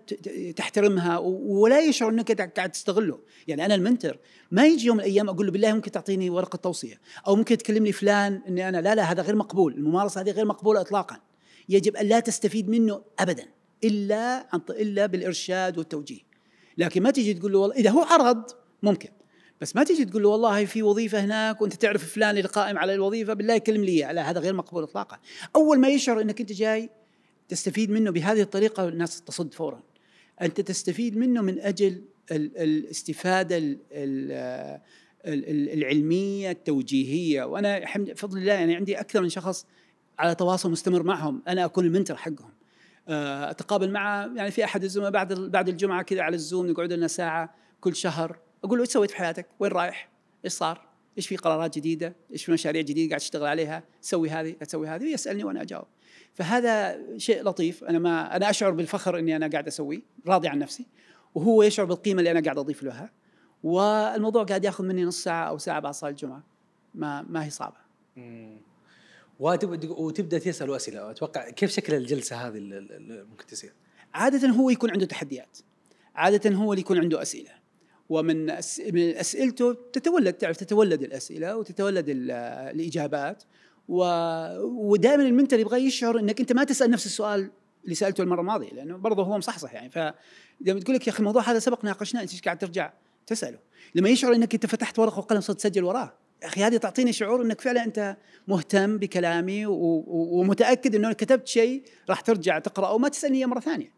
تحترمها 0.56 1.18
ولا 1.18 1.80
يشعر 1.80 2.10
إنك 2.10 2.42
قاعد 2.42 2.72
تستغله، 2.72 3.20
يعني 3.48 3.66
أنا 3.66 3.76
المنتر 3.76 4.20
ما 4.52 4.66
يجي 4.66 4.88
يوم 4.88 4.98
من 4.98 5.04
الأيام 5.04 5.30
أقول 5.30 5.46
له 5.46 5.52
بالله 5.52 5.74
ممكن 5.74 5.92
تعطيني 5.92 6.30
ورقة 6.30 6.58
توصية 6.58 7.00
أو 7.28 7.36
ممكن 7.36 7.58
تكلمني 7.58 7.92
فلان 7.92 8.42
إني 8.48 8.70
أنا 8.70 8.82
لا 8.82 8.96
لا 8.96 9.04
هذا 9.12 9.22
غير 9.22 9.36
مقبول، 9.36 9.74
الممارسة 9.74 10.22
هذه 10.22 10.32
غير 10.32 10.46
مقبولة 10.46 10.82
اطلاقا. 10.82 11.20
يجب 11.70 11.96
أن 11.96 12.06
لا 12.06 12.20
تستفيد 12.20 12.70
منه 12.70 13.02
ابدا 13.20 13.46
إلا 13.84 14.48
عن 14.54 14.62
إلا 14.70 15.06
بالإرشاد 15.06 15.78
والتوجيه. 15.78 16.29
لكن 16.80 17.04
ما 17.04 17.12
تيجي 17.12 17.34
تقول 17.34 17.52
له 17.52 17.60
والله 17.60 17.76
إذا 17.76 17.90
هو 17.90 18.02
عرض 18.02 18.44
ممكن 18.84 19.10
بس 19.62 19.76
ما 19.76 19.84
تيجي 19.84 20.06
تقول 20.06 20.24
له 20.24 20.30
والله 20.30 20.66
في 20.66 20.84
وظيفة 20.84 21.20
هناك 21.20 21.62
وأنت 21.62 21.74
تعرف 21.74 22.14
فلان 22.14 22.38
اللي 22.38 22.48
قائم 22.48 22.78
على 22.78 22.94
الوظيفة 22.94 23.34
بالله 23.34 23.58
كلم 23.58 23.84
لي 23.84 24.00
لا 24.00 24.30
هذا 24.30 24.40
غير 24.40 24.54
مقبول 24.54 24.84
اطلاقا. 24.84 25.20
أول 25.56 25.80
ما 25.80 25.88
يشعر 25.88 26.22
إنك 26.22 26.42
أنت 26.42 26.52
جاي 26.52 26.90
تستفيد 27.48 27.92
منه 27.92 28.12
بهذه 28.12 28.42
الطريقة 28.42 28.88
الناس 28.88 29.22
تصد 29.22 29.54
فورا. 29.54 29.84
أنت 30.42 30.62
تستفيد 30.62 31.18
منه 31.18 31.42
من 31.42 31.60
أجل 31.60 32.02
الاستفادة 32.32 33.78
العلمية 35.26 36.52
التوجيهية. 36.52 37.44
وأنا 37.44 37.78
الحمد 37.78 38.10
بفضل 38.10 38.38
الله 38.38 38.54
يعني 38.54 38.76
عندي 38.76 39.00
أكثر 39.00 39.22
من 39.22 39.30
شخص 39.30 39.66
على 40.20 40.36
تواصل 40.36 40.72
مستمر 40.72 41.04
معهم 41.04 41.44
أنا 41.48 41.66
أكون 41.66 41.86
المنتر 41.86 42.16
حقهم. 42.16 42.59
أتقابل 43.10 43.92
معه 43.92 44.32
يعني 44.36 44.52
في 44.52 44.64
أحد 44.64 44.84
الزملاء 44.84 45.12
بعد 45.12 45.34
بعد 45.34 45.70
الجمعة 45.70 46.02
كذا 46.02 46.22
على 46.22 46.36
الزوم 46.36 46.68
نقعد 46.68 46.94
لنا 46.94 47.08
ساعة 47.08 47.56
كل 47.82 47.96
شهر 47.96 48.38
أقول 48.64 48.78
له 48.78 48.84
إيش 48.84 48.92
سويت 48.92 49.12
في 49.12 49.18
حياتك؟ 49.18 49.48
وين 49.60 49.72
رايح؟ 49.72 50.10
إيش 50.46 50.54
صار؟ 50.54 50.90
إيش 51.18 51.28
في 51.28 51.38
قرارات 51.38 51.78
جديدة؟ 51.78 52.16
إيش 52.32 52.46
في 52.46 52.52
مشاريع 52.52 52.82
جديدة 52.82 53.10
قاعد 53.10 53.20
تشتغل 53.20 53.48
عليها؟ 53.48 53.84
سوي 54.02 54.30
هذه 54.30 54.52
تسوي 54.52 54.88
هذه 54.88 55.04
ويسألني 55.04 55.44
وأنا 55.44 55.62
أجاوب. 55.62 55.86
فهذا 56.34 57.00
شيء 57.18 57.44
لطيف 57.44 57.84
أنا 57.84 58.00
ما 58.00 58.36
أنا 58.36 58.50
أشعر 58.50 58.72
بالفخر 58.72 59.20
إني 59.20 59.36
أنا 59.36 59.48
قاعد 59.48 59.68
أسوي 59.68 60.04
راضي 60.28 60.48
عن 60.48 60.60
نفسي 60.60 60.88
وهو 61.36 61.64
يشعر 61.64 61.86
بالقيمة 61.86 62.20
اللي 62.20 62.32
أنا 62.32 62.42
قاعد 62.42 62.58
أضيف 62.58 62.84
لها 62.84 63.12
والموضوع 63.64 64.44
قاعد 64.44 64.66
ياخذ 64.66 64.86
مني 64.86 65.04
نص 65.04 65.24
ساعة 65.24 65.50
أو 65.50 65.58
ساعة 65.58 65.80
بعد 65.80 65.94
صلاة 65.94 66.12
الجمعة 66.12 66.44
ما 66.96 67.22
ما 67.22 67.46
هي 67.46 67.50
صعبة. 67.50 67.78
وتبدأ 69.40 70.38
تسأل 70.38 70.76
أسئلة. 70.76 71.12
أتوقع 71.12 71.50
كيف 71.50 71.72
شكل 71.72 71.94
الجلسة 71.94 72.36
هذه 72.36 72.58
اللي 72.58 73.26
ممكن 73.30 73.46
تصير؟ 73.46 73.74
عادة 74.14 74.50
هو 74.50 74.70
يكون 74.70 74.92
عنده 74.92 75.06
تحديات. 75.06 75.58
عادة 76.16 76.56
هو 76.56 76.74
اللي 76.74 76.82
يكون 76.82 76.98
عنده 76.98 77.22
أسئلة. 77.22 77.52
ومن 78.10 78.46
من 78.94 79.16
أسئلته 79.16 79.74
تتولد 79.94 80.34
تعرف 80.34 80.58
تتولد 80.58 81.04
الأسئلة 81.04 81.58
وتتولد 81.58 82.06
الإجابات. 82.10 83.44
و... 83.90 84.04
ودائما 84.64 85.24
المنتر 85.24 85.60
يبغى 85.60 85.86
يشعر 85.86 86.20
إنك 86.20 86.40
أنت 86.40 86.54
ما 86.54 86.64
تسأل 86.64 86.92
نفس 86.92 87.06
السؤال 87.06 87.52
اللي 87.84 87.96
سألته 87.96 88.22
المرة 88.22 88.42
الماضية 88.42 88.70
لأنه 88.70 88.98
برضه 88.98 89.24
هو 89.24 89.38
مصحصح 89.38 89.74
يعني. 89.74 89.90
فلما 89.90 90.80
تقول 90.80 90.96
لك 90.96 91.08
يا 91.08 91.12
أخي 91.12 91.20
الموضوع 91.20 91.42
هذا 91.42 91.60
سبق 91.60 91.86
ناقشناه 91.86 92.22
انت 92.22 92.46
قاعد 92.46 92.58
ترجع 92.58 92.94
تسأله؟ 93.28 93.60
لما 93.96 94.10
يشعر 94.10 94.34
إنك 94.34 94.54
أنت 94.54 94.66
فتحت 94.66 95.00
ورقة 95.00 95.20
وقلم 95.20 95.42
صرت 95.42 95.58
تسجل 95.58 95.84
وراه. 95.84 96.14
أخي 96.44 96.64
هذه 96.64 96.78
تعطيني 96.78 97.14
شعور 97.14 97.42
إنك 97.42 97.62
فعلا 97.62 97.84
أنت 97.84 98.18
مهتم 98.48 98.98
بكلامي 98.98 99.66
ومتأكد 99.68 100.96
إنه 100.96 101.14
كتبت 101.14 101.48
شيء 101.48 101.84
راح 102.10 102.22
ترجع 102.22 102.60
تقرأه 102.60 102.94
وما 102.94 103.10
تسألني 103.10 103.46
مرة 103.46 103.60
ثانية. 103.60 103.92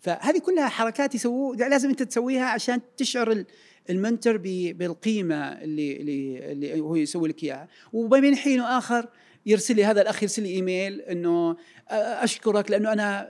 فهذه 0.00 0.38
كلها 0.38 0.68
حركات 0.68 1.14
يسووها 1.14 1.68
لازم 1.68 1.88
أنت 1.88 2.02
تسويها 2.02 2.44
عشان 2.44 2.80
تشعر 2.96 3.44
المنتر 3.90 4.36
بالقيمة 4.72 5.52
اللي 5.52 5.96
اللي, 5.96 6.52
اللي 6.52 6.80
هو 6.80 6.96
يسوي 6.96 7.28
لك 7.28 7.44
إياها. 7.44 7.68
وبين 7.92 8.36
حين 8.36 8.60
وآخر 8.60 9.08
يرسل 9.46 9.76
لي 9.76 9.84
هذا 9.84 10.02
الأخ 10.02 10.22
يرسل 10.22 10.42
لي 10.42 10.48
إيميل 10.48 11.00
إنه 11.00 11.56
أشكرك 11.90 12.70
لأنه 12.70 12.92
أنا 12.92 13.28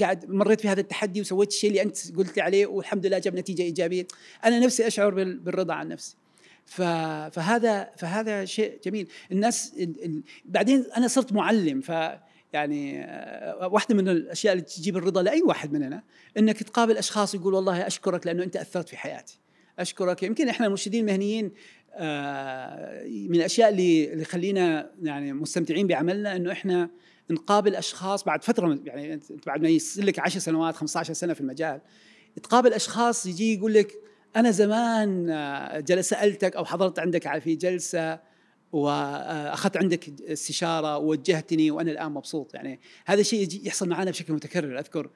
قاعد 0.00 0.30
مريت 0.30 0.60
في 0.60 0.68
هذا 0.68 0.80
التحدي 0.80 1.20
وسويت 1.20 1.48
الشيء 1.48 1.70
اللي 1.70 1.82
أنت 1.82 2.16
قلت 2.16 2.36
لي 2.36 2.42
عليه 2.42 2.66
والحمد 2.66 3.06
لله 3.06 3.18
جاب 3.18 3.34
نتيجة 3.34 3.62
إيجابية. 3.62 4.06
أنا 4.44 4.58
نفسي 4.58 4.86
أشعر 4.86 5.10
بالرضا 5.14 5.74
عن 5.74 5.88
نفسي. 5.88 6.16
فهذا 6.68 7.90
فهذا 7.96 8.44
شيء 8.44 8.78
جميل. 8.84 9.08
الناس 9.32 9.74
بعدين 10.44 10.84
أنا 10.96 11.08
صرت 11.08 11.32
معلم 11.32 11.80
ف 11.80 11.92
يعني 12.52 13.06
واحدة 13.62 13.94
من 13.94 14.08
الأشياء 14.08 14.52
اللي 14.52 14.64
تجيب 14.64 14.96
الرضا 14.96 15.22
لأي 15.22 15.42
واحد 15.42 15.72
مننا 15.72 16.02
إنك 16.38 16.62
تقابل 16.62 16.96
أشخاص 16.96 17.34
يقول 17.34 17.54
والله 17.54 17.86
أشكرك 17.86 18.26
لأنه 18.26 18.42
أنت 18.42 18.56
أثرت 18.56 18.88
في 18.88 18.96
حياتي. 18.96 19.38
أشكرك. 19.78 20.22
يمكن 20.22 20.48
إحنا 20.48 20.66
المرشدين 20.66 21.00
المهنيين 21.00 21.52
آه، 21.94 23.04
من 23.06 23.34
الأشياء 23.34 23.68
اللي 23.68 24.12
اللي 24.12 24.24
خلينا 24.24 24.90
يعني 25.02 25.32
مستمتعين 25.32 25.86
بعملنا 25.86 26.36
إنه 26.36 26.52
إحنا 26.52 26.90
نقابل 27.30 27.76
أشخاص 27.76 28.24
بعد 28.24 28.44
فترة 28.44 28.78
يعني 28.84 29.14
أنت 29.14 29.46
بعد 29.46 29.62
ما 29.62 29.68
يصير 29.68 30.04
لك 30.04 30.18
10 30.18 30.40
سنوات 30.40 30.76
15 30.76 31.12
سنة 31.12 31.34
في 31.34 31.40
المجال 31.40 31.80
تقابل 32.42 32.72
أشخاص 32.72 33.26
يجي 33.26 33.54
يقول 33.54 33.74
لك 33.74 33.92
أنا 34.36 34.50
زمان 34.50 35.30
آه، 35.30 35.80
جلس 35.80 36.08
سالتك 36.08 36.56
أو 36.56 36.64
حضرت 36.64 36.98
عندك 36.98 37.38
في 37.38 37.54
جلسة 37.54 38.20
واخذت 38.72 39.76
عندك 39.76 40.20
استشارة 40.20 40.98
ووجهتني 40.98 41.70
وأنا 41.70 41.90
الآن 41.90 42.12
مبسوط 42.12 42.54
يعني 42.54 42.80
هذا 43.06 43.20
الشيء 43.20 43.66
يحصل 43.66 43.88
معنا 43.88 44.10
بشكل 44.10 44.32
متكرر 44.32 44.78
أذكر 44.78 45.10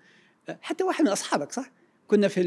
آه، 0.48 0.59
حتى 0.62 0.84
واحد 0.84 1.05
من 1.05 1.10
أصحابك 1.10 1.52
صح؟ 1.52 1.70
كنا 2.12 2.28
في 2.28 2.43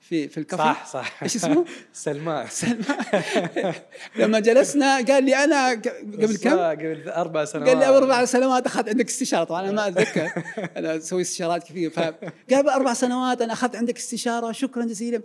في 0.00 0.28
في 0.28 0.38
الكافيه. 0.38 0.64
صح 0.64 0.86
صح. 0.86 1.22
إيش 1.22 1.36
اسمه؟ 1.36 1.64
سلمان. 1.92 2.46
سلمان. 2.48 3.74
لما 4.18 4.38
جلسنا 4.40 4.96
قال 4.96 5.24
لي 5.24 5.44
أنا 5.44 5.70
قبل 5.70 6.36
كم؟ 6.36 6.58
قبل 6.58 7.08
أربع 7.08 7.44
سنوات. 7.44 7.68
قال 7.68 7.78
لي 7.78 7.86
أربع 7.86 8.24
سنوات 8.24 8.66
أخذت 8.66 8.88
عندك 8.88 9.08
استشارة. 9.08 9.44
طبعا 9.44 9.60
أنا 9.60 9.72
ما 9.72 9.88
أتذكر. 9.88 10.30
أنا 10.78 10.96
أسوي 10.96 11.22
استشارات 11.22 11.62
كثير. 11.62 11.90
فقال 11.90 12.68
أربع 12.68 12.92
سنوات 12.92 13.42
أنا 13.42 13.52
أخذت 13.52 13.76
عندك 13.76 13.96
استشارة. 13.96 14.52
شكرا 14.52 14.84
جزيلا. 14.84 15.22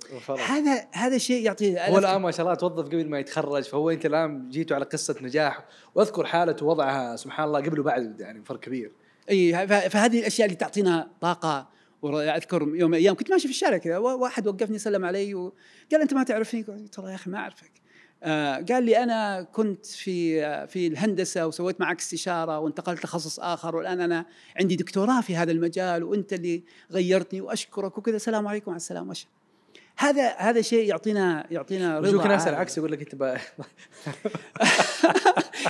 هذا 0.48 0.88
هذا 0.92 1.18
شيء 1.18 1.46
يعطي 1.46 1.80
هو 1.80 1.98
الآن 1.98 2.22
ما 2.22 2.32
شاء 2.32 2.42
الله 2.42 2.56
توظف 2.56 2.86
قبل 2.86 3.10
ما 3.10 3.20
يتخرج. 3.20 3.64
فهو 3.64 3.90
أنت 3.90 4.06
الآن 4.06 4.50
جيتوا 4.50 4.76
على 4.76 4.86
قصة 4.86 5.16
نجاح. 5.22 5.66
واذكر 5.96 6.26
حالته 6.26 6.66
ووضعها 6.66 7.16
سبحان 7.16 7.48
الله 7.48 7.60
قبل 7.60 7.80
وبعد 7.80 8.20
يعني 8.20 8.44
فرق 8.46 8.60
كبير. 8.60 8.92
اي 9.30 9.68
فهذه 9.90 10.20
الأشياء 10.20 10.46
اللي 10.46 10.58
تعطينا 10.58 11.10
طاقة 11.22 11.79
وأذكر 12.02 12.62
يوم 12.62 12.92
من 12.92 12.98
الأيام 12.98 13.16
كنت 13.16 13.32
ماشي 13.32 13.48
في 13.48 13.54
الشارع 13.54 13.78
كذا 13.78 13.98
واحد 13.98 14.48
وقفني 14.48 14.78
سلم 14.78 15.06
علي 15.06 15.34
وقال 15.36 16.02
أنت 16.02 16.14
ما 16.14 16.24
تعرفني؟ 16.24 16.62
قلت 16.62 16.94
ترى 16.94 17.10
يا 17.10 17.16
أخي 17.16 17.30
ما 17.30 17.38
أعرفك. 17.38 17.72
آه 18.24 18.56
قال 18.70 18.84
لي 18.84 19.04
أنا 19.04 19.44
كنت 19.44 19.86
في 19.86 20.46
آه 20.46 20.66
في 20.66 20.88
الهندسة 20.88 21.48
وسويت 21.48 21.82
معك 21.82 22.00
استشارة 22.00 22.60
وانتقلت 22.60 23.04
تخصص 23.04 23.40
آخر 23.40 23.76
والآن 23.76 24.02
أنا 24.02 24.26
عندي 24.56 24.76
دكتوراه 24.76 25.22
في 25.22 25.36
هذا 25.36 25.52
المجال 25.52 26.04
وأنت 26.04 26.34
اللي 26.34 26.64
غيرتني 26.92 27.42
وأشكرك 27.42 27.98
وكذا. 27.98 28.16
السلام 28.16 28.48
عليكم 28.48 28.72
مع 28.72 28.78
السلامة 28.78 29.14
هذا 30.00 30.36
هذا 30.38 30.62
شيء 30.62 30.90
يعطينا 30.90 31.48
يعطينا 31.52 32.00
رضا. 32.00 32.28
ناس 32.28 32.48
العكس 32.48 32.78
يقول 32.78 32.92
لك 32.92 33.02
أنت 33.02 33.14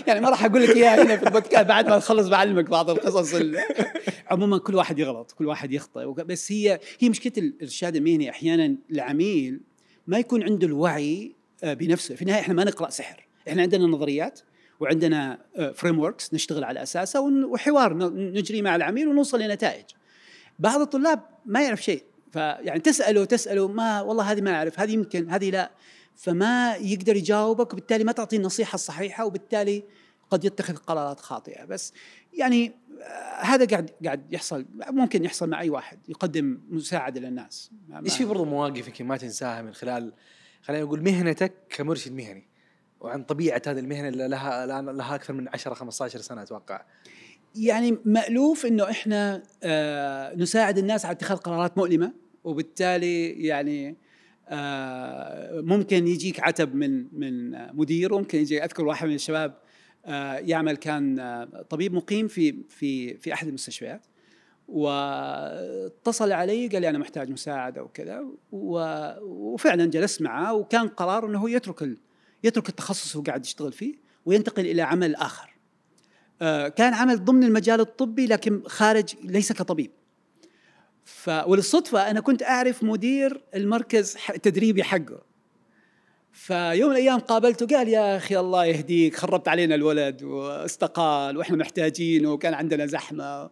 يعني 0.08 0.20
ما 0.20 0.30
راح 0.30 0.46
أقول 0.46 0.64
لك 0.64 0.70
إياها 0.70 1.04
هنا 1.04 1.18
في 1.18 1.24
البودكاست 1.24 1.66
بعد 1.66 1.90
ما 1.90 1.98
نخلص 1.98 2.28
بعلمك 2.28 2.70
بعض 2.70 2.90
القصص 2.90 3.42
عموما 4.32 4.58
كل 4.58 4.76
واحد 4.76 5.00
يغلط 5.00 5.32
كل 5.32 5.46
واحد 5.46 5.72
يخطئ. 5.72 6.06
بس 6.06 6.52
هي 6.52 6.80
هي 7.00 7.10
مشكلة 7.10 7.34
الإرشاد 7.38 7.96
المهني 7.96 8.30
أحيانا 8.30 8.76
العميل 8.92 9.62
ما 10.08 10.20
يكون 10.20 10.44
عنده 10.44 10.68
الوعي 10.68 11.36
آه، 11.64 11.74
بنفسه. 11.74 12.16
في 12.16 12.22
النهاية 12.22 12.42
إحنا 12.42 12.54
ما 12.54 12.64
نقرأ 12.64 12.90
سحر. 12.90 13.28
إحنا 13.48 13.62
عندنا 13.62 13.86
نظريات 13.86 14.40
وعندنا 14.80 15.46
frame 15.76 15.96
آه، 15.96 16.02
works 16.02 16.34
نشتغل 16.34 16.64
على 16.64 16.84
أساسها 16.84 17.22
وحوار 17.22 18.12
نجري 18.14 18.62
مع 18.62 18.76
العميل 18.76 19.08
ونوصل 19.08 19.40
لنتائج. 19.40 19.86
بعض 20.60 20.82
الطلاب 20.82 21.22
ما 21.46 21.64
يعرف 21.64 21.84
شيء. 21.84 22.04
فيعني 22.32 22.80
تسأله 22.80 23.26
تسأله 23.26 23.68
ما 23.68 24.02
والله 24.02 24.32
هذه 24.32 24.42
ما 24.42 24.56
أعرف 24.56 24.80
هذه 24.80 24.92
يمكن 24.92 25.30
هذه 25.30 25.50
لا. 25.50 25.72
فما 26.16 26.76
يقدر 26.76 27.16
يجاوبك 27.16 27.74
وبالتالي 27.74 28.04
ما 28.04 28.12
تعطيه 28.12 28.38
النصيحة 28.38 28.76
الصحيحة 28.76 29.26
وبالتالي 29.26 29.84
قد 30.30 30.46
يتخذ 30.46 30.76
قرارات 30.76 31.20
خاطئة. 31.20 31.66
بس 31.66 31.94
يعني 32.34 32.72
آه، 33.02 33.42
هذا 33.42 33.66
قاعد 33.66 33.92
قاعد 34.06 34.34
يحصل 34.34 34.66
ممكن 34.90 35.26
يحصل 35.26 35.50
مع 35.50 35.62
أي 35.62 35.70
واحد 35.70 36.00
يقدم 36.10 36.60
مساعدة 36.70 37.22
للناس. 37.22 37.72
إيش 38.06 38.18
في 38.18 38.26
برضو 38.26 38.46
مواقف 38.46 39.02
ما 39.02 39.18
تنساها 39.18 39.62
من 39.62 39.74
خلال 39.74 40.14
خلينا 40.62 40.84
نقول 40.84 41.02
مهنتك 41.02 41.54
كمرشد 41.70 42.14
مهني؟ 42.14 42.48
وعن 43.00 43.24
طبيعة 43.24 43.62
هذه 43.68 43.80
المهنة 43.80 44.08
اللي 44.08 44.28
لها 44.28 44.66
لها 44.92 45.16
أكثر 45.16 45.34
من 45.34 45.48
10 45.48 45.74
15 45.74 46.22
سنة 46.22 46.42
أتوقع. 46.42 46.82
يعني 47.56 47.98
مألوف 48.06 48.66
إنه 48.66 48.90
إحنا 48.90 49.44
آه 49.64 50.36
نساعد 50.36 50.78
الناس 50.78 51.06
على 51.06 51.14
اتخاذ 51.16 51.38
قرارات 51.38 51.78
مؤلمة 51.78 52.14
وبالتالي 52.44 53.30
يعني 53.30 53.96
آه 54.50 55.62
ممكن 55.62 56.08
يجيك 56.08 56.40
عتب 56.40 56.76
من 56.76 57.06
من 57.20 57.52
مدير 57.76 58.14
ممكن 58.18 58.40
يجي 58.40 58.64
أذكر 58.64 58.86
واحد 58.86 59.08
من 59.08 59.16
الشباب 59.16 59.58
آه 60.06 60.34
يعمل 60.34 60.78
كان 60.78 61.48
طبيب 61.70 61.94
مقيم 61.94 62.28
في 62.28 62.64
في 62.70 63.18
في 63.18 63.34
أحد 63.34 63.48
المستشفيات 63.48 64.06
واتصل 64.68 66.32
علي 66.32 66.68
قال 66.68 66.82
لي 66.82 66.90
أنا 66.90 66.98
محتاج 66.98 67.30
مساعدة 67.32 67.84
وكذا 67.84 68.26
وفعلا 68.52 69.86
جلست 69.86 70.22
معه 70.22 70.54
وكان 70.54 70.88
قرار 70.88 71.26
إنه 71.26 71.50
يترك 71.50 71.90
يترك 72.44 72.70
التخصص 72.70 73.16
اللي 73.16 73.28
قاعد 73.28 73.46
يشتغل 73.46 73.72
فيه 73.72 73.96
وينتقل 74.26 74.66
إلى 74.66 74.82
عمل 74.82 75.16
آخر. 75.16 75.49
كان 76.76 76.94
عمل 76.94 77.26
ضمن 77.26 77.44
المجال 77.44 77.80
الطبي 77.80 78.26
لكن 78.26 78.64
خارج 78.66 79.16
ليس 79.24 79.52
كطبيب. 79.52 79.92
ف 81.04 81.30
وللصدفة 81.30 82.12
أنا 82.12 82.20
كنت 82.20 82.44
أعرف 82.44 82.84
مدير 82.84 83.44
المركز 83.56 84.18
التدريبي 84.30 84.84
حقه. 84.84 85.22
فيوم 86.32 86.90
من 86.90 86.96
الأيام 86.96 87.20
قابلته 87.20 87.78
قال 87.78 87.88
يا 87.88 88.18
أخي 88.18 88.40
الله 88.40 88.66
يهديك 88.66 89.16
خربت 89.16 89.48
علينا 89.48 89.76
الولد 89.76 90.24
واستقال 90.24 91.38
وإحنا 91.38 91.58
محتاجينه 91.58 92.32
وكان 92.32 92.54
عندنا 92.54 92.86
زحمة. 92.86 93.50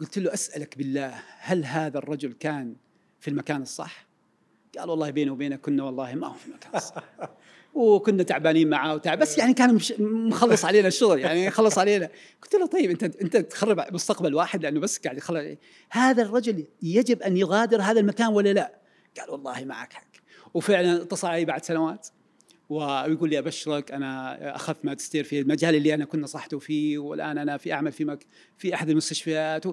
قلت 0.00 0.18
له 0.18 0.34
أسألك 0.34 0.78
بالله 0.78 1.14
هل 1.38 1.64
هذا 1.64 1.98
الرجل 1.98 2.32
كان 2.32 2.76
في 3.20 3.28
المكان 3.28 3.62
الصح؟ 3.62 4.06
قال 4.78 4.90
والله 4.90 5.10
بيني 5.10 5.30
وبينك 5.30 5.60
كنا 5.60 5.82
والله 5.82 6.14
ما 6.14 6.26
هو 6.26 6.32
في 6.32 6.46
المكان 6.46 6.70
الصح. 6.74 7.04
وكنا 7.76 8.22
تعبانين 8.22 8.70
معاه 8.70 8.94
وتعب 8.94 9.18
بس 9.18 9.38
يعني 9.38 9.54
كان 9.54 9.80
مخلص 9.98 10.64
علينا 10.64 10.88
الشغل 10.88 11.20
يعني 11.20 11.50
خلص 11.50 11.78
علينا. 11.78 12.08
قلت 12.42 12.54
له 12.54 12.66
طيب 12.66 12.90
أنت 12.90 13.02
أنت 13.02 13.36
تخرب 13.36 13.84
مستقبل 13.92 14.34
واحد 14.34 14.62
لأنه 14.62 14.80
بس 14.80 14.98
قاعد 14.98 15.16
يخلص. 15.16 15.40
هذا 15.90 16.22
الرجل 16.22 16.64
يجب 16.82 17.22
أن 17.22 17.36
يغادر 17.36 17.82
هذا 17.82 18.00
المكان 18.00 18.28
ولا 18.28 18.52
لا؟ 18.52 18.74
قال 19.20 19.30
والله 19.30 19.64
معك 19.64 19.92
حق. 19.92 20.06
وفعلا 20.54 21.02
اتصل 21.02 21.28
علي 21.28 21.44
بعد 21.44 21.64
سنوات 21.64 22.08
ويقول 22.68 23.30
لي 23.30 23.38
أبشرك 23.38 23.92
أنا 23.92 24.56
أخذت 24.56 24.84
ماجستير 24.84 25.24
في 25.24 25.40
المجال 25.40 25.74
اللي 25.74 25.94
أنا 25.94 26.04
كنت 26.04 26.22
نصحته 26.22 26.58
فيه 26.58 26.98
والآن 26.98 27.38
أنا 27.38 27.56
في 27.56 27.72
أعمل 27.72 27.92
في 27.92 28.04
مك 28.04 28.26
في 28.58 28.74
أحد 28.74 28.90
المستشفيات. 28.90 29.64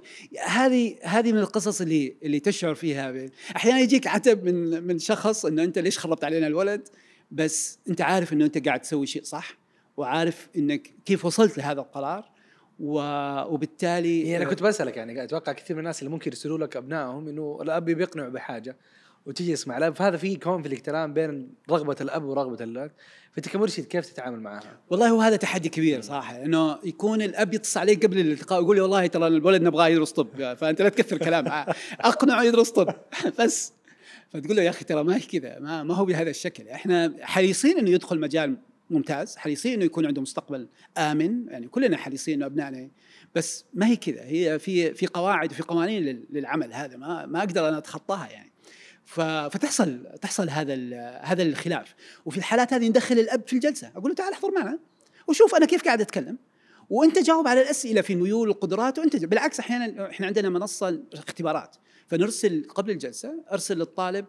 هذه 0.45 0.95
هذه 1.03 1.31
من 1.31 1.39
القصص 1.39 1.81
اللي 1.81 2.15
اللي 2.23 2.39
تشعر 2.39 2.75
فيها. 2.75 3.29
أحيانا 3.55 3.79
يجيك 3.79 4.07
عتب 4.07 4.43
من 4.43 4.83
من 4.83 4.99
شخص 4.99 5.45
إنه 5.45 5.63
أنت 5.63 5.79
ليش 5.79 5.99
خربت 5.99 6.23
علينا 6.23 6.47
الولد؟ 6.47 6.87
بس 7.33 7.79
انت 7.89 8.01
عارف 8.01 8.33
انه 8.33 8.45
انت 8.45 8.67
قاعد 8.67 8.81
تسوي 8.81 9.07
شيء 9.07 9.23
صح 9.23 9.57
وعارف 9.97 10.49
انك 10.57 10.93
كيف 11.05 11.25
وصلت 11.25 11.57
لهذا 11.57 11.81
القرار 11.81 12.29
وبالتالي 12.79 14.27
هي 14.27 14.37
أنا 14.37 14.45
كنت 14.45 14.63
بسألك 14.63 14.97
يعني 14.97 15.23
أتوقع 15.23 15.51
كثير 15.51 15.75
من 15.75 15.79
الناس 15.79 15.99
اللي 15.99 16.09
ممكن 16.11 16.31
يرسلوا 16.31 16.57
لك 16.57 16.77
أبنائهم 16.77 17.27
إنه 17.27 17.59
الأب 17.61 17.85
بيقنعوا 17.85 18.29
بحاجة 18.29 18.77
وتجي 19.25 19.53
تسمع 19.53 19.77
الاب 19.77 19.95
فهذا 19.95 20.17
في 20.17 20.35
conflict 20.35 20.89
الآن 20.89 21.13
بين 21.13 21.53
رغبة 21.71 21.95
الأب 22.01 22.23
ورغبة 22.23 22.63
الولد 22.63 22.91
فأنت 23.31 23.49
كمرشد 23.49 23.85
كيف 23.85 24.05
تتعامل 24.05 24.39
معها؟ 24.39 24.79
والله 24.89 25.09
هو 25.09 25.21
هذا 25.21 25.35
تحدي 25.35 25.69
كبير 25.69 26.01
صراحة 26.01 26.43
إنه 26.43 26.79
يكون 26.83 27.21
الأب 27.21 27.53
يتصل 27.53 27.79
عليك 27.79 28.05
قبل 28.05 28.19
الالتقاء 28.19 28.59
ويقول 28.59 28.75
لي 28.75 28.81
والله 28.81 29.07
ترى 29.07 29.27
الولد 29.27 29.61
نبغاه 29.61 29.87
يدرس 29.87 30.11
طب. 30.11 30.53
فأنت 30.53 30.81
لا 30.81 30.89
تكثر 30.89 31.17
كلام 31.17 31.45
أقنعه 31.99 32.43
يدرس 32.43 32.69
طب. 32.69 32.95
بس 33.39 33.73
فتقول 34.33 34.55
له 34.57 34.63
يا 34.63 34.69
أخي 34.69 34.85
ترى 34.85 35.03
ما 35.03 35.15
هي 35.15 35.19
كذا 35.19 35.59
ما, 35.59 35.83
ما 35.83 35.95
هو 35.95 36.05
بهذا 36.05 36.29
الشكل. 36.29 36.67
إحنا 36.67 37.13
حريصين 37.21 37.77
إنه 37.77 37.89
يدخل 37.89 38.19
مجال 38.19 38.57
ممتاز 38.89 39.37
حريصين 39.37 39.73
إنه 39.73 39.85
يكون 39.85 40.05
عنده 40.05 40.21
مستقبل 40.21 40.67
آمن 40.97 41.47
يعني 41.47 41.67
كلنا 41.67 41.97
حريصين 41.97 42.33
إنه 42.33 42.45
أبنائنا 42.45 42.89
بس 43.35 43.65
ما 43.73 43.87
هي 43.87 43.95
كذا. 43.95 44.21
هي 44.23 44.59
في 44.59 44.93
في 44.93 45.07
قواعد 45.07 45.51
وفي 45.51 45.63
قوانين 45.63 46.25
للعمل 46.29 46.73
هذا 46.73 46.97
ما 46.97 47.25
ما 47.25 47.39
أقدر 47.39 47.69
أنا 47.69 47.77
أتخطاها 47.77 48.29
يعني. 48.29 48.51
فتحصل 49.05 50.05
تحصل 50.21 50.49
هذا 50.49 50.75
هذا 51.23 51.43
الخلاف. 51.43 51.95
وفي 52.25 52.37
الحالات 52.37 52.73
هذه 52.73 52.89
ندخل 52.89 53.19
الأب 53.19 53.41
في 53.47 53.53
الجلسة 53.53 53.91
أقول 53.95 54.09
له 54.09 54.15
تعال 54.15 54.33
احضر 54.33 54.51
معنا 54.51 54.79
وشوف 55.27 55.55
أنا 55.55 55.65
كيف 55.65 55.83
قاعد 55.83 56.01
أتكلم. 56.01 56.37
وأنت 56.89 57.19
جاوب 57.19 57.47
على 57.47 57.61
الأسئلة 57.61 58.01
في 58.01 58.15
ميول 58.15 58.49
القدرات 58.49 58.99
وأنت 58.99 59.25
بالعكس 59.25 59.59
أحيانا 59.59 60.09
إحنا 60.09 60.27
عندنا 60.27 60.49
منصة 60.49 60.99
اختبارات 61.13 61.75
فنرسل 62.07 62.65
قبل 62.69 62.91
الجلسة 62.91 63.43
أرسل 63.51 63.77
للطالب 63.77 64.25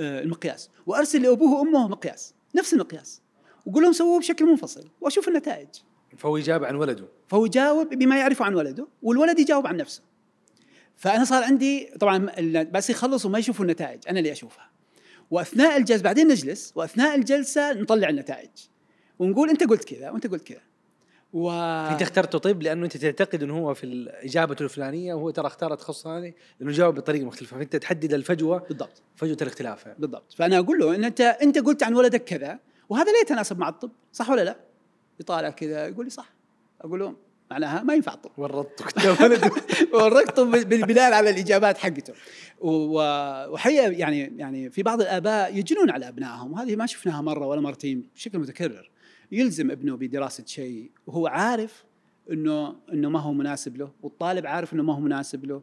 آه، 0.00 0.20
المقياس. 0.20 0.70
وأرسل 0.86 1.22
لأبوه 1.22 1.60
وأمه 1.60 1.88
مقياس 1.88 2.34
نفس 2.54 2.74
المقياس. 2.74 3.20
وقول 3.66 3.82
لهم 3.82 3.92
سووه 3.92 4.18
بشكل 4.18 4.44
منفصل 4.44 4.88
وأشوف 5.00 5.28
النتائج. 5.28 5.68
فهو 6.16 6.36
يجاوب 6.36 6.64
عن 6.64 6.74
ولده. 6.74 7.08
فهو 7.28 7.46
يجاوب 7.46 7.88
بما 7.88 8.18
يعرفه 8.18 8.44
عن 8.44 8.54
ولده 8.54 8.86
والولد 9.02 9.38
يجاوب 9.38 9.66
عن 9.66 9.76
نفسه. 9.76 10.02
فأنا 10.96 11.24
صار 11.24 11.44
عندي 11.44 11.90
طبعا 12.00 12.30
بس 12.62 12.90
يخلصوا 12.90 13.30
ما 13.30 13.38
يشوفوا 13.38 13.64
النتائج 13.64 14.00
أنا 14.08 14.18
اللي 14.18 14.32
أشوفها. 14.32 14.70
وأثناء 15.30 15.76
الجلسة 15.76 16.02
بعدين 16.02 16.28
نجلس 16.28 16.72
وأثناء 16.74 17.14
الجلسة 17.14 17.72
نطلع 17.72 18.08
النتائج. 18.08 18.50
ونقول 19.18 19.50
أنت 19.50 19.64
قلت 19.64 19.84
كذا 19.84 20.10
وأنت 20.10 20.26
قلت 20.26 20.42
كذا. 20.42 20.60
و 21.34 21.50
انت 21.90 22.02
اخترته 22.02 22.38
طب 22.38 22.62
لأنه 22.62 22.84
انت 22.84 22.96
تعتقد 22.96 23.42
إنه 23.42 23.58
هو 23.58 23.74
في 23.74 24.08
اجابته 24.22 24.62
الفلانية 24.62 25.14
وهو 25.14 25.30
ترى 25.30 25.46
اختار 25.46 25.72
التخصص 25.72 26.04
ثاني 26.04 26.34
لأنه 26.60 26.72
جاوب 26.72 26.94
بطريقة 26.94 27.24
مختلفة. 27.24 27.56
فأنت 27.56 27.76
تحدد 27.76 28.14
الفجوة 28.14 28.58
بالضبط. 28.58 29.02
فجوة 29.16 29.36
الاختلاف. 29.42 29.86
يعني. 29.86 29.98
بالضبط. 29.98 30.32
فأنا 30.32 30.58
أقول 30.58 30.78
له 30.78 30.94
إن 30.94 31.04
أنت 31.04 31.20
أنت 31.20 31.58
قلت 31.58 31.82
عن 31.82 31.94
ولدك 31.94 32.24
كذا 32.24 32.58
وهذا 32.88 33.12
لا 33.12 33.20
يتناسب 33.20 33.58
مع 33.58 33.68
الطب 33.68 33.90
صح 34.12 34.30
ولا 34.30 34.44
لا؟ 34.44 34.56
يطالع 35.20 35.50
كذا 35.50 35.86
يقول 35.86 36.04
لي 36.04 36.10
صح. 36.10 36.32
أقول 36.80 37.00
له 37.00 37.14
معناها 37.50 37.82
ما 37.82 37.94
ينفع 37.94 38.14
الطب. 38.14 38.30
ورطته 38.38 38.84
قدام 38.84 39.16
ولده 39.30 39.50
ورقته 39.92 40.62
بناء 40.64 41.12
على 41.12 41.30
الإجابات 41.30 41.78
حقته. 41.78 42.14
وحقيقة 42.60 43.86
يعني 43.86 44.32
يعني 44.36 44.70
في 44.70 44.82
بعض 44.82 45.00
الآباء 45.00 45.56
يجنون 45.56 45.90
على 45.90 46.08
أبنائهم 46.08 46.52
وهذه 46.52 46.76
ما 46.76 46.86
شفناها 46.86 47.22
مرة 47.22 47.46
ولا 47.46 47.60
مرتين 47.60 48.08
بشكل 48.14 48.38
متكرر. 48.38 48.93
يلزم 49.32 49.70
ابنه 49.70 49.96
بدراسة 49.96 50.44
شيء. 50.46 50.90
وهو 51.06 51.26
عارف 51.26 51.84
إنه 52.30 52.76
إنه 52.92 53.08
ما 53.10 53.20
هو 53.20 53.32
مناسب 53.32 53.76
له 53.76 53.90
والطالب 54.02 54.46
عارف 54.46 54.72
إنه 54.74 54.82
ما 54.82 54.94
هو 54.94 55.00
مناسب 55.00 55.44
له 55.44 55.62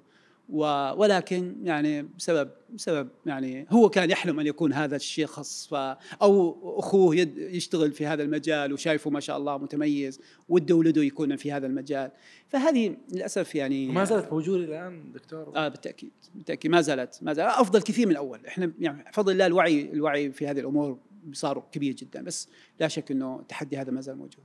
ولكن 0.50 1.56
يعني 1.64 2.02
بسبب 2.04 2.50
بسبب 2.74 3.10
يعني 3.26 3.66
هو 3.70 3.90
كان 3.90 4.10
يحلم 4.10 4.40
أن 4.40 4.48
يكون 4.48 4.74
هذا 4.74 4.96
الشخص 4.96 5.68
ف 5.68 5.74
أو 6.22 6.58
أخوه 6.80 7.16
يد- 7.16 7.38
يشتغل 7.38 7.92
في 7.92 8.06
هذا 8.06 8.24
المجال 8.24 8.74
وشايفه 8.74 9.10
ما 9.10 9.20
شاء 9.20 9.38
الله 9.38 9.58
متميز 9.58 10.20
وده 10.50 10.76
ولده 10.76 11.04
يكون 11.04 11.36
في 11.36 11.52
هذا 11.52 11.68
المجال. 11.68 12.12
فهذه 12.50 12.96
للأسف 13.14 13.56
يعني 13.56 13.90
وما 13.90 14.04
زالت 14.04 14.34
موجوده 14.34 14.64
الآن 14.64 15.12
دكتور؟ 15.14 15.52
آه 15.56 15.68
بالتأكيد 15.68 16.12
بالتأكيد 16.36 16.72
ما 16.72 16.82
زالت 16.82 17.20
ما 17.22 17.34
زالت. 17.34 17.50
أفضل 17.50 17.82
كثير 17.82 18.06
من 18.06 18.12
الأول. 18.12 18.46
إحنا 18.48 18.72
يعني 18.80 19.04
بفضل 19.12 19.32
الله 19.34 19.46
الوعي 19.46 19.82
الوعي 19.94 20.32
في 20.32 20.48
هذه 20.48 20.60
الأمور 20.60 20.98
صار 21.34 21.64
كبير 21.72 21.94
جدا 21.94 22.24
بس 22.24 22.48
لا 22.80 22.88
شك 22.88 23.12
إنه 23.12 23.40
التحدي 23.40 23.78
هذا 23.78 23.92
ما 23.92 24.02
زال 24.02 24.18
موجود. 24.18 24.44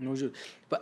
موجود. 0.00 0.32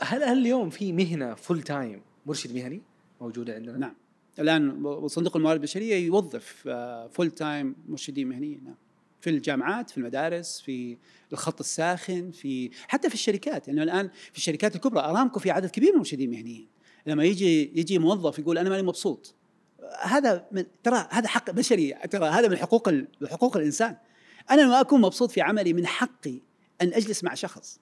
هل 0.02 0.22
هل 0.22 0.38
اليوم 0.38 0.70
في 0.70 0.92
مهنة 0.92 1.34
full 1.34 1.62
time 1.62 2.02
مرشد 2.26 2.54
مهني 2.54 2.82
موجودة 3.20 3.54
عندنا؟ 3.54 3.78
نعم. 3.78 3.94
الآن 4.38 5.08
صندوق 5.08 5.36
الموارد 5.36 5.58
البشرية 5.58 6.06
يوظف 6.06 6.68
full 7.12 7.30
time 7.30 7.76
مرشدين 7.88 8.28
مهنيين 8.28 8.64
نعم. 8.64 8.74
في 9.20 9.30
الجامعات 9.30 9.90
في 9.90 9.98
المدارس 9.98 10.60
في 10.60 10.96
الخط 11.32 11.60
الساخن 11.60 12.30
في 12.30 12.70
حتى 12.88 13.08
في 13.08 13.14
الشركات. 13.14 13.68
لأنه 13.68 13.82
الآن 13.82 14.10
في 14.32 14.38
الشركات 14.38 14.76
الكبرى 14.76 15.00
أرامكو 15.00 15.40
في 15.40 15.50
عدد 15.50 15.70
كبير 15.70 15.88
من 15.88 15.94
المرشدين 15.94 16.28
المهنيين 16.28 16.68
لما 17.06 17.24
يجي 17.24 17.80
يجي 17.80 17.98
موظف 17.98 18.38
يقول 18.38 18.58
أنا 18.58 18.70
ماني 18.70 18.82
مبسوط. 18.82 19.34
هذا 20.02 20.46
من 20.52 20.64
ترى 20.82 21.08
هذا 21.10 21.28
حق 21.28 21.50
بشري 21.50 21.94
ترى 22.10 22.28
هذا 22.28 22.48
من 22.48 22.56
حقوق 22.56 22.90
حقوق 23.30 23.56
الإنسان. 23.56 23.96
أنا 24.50 24.62
لما 24.62 24.80
أكون 24.80 25.00
مبسوط 25.00 25.30
في 25.30 25.40
عملي 25.40 25.72
من 25.72 25.86
حقي 25.86 26.40
أن 26.82 26.92
أجلس 26.92 27.24
مع 27.24 27.34
شخص 27.34 27.80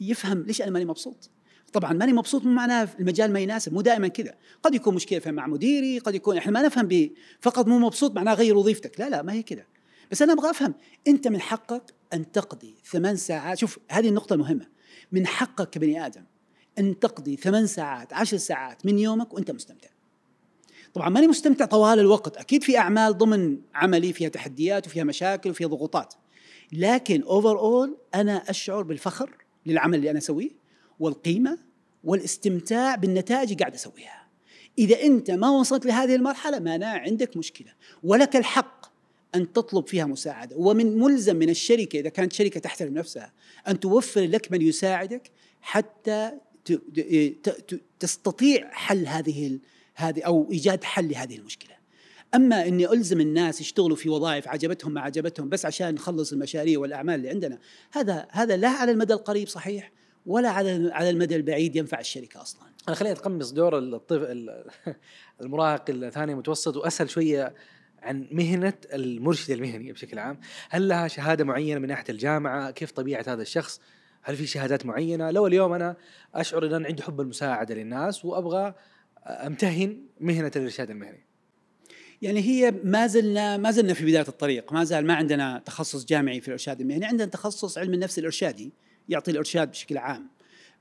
يفهم 0.00 0.42
ليش 0.42 0.62
أنا 0.62 0.70
ماني 0.70 0.84
مبسوط. 0.84 1.30
طبعا 1.72 1.92
ماني 1.92 2.12
مبسوط 2.12 2.44
مو 2.44 2.52
معناه 2.52 2.88
المجال 3.00 3.32
ما 3.32 3.40
يناسب 3.40 3.72
مو 3.72 3.80
دائما 3.80 4.08
كذا. 4.08 4.34
قد 4.62 4.74
يكون 4.74 4.94
مشكلة 4.94 5.32
مع 5.32 5.46
مديري 5.46 5.98
قد 5.98 6.14
يكون 6.14 6.36
إحنا 6.36 6.52
ما 6.52 6.62
نفهم 6.62 6.88
ب 6.88 7.10
فقط 7.40 7.66
مو 7.66 7.78
مبسوط 7.78 8.16
معناه 8.16 8.34
غير 8.34 8.56
وظيفتك. 8.56 9.00
لا 9.00 9.08
لا 9.08 9.22
ما 9.22 9.32
هي 9.32 9.42
كذا. 9.42 9.64
بس 10.10 10.22
أنا 10.22 10.32
أبغى 10.32 10.50
أفهم 10.50 10.74
أنت 11.08 11.28
من 11.28 11.40
حقك 11.40 11.94
أن 12.12 12.32
تقضي 12.32 12.74
ثمان 12.84 13.16
ساعات 13.16 13.58
شوف 13.58 13.78
هذه 13.90 14.08
النقطة 14.08 14.34
المهمة. 14.34 14.66
من 15.12 15.26
حقك 15.26 15.70
كبني 15.70 16.06
آدم 16.06 16.24
أن 16.78 16.98
تقضي 16.98 17.36
ثمان 17.36 17.66
ساعات 17.66 18.12
عشر 18.12 18.36
ساعات 18.36 18.86
من 18.86 18.98
يومك 18.98 19.34
وأنت 19.34 19.50
مستمتع. 19.50 19.88
طبعا 20.94 21.08
ماني 21.08 21.26
مستمتع 21.26 21.64
طوال 21.64 21.98
الوقت. 21.98 22.36
أكيد 22.36 22.62
في 22.62 22.78
أعمال 22.78 23.18
ضمن 23.18 23.58
عملي 23.74 24.12
فيها 24.12 24.28
تحديات 24.28 24.86
وفيها 24.86 25.04
مشاكل 25.04 25.50
وفيها 25.50 25.68
ضغوطات. 25.68 26.14
لكن 26.72 27.22
اوفر 27.22 27.58
اول 27.58 27.96
أنا 28.14 28.50
أشعر 28.50 28.82
بالفخر 28.82 29.30
للعمل 29.66 29.98
اللي 29.98 30.10
أنا 30.10 30.18
أسويه 30.18 30.50
والقيمة 31.00 31.58
والاستمتاع 32.04 32.94
بالنتائج 32.94 33.42
اللي 33.42 33.54
قاعد 33.54 33.74
أسويها. 33.74 34.26
إذا 34.78 35.02
أنت 35.02 35.30
ما 35.30 35.50
وصلت 35.50 35.86
لهذه 35.86 36.14
المرحلة 36.14 36.58
معناه 36.58 36.98
عندك 36.98 37.36
مشكلة. 37.36 37.72
ولك 38.02 38.36
الحق 38.36 38.86
أن 39.34 39.52
تطلب 39.52 39.86
فيها 39.86 40.04
مساعدة. 40.04 40.56
ومن 40.56 40.98
ملزم 40.98 41.36
من 41.36 41.50
الشركة 41.50 42.00
إذا 42.00 42.08
كانت 42.08 42.32
شركة 42.32 42.60
تحترم 42.60 42.94
نفسها 42.94 43.32
أن 43.68 43.80
توفر 43.80 44.20
لك 44.20 44.52
من 44.52 44.62
يساعدك 44.62 45.30
حتى 45.60 46.32
تستطيع 47.98 48.70
حل 48.72 49.06
هذه 49.06 49.58
هذه 49.96 50.22
أو 50.22 50.48
إيجاد 50.52 50.84
حل 50.84 51.08
لهذه 51.08 51.36
المشكلة. 51.36 51.76
أما 52.34 52.68
إني 52.68 52.92
ألزم 52.92 53.20
الناس 53.20 53.60
يشتغلوا 53.60 53.96
في 53.96 54.08
وظائف 54.08 54.48
عجبتهم 54.48 54.94
ما 54.94 55.00
عجبتهم 55.00 55.48
بس 55.48 55.66
عشان 55.66 55.94
نخلص 55.94 56.32
المشاريع 56.32 56.78
والأعمال 56.78 57.14
اللي 57.14 57.30
عندنا، 57.30 57.58
هذا 57.92 58.28
هذا 58.30 58.56
لا 58.56 58.68
على 58.68 58.92
المدى 58.92 59.12
القريب 59.12 59.48
صحيح 59.48 59.92
ولا 60.26 60.50
على 60.50 60.90
على 60.92 61.10
المدى 61.10 61.36
البعيد 61.36 61.76
ينفع 61.76 62.00
الشركة 62.00 62.42
أصلا. 62.42 62.62
أنا 62.88 62.96
خليني 62.96 63.14
أتقمص 63.14 63.50
دور 63.50 63.78
الطفل 63.78 64.64
المراهق 65.40 65.84
الثاني 65.88 66.34
متوسط 66.34 66.76
وأسأل 66.76 67.10
شوية 67.10 67.54
عن 68.02 68.28
مهنة 68.30 68.74
المرشد 68.92 69.50
المهني 69.50 69.92
بشكل 69.92 70.18
عام، 70.18 70.40
هل 70.70 70.88
لها 70.88 71.08
شهادة 71.08 71.44
معينة 71.44 71.80
من 71.80 71.88
ناحية 71.88 72.04
الجامعة؟ 72.08 72.70
كيف 72.70 72.90
طبيعة 72.90 73.24
هذا 73.28 73.42
الشخص؟ 73.42 73.80
هل 74.22 74.36
في 74.36 74.46
شهادات 74.46 74.86
معينة؟ 74.86 75.30
لو 75.30 75.46
اليوم 75.46 75.72
أنا 75.72 75.96
أشعر 76.34 76.66
إن 76.66 76.74
أنا 76.74 76.86
عندي 76.86 77.02
حب 77.02 77.20
المساعدة 77.20 77.74
للناس 77.74 78.24
وأبغى 78.24 78.74
أمتهن 79.26 80.00
مهنة 80.20 80.52
الإرشاد 80.56 80.90
المهني. 80.90 81.24
يعني 82.22 82.40
هي 82.40 82.74
ما 82.84 83.06
زلنا 83.06 83.56
ما 83.56 83.70
زلنا 83.70 83.94
في 83.94 84.04
بداية 84.04 84.28
الطريق، 84.28 84.72
ما 84.72 84.84
زال 84.84 85.06
ما 85.06 85.14
عندنا 85.14 85.62
تخصص 85.66 86.04
جامعي 86.04 86.40
في 86.40 86.48
الإرشاد 86.48 86.80
المهني، 86.80 87.04
عندنا 87.04 87.28
تخصص 87.28 87.78
علم 87.78 87.94
النفس 87.94 88.18
الإرشادي 88.18 88.72
يعطي 89.08 89.30
الإرشاد 89.30 89.70
بشكل 89.70 89.98
عام. 89.98 90.28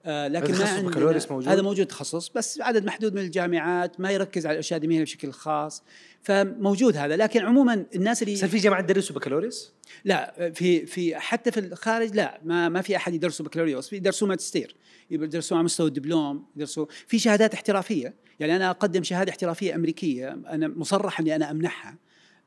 آه 0.06 0.28
لكن 0.28 0.54
هذا 0.54 0.82
ما 0.82 0.92
عندنا 0.92 1.26
موجود؟ 1.30 1.48
هذا 1.48 1.62
موجود 1.62 1.86
تخصص 1.86 2.30
بس 2.30 2.62
عدد 2.62 2.86
محدود 2.86 3.14
من 3.14 3.22
الجامعات 3.22 4.00
ما 4.00 4.12
يركز 4.12 4.46
على 4.46 4.54
الإرشاد 4.54 4.84
المهني 4.84 5.04
بشكل 5.04 5.32
خاص 5.32 5.84
فموجود 6.26 6.98
هذا. 6.98 7.16
لكن 7.16 7.46
عموما 7.46 7.86
الناس 7.96 8.24
اللي 8.24 8.44
هل 8.44 8.50
في 8.50 8.58
جامعات 8.58 8.90
تدرسوا 8.90 9.16
بكالوريوس؟ 9.16 9.74
لا 10.06 10.52
في 10.54 10.86
في 10.86 11.16
حتى 11.16 11.52
في 11.52 11.60
الخارج 11.60 12.16
لا. 12.16 12.40
ما 12.44 12.70
ما 12.70 12.82
في 12.82 12.96
أحد 12.96 13.14
يدرسوا 13.14 13.46
بكالوريوس. 13.46 13.94
يدرسوا 13.94 14.28
ماجستير. 14.28 14.76
يدرسوا 15.12 15.58
على 15.58 15.64
مستوى 15.64 15.88
الدبلوم. 15.88 16.46
يدرسوا 16.56 16.86
في 17.08 17.20
شهادات 17.20 17.54
احترافية. 17.54 18.14
يعني 18.40 18.56
أنا 18.56 18.70
أقدم 18.70 19.04
شهادة 19.04 19.32
احترافية 19.32 19.76
أمريكية. 19.76 20.30
أنا 20.30 20.68
مصرح 20.68 21.20
إني 21.20 21.36
أنا 21.36 21.52
أمنحها 21.52 21.98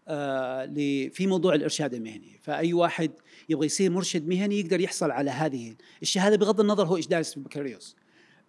آه 0.09 0.67
في 1.13 1.27
موضوع 1.27 1.55
الإرشاد 1.55 1.95
المهني. 1.95 2.41
فأي 2.43 2.73
واحد 2.73 3.11
يبغى 3.49 3.67
يصير 3.67 3.91
مرشد 3.91 4.29
مهني 4.29 4.61
يقدر 4.61 4.81
يحصل 4.81 5.11
على 5.11 5.31
هذه 5.31 5.75
الشهادة 6.03 6.37
بغض 6.37 6.61
النظر 6.61 6.87
هو 6.87 6.97
إيش 6.97 7.07
دارس 7.07 7.31
في 7.31 7.37
البكالوريوس 7.37 7.97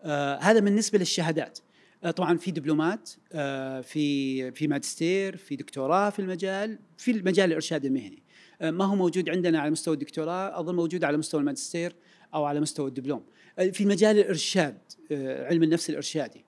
آه 0.04 0.38
هذا 0.38 0.60
بالنسبة 0.60 1.00
للشهادات. 1.00 1.60
طبعا 2.16 2.38
في 2.38 2.52
دبلومات 2.52 3.10
آه 3.34 3.82
في 3.82 4.52
في 4.52 4.68
ماجستير 4.68 5.38
في 5.38 5.56
دكتوراه 5.56 6.10
في 6.10 6.20
المجال 6.20 6.80
في 6.98 7.12
المجال 7.12 7.50
الإرشاد 7.50 7.86
المهني. 7.86 8.24
آه 8.62 8.72
ما 8.72 8.86
هو 8.86 8.96
موجود 8.96 9.30
عندنا 9.30 9.60
على 9.60 9.72
مستوى 9.72 9.94
الدكتوراه 9.94 10.60
أظن 10.60 10.76
موجود 10.76 11.04
على 11.04 11.18
مستوى 11.18 11.40
الماجستير 11.42 11.96
أو 12.34 12.46
على 12.46 12.60
مستوى 12.60 12.88
الدبلوم. 12.88 13.24
آه 13.60 13.70
في 13.70 13.86
مجال 13.86 14.20
الإرشاد 14.20 14.78
آه 15.12 15.48
علم 15.48 15.64
النفس 15.64 15.90
الإرشادي. 15.90 16.46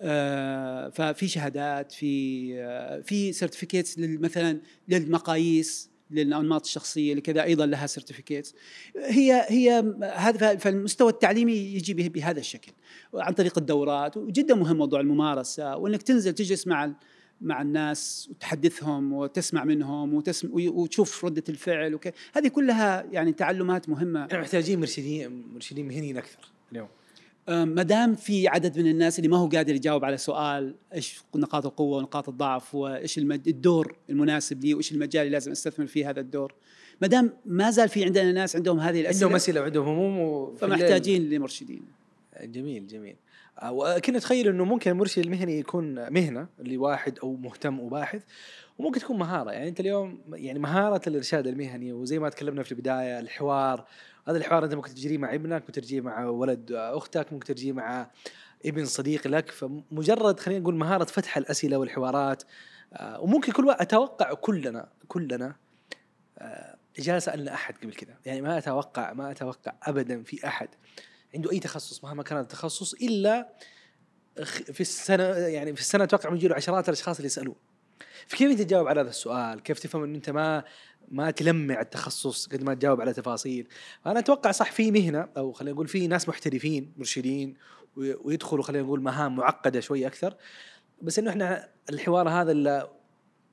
آه 0.00 0.88
ففي 0.88 1.28
شهادات 1.28 1.92
في 1.92 2.54
آه 2.60 3.00
في 3.00 3.32
certificates 3.32 3.98
مثلا 3.98 4.60
للمقاييس. 4.88 5.93
للأنماط 6.14 6.64
الشخصية 6.64 7.10
اللي 7.10 7.20
كذا 7.22 7.42
أيضا 7.42 7.66
لها 7.66 7.86
certificates 7.86 8.54
هي 8.96 9.46
هي 9.48 9.94
هذا 10.14 10.56
فالمستوى 10.56 11.10
التعليمي 11.12 11.52
يجي 11.52 11.94
به- 11.94 12.08
بهذا 12.08 12.40
الشكل 12.40 12.72
عن 13.14 13.32
طريق 13.32 13.58
الدورات. 13.58 14.16
وجدا 14.16 14.54
مهم 14.54 14.76
موضوع 14.76 15.00
الممارسة 15.00 15.76
وإنك 15.76 16.02
تنزل 16.02 16.32
تجلس 16.32 16.66
مع 16.66 16.92
مع 17.40 17.62
الناس 17.62 18.28
وتحدثهم 18.30 19.12
وتسمع 19.12 19.64
منهم 19.64 20.14
وتسمع 20.14 20.50
وتشوف 20.54 21.24
ردة 21.24 21.44
الفعل 21.48 21.94
وكذا 21.94 22.12
هذه 22.32 22.48
كلها 22.48 23.06
يعني 23.12 23.32
تعلمات 23.32 23.88
مهمة. 23.88 24.24
إحنا 24.24 24.40
محتاجين 24.40 24.80
مرشدين 24.80 25.44
مرشدين 25.54 25.88
مهنيين 25.88 26.16
أكثر 26.16 26.50
اليوم. 26.72 26.88
ما 27.48 27.82
دام 27.82 28.14
في 28.14 28.48
عدد 28.48 28.78
من 28.78 28.86
الناس 28.86 29.18
اللي 29.18 29.28
ما 29.28 29.36
هو 29.36 29.48
قادر 29.48 29.74
يجاوب 29.74 30.04
على 30.04 30.16
سؤال 30.16 30.74
إيش 30.94 31.22
نقاط 31.34 31.66
القوة 31.66 31.98
ونقاط 31.98 32.28
الضعف 32.28 32.74
وإيش 32.74 33.18
الدور 33.18 33.96
المناسب 34.10 34.64
لي 34.64 34.74
وإيش 34.74 34.92
المجال 34.92 35.22
اللي 35.22 35.32
لازم 35.32 35.50
أستثمر 35.50 35.86
فيه 35.86 36.10
هذا 36.10 36.20
الدور. 36.20 36.54
ما 37.02 37.08
دام 37.08 37.32
ما 37.46 37.70
زال 37.70 37.88
في 37.88 38.04
عندنا 38.04 38.32
ناس 38.32 38.56
عندهم 38.56 38.80
هذه 38.80 39.00
الأسئلة 39.00 39.24
عندهم 39.24 39.36
أسئلة 39.36 39.60
وعندهم 39.60 39.88
هموم 39.88 40.56
فمحتاجين 40.56 41.30
لمرشدين. 41.30 41.82
جميل 42.42 42.86
جميل. 42.86 43.16
آه، 43.62 43.72
وكنت 43.72 44.16
اتخيل 44.16 44.48
إنه 44.48 44.64
ممكن 44.64 44.90
المرشد 44.90 45.22
المهني 45.22 45.58
يكون 45.58 46.12
مهنة 46.12 46.46
لواحد 46.58 47.18
أو 47.18 47.36
مهتم 47.36 47.80
وباحث 47.80 48.22
وممكن 48.78 49.00
تكون 49.00 49.18
مهارة. 49.18 49.50
يعني 49.50 49.68
أنت 49.68 49.80
اليوم 49.80 50.18
يعني 50.32 50.58
مهارة 50.58 51.00
الإرشاد 51.06 51.46
المهني 51.46 51.92
وزي 51.92 52.18
ما 52.18 52.28
تكلمنا 52.28 52.62
في 52.62 52.72
البداية 52.72 53.18
الحوار 53.18 53.86
هذا 54.28 54.38
الحوار 54.38 54.64
أنت 54.64 54.74
ممكن 54.74 54.94
تجريه 54.94 55.18
مع 55.18 55.34
ابنك 55.34 55.60
ممكن 55.60 55.72
تجريه 55.72 56.00
مع 56.00 56.26
ولد 56.26 56.72
أختك 56.72 57.32
ممكن 57.32 57.54
تجريه 57.54 57.72
مع 57.72 58.10
ابن 58.66 58.84
صديق 58.84 59.26
لك. 59.26 59.50
فمجرد 59.50 60.40
خلينا 60.40 60.60
نقول 60.60 60.74
مهارة 60.74 61.04
فتح 61.04 61.36
الأسئلة 61.36 61.76
والحوارات 61.76 62.42
آه، 62.92 63.20
وممكن 63.20 63.52
كل 63.52 63.64
واحد 63.64 63.80
أتوقع 63.80 64.34
كلنا 64.34 64.88
كلنا 65.08 65.56
آه، 66.38 66.76
جاء 66.98 67.18
سألنا 67.18 67.54
أحد 67.54 67.74
قبل 67.78 67.94
كذا. 67.94 68.18
يعني 68.26 68.40
ما 68.40 68.58
أتوقع 68.58 69.12
ما 69.12 69.30
أتوقع 69.30 69.72
ابدا 69.82 70.22
في 70.22 70.46
أحد 70.46 70.68
عنده 71.34 71.52
أي 71.52 71.58
تخصص 71.58 72.04
مهما 72.04 72.22
كان 72.22 72.38
التخصص 72.38 72.94
إلا 72.94 73.48
في 74.44 74.80
السنة 74.80 75.24
يعني 75.24 75.74
في 75.74 75.80
السنة 75.80 76.04
أتوقع 76.04 76.30
بيجي 76.30 76.48
له 76.48 76.54
عشرات 76.54 76.88
الأشخاص 76.88 77.16
اللي 77.16 77.26
يسألوه. 77.26 77.56
فكيف 78.26 78.50
انت 78.50 78.62
تجاوب 78.62 78.88
على 78.88 79.00
هذا 79.00 79.08
السؤال؟ 79.10 79.62
كيف 79.62 79.78
تفهم 79.78 80.02
ان 80.02 80.14
أنت 80.14 80.30
ما 80.30 80.64
ما 81.08 81.30
تلمع 81.30 81.80
التخصص 81.80 82.46
قد 82.46 82.62
ما 82.62 82.74
تجاوب 82.74 83.00
على 83.00 83.12
تفاصيل؟ 83.12 83.66
فأنا 84.04 84.18
أتوقع 84.18 84.50
صح 84.50 84.72
في 84.72 84.90
مهنة 84.90 85.28
أو 85.36 85.52
خلينا 85.52 85.74
نقول 85.74 85.88
في 85.88 86.06
ناس 86.06 86.28
محترفين 86.28 86.92
مرشدين 86.96 87.54
وي- 87.96 88.14
ويدخلوا 88.14 88.62
خلينا 88.62 88.84
نقول 88.84 89.00
مهام 89.02 89.36
معقدة 89.36 89.80
شوي 89.80 90.06
أكثر 90.06 90.34
بس 91.02 91.18
إنه 91.18 91.30
إحنا 91.30 91.68
الحوار 91.90 92.28
هذا 92.28 92.52
اللي 92.52 92.90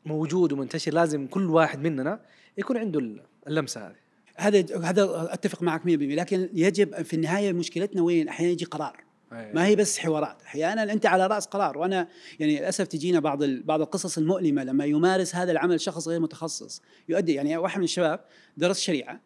موجود 0.05 0.51
ومنتشر 0.53 0.93
لازم 0.93 1.27
كل 1.27 1.45
واحد 1.49 1.80
مننا 1.80 2.19
يكون 2.57 2.77
عنده 2.77 3.19
اللمسة 3.47 3.88
هذه. 3.88 3.95
هذا 4.35 4.77
هذا 4.84 5.34
أتفق 5.34 5.63
معك 5.63 5.81
100% 5.81 5.85
لكن 5.88 6.49
يجب 6.53 7.01
في 7.01 7.13
النهاية 7.15 7.53
مشكلتنا 7.53 8.01
وين؟ 8.01 8.27
أحيانا 8.30 8.51
يجي 8.51 8.65
قرار 8.65 9.03
ما 9.32 9.66
هي 9.66 9.76
بس 9.76 9.99
حوارات. 9.99 10.41
أحيانا 10.41 10.84
أنت 10.84 11.06
على 11.06 11.28
رأس 11.28 11.45
قرار 11.45 11.78
وأنا 11.78 12.08
يعني 12.40 12.60
للأسف 12.60 12.88
تجينا 12.88 13.20
بعض 13.20 13.44
بعض 13.44 13.82
القصص 13.82 14.18
المؤلمة 14.18 14.64
لما 14.64 14.86
يمارس 14.86 15.36
هذا 15.36 15.52
العمل 15.52 15.82
شخص 15.82 16.08
غير 16.08 16.20
متخصص. 16.20 16.82
يؤدي 17.10 17.34
يعني 17.34 17.58
واحد 17.58 17.78
من 17.78 17.84
الشباب 17.84 18.26
درس 18.58 18.80
شريعة 18.80 19.22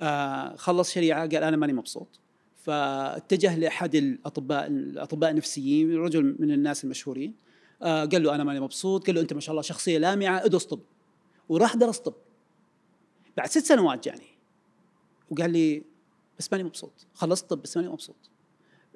آه 0.00 0.56
خلص 0.56 0.92
شريعة 0.92 1.20
قال 1.20 1.36
أنا 1.36 1.56
ماني 1.56 1.72
مبسوط. 1.72 2.20
فاتجه 2.56 3.56
لأحد 3.56 3.94
الأطباء 3.94 4.66
الأطباء 4.66 5.30
النفسيين 5.30 5.96
رجل 5.96 6.36
من 6.38 6.50
الناس 6.50 6.84
المشهورين 6.84 7.34
آه 7.82 8.04
قال 8.04 8.22
له 8.22 8.34
أنا 8.34 8.44
ماني 8.44 8.60
مبسوط 8.60 9.06
قال 9.06 9.14
له 9.14 9.20
أنت 9.20 9.32
ما 9.32 9.40
شاء 9.40 9.50
الله 9.50 9.62
شخصية 9.62 9.98
لامعة 9.98 10.44
ادرس 10.44 10.64
طب. 10.64 10.80
وراح 11.48 11.76
درس 11.76 11.98
طب. 11.98 12.14
بعد 13.36 13.48
ست 13.48 13.64
سنوات 13.64 14.04
جاني 14.04 14.36
وقال 15.30 15.50
لي 15.50 15.82
بس 16.38 16.52
ماني 16.52 16.64
مبسوط. 16.64 17.06
خلصت 17.14 17.50
طب 17.50 17.62
بس 17.62 17.76
ماني 17.76 17.88
مبسوط. 17.88 18.30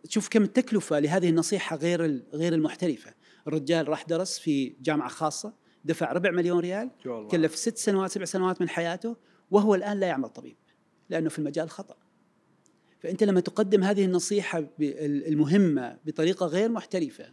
شوف 0.09 0.29
كم 0.29 0.43
التكلفة 0.43 0.99
لهذه 0.99 1.29
النصيحة 1.29 1.77
غير 1.77 2.23
غير 2.33 2.55
المحترفة. 2.55 3.15
الرجال 3.47 3.89
راح 3.89 4.05
درس 4.05 4.39
في 4.39 4.75
جامعة 4.83 5.09
خاصة 5.09 5.53
دفع 5.85 6.13
ربع 6.13 6.31
مليون 6.31 6.59
ريال 6.59 6.91
كلف 7.31 7.57
ست 7.57 7.79
سنوات 7.79 8.11
سبع 8.11 8.25
سنوات 8.25 8.61
من 8.61 8.69
حياته 8.69 9.17
وهو 9.51 9.75
الآن 9.75 10.01
لا 10.01 10.07
يعمل 10.07 10.29
طبيب 10.29 10.57
لأنه 11.11 11.29
في 11.29 11.39
المجال 11.39 11.71
خطأ. 11.71 11.97
فأنت 13.01 13.25
لما 13.25 13.41
تقدم 13.41 13.85
هذه 13.85 14.05
النصيحة 14.05 14.65
المهمة 14.81 15.99
بطريقة 16.05 16.47
غير 16.47 16.69
محترفة 16.69 17.25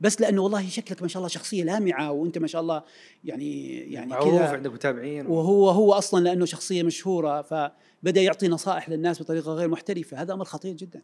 بس 0.00 0.20
لأنه 0.20 0.42
والله 0.42 0.68
شكلك 0.68 1.02
ما 1.02 1.08
شاء 1.08 1.20
الله 1.20 1.28
شخصية 1.28 1.64
لامعة 1.64 2.12
وأنت 2.12 2.38
ما 2.38 2.46
شاء 2.46 2.60
الله 2.60 2.82
يعني 3.24 3.78
يعني 3.92 4.10
معروف 4.10 4.34
كذا. 4.34 4.48
عندك 4.48 4.72
متابعين. 4.72 5.26
وهو 5.26 5.70
هو 5.70 5.92
أصلا 5.92 6.24
لأنه 6.24 6.44
شخصية 6.44 6.82
مشهورة 6.82 7.42
فبدأ 7.42 8.20
يعطي 8.20 8.48
نصائح 8.48 8.88
للناس 8.88 9.22
بطريقة 9.22 9.52
غير 9.52 9.68
محترفة. 9.68 10.22
هذا 10.22 10.32
أمر 10.32 10.44
خطير 10.44 10.74
جدا. 10.74 11.02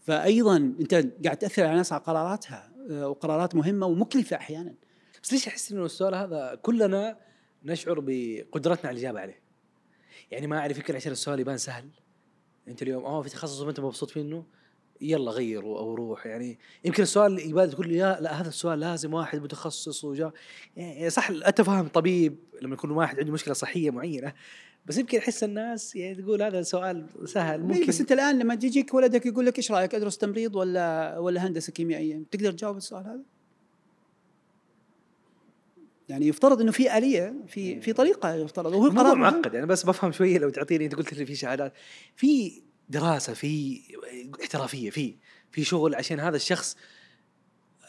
فايضا 0.00 0.56
أنت 0.56 0.94
قاعد 1.24 1.36
تأثر 1.36 1.62
على 1.62 1.72
الناس 1.72 1.92
على 1.92 2.02
قراراتها 2.02 2.72
آه، 2.90 3.08
وقرارات 3.08 3.54
مهمة 3.54 3.86
ومكلفة 3.86 4.36
أحيانا. 4.36 4.74
بس 5.22 5.32
ليش 5.32 5.48
أحس 5.48 5.72
إنه 5.72 5.84
السؤال 5.84 6.14
هذا 6.14 6.58
كلنا 6.62 7.18
نشعر 7.64 8.00
بقدرتنا 8.00 8.88
على 8.88 8.94
الإجابة 8.94 9.20
عليه؟ 9.20 9.40
يعني 10.30 10.46
ما 10.46 10.58
أعرف 10.58 10.76
يمكن 10.76 10.96
عشان 10.96 11.12
السؤال 11.12 11.40
يبان 11.40 11.56
سهل. 11.56 11.88
أنت 12.68 12.82
اليوم 12.82 13.04
آه 13.04 13.22
في 13.22 13.28
تخصص 13.28 13.62
ما 13.62 13.70
انت 13.70 13.80
مبسوط 13.80 14.16
منه 14.16 14.46
يلا 15.00 15.30
غير 15.30 15.62
أو 15.62 15.94
روح. 15.94 16.26
يعني 16.26 16.58
يمكن 16.84 17.02
السؤال 17.02 17.38
يبان 17.38 17.70
تقول 17.70 17.88
لي 17.88 17.98
لا 17.98 18.40
هذا 18.40 18.48
السؤال 18.48 18.80
لازم 18.80 19.14
واحد 19.14 19.42
متخصص 19.42 20.04
وجا. 20.04 20.32
يعني 20.76 21.10
صح 21.10 21.30
أنت 21.30 21.60
فاهم 21.60 21.88
طبيب 21.88 22.38
لما 22.62 22.74
يكون 22.74 22.90
واحد 22.90 23.18
عنده 23.18 23.32
مشكلة 23.32 23.54
صحية 23.54 23.90
معينة 23.90 24.32
بس 24.88 24.98
يمكن 24.98 25.18
أحس 25.18 25.44
الناس 25.44 25.96
يعني 25.96 26.22
تقول 26.22 26.42
هذا 26.42 26.62
سؤال 26.62 27.06
سهل 27.24 27.60
ممكن 27.60 27.74
ممكن. 27.74 27.86
بس 27.86 28.00
أنت 28.00 28.12
الآن 28.12 28.38
لما 28.38 28.54
تجيك 28.54 28.94
ولدك 28.94 29.26
يقول 29.26 29.46
لك 29.46 29.58
إيش 29.58 29.72
رأيك 29.72 29.94
أدرس 29.94 30.18
تمريض 30.18 30.56
ولا 30.56 31.18
ولا 31.18 31.46
هندسة 31.46 31.72
كيميائية؟ 31.72 32.22
تقدر 32.30 32.52
تجاوب 32.52 32.76
السؤال 32.76 33.04
هذا؟ 33.04 33.22
يعني 36.08 36.26
يفترض 36.26 36.60
إنه 36.60 36.72
في 36.72 36.98
آلية 36.98 37.34
في 37.46 37.80
في 37.80 37.92
طريقة 37.92 38.34
يفترض 38.34 38.72
وهو 38.72 38.90
قرار. 38.90 39.14
معقد 39.14 39.54
يعني 39.54 39.66
بس 39.66 39.84
بفهم 39.86 40.12
شوية 40.12 40.38
لو 40.38 40.50
تعطيني 40.50 40.84
أنت 40.84 40.94
قلت 40.94 41.12
لي 41.14 41.26
في 41.26 41.34
شهادات. 41.34 41.72
في 42.16 42.62
دراسة 42.88 43.32
في 43.32 43.80
احترافية 44.42 44.90
في 44.90 45.14
في 45.50 45.64
شغل 45.64 45.94
عشان 45.94 46.20
هذا 46.20 46.36
الشخص 46.36 46.76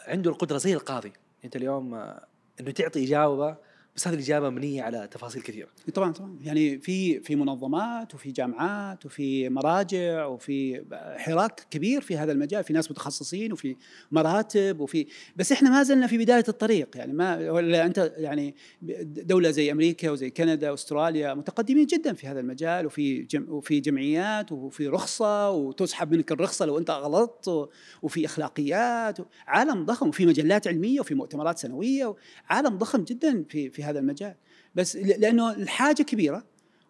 عنده 0.08 0.32
القدرة 0.32 0.58
زي 0.58 0.74
القاضي. 0.74 1.14
أنت 1.46 1.56
اليوم 1.56 1.94
آه، 1.94 2.28
إنه 2.60 2.72
تعطي 2.72 3.04
إجابة 3.04 3.69
بس 3.96 4.08
هذه 4.08 4.16
الإجابة 4.16 4.50
مبنيه 4.50 4.84
على 4.84 5.08
تفاصيل 5.12 5.42
كثيرة. 5.42 5.68
طبعا 5.94 6.14
طبعا. 6.14 6.38
يعني 6.42 6.80
في 6.80 7.20
في 7.20 7.36
منظمات 7.36 8.16
وفي 8.16 8.32
جامعات 8.32 9.06
وفي 9.06 9.50
مراجع 9.50 10.26
وفي 10.26 10.84
حراك 11.18 11.68
كبير 11.72 12.02
في 12.02 12.18
هذا 12.18 12.32
المجال. 12.32 12.64
في 12.64 12.74
ناس 12.74 12.92
متخصصين 12.92 13.54
وفي 13.54 13.76
مراتب 14.12 14.80
وفي 14.80 15.06
بس 15.36 15.52
إحنا 15.52 15.70
ما 15.70 15.84
زلنا 15.84 16.08
في 16.08 16.18
بداية 16.18 16.44
الطريق. 16.48 16.98
يعني 16.98 17.14
ما 17.14 17.52
ولا 17.52 17.86
أنت 17.86 18.14
يعني 18.18 18.56
دولة 19.04 19.52
زي 19.52 19.72
أمريكا 19.72 20.12
وزي 20.12 20.30
كندا 20.30 20.72
واستراليا 20.72 21.34
متقدمين 21.34 21.86
جدا 21.86 22.14
في 22.14 22.28
هذا 22.28 22.40
المجال. 22.40 22.86
وفي 22.86 23.22
جم 23.22 23.46
وفي 23.50 23.80
جمعيات 23.80 24.52
وفي 24.52 24.88
رخصة 24.88 25.50
وتسحب 25.50 26.12
منك 26.12 26.32
الرخصة 26.32 26.66
لو 26.66 26.78
أنت 26.78 26.92
غلطت 26.92 27.70
وفي 28.02 28.26
أخلاقيات 28.26 29.18
عالم 29.48 29.86
ضخم. 29.86 30.08
وفي 30.08 30.26
مجلات 30.26 30.68
علمية 30.68 31.00
وفي 31.00 31.16
مؤتمرات 31.16 31.58
سنوية 31.58 32.16
عالم 32.50 32.78
ضخم 32.78 33.04
جدا 33.04 33.44
في 33.50 33.70
في 33.70 33.79
هذا 33.84 34.00
المجال. 34.00 34.36
بس 34.76 34.96
لأنه 34.96 35.52
الحاجة 35.52 36.04
كبيرة 36.04 36.44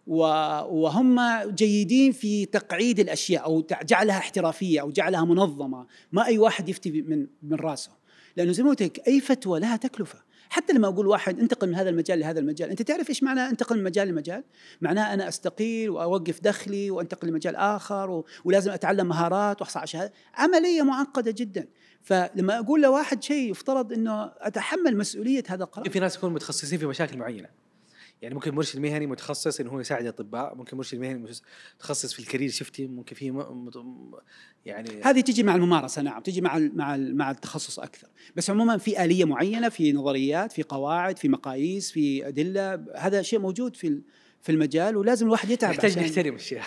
وهم 0.08 1.20
جيدين 1.46 2.12
في 2.12 2.46
تقعيد 2.46 3.00
الأشياء 3.00 3.44
أو 3.44 3.68
جعلها 3.84 4.18
احترافية 4.18 4.82
أو 4.82 4.92
جعلها 4.92 5.26
منظمة. 5.26 5.86
ما 6.12 6.26
أي 6.26 6.38
واحد 6.38 6.70
يفتي 6.70 6.92
من 7.02 7.28
من 7.44 7.56
راسه. 7.56 7.92
لأنه 8.38 8.52
زي 8.52 8.64
ما 8.64 8.70
قلت 8.70 8.84
لك 8.84 9.08
أي 9.08 9.20
فتوى 9.20 9.60
لها 9.60 9.76
تكلفة. 9.76 10.20
حتى 10.50 10.74
لما 10.74 10.88
أقول 10.88 11.08
واحد 11.08 11.40
انتقل 11.40 11.68
من 11.68 11.76
هذا 11.76 11.90
المجال 11.90 12.20
لهذا 12.20 12.40
المجال 12.40 12.70
أنت 12.70 12.82
تعرف 12.82 13.10
إيش 13.10 13.24
معنى 13.24 13.42
انتقل 13.42 13.78
من 13.78 13.84
مجال 13.84 14.08
لمجال؟ 14.08 14.44
معناه 14.82 15.14
أنا 15.14 15.28
أستقيل 15.28 15.90
وأوقف 15.90 16.40
دخلي 16.42 16.92
وانتقل 16.92 17.28
لمجال 17.28 17.56
آخر 17.56 18.10
و... 18.10 18.26
ولازم 18.46 18.72
أتعلم 18.72 19.08
مهارات 19.08 19.62
وأحصل 19.62 19.80
على 19.80 19.88
شهادة. 19.88 20.14
عملية 20.34 20.82
معقدة 20.82 21.32
جدا. 21.32 21.68
فلما 22.02 22.60
أقول 22.60 22.82
لواحد 22.82 23.24
شيء 23.24 23.52
يفترض 23.52 23.94
إنه 23.94 24.32
أتحمل 24.38 24.98
مسؤولية 24.98 25.44
هذا 25.48 25.64
القرار. 25.64 25.90
في 25.90 26.00
ناس 26.00 26.16
يكونوا 26.16 26.36
متخصصين 26.36 26.80
في 26.80 26.86
مشاكل 26.86 27.18
معينة. 27.18 27.50
يعني 28.22 28.36
ممكن 28.36 28.56
مرشد 28.56 28.80
مهني 28.80 29.08
متخصص 29.08 29.60
إنه 29.60 29.70
هو 29.70 29.80
يساعد 29.80 30.02
الأطباء 30.02 30.56
ممكن 30.56 30.78
مرشد 30.78 30.98
مهني 31.00 31.26
متخصص 31.78 32.14
في 32.14 32.20
الكارير 32.20 32.50
شفتي 32.50 32.88
ممكن 32.88 33.16
في 33.16 33.32
م... 33.32 33.70
يعني 34.66 35.02
هذه 35.04 35.22
تجي 35.22 35.44
مع 35.44 35.56
الممارسة 35.56 36.02
نعم 36.02 36.22
تجي 36.22 36.42
مع 36.42 36.58
ال 36.58 36.78
مع 36.78 36.96
ال 36.96 37.18
مع 37.18 37.32
التخصص 37.32 37.80
أكثر. 37.80 38.08
بس 38.36 38.50
عموما 38.50 38.78
في 38.78 39.04
آلية 39.04 39.26
معينة 39.26 39.70
في 39.70 39.94
نظريات 39.94 40.52
في 40.52 40.64
قواعد 40.64 41.18
في 41.18 41.30
مقاييس 41.30 41.92
في 41.92 42.28
أدلة 42.28 42.86
هذا 42.96 43.22
شيء 43.22 43.40
موجود 43.40 43.76
في 43.76 44.02
في 44.42 44.52
المجال 44.52 44.98
ولازم 44.98 45.26
الواحد 45.26 45.50
يتعب 45.50 45.76
عشان- 45.86 46.04
نحترم 46.04 46.36
الشيء. 46.36 46.62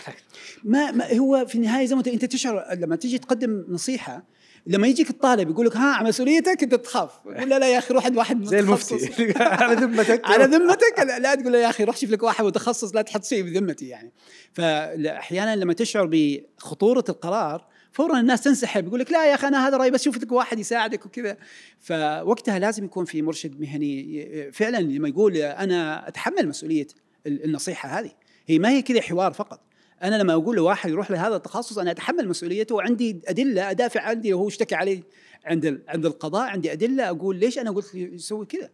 ما, 0.64 0.90
ما 0.90 1.18
هو 1.18 1.46
في 1.46 1.54
النهاية 1.54 1.86
زي 1.86 1.94
ما 1.94 2.02
أنت 2.06 2.24
تشعر 2.24 2.74
لما 2.74 2.96
تيجي 2.96 3.18
تقدم 3.18 3.64
نصيحة 3.68 4.24
لما 4.66 4.86
يجيك 4.86 5.10
الطالب 5.10 5.50
يقول 5.50 5.66
لك 5.66 5.76
ها 5.76 6.02
مسؤوليتك؟ 6.02 6.62
أنت 6.62 6.74
تخاف. 6.74 7.10
يقول 7.26 7.48
لا 7.50 7.58
لا 7.58 7.68
يا 7.72 7.78
أخي 7.78 7.94
روح 7.94 8.06
عند 8.06 8.16
واحد 8.16 8.44
زي 8.44 8.62
متخصص. 8.62 8.92
المفتي 8.92 9.32
على 9.62 9.74
ذمتك. 9.74 10.20
على 10.30 10.44
ذمتك؟ 10.44 10.98
لا, 10.98 11.18
لا 11.18 11.34
تقول 11.34 11.52
له 11.52 11.58
يا 11.58 11.68
أخي 11.70 11.84
روح 11.84 11.96
شوف 11.96 12.10
لك 12.10 12.22
واحد 12.22 12.44
متخصص 12.44 12.94
لا 12.94 13.02
تحط 13.02 13.24
شيء 13.24 13.42
بذمتي 13.42 13.88
يعني. 13.88 14.12
فأحيانا 14.52 15.56
لما 15.56 15.72
تشعر 15.72 16.08
بخطورة 16.12 17.04
القرار 17.08 17.66
فورا 17.92 18.20
الناس 18.20 18.40
تنسحب. 18.40 18.86
يقول 18.86 19.00
لك 19.00 19.12
لا 19.12 19.26
يا 19.30 19.34
أخي 19.34 19.46
أنا 19.48 19.68
هذا 19.68 19.76
رأيي 19.76 19.90
بس 19.90 20.02
شوف 20.02 20.16
لك 20.16 20.32
واحد 20.32 20.58
يساعدك 20.58 21.06
وكذا. 21.06 21.36
فوقتها 21.80 22.58
لازم 22.58 22.84
يكون 22.84 23.04
في 23.04 23.22
مرشد 23.22 23.60
مهني. 23.60 24.50
فعلا 24.52 24.78
لما 24.78 25.08
يقول 25.08 25.36
أنا 25.36 26.08
أتحمل 26.08 26.48
مسؤولية 26.48 26.86
ال- 27.26 27.44
النصيحة 27.44 27.88
هذه 28.00 28.10
هي 28.46 28.58
ما 28.58 28.68
هي 28.70 28.82
كذا 28.82 29.00
حوار 29.00 29.32
فقط. 29.32 29.60
أنا 30.02 30.16
لما 30.16 30.32
أقول 30.32 30.56
لواحد 30.56 30.90
يروح 30.90 31.10
لهذا 31.10 31.36
التخصص 31.36 31.78
أنا 31.78 31.90
أتحمل 31.90 32.28
مسؤوليته 32.28 32.74
وعندي 32.74 33.20
أدلة 33.26 33.70
أدافع 33.70 34.00
عندي 34.00 34.34
وهو 34.34 34.48
اشتكى 34.48 34.74
علي؟ 34.74 35.02
عند 35.44 35.82
عند 35.88 36.06
القضاء 36.06 36.48
عندي 36.48 36.72
أدلة 36.72 37.08
أقول 37.10 37.36
ليش 37.36 37.58
أنا 37.58 37.70
قلت 37.70 37.94
يسوي 37.94 38.46
كذا؟ 38.46 38.70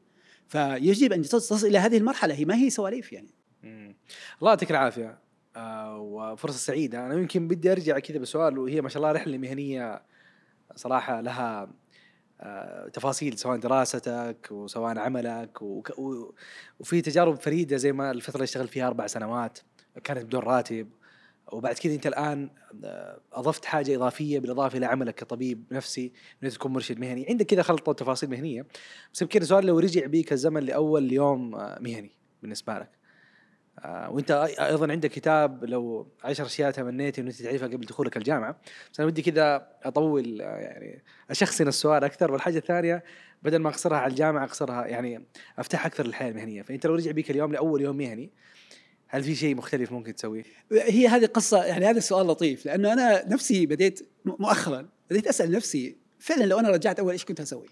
فيجب 0.49 1.13
أن 1.13 1.23
تصل 1.23 1.67
إلى 1.67 1.79
هذه 1.79 1.97
المرحلة 1.97 2.35
هي 2.35 2.45
ما 2.45 2.55
هي 2.55 2.71
سواليف 2.71 3.13
يعني. 3.13 3.29
الله 3.65 4.51
يعطيك 4.51 4.71
العافية. 4.71 5.19
آه 5.57 5.99
وفرصة 5.99 6.59
سعيدة. 6.59 7.07
أنا 7.07 7.15
يمكن 7.15 7.49
بدي 7.49 7.73
أرجع 7.73 7.99
كذا 7.99 8.19
بسؤال 8.19 8.59
وهي 8.59 8.81
ما 8.81 8.89
شاء 8.89 9.03
الله 9.03 9.13
رحلة 9.13 9.39
مهنية 9.39 10.03
صراحة 10.75 11.21
لها 11.21 11.73
آه 12.41 12.89
تفاصيل 12.89 13.39
سواء 13.39 13.59
دراستك 13.59 14.49
وسواء 14.51 14.99
عملك 14.99 15.63
وفي 16.81 17.01
تجارب 17.03 17.41
فريدة 17.41 17.77
زي 17.77 17.93
ما 17.93 18.11
الفترة 18.11 18.35
اللي 18.35 18.45
اشتغلت 18.45 18.71
فيها 18.71 18.87
أربع 18.87 19.07
سنوات 19.07 19.59
كانت 20.05 20.25
بدون 20.25 20.41
راتب. 20.41 20.89
وبعد 21.53 21.75
كذا 21.75 21.95
أنت 21.95 22.07
الآن 22.07 22.51
آه، 22.85 23.21
أضفت 23.33 23.65
حاجة 23.65 23.97
إضافية 23.97 24.39
بالإضافة 24.39 24.79
إلى 24.79 24.87
عملك 24.87 25.15
كطبيب 25.15 25.65
نفسي 25.73 26.13
انك 26.43 26.53
تكون 26.53 26.73
مرشد 26.73 26.99
مهني. 26.99 27.27
عندك 27.29 27.47
كذا 27.47 27.63
خلطه 27.63 27.93
تفاصيل 27.93 28.31
مهنية 28.31 28.67
بس 29.15 29.23
يمكن 29.23 29.43
السؤال 29.43 29.67
لو 29.67 29.79
رجع 29.79 30.07
بيك 30.07 30.33
الزمن 30.33 30.63
لأول 30.63 31.13
يوم 31.13 31.55
آه، 31.55 31.79
مهني 31.81 32.11
بالنسبة 32.43 32.79
لك 32.79 32.91
آه 33.79 34.11
وأنت 34.11 34.31
أيضا 34.61 34.93
عندك 34.93 35.11
كتاب 35.11 35.65
لو 35.65 36.13
عشر 36.25 36.47
أشياء 36.47 36.71
تمنيت 36.71 37.19
إنه 37.19 37.31
أنت 37.31 37.43
تعرفها 37.43 37.69
قبل 37.69 37.87
دخولك 37.87 38.17
الجامعة 38.17 38.61
بس 38.93 39.01
أنا 39.01 39.07
ودي 39.07 39.23
كذا 39.23 39.69
أطول 39.83 40.41
يعني 40.41 41.03
أشخصن 41.31 41.69
السؤال 41.69 42.05
أكثر 42.05 42.33
والحاجة 42.33 42.59
الثانية 42.59 43.05
بدل 43.43 43.59
ما 43.59 43.69
أقصرها 43.69 43.99
على 43.99 44.11
الجامعة 44.11 44.45
أقصرها 44.45 44.87
يعني 44.87 45.25
أفتح 45.59 45.87
أكثر 45.87 46.07
للحياه 46.07 46.31
المهنية. 46.31 46.63
فأنت 46.63 46.87
لو 46.87 46.95
رجع 46.95 47.11
بيك 47.11 47.31
اليوم 47.31 47.53
لأول 47.53 47.83
يوم 47.83 47.97
مهني 47.97 48.31
هل 49.09 49.23
في 49.23 49.35
شيء 49.35 49.55
مختلف 49.55 49.93
ممكن 49.93 50.15
تسويه؟ 50.15 50.45
هي 50.73 51.09
هذه 51.09 51.27
قصة 51.27 51.65
يعني 51.65 51.87
هذا 51.87 51.99
السؤال 51.99 52.27
لطيف 52.27 52.67
لأنه 52.67 52.93
أنا 52.93 53.29
نفسي 53.29 53.67
بديت 53.67 54.09
مؤخرا 54.25 54.89
بديت 55.11 55.27
أسأل 55.27 55.51
نفسي 55.51 55.97
فعلا 56.19 56.45
لو 56.45 56.59
أنا 56.59 56.71
رجعت 56.71 56.99
أول 56.99 57.13
إيش 57.13 57.25
كنت 57.25 57.41
أسوي؟ 57.41 57.67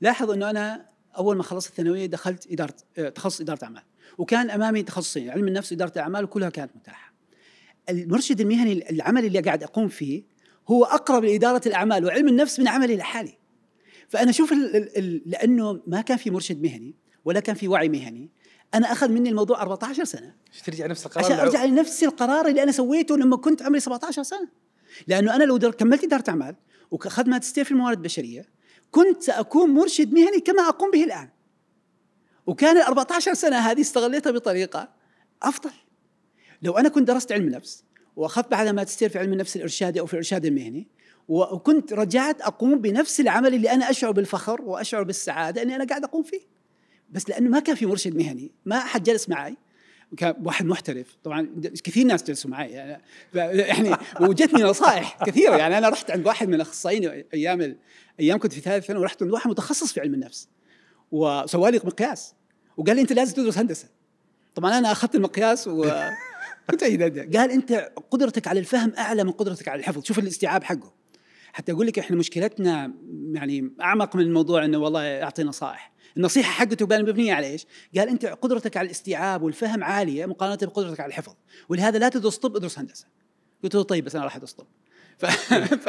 لاحظ 0.00 0.30
أنه 0.30 0.50
أنا 0.50 0.86
أول 1.18 1.36
ما 1.36 1.42
خلصت 1.42 1.70
الثانوية 1.70 2.06
دخلت 2.06 2.52
إدارة 2.52 2.74
تخصص 3.08 3.40
إدارة 3.40 3.64
أعمال 3.64 3.82
وكان 4.18 4.50
أمامي 4.50 4.82
تخصصين 4.82 5.30
علم 5.30 5.48
النفس 5.48 5.72
وإدارة 5.72 5.92
الأعمال 5.96 6.24
وكلها 6.24 6.50
كانت 6.50 6.76
متاحة 6.76 7.12
المرشد 7.88 8.40
المهني 8.40 8.90
العمل 8.90 9.24
اللي 9.24 9.40
قاعد 9.40 9.62
أقوم 9.62 9.88
فيه 9.88 10.22
هو 10.68 10.84
أقرب 10.84 11.24
لإدارة 11.24 11.62
الأعمال 11.66 12.04
وعلم 12.04 12.28
النفس 12.28 12.60
من 12.60 12.68
عملي 12.68 12.96
لحالي 12.96 13.38
فأنا 14.08 14.30
أشوف 14.30 14.52
لأنه 15.26 15.82
ما 15.86 16.00
كان 16.00 16.16
في 16.16 16.30
مرشد 16.30 16.62
مهني 16.62 16.94
ولا 17.24 17.40
كان 17.40 17.56
في 17.56 17.68
وعي 17.68 17.88
مهني 17.88 18.30
أنا 18.74 18.92
أخذ 18.92 19.08
مني 19.08 19.28
الموضوع 19.28 19.62
14 19.62 20.04
سنة. 20.04 20.34
عشان 20.52 20.64
ترجع 20.64 20.86
نفس 20.86 21.06
القرار 21.06 21.24
عشان 21.24 21.38
أرجع 21.38 21.64
لنفس 21.64 22.04
القرار 22.04 22.46
اللي 22.46 22.62
أنا 22.62 22.72
سويته 22.72 23.16
لما 23.16 23.36
كنت 23.36 23.62
عمري 23.62 23.80
17 23.80 24.22
سنة. 24.22 24.48
لأنه 25.06 25.36
أنا 25.36 25.44
لو 25.44 25.56
در 25.56 25.70
كملت 25.70 26.04
إدارة 26.04 26.24
أعمال 26.28 26.56
وأخذت 26.90 27.28
ماجستير 27.28 27.64
في 27.64 27.70
الموارد 27.70 27.96
البشرية 27.96 28.48
كنت 28.90 29.22
ساكون 29.22 29.70
مرشد 29.70 30.12
مهني 30.12 30.40
كما 30.40 30.68
أقوم 30.68 30.90
به 30.90 31.04
الآن. 31.04 31.28
وكان 32.46 32.76
ال 32.76 32.82
14 32.82 33.34
سنة 33.34 33.56
هذه 33.56 33.80
استغليتها 33.80 34.30
بطريقة 34.30 34.88
أفضل. 35.42 35.70
لو 36.62 36.78
أنا 36.78 36.88
كنت 36.88 37.08
درست 37.08 37.32
علم 37.32 37.48
نفس 37.48 37.84
وأخذت 38.16 38.50
بعدها 38.50 38.72
ماجستير 38.72 39.08
في 39.08 39.18
علم 39.18 39.32
النفس 39.32 39.56
الارشادي 39.56 40.00
أو 40.00 40.06
في 40.06 40.12
الإرشاد 40.12 40.46
المهني 40.46 40.88
وكنت 41.28 41.92
رجعت 41.92 42.40
أقوم 42.40 42.78
بنفس 42.78 43.20
العمل 43.20 43.54
اللي 43.54 43.70
أنا 43.70 43.90
أشعر 43.90 44.10
بالفخر 44.10 44.62
وأشعر 44.62 45.02
بالسعادة 45.02 45.62
إني 45.62 45.76
أنا 45.76 45.84
قاعد 45.84 46.04
أقوم 46.04 46.22
فيه. 46.22 46.40
بس 47.12 47.28
لأنه 47.30 47.50
ما 47.50 47.60
كان 47.60 47.76
في 47.76 47.86
مرشد 47.86 48.16
مهني 48.16 48.50
ما 48.64 48.76
أحد 48.76 49.02
جلس 49.02 49.28
معي 49.28 49.56
كان 50.16 50.34
واحد 50.44 50.66
محترف. 50.66 51.16
طبعا 51.24 51.48
كثير 51.84 52.06
ناس 52.06 52.22
جلسوا 52.22 52.50
معي 52.50 52.70
يعني, 52.70 53.02
يعني 53.34 53.96
وجتني 54.20 54.62
نصائح 54.62 55.24
كثيرة. 55.24 55.56
يعني 55.56 55.78
أنا 55.78 55.88
رحت 55.88 56.10
عند 56.10 56.26
واحد 56.26 56.48
من 56.48 56.54
الأخصائيين 56.54 57.24
أيام 57.34 57.60
ال- 57.60 57.76
أيام 58.20 58.38
كنت 58.38 58.52
في 58.52 58.60
ثالث 58.60 58.86
ثانوي 58.86 59.02
ورحت 59.02 59.22
عند 59.22 59.32
واحد 59.32 59.50
متخصص 59.50 59.92
في 59.92 60.00
علم 60.00 60.14
النفس 60.14 60.48
وسوى 61.12 61.70
لي 61.70 61.80
مقياس. 61.84 62.34
وقال 62.76 62.96
لي 62.96 63.02
أنت 63.02 63.12
لازم 63.12 63.34
تدرس 63.34 63.58
هندسة. 63.58 63.88
طبعا 64.54 64.78
أنا 64.78 64.92
أخذت 64.92 65.14
المقياس 65.14 65.68
و 65.68 65.84
أيد- 66.72 67.36
قال 67.36 67.50
أنت 67.50 67.72
قدرتك 68.10 68.48
على 68.48 68.60
الفهم 68.60 68.92
أعلى 68.98 69.24
من 69.24 69.30
قدرتك 69.32 69.68
على 69.68 69.80
الحفظ. 69.80 70.04
شوف 70.04 70.18
الاستيعاب 70.18 70.64
حقه. 70.64 70.92
حتى 71.52 71.72
أقول 71.72 71.86
لك 71.86 71.98
إحنا 71.98 72.16
مشكلتنا 72.16 72.94
يعني 73.32 73.70
أعمق 73.80 74.16
من 74.16 74.22
الموضوع 74.22 74.64
إنه 74.64 74.78
والله 74.78 75.22
أعطي 75.22 75.42
نصائح. 75.42 75.91
النصيحة 76.16 76.52
حقته 76.52 76.86
قال 76.86 77.02
مبنية 77.02 77.34
على 77.34 77.46
إيش؟ 77.46 77.66
قال 77.96 78.08
أنت 78.08 78.26
قدرتك 78.26 78.76
على 78.76 78.86
الاستيعاب 78.86 79.42
والفهم 79.42 79.84
عالية 79.84 80.26
مقارنة 80.26 80.58
بقدرتك 80.62 81.00
على 81.00 81.08
الحفظ. 81.08 81.34
ولهذا 81.68 81.98
لا 81.98 82.08
تدرس 82.08 82.38
طب 82.38 82.56
ادرس 82.56 82.78
هندسة. 82.78 83.06
قلت 83.64 83.74
له 83.74 83.82
طيب 83.82 84.04
بس 84.04 84.14
أنا 84.14 84.24
راح 84.24 84.36
أدرس 84.36 84.52
طب. 84.52 84.66
ف... 85.22 85.26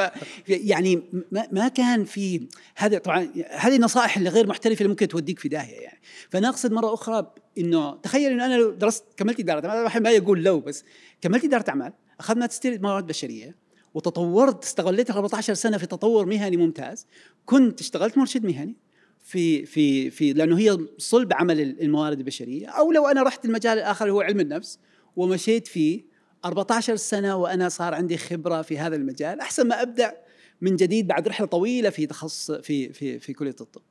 ف... 0.00 0.10
يعني 0.48 1.02
ما, 1.32 1.48
ما 1.52 1.68
كان 1.68 2.04
في 2.04 2.48
هذا 2.76 2.98
طبعا 2.98 3.32
هذه 3.50 3.76
النصائح 3.76 4.16
اللي 4.16 4.30
غير 4.30 4.46
محترفة 4.46 4.78
اللي 4.78 4.88
ممكن 4.88 5.08
توديك 5.08 5.38
في 5.38 5.48
داهية 5.48 5.80
يعني. 5.80 6.00
فانا 6.30 6.48
اقصد 6.48 6.72
مرة 6.72 6.94
أخرى 6.94 7.32
إنه 7.58 7.96
تخيل 7.96 8.32
إنه 8.32 8.46
أنا 8.46 8.54
لو 8.54 8.70
درست 8.70 9.04
كملت 9.16 9.40
إدارة 9.40 9.68
أعمال 9.68 10.02
ما 10.02 10.10
يقول 10.10 10.42
لو 10.42 10.60
بس 10.60 10.84
كملت 11.20 11.44
إدارة 11.44 11.64
أعمال 11.68 11.92
اخذت 12.20 12.38
ماجستير 12.38 12.82
موارد 12.82 13.06
بشرية 13.06 13.56
وتطورت 13.94 14.64
استغليت 14.64 15.10
ال 15.10 15.14
14 15.14 15.54
سنة 15.54 15.78
في 15.78 15.86
تطور 15.86 16.26
مهني 16.26 16.56
ممتاز 16.56 17.06
كنت 17.46 17.80
اشتغلت 17.80 18.18
مرشد 18.18 18.46
مهني 18.46 18.76
في 19.24 19.66
في 19.66 20.10
في 20.10 20.32
لأنه 20.32 20.58
هي 20.58 20.78
صلب 20.98 21.32
عمل 21.32 21.60
الموارد 21.60 22.18
البشرية 22.18 22.68
أو 22.68 22.92
لو 22.92 23.06
أنا 23.06 23.22
رحت 23.22 23.44
المجال 23.44 23.78
الآخر 23.78 24.04
اللي 24.04 24.14
هو 24.14 24.20
علم 24.20 24.40
النفس 24.40 24.78
ومشيت 25.16 25.66
فيه 25.66 26.04
14 26.44 26.96
سنة 26.96 27.36
وأنا 27.36 27.68
صار 27.68 27.94
عندي 27.94 28.16
خبرة 28.16 28.62
في 28.62 28.78
هذا 28.78 28.96
المجال 28.96 29.40
أحسن 29.40 29.68
ما 29.68 29.82
أبدأ 29.82 30.16
من 30.60 30.76
جديد 30.76 31.06
بعد 31.06 31.28
رحلة 31.28 31.46
طويلة 31.46 31.90
في 31.90 32.06
تخصص 32.06 32.50
في 32.50 32.92
في 32.92 33.18
في 33.18 33.32
كلية 33.32 33.56
الطب 33.60 33.82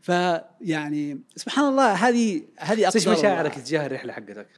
فيعني 0.00 1.20
سبحان 1.36 1.68
الله 1.68 1.92
هذه 1.92 2.42
هذه 2.58 2.90
إيش. 2.94 3.08
مشاعرك 3.08 3.54
تجاه 3.54 3.86
الرحلة 3.86 4.12
حقتك؟ 4.12 4.48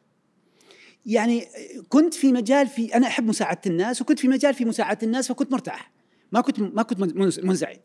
يعني 1.07 1.47
كنت 1.89 2.15
في 2.15 2.33
مجال 2.33 2.67
في 2.67 2.95
أنا 2.95 3.07
أحب 3.07 3.27
مساعدة 3.27 3.61
الناس 3.67 4.03
وكنت 4.03 4.19
في 4.19 4.29
مجال 4.29 4.55
في 4.55 4.65
مساعدة 4.65 4.99
الناس 5.03 5.29
فكنت 5.29 5.53
مرتاح 5.53 5.93
ما 6.35 6.41
كنت 6.41 6.61
ما 6.61 6.83
كنت 6.83 6.99
منز- 7.01 7.45
منزعج. 7.45 7.79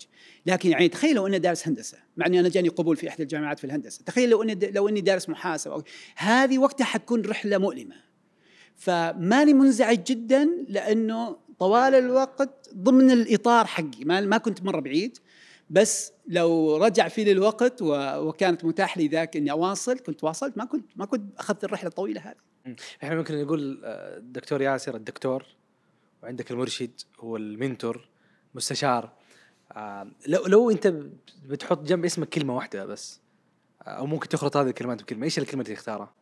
لكن 0.45 0.69
يعني 0.69 0.87
تخيل 0.89 1.15
لو 1.15 1.27
أني 1.27 1.39
دارس 1.39 1.67
هندسة 1.67 1.97
مع 2.17 2.25
إني 2.25 2.39
أنا 2.39 2.49
جاني 2.49 2.69
قبول 2.69 2.95
في 2.97 3.07
إحدى 3.09 3.23
الجامعات 3.23 3.59
في 3.59 3.63
الهندسة. 3.65 4.03
تخيل 4.05 4.29
لو 4.29 4.43
أني 4.43 4.55
لو 4.55 4.89
أني 4.89 5.01
دارس 5.01 5.29
محاسبة. 5.29 5.77
أو- 5.79 5.83
هذه 6.15 6.57
وقتها 6.57 6.85
حتكون 6.85 7.21
رحلة 7.21 7.57
مؤلمة. 7.57 7.95
فماني 8.75 9.53
منزعج 9.53 10.03
جدا 10.03 10.49
لأنه 10.67 11.37
طوال 11.59 11.95
الوقت 11.95 12.69
ضمن 12.75 13.11
الإطار 13.11 13.65
حقي. 13.65 14.03
ما 14.05 14.21
ما 14.21 14.37
كنت 14.37 14.63
مرة 14.63 14.79
بعيد. 14.79 15.17
بس 15.69 16.11
لو 16.27 16.77
رجع 16.77 17.07
في 17.07 17.31
الوقت 17.31 17.81
وكانت 17.81 18.65
متاح 18.65 18.97
لي 18.97 19.07
ذاك 19.07 19.37
إني 19.37 19.51
أواصل 19.51 19.99
كنت 19.99 20.23
واصلت. 20.23 20.57
ما 20.57 20.65
كنت 20.65 20.85
ما 20.95 21.05
كنت 21.05 21.39
أخذت 21.39 21.63
الرحلة 21.63 21.89
الطويلة 21.89 22.21
هذه. 22.21 22.75
إحنا 23.03 23.15
ممكن 23.15 23.41
نقول 23.41 23.81
آه، 23.85 24.17
الدكتور 24.17 24.61
ياسر 24.61 24.95
الدكتور 24.95 25.45
وعندك 26.23 26.51
المرشد 26.51 26.91
هو 27.19 27.37
المنتور 27.37 28.09
مستشار 28.55 29.13
آه، 29.71 30.11
لو 30.27 30.45
لو 30.45 30.71
انت 30.71 30.93
بتحط 31.45 31.83
جنب 31.83 32.05
اسمك 32.05 32.29
كلمة 32.29 32.55
واحدة 32.55 32.85
بس 32.85 33.19
آه، 33.81 33.89
أو 33.89 34.05
ممكن 34.05 34.29
تخلط 34.29 34.57
هذه 34.57 34.67
الكلمات 34.67 35.01
بكلمة 35.01 35.23
إيش 35.25 35.39
الكلمة 35.39 35.63
اللي 35.63 35.75
تختارها؟ 35.75 36.13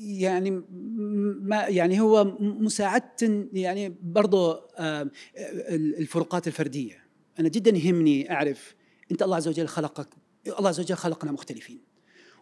يعني 0.00 0.50
ما 1.40 1.56
يعني 1.66 2.00
هو 2.00 2.24
مساعدة 2.40 3.46
يعني 3.52 3.94
برضو 4.02 4.52
آه، 4.52 5.02
ال- 5.36 5.98
الفروقات 5.98 6.46
الفردية 6.46 7.04
أنا 7.38 7.48
جدا 7.48 7.70
يهمني 7.70 8.32
أعرف 8.32 8.74
أنت 9.12 9.22
الله 9.22 9.36
عز 9.36 9.48
وجل 9.48 9.68
خلقك 9.68 10.08
الله 10.58 10.68
عز 10.68 10.80
وجل 10.80 10.94
خلقنا 10.96 11.32
مختلفين. 11.32 11.87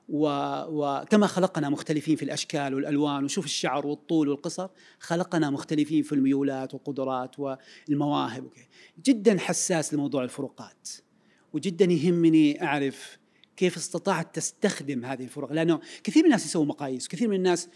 وكما 0.08 1.26
خلقنا 1.26 1.68
مختلفين 1.68 2.16
في 2.16 2.22
الأشكال 2.22 2.74
والألوان 2.74 3.24
وشوف 3.24 3.44
الشعر 3.44 3.86
والطول 3.86 4.28
والقصر 4.28 4.68
خلقنا 5.00 5.50
مختلفين 5.50 6.02
في 6.02 6.14
الميولات 6.14 6.74
والقدرات 6.74 7.36
والمواهب. 7.38 8.48
جدا 9.04 9.38
حساس 9.38 9.94
لموضوع 9.94 10.24
الفروقات 10.24 10.88
وجدا 11.52 11.84
يهمني 11.84 12.62
أعرف 12.62 13.18
كيف 13.56 13.76
استطعت 13.76 14.34
تستخدم 14.34 15.04
هذه 15.04 15.24
الفروق 15.24 15.52
لأنه 15.52 15.80
كثير 16.04 16.22
من 16.22 16.26
الناس 16.26 16.46
يسووا 16.46 16.64
مقاييس 16.64 17.08
كثير 17.08 17.28
من 17.28 17.36
الناس 17.36 17.68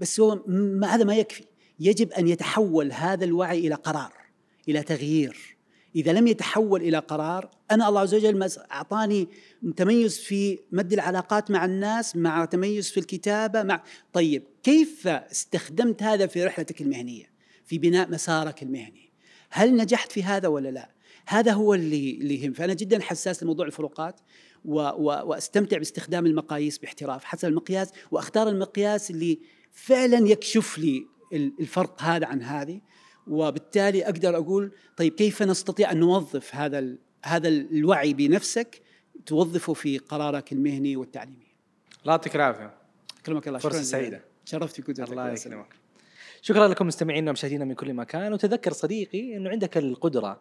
بس 0.00 0.20
هو 0.20 0.42
ما 0.46 0.86
هذا 0.86 1.04
ما 1.04 1.16
يكفي 1.16 1.44
يجب 1.80 2.12
أن 2.12 2.28
يتحول 2.28 2.92
هذا 2.92 3.24
الوعي 3.24 3.66
إلى 3.66 3.74
قرار 3.74 4.12
إلى 4.68 4.82
تغيير 4.82 5.51
إذا 5.96 6.12
لم 6.12 6.26
يتحول 6.26 6.82
إلى 6.82 6.98
قرار 6.98 7.50
أنا 7.70 7.88
الله 7.88 8.00
عز 8.00 8.14
وجل 8.14 8.48
أعطاني 8.72 9.28
تميز 9.76 10.18
في 10.18 10.58
مد 10.72 10.92
العلاقات 10.92 11.50
مع 11.50 11.64
الناس 11.64 12.16
مع 12.16 12.44
تميز 12.44 12.90
في 12.90 13.00
الكتابة 13.00 13.62
مع 13.62 13.82
طيب 14.12 14.42
كيف 14.62 15.06
استخدمت 15.06 16.02
هذا 16.02 16.26
في 16.26 16.44
رحلتك 16.44 16.80
المهنية 16.80 17.32
في 17.64 17.78
بناء 17.78 18.10
مسارك 18.10 18.62
المهني؟ 18.62 19.10
هل 19.50 19.76
نجحت 19.76 20.12
في 20.12 20.22
هذا 20.22 20.48
ولا 20.48 20.68
لا؟ 20.68 20.90
هذا 21.26 21.52
هو 21.52 21.74
اللي 21.74 22.10
اللي 22.20 22.42
يهم. 22.44 22.52
فأنا 22.52 22.74
جدا 22.74 23.00
حساس 23.02 23.42
لموضوع 23.42 23.66
الفروقات 23.66 24.20
و 24.64 24.80
و 24.80 25.04
وأستمتع 25.04 25.78
باستخدام 25.78 26.26
المقاييس 26.26 26.78
باحتراف 26.78 27.24
حسب 27.24 27.48
المقياس 27.48 27.90
وأختار 28.10 28.48
المقياس 28.48 29.10
اللي 29.10 29.38
فعلا 29.72 30.28
يكشف 30.28 30.78
لي 30.78 31.06
ال- 31.32 31.52
الفرق 31.60 32.02
هذا 32.02 32.26
عن 32.26 32.42
هذه. 32.42 32.80
وبالتالي 33.26 34.04
أقدر 34.04 34.36
أقول 34.36 34.72
طيب 34.96 35.14
كيف 35.14 35.42
نستطيع 35.42 35.92
أن 35.92 36.00
نوظف 36.00 36.54
هذا 36.54 36.96
هذا 37.24 37.48
الوعي 37.48 38.14
بنفسك 38.14 38.82
توظفه 39.26 39.72
في 39.72 39.98
قرارك 39.98 40.52
المهني 40.52 40.96
والتعليمي. 40.96 41.52
الله 42.02 42.12
يعطيك 42.12 42.36
العافية. 42.36 42.74
كرمك 43.26 43.48
الله. 43.48 43.58
جزيلاً. 43.58 43.82
سعيدة. 43.82 44.24
شرفت 44.44 44.76
في 44.76 44.82
كتبك 44.82 45.10
الله 45.10 45.32
يسلمك. 45.32 45.74
شكرا 46.42 46.68
لكم 46.68 46.86
مستمعينا 46.86 47.30
ومشاهدينا 47.30 47.64
من 47.64 47.74
كل 47.74 47.94
مكان. 47.94 48.32
وتذكر 48.32 48.72
صديقي 48.72 49.36
إنه 49.36 49.50
عندك 49.50 49.78
القدرة 49.78 50.40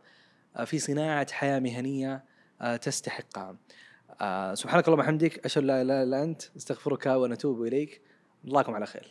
آه، 0.56 0.64
في 0.64 0.80
صناعة 0.80 1.32
حياة 1.32 1.60
مهنية 1.60 2.24
آه، 2.62 2.76
تستحقها. 2.76 3.58
آه، 4.22 4.53
سبحانك 4.53 4.88
اللهم 4.88 4.99
وبحمدك 4.99 5.45
أشهد 5.45 5.64
لا 5.64 5.82
إله 5.82 6.03
إلا 6.03 6.24
أنت 6.24 6.41
أستغفرك 6.58 7.06
ونتوب 7.06 7.64
إليك. 7.64 8.02
نراكم 8.45 8.74
على 8.74 8.86
خير. 8.86 9.08